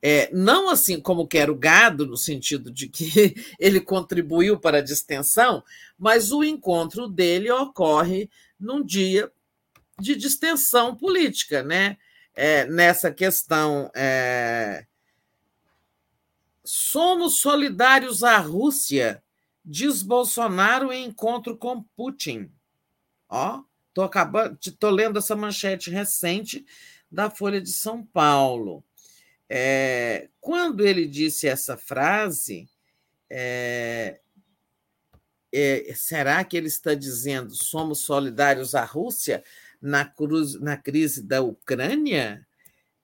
[0.00, 4.82] É, não assim como quer o gado, no sentido de que ele contribuiu para a
[4.82, 5.62] distensão,
[5.98, 9.30] mas o encontro dele ocorre num dia
[10.02, 11.96] de distensão política, né?
[12.34, 13.90] É, nessa questão.
[13.94, 14.84] É...
[16.64, 19.22] Somos solidários à Rússia,
[19.64, 22.50] diz Bolsonaro em encontro com Putin.
[23.28, 23.62] Ó,
[23.94, 26.66] tô acabando, tô lendo essa manchete recente
[27.10, 28.84] da Folha de São Paulo.
[29.48, 32.68] É, quando ele disse essa frase,
[33.28, 34.20] é,
[35.52, 39.44] é, será que ele está dizendo somos solidários à Rússia
[39.82, 42.46] na, cruz, na crise da Ucrânia?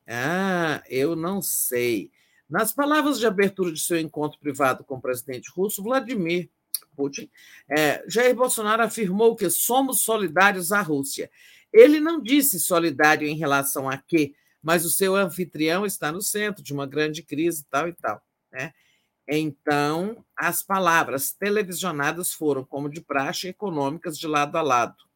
[0.07, 2.11] Ah, eu não sei.
[2.49, 6.49] Nas palavras de abertura de seu encontro privado com o presidente russo, Vladimir
[6.97, 7.31] Putin,
[7.69, 11.31] é, Jair Bolsonaro afirmou que somos solidários à Rússia.
[11.73, 16.63] Ele não disse solidário em relação a quê, mas o seu anfitrião está no centro
[16.63, 18.23] de uma grande crise tal e tal.
[18.51, 18.73] Né?
[19.29, 25.08] Então, as palavras televisionadas foram, como de praxe, econômicas de lado a lado.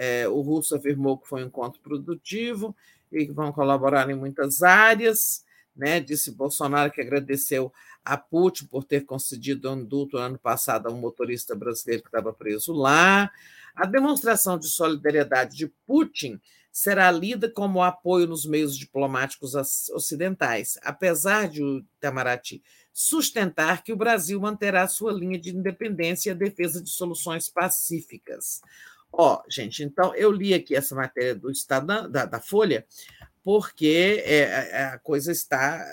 [0.00, 2.74] É, o russo afirmou que foi um encontro produtivo
[3.10, 5.44] e que vão colaborar em muitas áreas.
[5.74, 5.98] Né?
[5.98, 7.72] Disse Bolsonaro que agradeceu
[8.04, 12.32] a Putin por ter concedido um indulto ano passado a um motorista brasileiro que estava
[12.32, 13.28] preso lá.
[13.74, 19.56] A demonstração de solidariedade de Putin será lida como apoio nos meios diplomáticos
[19.90, 22.62] ocidentais, apesar de o Itamaraty
[22.92, 28.60] sustentar que o Brasil manterá sua linha de independência e a defesa de soluções pacíficas.
[29.12, 32.86] Ó, gente, então eu li aqui essa matéria do Estadão, da, da Folha,
[33.42, 35.84] porque é, é a coisa está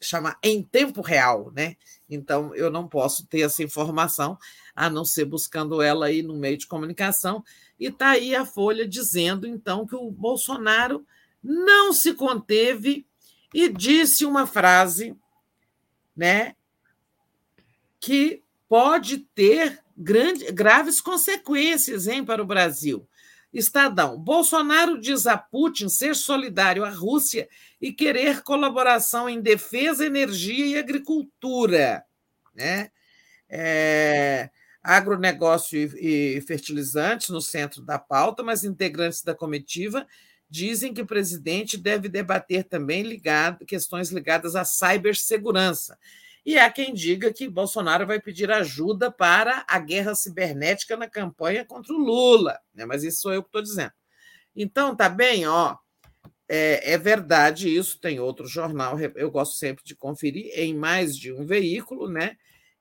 [0.00, 1.76] chama em tempo real, né?
[2.08, 4.38] Então eu não posso ter essa informação
[4.74, 7.42] a não ser buscando ela aí no meio de comunicação.
[7.78, 11.06] E está aí a Folha dizendo, então, que o Bolsonaro
[11.42, 13.06] não se conteve
[13.52, 15.16] e disse uma frase
[16.16, 16.54] né,
[18.00, 23.08] que pode ter grande, graves consequências hein, para o Brasil.
[23.52, 24.18] Estadão.
[24.18, 27.48] Bolsonaro diz a Putin ser solidário à Rússia
[27.80, 32.04] e querer colaboração em defesa, energia e agricultura.
[32.54, 32.90] Né?
[33.48, 34.50] É,
[34.82, 40.06] agronegócio e, e fertilizantes no centro da pauta, mas integrantes da comitiva
[40.48, 45.98] dizem que o presidente deve debater também ligado, questões ligadas à cibersegurança.
[46.46, 51.64] E há quem diga que Bolsonaro vai pedir ajuda para a guerra cibernética na campanha
[51.64, 52.86] contra o Lula, né?
[52.86, 53.92] mas isso sou eu que estou dizendo.
[54.54, 55.76] Então, tá bem, ó.
[56.48, 61.32] É, é, verdade isso, tem outro jornal, eu gosto sempre de conferir, em mais de
[61.32, 62.36] um veículo, né?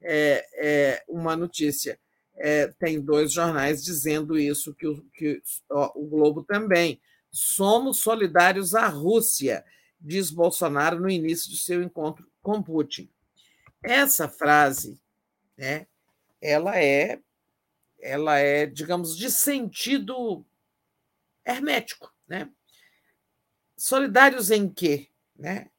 [0.06, 2.00] é, é uma notícia.
[2.38, 7.02] É, tem dois jornais dizendo isso, que, o, que ó, o Globo também.
[7.32, 9.66] Somos solidários à Rússia,
[10.00, 13.10] diz Bolsonaro no início de seu encontro com Putin.
[13.88, 15.00] Essa frase,
[15.58, 15.88] né,
[16.42, 17.20] ela é,
[18.00, 20.46] ela é, digamos, de sentido
[21.46, 22.50] hermético, né?
[23.78, 25.70] Solidários em quê, né?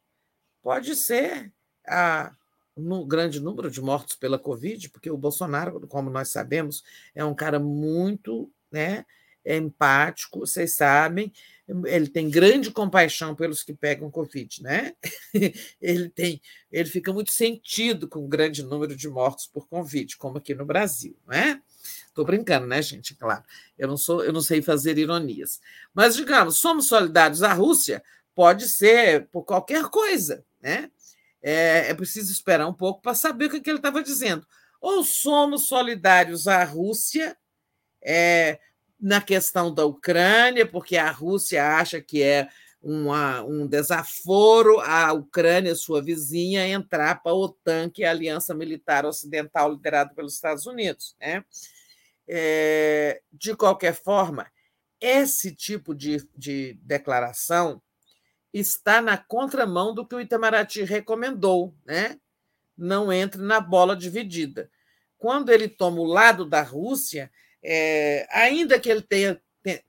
[0.62, 1.52] Pode ser
[1.86, 2.34] a
[2.76, 7.34] no grande número de mortos pela Covid, porque o Bolsonaro, como nós sabemos, é um
[7.34, 9.06] cara muito né,
[9.46, 11.32] empático, vocês sabem,
[11.86, 14.94] ele tem grande compaixão pelos que pegam Covid, né?
[15.80, 20.38] ele tem, ele fica muito sentido com o grande número de mortos por Covid, como
[20.38, 21.60] aqui no Brasil, né?
[22.08, 23.14] Estou brincando, né, gente?
[23.14, 23.44] Claro,
[23.78, 25.60] eu não sou, eu não sei fazer ironias.
[25.94, 28.02] Mas digamos, somos solidários à Rússia,
[28.34, 30.90] pode ser por qualquer coisa, né?
[31.46, 34.44] é, é preciso esperar um pouco para saber o que, que ele estava dizendo.
[34.80, 37.36] Ou somos solidários à Rússia
[38.02, 38.58] é,
[38.98, 42.48] na questão da Ucrânia, porque a Rússia acha que é
[42.82, 48.54] uma, um desaforo a Ucrânia, sua vizinha, entrar para a OTAN, que é a Aliança
[48.54, 51.16] Militar Ocidental liderada pelos Estados Unidos.
[51.20, 51.44] Né?
[52.28, 54.46] É, de qualquer forma,
[55.00, 57.82] esse tipo de, de declaração
[58.52, 62.18] está na contramão do que o Itamaraty recomendou, né?
[62.76, 64.70] Não entre na bola dividida.
[65.18, 67.30] Quando ele toma o lado da Rússia,
[67.68, 69.40] é, ainda que ele tenha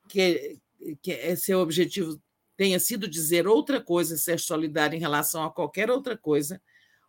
[0.10, 0.58] que,
[1.00, 2.20] que seu objetivo
[2.58, 6.60] tenha sido dizer outra coisa, ser solidário em relação a qualquer outra coisa,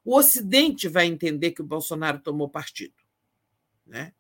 [0.05, 2.95] o Ocidente vai entender que o Bolsonaro tomou partido.
[3.87, 4.13] Né?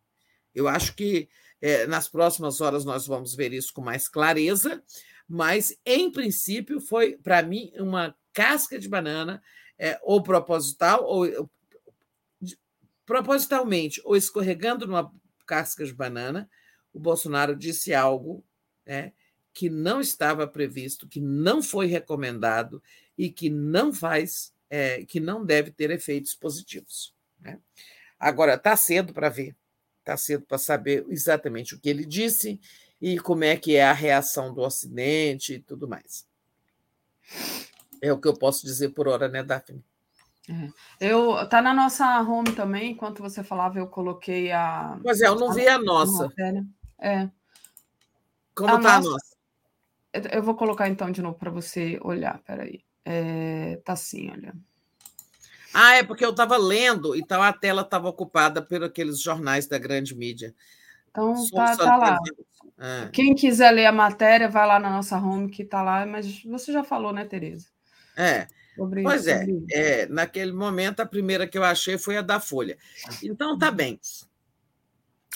[0.54, 1.28] Eu acho que
[1.60, 4.82] é, nas próximas horas nós vamos ver isso com mais clareza,
[5.28, 9.42] mas, em princípio, foi, para mim, uma casca de banana,
[9.78, 11.50] é, ou proposital, ou
[13.04, 15.12] propositalmente, ou escorregando numa
[15.48, 16.48] casca de banana,
[16.92, 18.44] o Bolsonaro disse algo
[18.86, 19.12] né,
[19.52, 22.82] que não estava previsto, que não foi recomendado
[23.16, 27.14] e que não faz, é, que não deve ter efeitos positivos.
[27.40, 27.58] Né?
[28.20, 29.56] Agora, está cedo para ver,
[30.00, 32.60] está cedo para saber exatamente o que ele disse
[33.00, 36.26] e como é que é a reação do Ocidente e tudo mais.
[38.00, 39.82] É o que eu posso dizer por hora, né, Daphne?
[40.50, 41.08] É.
[41.10, 42.92] Eu tá na nossa home também.
[42.92, 44.98] Enquanto você falava, eu coloquei a.
[45.02, 46.28] Pois é, eu não vi a nossa.
[47.00, 47.28] É.
[48.54, 49.36] Como está a nossa?
[50.32, 52.40] Eu vou colocar então de novo para você olhar.
[52.46, 52.82] Peraí.
[53.04, 54.54] É, tá assim, olha.
[55.72, 59.78] Ah, é porque eu estava lendo, então a tela estava ocupada por aqueles jornais da
[59.78, 60.54] grande mídia.
[61.10, 62.18] Então tá, tá lá.
[62.78, 63.08] É.
[63.12, 66.72] Quem quiser ler a matéria, vai lá na nossa home que está lá, mas você
[66.72, 67.68] já falou, né, Tereza?
[68.16, 68.46] É.
[68.78, 72.78] Sobre, pois é, é, naquele momento a primeira que eu achei foi a da Folha.
[73.22, 74.00] Então tá bem.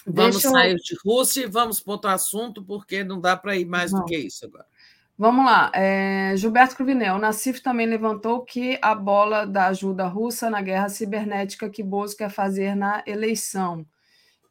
[0.06, 0.76] Vamos Deixa sair eu...
[0.76, 4.00] de Rússia e vamos para outro assunto, porque não dá para ir mais não.
[4.00, 4.66] do que isso agora.
[5.16, 5.70] Vamos lá.
[5.74, 7.16] É, Gilberto Cruvinel.
[7.16, 12.16] O Nassif também levantou que a bola da ajuda russa na guerra cibernética que Bozo
[12.16, 13.86] quer fazer na eleição,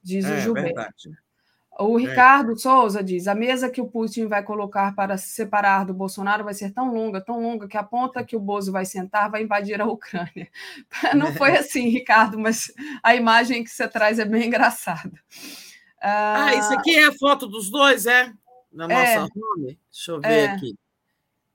[0.02, 0.76] diz é, o Gilberto.
[0.76, 1.18] Verdade.
[1.80, 2.03] O é.
[2.03, 2.56] Ricardo é.
[2.56, 6.53] Souza diz: a mesa que o Putin vai colocar para se separar do Bolsonaro vai
[6.53, 9.82] ser tão longa, tão longa, que a ponta que o Bozo vai sentar vai invadir
[9.82, 10.50] a Ucrânia.
[11.16, 15.14] Não foi assim, Ricardo, mas a imagem que você traz é bem engraçada.
[16.01, 18.33] Ah, ah isso aqui é a foto dos dois, é?
[18.72, 19.80] Na nossa é, home?
[19.91, 20.45] Deixa eu ver é.
[20.48, 20.75] aqui.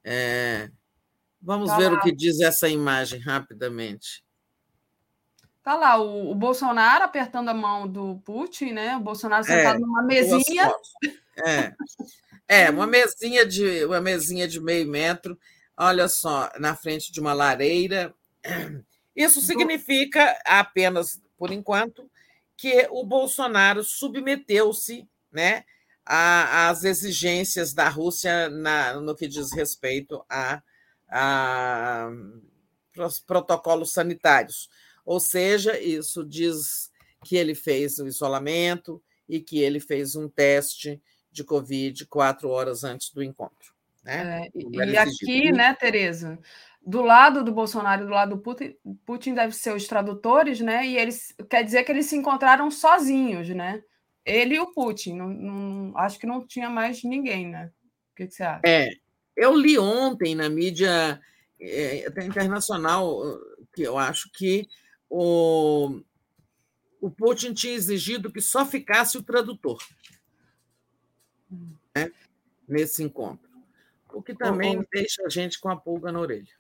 [0.04, 0.70] É,
[1.42, 1.98] vamos tá ver lá.
[1.98, 4.25] o que diz essa imagem rapidamente.
[5.66, 8.96] Tá lá o, o, Bolsonaro apertando a mão do Putin, né?
[8.96, 10.72] O Bolsonaro é, sentado é, numa mesinha.
[11.44, 11.74] É.
[12.46, 15.36] é, uma mesinha de uma mesinha de meio metro.
[15.76, 18.14] Olha só, na frente de uma lareira.
[19.16, 22.08] Isso significa apenas, por enquanto,
[22.56, 25.64] que o Bolsonaro submeteu-se, né,
[26.04, 30.62] às exigências da Rússia na, no que diz respeito a,
[31.10, 32.08] a
[33.26, 34.70] protocolos sanitários
[35.06, 36.90] ou seja, isso diz
[37.24, 42.82] que ele fez o isolamento e que ele fez um teste de Covid quatro horas
[42.82, 43.72] antes do encontro.
[44.02, 44.48] Né?
[44.54, 46.38] É, e aqui, né, Tereza,
[46.84, 50.86] do lado do Bolsonaro e do lado do Putin, Putin deve ser os tradutores, né?
[50.86, 53.82] E eles quer dizer que eles se encontraram sozinhos, né?
[54.24, 55.16] Ele e o Putin.
[55.16, 57.70] Não, não, acho que não tinha mais ninguém, né?
[58.12, 58.62] O que, que você acha?
[58.64, 58.88] É,
[59.36, 61.20] eu li ontem na mídia
[61.60, 63.20] é, até internacional
[63.74, 64.66] que eu acho que
[65.08, 66.00] o,
[67.00, 69.78] o Putin tinha exigido que só ficasse o tradutor
[71.94, 72.12] né,
[72.68, 73.48] nesse encontro,
[74.12, 76.54] o que também o, deixa a gente com a pulga na orelha.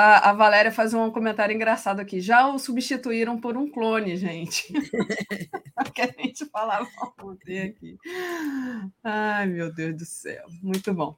[0.00, 2.20] A, a, Valéria faz um comentário engraçado aqui.
[2.20, 4.72] Já o substituíram por um clone, gente.
[5.92, 6.86] que a gente falava
[7.20, 7.98] ontem aqui.
[9.02, 10.46] Ai, meu Deus do céu.
[10.62, 11.16] Muito bom.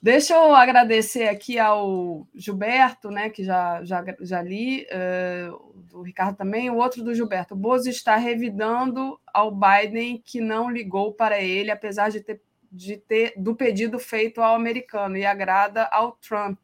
[0.00, 6.36] Deixa eu agradecer aqui ao Gilberto, né, que já, já, já li, uh, do Ricardo
[6.36, 7.54] também, o outro do Gilberto.
[7.54, 12.96] O Bozo está revidando ao Biden que não ligou para ele, apesar de ter, de
[12.96, 16.60] ter do pedido feito ao americano, e agrada ao Trump.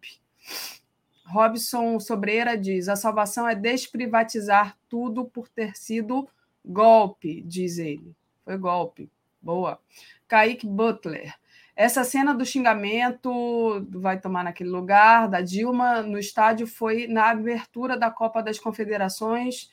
[1.27, 6.29] Robson Sobreira diz: a salvação é desprivatizar tudo por ter sido
[6.65, 8.15] golpe, diz ele.
[8.45, 9.11] Foi golpe.
[9.43, 9.81] Boa.
[10.29, 11.35] Kaique Butler.
[11.75, 17.99] Essa cena do xingamento vai tomar naquele lugar da Dilma no estádio foi na abertura
[17.99, 19.71] da Copa das Confederações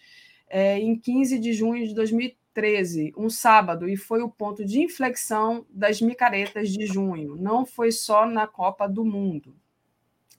[0.49, 5.65] é, em 15 de junho de 2013, um sábado, e foi o ponto de inflexão
[5.69, 7.35] das micaretas de junho.
[7.37, 9.55] Não foi só na Copa do Mundo.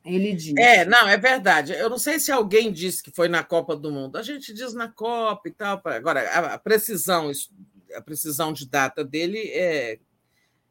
[0.05, 0.55] Ele diz.
[0.59, 1.73] É, não, é verdade.
[1.73, 4.17] Eu não sei se alguém disse que foi na Copa do Mundo.
[4.17, 5.81] A gente diz na Copa e tal.
[5.85, 6.21] Agora,
[6.55, 7.31] a precisão,
[7.95, 9.99] a precisão de data dele é,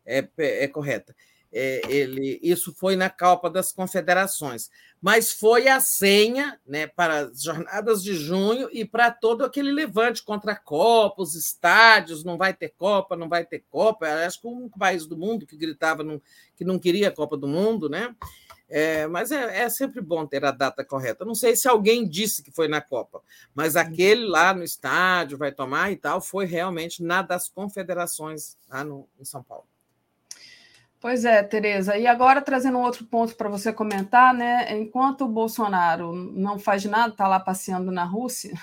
[0.05, 1.15] é, é correta.
[1.55, 7.43] É, ele, isso foi na Copa das Confederações, mas foi a senha né, para as
[7.43, 12.55] jornadas de junho e para todo aquele levante contra a Copa, os estádios, não vai
[12.55, 14.07] ter Copa, não vai ter Copa.
[14.25, 16.03] Acho que um país do mundo que gritava
[16.55, 18.15] que não queria a Copa do Mundo, né?
[18.75, 21.23] É, mas é, é, sempre bom ter a data correta.
[21.23, 23.21] Não sei se alguém disse que foi na Copa,
[23.53, 28.83] mas aquele lá no estádio vai tomar e tal foi realmente na das confederações lá
[28.83, 29.65] no, em São Paulo.
[30.99, 31.95] Pois é, Tereza.
[31.99, 34.75] E agora trazendo um outro ponto para você comentar, né?
[34.75, 38.53] Enquanto o Bolsonaro não faz nada, está lá passeando na Rússia,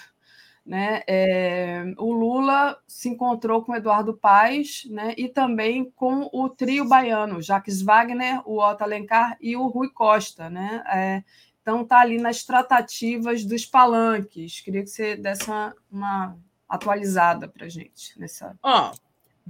[0.64, 1.02] né?
[1.06, 5.14] É, o Lula se encontrou com Eduardo Paes né?
[5.16, 10.48] e também com o trio baiano, Jacques Wagner, o Otto Alencar e o Rui Costa.
[10.48, 10.82] Né?
[10.86, 11.24] É,
[11.62, 14.60] então está ali nas tratativas dos palanques.
[14.60, 16.36] Queria que você desse uma, uma
[16.68, 18.18] atualizada para a gente.
[18.18, 18.56] Nessa...
[18.62, 18.90] Oh,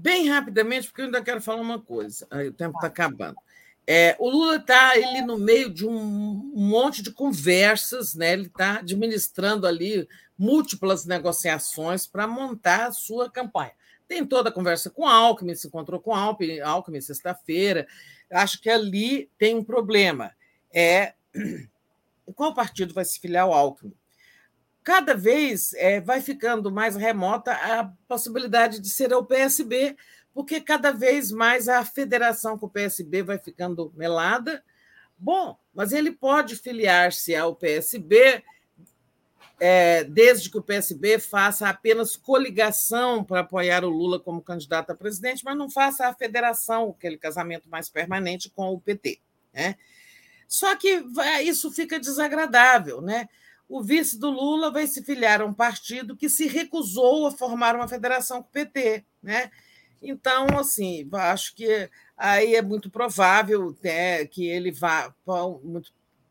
[0.00, 2.26] Bem rapidamente, porque eu ainda quero falar uma coisa.
[2.30, 3.36] Aí, o tempo está acabando.
[3.86, 8.32] É, o Lula está ali no meio de um monte de conversas, né?
[8.32, 10.08] ele está administrando ali
[10.40, 13.72] múltiplas negociações para montar a sua campanha.
[14.08, 17.86] Tem toda a conversa com Alckmin, se encontrou com Alckmin, Alckmin sexta-feira.
[18.32, 20.32] Acho que ali tem um problema.
[20.72, 21.12] É
[22.34, 23.92] qual partido vai se filiar ao Alckmin?
[24.82, 29.94] Cada vez é, vai ficando mais remota a possibilidade de ser o PSB,
[30.32, 34.64] porque cada vez mais a federação com o PSB vai ficando melada.
[35.18, 38.42] Bom, mas ele pode filiar-se ao PSB
[39.60, 44.94] é, desde que o PSB faça apenas coligação para apoiar o Lula como candidato a
[44.94, 49.20] presidente, mas não faça a federação, aquele casamento mais permanente com o PT.
[49.52, 49.76] Né?
[50.48, 51.04] Só que
[51.44, 53.02] isso fica desagradável.
[53.02, 53.28] Né?
[53.68, 57.76] O vice do Lula vai se filiar a um partido que se recusou a formar
[57.76, 59.04] uma federação com o PT.
[59.22, 59.50] Né?
[60.00, 65.44] Então, assim, acho que aí é muito provável né, que ele vá para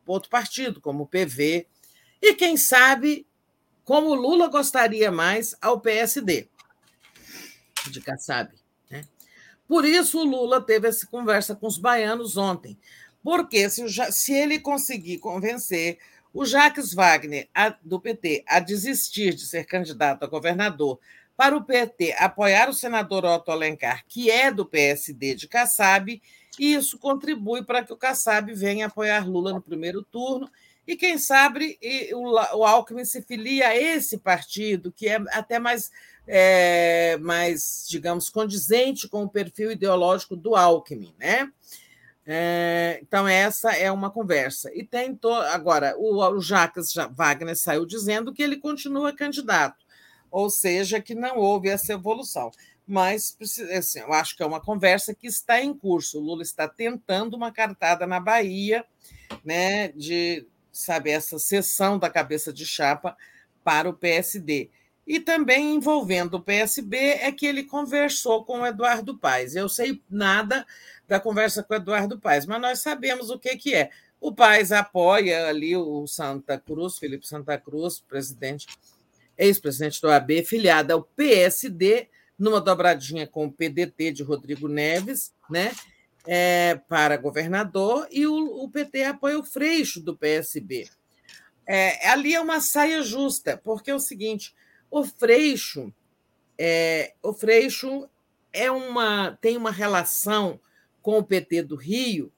[0.08, 1.68] outro partido, como o PV,
[2.22, 3.26] e, quem sabe,
[3.84, 6.48] como Lula gostaria mais, ao PSD
[7.90, 8.54] de Kassab.
[8.90, 9.04] Né?
[9.68, 12.78] Por isso, o Lula teve essa conversa com os baianos ontem,
[13.24, 15.98] porque se, se ele conseguir convencer
[16.34, 21.00] o Jacques Wagner, a, do PT, a desistir de ser candidato a governador
[21.36, 26.22] para o PT apoiar o senador Otto Alencar, que é do PSD de Kassab,
[26.60, 30.52] e isso contribui para que o Kassab venha apoiar Lula no primeiro turno.
[30.88, 31.78] E quem sabe
[32.14, 35.92] o Alckmin se filia a esse partido, que é até mais,
[36.28, 41.52] é, mais, digamos, condizente com o perfil ideológico do Alckmin, né?
[42.26, 44.72] É, então, essa é uma conversa.
[44.74, 45.32] E tem to...
[45.32, 49.90] agora, o, Jacques Wagner saiu dizendo que ele continua candidato
[50.32, 52.52] ou seja, que não houve essa evolução.
[52.86, 53.38] Mas
[53.78, 56.18] assim, eu acho que é uma conversa que está em curso.
[56.18, 58.84] O Lula está tentando uma cartada na Bahia,
[59.44, 60.48] né, de
[60.82, 63.16] sabe essa sessão da cabeça de chapa
[63.64, 64.70] para o PSD.
[65.06, 69.56] E também envolvendo o PSB é que ele conversou com o Eduardo Paes.
[69.56, 70.66] Eu sei nada
[71.08, 73.90] da conversa com o Eduardo Paes, mas nós sabemos o que, que é.
[74.22, 78.68] O Paes apoia ali o Santa Cruz, Felipe Santa Cruz, presidente
[79.38, 85.72] ex-presidente do AB, filiada ao PSD, numa dobradinha com o PDT de Rodrigo Neves, né?
[86.28, 90.88] É, para governador, e o, o, PT apoia o Freixo do PSB.
[91.66, 94.54] É, ali é uma saia justa, porque é o seguinte:
[94.92, 95.94] o Freixo,
[96.58, 98.08] é, o Freixo
[98.52, 100.60] é uma, tem uma relação
[101.02, 102.32] com o PT do Rio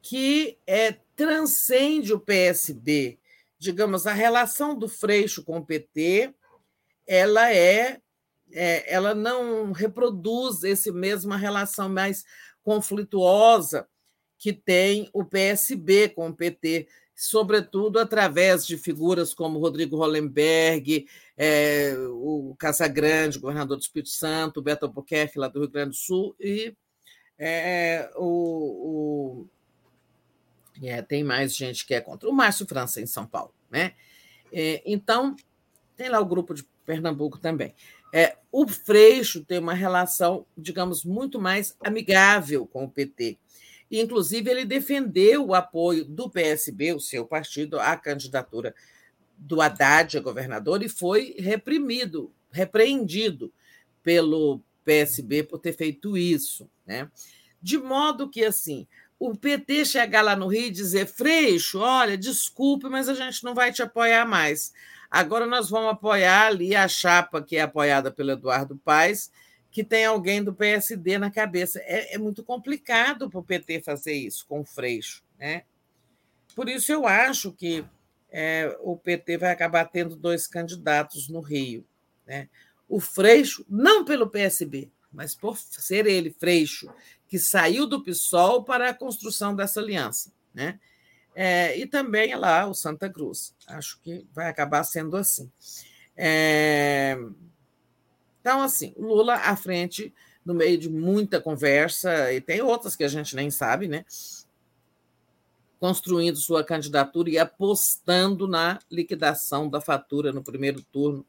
[0.00, 3.18] que é, transcende o PSB
[3.62, 6.34] digamos, a relação do Freixo com o PT,
[7.06, 8.00] ela é,
[8.50, 12.24] é ela não reproduz esse mesma relação mais
[12.62, 13.88] conflituosa
[14.38, 21.94] que tem o PSB com o PT, sobretudo através de figuras como Rodrigo Hollenberg, é,
[22.10, 26.74] o Casagrande, governador do Espírito Santo, Beto Albuquerque, lá do Rio Grande do Sul, e
[27.38, 29.48] é, o, o
[30.82, 32.28] é, tem mais gente que é contra.
[32.28, 33.54] O Márcio França, em São Paulo.
[33.70, 33.94] Né?
[34.52, 35.36] É, então,
[35.96, 37.74] tem lá o grupo de Pernambuco também.
[38.12, 43.38] É, o Freixo tem uma relação, digamos, muito mais amigável com o PT.
[43.90, 48.74] E, inclusive, ele defendeu o apoio do PSB, o seu partido, à candidatura
[49.36, 53.52] do Haddad a governador e foi reprimido, repreendido
[54.02, 56.68] pelo PSB por ter feito isso.
[56.86, 57.10] Né?
[57.60, 58.86] De modo que, assim,
[59.18, 63.54] o PT chegar lá no Rio e dizer: Freixo, olha, desculpe, mas a gente não
[63.54, 64.72] vai te apoiar mais.
[65.12, 69.30] Agora nós vamos apoiar ali a chapa que é apoiada pelo Eduardo Paes,
[69.70, 71.78] que tem alguém do PSD na cabeça.
[71.80, 75.22] É, é muito complicado para o PT fazer isso com o Freixo.
[75.38, 75.64] Né?
[76.56, 77.84] Por isso eu acho que
[78.30, 81.86] é, o PT vai acabar tendo dois candidatos no Rio.
[82.26, 82.48] Né?
[82.88, 86.90] O Freixo, não pelo PSB, mas por ser ele, Freixo,
[87.28, 90.32] que saiu do PSOL para a construção dessa aliança.
[90.54, 90.80] Né?
[91.34, 93.54] É, e também lá o Santa Cruz.
[93.66, 95.50] Acho que vai acabar sendo assim.
[96.16, 97.16] É,
[98.40, 100.12] então, assim, Lula à frente,
[100.44, 104.04] no meio de muita conversa, e tem outras que a gente nem sabe, né?
[105.78, 111.24] Construindo sua candidatura e apostando na liquidação da fatura no primeiro turno,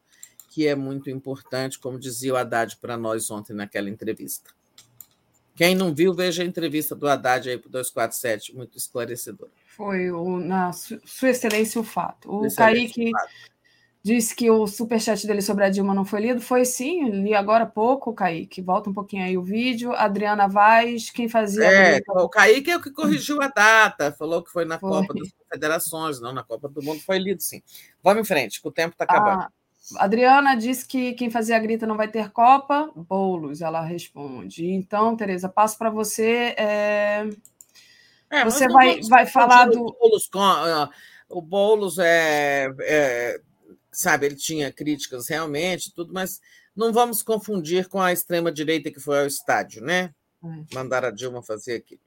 [0.50, 4.50] que é muito importante, como dizia o Haddad para nós ontem naquela entrevista.
[5.54, 9.50] Quem não viu, veja a entrevista do Haddad aí para o 247, muito esclarecedora.
[9.66, 12.28] Foi o, na Sua Excelência o Fato.
[12.28, 13.12] O Kaique,
[14.04, 16.40] disse que o superchat dele sobre a Dilma não foi lido.
[16.40, 18.60] Foi sim, li agora há pouco, Kaique.
[18.60, 19.92] Volta um pouquinho aí o vídeo.
[19.92, 21.64] Adriana Vaz, quem fazia.
[21.64, 24.90] É, o Kaique é o que corrigiu a data, falou que foi na foi.
[24.90, 27.62] Copa das Confederações, não na Copa do Mundo, foi lido sim.
[28.02, 29.44] Vamos em frente, que o tempo está acabando.
[29.44, 29.52] Ah,
[29.96, 32.90] Adriana disse que quem fazia a grita não vai ter Copa.
[32.94, 34.66] Bolos, ela responde.
[34.66, 36.54] Então, Tereza, passo para você.
[36.56, 37.28] É...
[38.30, 39.94] É, você vai, vai falar do.
[40.00, 40.88] Boulos com, uh,
[41.28, 43.40] o Boulos é, é,
[43.92, 46.40] sabe, ele tinha críticas realmente, tudo, mas
[46.74, 50.12] não vamos confundir com a extrema-direita que foi ao estádio, né?
[50.42, 50.74] É.
[50.74, 52.00] Mandar a Dilma fazer aquilo.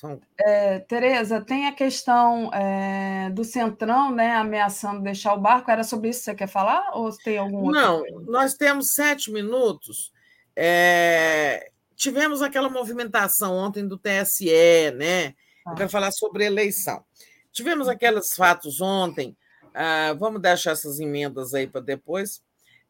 [0.00, 0.18] São...
[0.38, 5.70] É, Tereza, tem a questão é, do Centrão, né, ameaçando deixar o barco.
[5.70, 6.92] Era sobre isso que você quer falar?
[6.94, 8.24] Ou tem algum Não, outro?
[8.26, 10.10] nós temos sete minutos.
[10.56, 15.34] É, tivemos aquela movimentação ontem do TSE, né?
[15.66, 17.04] Eu quero falar sobre eleição.
[17.52, 19.36] Tivemos aqueles fatos ontem,
[19.74, 22.42] ah, vamos deixar essas emendas aí para depois.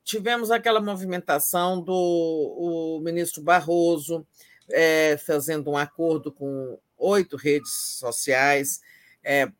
[0.04, 4.24] Tivemos aquela movimentação do o ministro Barroso
[4.70, 8.80] é, fazendo um acordo com oito redes sociais
[9.24, 9.50] é,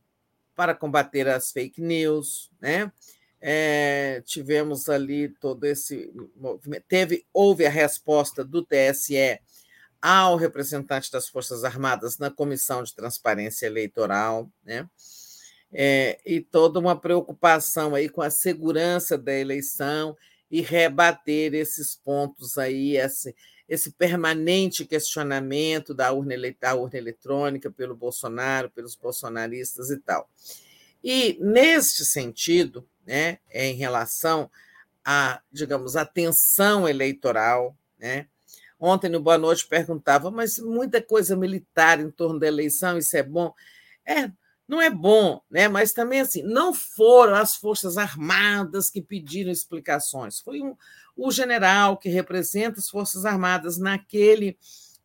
[0.55, 2.93] para combater as fake news, né?
[3.41, 6.85] É, tivemos ali todo esse movimento.
[6.87, 9.41] Teve, houve a resposta do TSE
[10.01, 14.89] ao representante das Forças Armadas na Comissão de Transparência Eleitoral, né?
[15.73, 20.17] É, e toda uma preocupação aí com a segurança da eleição
[20.51, 23.35] e rebater esses pontos aí, esse,
[23.71, 30.29] esse permanente questionamento da urna, da urna eletrônica pelo Bolsonaro, pelos bolsonaristas e tal.
[31.03, 34.51] E, neste sentido, né, em relação
[35.05, 38.27] à, digamos, a tensão eleitoral, né,
[38.83, 43.23] Ontem no Boa Noite perguntava, mas muita coisa militar em torno da eleição, isso é
[43.23, 43.53] bom?
[44.07, 44.31] É,
[44.67, 45.69] não é bom, né?
[45.69, 50.75] mas também assim, não foram as Forças Armadas que pediram explicações, foi um,
[51.23, 54.57] o general que representa as Forças Armadas naquele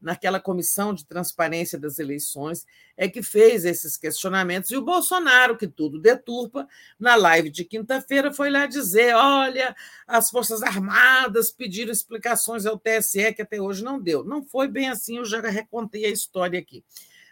[0.01, 2.63] naquela comissão de transparência das eleições,
[2.95, 4.69] é que fez esses questionamentos.
[4.69, 6.67] E o Bolsonaro, que tudo deturpa,
[6.99, 13.33] na live de quinta-feira, foi lá dizer: olha, as Forças Armadas pediram explicações ao TSE,
[13.33, 14.23] que até hoje não deu.
[14.23, 16.83] Não foi bem assim, eu já recontei a história aqui.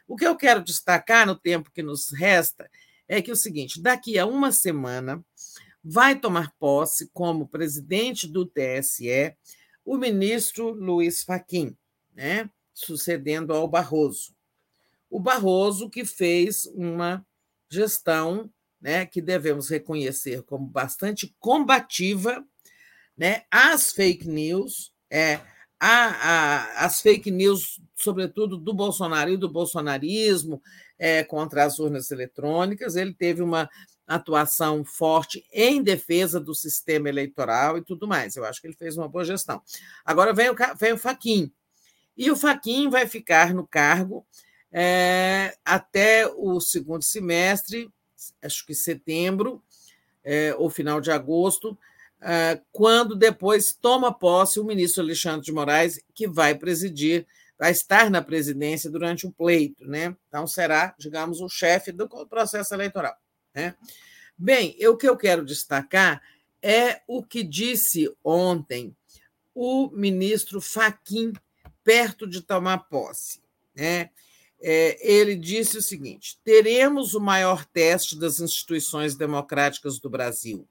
[0.07, 2.67] O que eu quero destacar no tempo que nos resta
[3.07, 5.23] é que é o seguinte: daqui a uma semana
[5.83, 9.35] vai tomar posse como presidente do TSE
[9.85, 11.75] o ministro Luiz Faquim,
[12.13, 12.49] né?
[12.73, 14.33] sucedendo ao Barroso.
[15.09, 17.25] O Barroso que fez uma
[17.69, 18.49] gestão
[18.81, 22.43] né, que devemos reconhecer como bastante combativa
[23.17, 25.39] né, às fake news, é,
[25.79, 26.07] a,
[26.79, 30.61] a, as fake news, sobretudo do Bolsonaro e do bolsonarismo,
[30.97, 32.95] é, contra as urnas eletrônicas.
[32.95, 33.69] Ele teve uma
[34.15, 38.35] atuação forte em defesa do sistema eleitoral e tudo mais.
[38.35, 39.61] Eu acho que ele fez uma boa gestão.
[40.05, 41.51] Agora vem o, vem o Faquim,
[42.15, 44.25] e o Faquim vai ficar no cargo
[44.71, 47.91] é, até o segundo semestre,
[48.41, 49.61] acho que setembro
[50.23, 51.77] é, ou final de agosto,
[52.21, 57.27] é, quando depois toma posse o ministro Alexandre de Moraes, que vai presidir,
[57.57, 60.15] vai estar na presidência durante o pleito, né?
[60.27, 63.15] Então será, digamos, o chefe do processo eleitoral.
[63.53, 63.75] Né?
[64.37, 66.21] Bem, o que eu quero destacar
[66.61, 68.95] é o que disse ontem
[69.53, 71.33] o ministro Faquim
[71.83, 73.41] perto de tomar posse.
[73.75, 74.09] Né?
[74.61, 80.67] É, ele disse o seguinte: teremos o maior teste das instituições democráticas do Brasil.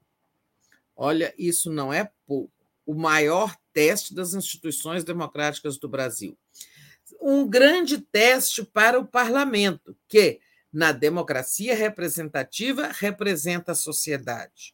[0.95, 2.51] Olha, isso não é pouco.
[2.85, 6.37] O maior teste das instituições democráticas do Brasil.
[7.21, 10.41] Um grande teste para o parlamento, que,
[10.73, 14.73] na democracia representativa, representa a sociedade.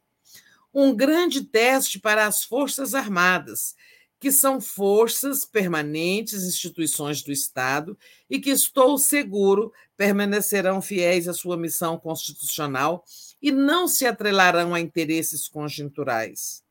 [0.73, 3.75] Um grande teste para as Forças Armadas,
[4.19, 7.97] que são forças permanentes, instituições do Estado,
[8.29, 13.03] e que estou seguro permanecerão fiéis à sua missão constitucional
[13.41, 16.63] e não se atrelarão a interesses conjunturais.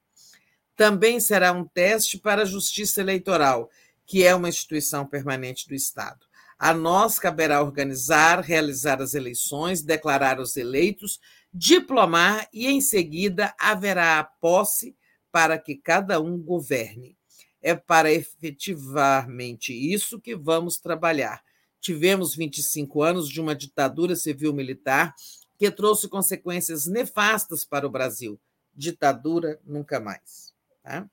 [0.76, 3.70] Também será um teste para a Justiça Eleitoral,
[4.07, 6.27] que é uma instituição permanente do Estado.
[6.59, 11.20] A nós caberá organizar, realizar as eleições, declarar os eleitos,
[11.53, 14.97] diplomar e, em seguida, haverá a posse
[15.31, 17.17] para que cada um governe
[17.61, 21.43] é para efetivamente isso que vamos trabalhar.
[21.81, 25.15] Tivemos 25 anos de uma ditadura civil-militar
[25.59, 28.41] que trouxe consequências nefastas para o Brasil.
[28.75, 30.55] Ditadura nunca mais.
[30.83, 31.09] Tá?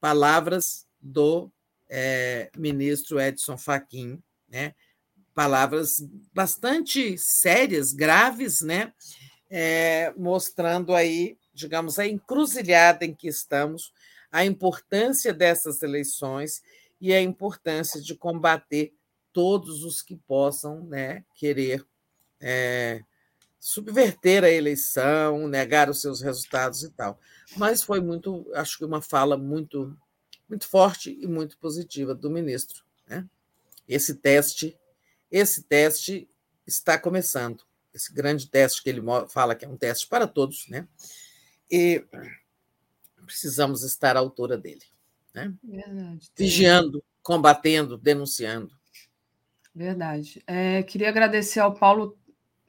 [0.00, 1.50] Palavras do
[1.88, 4.74] é, ministro Edson Fachin, né?
[5.34, 6.04] palavras
[6.34, 8.92] bastante sérias, graves, né?
[9.50, 13.92] É, mostrando aí digamos, a encruzilhada em que estamos,
[14.30, 16.62] a importância dessas eleições
[17.00, 18.94] e a importância de combater
[19.32, 21.84] todos os que possam né, querer
[22.40, 23.02] é,
[23.58, 27.18] subverter a eleição, negar os seus resultados e tal.
[27.56, 29.96] Mas foi muito, acho que uma fala muito,
[30.48, 32.84] muito forte e muito positiva do ministro.
[33.06, 33.26] Né?
[33.88, 34.78] Esse teste,
[35.30, 36.28] esse teste
[36.66, 37.64] está começando.
[37.92, 40.86] Esse grande teste que ele fala que é um teste para todos, né?
[41.70, 42.04] E
[43.24, 44.84] precisamos estar à altura dele,
[45.34, 45.52] né?
[45.64, 46.30] Verdade.
[46.36, 48.76] Vigiando, combatendo, denunciando.
[49.74, 50.42] Verdade.
[50.46, 52.18] É, queria agradecer ao Paulo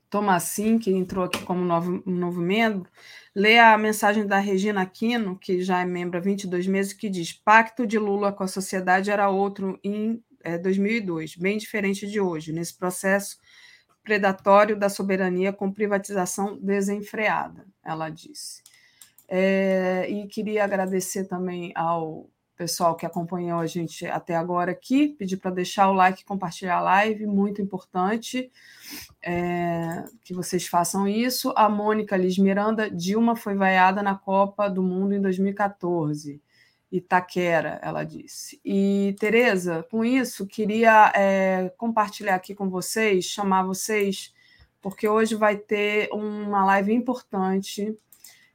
[0.10, 2.90] Tomassin, que entrou aqui como novo, novo membro,
[3.36, 7.32] lê a mensagem da Regina Aquino, que já é membro há 22 meses, que diz:
[7.32, 12.52] Pacto de Lula com a sociedade era outro em é, 2002, bem diferente de hoje,
[12.52, 13.38] nesse processo
[14.04, 18.64] predatório da soberania com privatização desenfreada, ela disse.
[19.28, 25.38] É, e queria agradecer também ao pessoal que acompanhou a gente até agora aqui, pedir
[25.38, 28.52] para deixar o like, compartilhar a live, muito importante
[29.22, 31.54] é, que vocês façam isso.
[31.56, 36.42] A Mônica Liz Miranda, Dilma foi vaiada na Copa do Mundo em 2014.
[36.92, 38.60] Itaquera, ela disse.
[38.66, 44.34] E, Tereza, com isso, queria é, compartilhar aqui com vocês, chamar vocês,
[44.82, 47.96] porque hoje vai ter uma live importante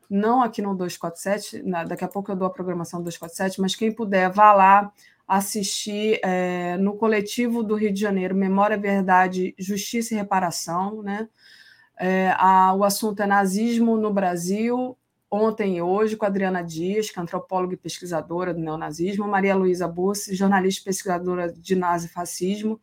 [0.08, 3.92] não aqui no 247, daqui a pouco eu dou a programação do 247, mas quem
[3.92, 4.92] puder, vá lá
[5.26, 11.02] assistir é, no coletivo do Rio de Janeiro, Memória, Verdade, Justiça e Reparação.
[11.02, 11.28] Né?
[11.98, 14.96] É, a, o assunto é nazismo no Brasil,
[15.34, 19.88] ontem e hoje, com Adriana Dias, que é antropóloga e pesquisadora do neonazismo, Maria Luísa
[19.88, 22.80] Bussi, jornalista e pesquisadora de nazifascismo,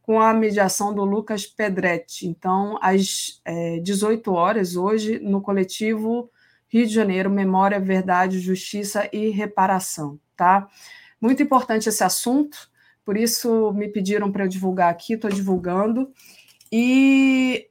[0.00, 2.26] com a mediação do Lucas Pedretti.
[2.26, 6.30] Então, às é, 18 horas, hoje, no coletivo
[6.66, 10.66] Rio de Janeiro, Memória, Verdade, Justiça e Reparação, tá?
[11.20, 12.56] Muito importante esse assunto,
[13.04, 16.10] por isso me pediram para eu divulgar aqui, estou divulgando.
[16.70, 17.68] E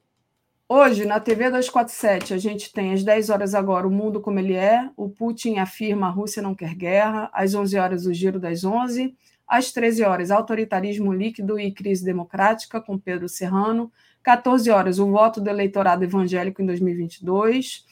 [0.72, 4.54] hoje, na TV 247, a gente tem às 10 horas agora o mundo como ele
[4.54, 8.64] é, o Putin afirma a Rússia não quer guerra, às 11 horas o giro das
[8.64, 9.14] 11,
[9.46, 13.92] às 13 horas autoritarismo líquido e crise democrática com Pedro Serrano,
[14.22, 17.84] 14 horas o voto do eleitorado evangélico em 2022,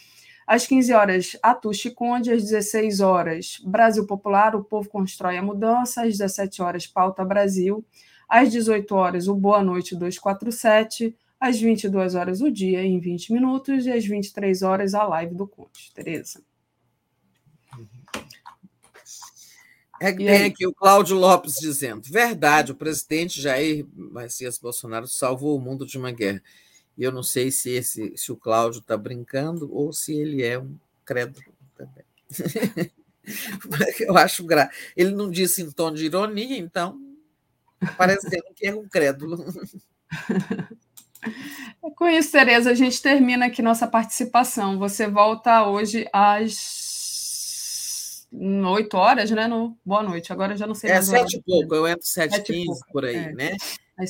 [0.46, 2.32] às 15 horas, Atushi Conde.
[2.32, 6.02] Às 16 horas, Brasil Popular, o povo constrói a mudança.
[6.02, 7.84] Às 17 horas, Pauta Brasil.
[8.28, 11.16] Às 18 horas, o Boa Noite 247.
[11.40, 13.86] Às 22 horas, o dia em 20 minutos.
[13.86, 15.90] E às 23 horas, a live do Conte.
[15.94, 16.42] Tereza.
[20.02, 25.56] É que tem aqui o Cláudio Lopes dizendo: verdade, o presidente Jair Messias Bolsonaro salvou
[25.56, 26.42] o mundo de uma guerra.
[26.96, 30.58] E eu não sei se, esse, se o Cláudio está brincando ou se ele é
[30.58, 32.04] um crédulo também.
[34.00, 34.70] eu acho gra...
[34.96, 36.98] Ele não disse em tom de ironia, então
[37.96, 39.44] parecendo que é um crédulo.
[41.82, 44.78] É com isso, Tereza, a gente termina aqui nossa participação.
[44.78, 46.90] Você volta hoje às
[48.32, 49.46] oito horas, né?
[49.46, 49.76] No...
[49.84, 50.32] Boa noite.
[50.32, 51.12] Agora já não sei é mais.
[51.12, 53.32] É sete e pouco, eu entro sete e quinze por aí, é.
[53.32, 53.56] né?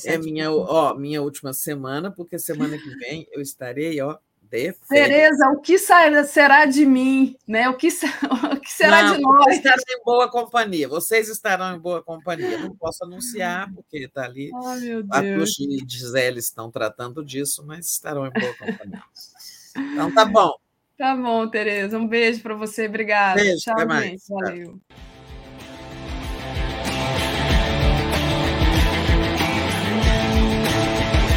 [0.04, 4.16] É minha, ó, minha última semana, porque semana que vem eu estarei, ó,
[4.88, 7.68] Tereza, o que será de mim, né?
[7.68, 7.88] O que,
[8.52, 9.56] o que será Não, de nós?
[9.56, 10.88] Estarão em boa companhia.
[10.88, 12.58] Vocês estarão em boa companhia.
[12.58, 14.50] Não posso anunciar porque está ali.
[14.52, 15.56] Oh, meu Deus.
[15.58, 19.02] A e Gisele estão tratando disso, mas estarão em boa companhia.
[19.76, 20.52] Então tá bom.
[20.98, 21.96] Tá bom, Tereza.
[21.96, 22.86] Um beijo para você.
[22.86, 23.40] Obrigada.
[23.40, 24.22] Beijo, Tchau, gente.
[24.28, 24.80] Valeu.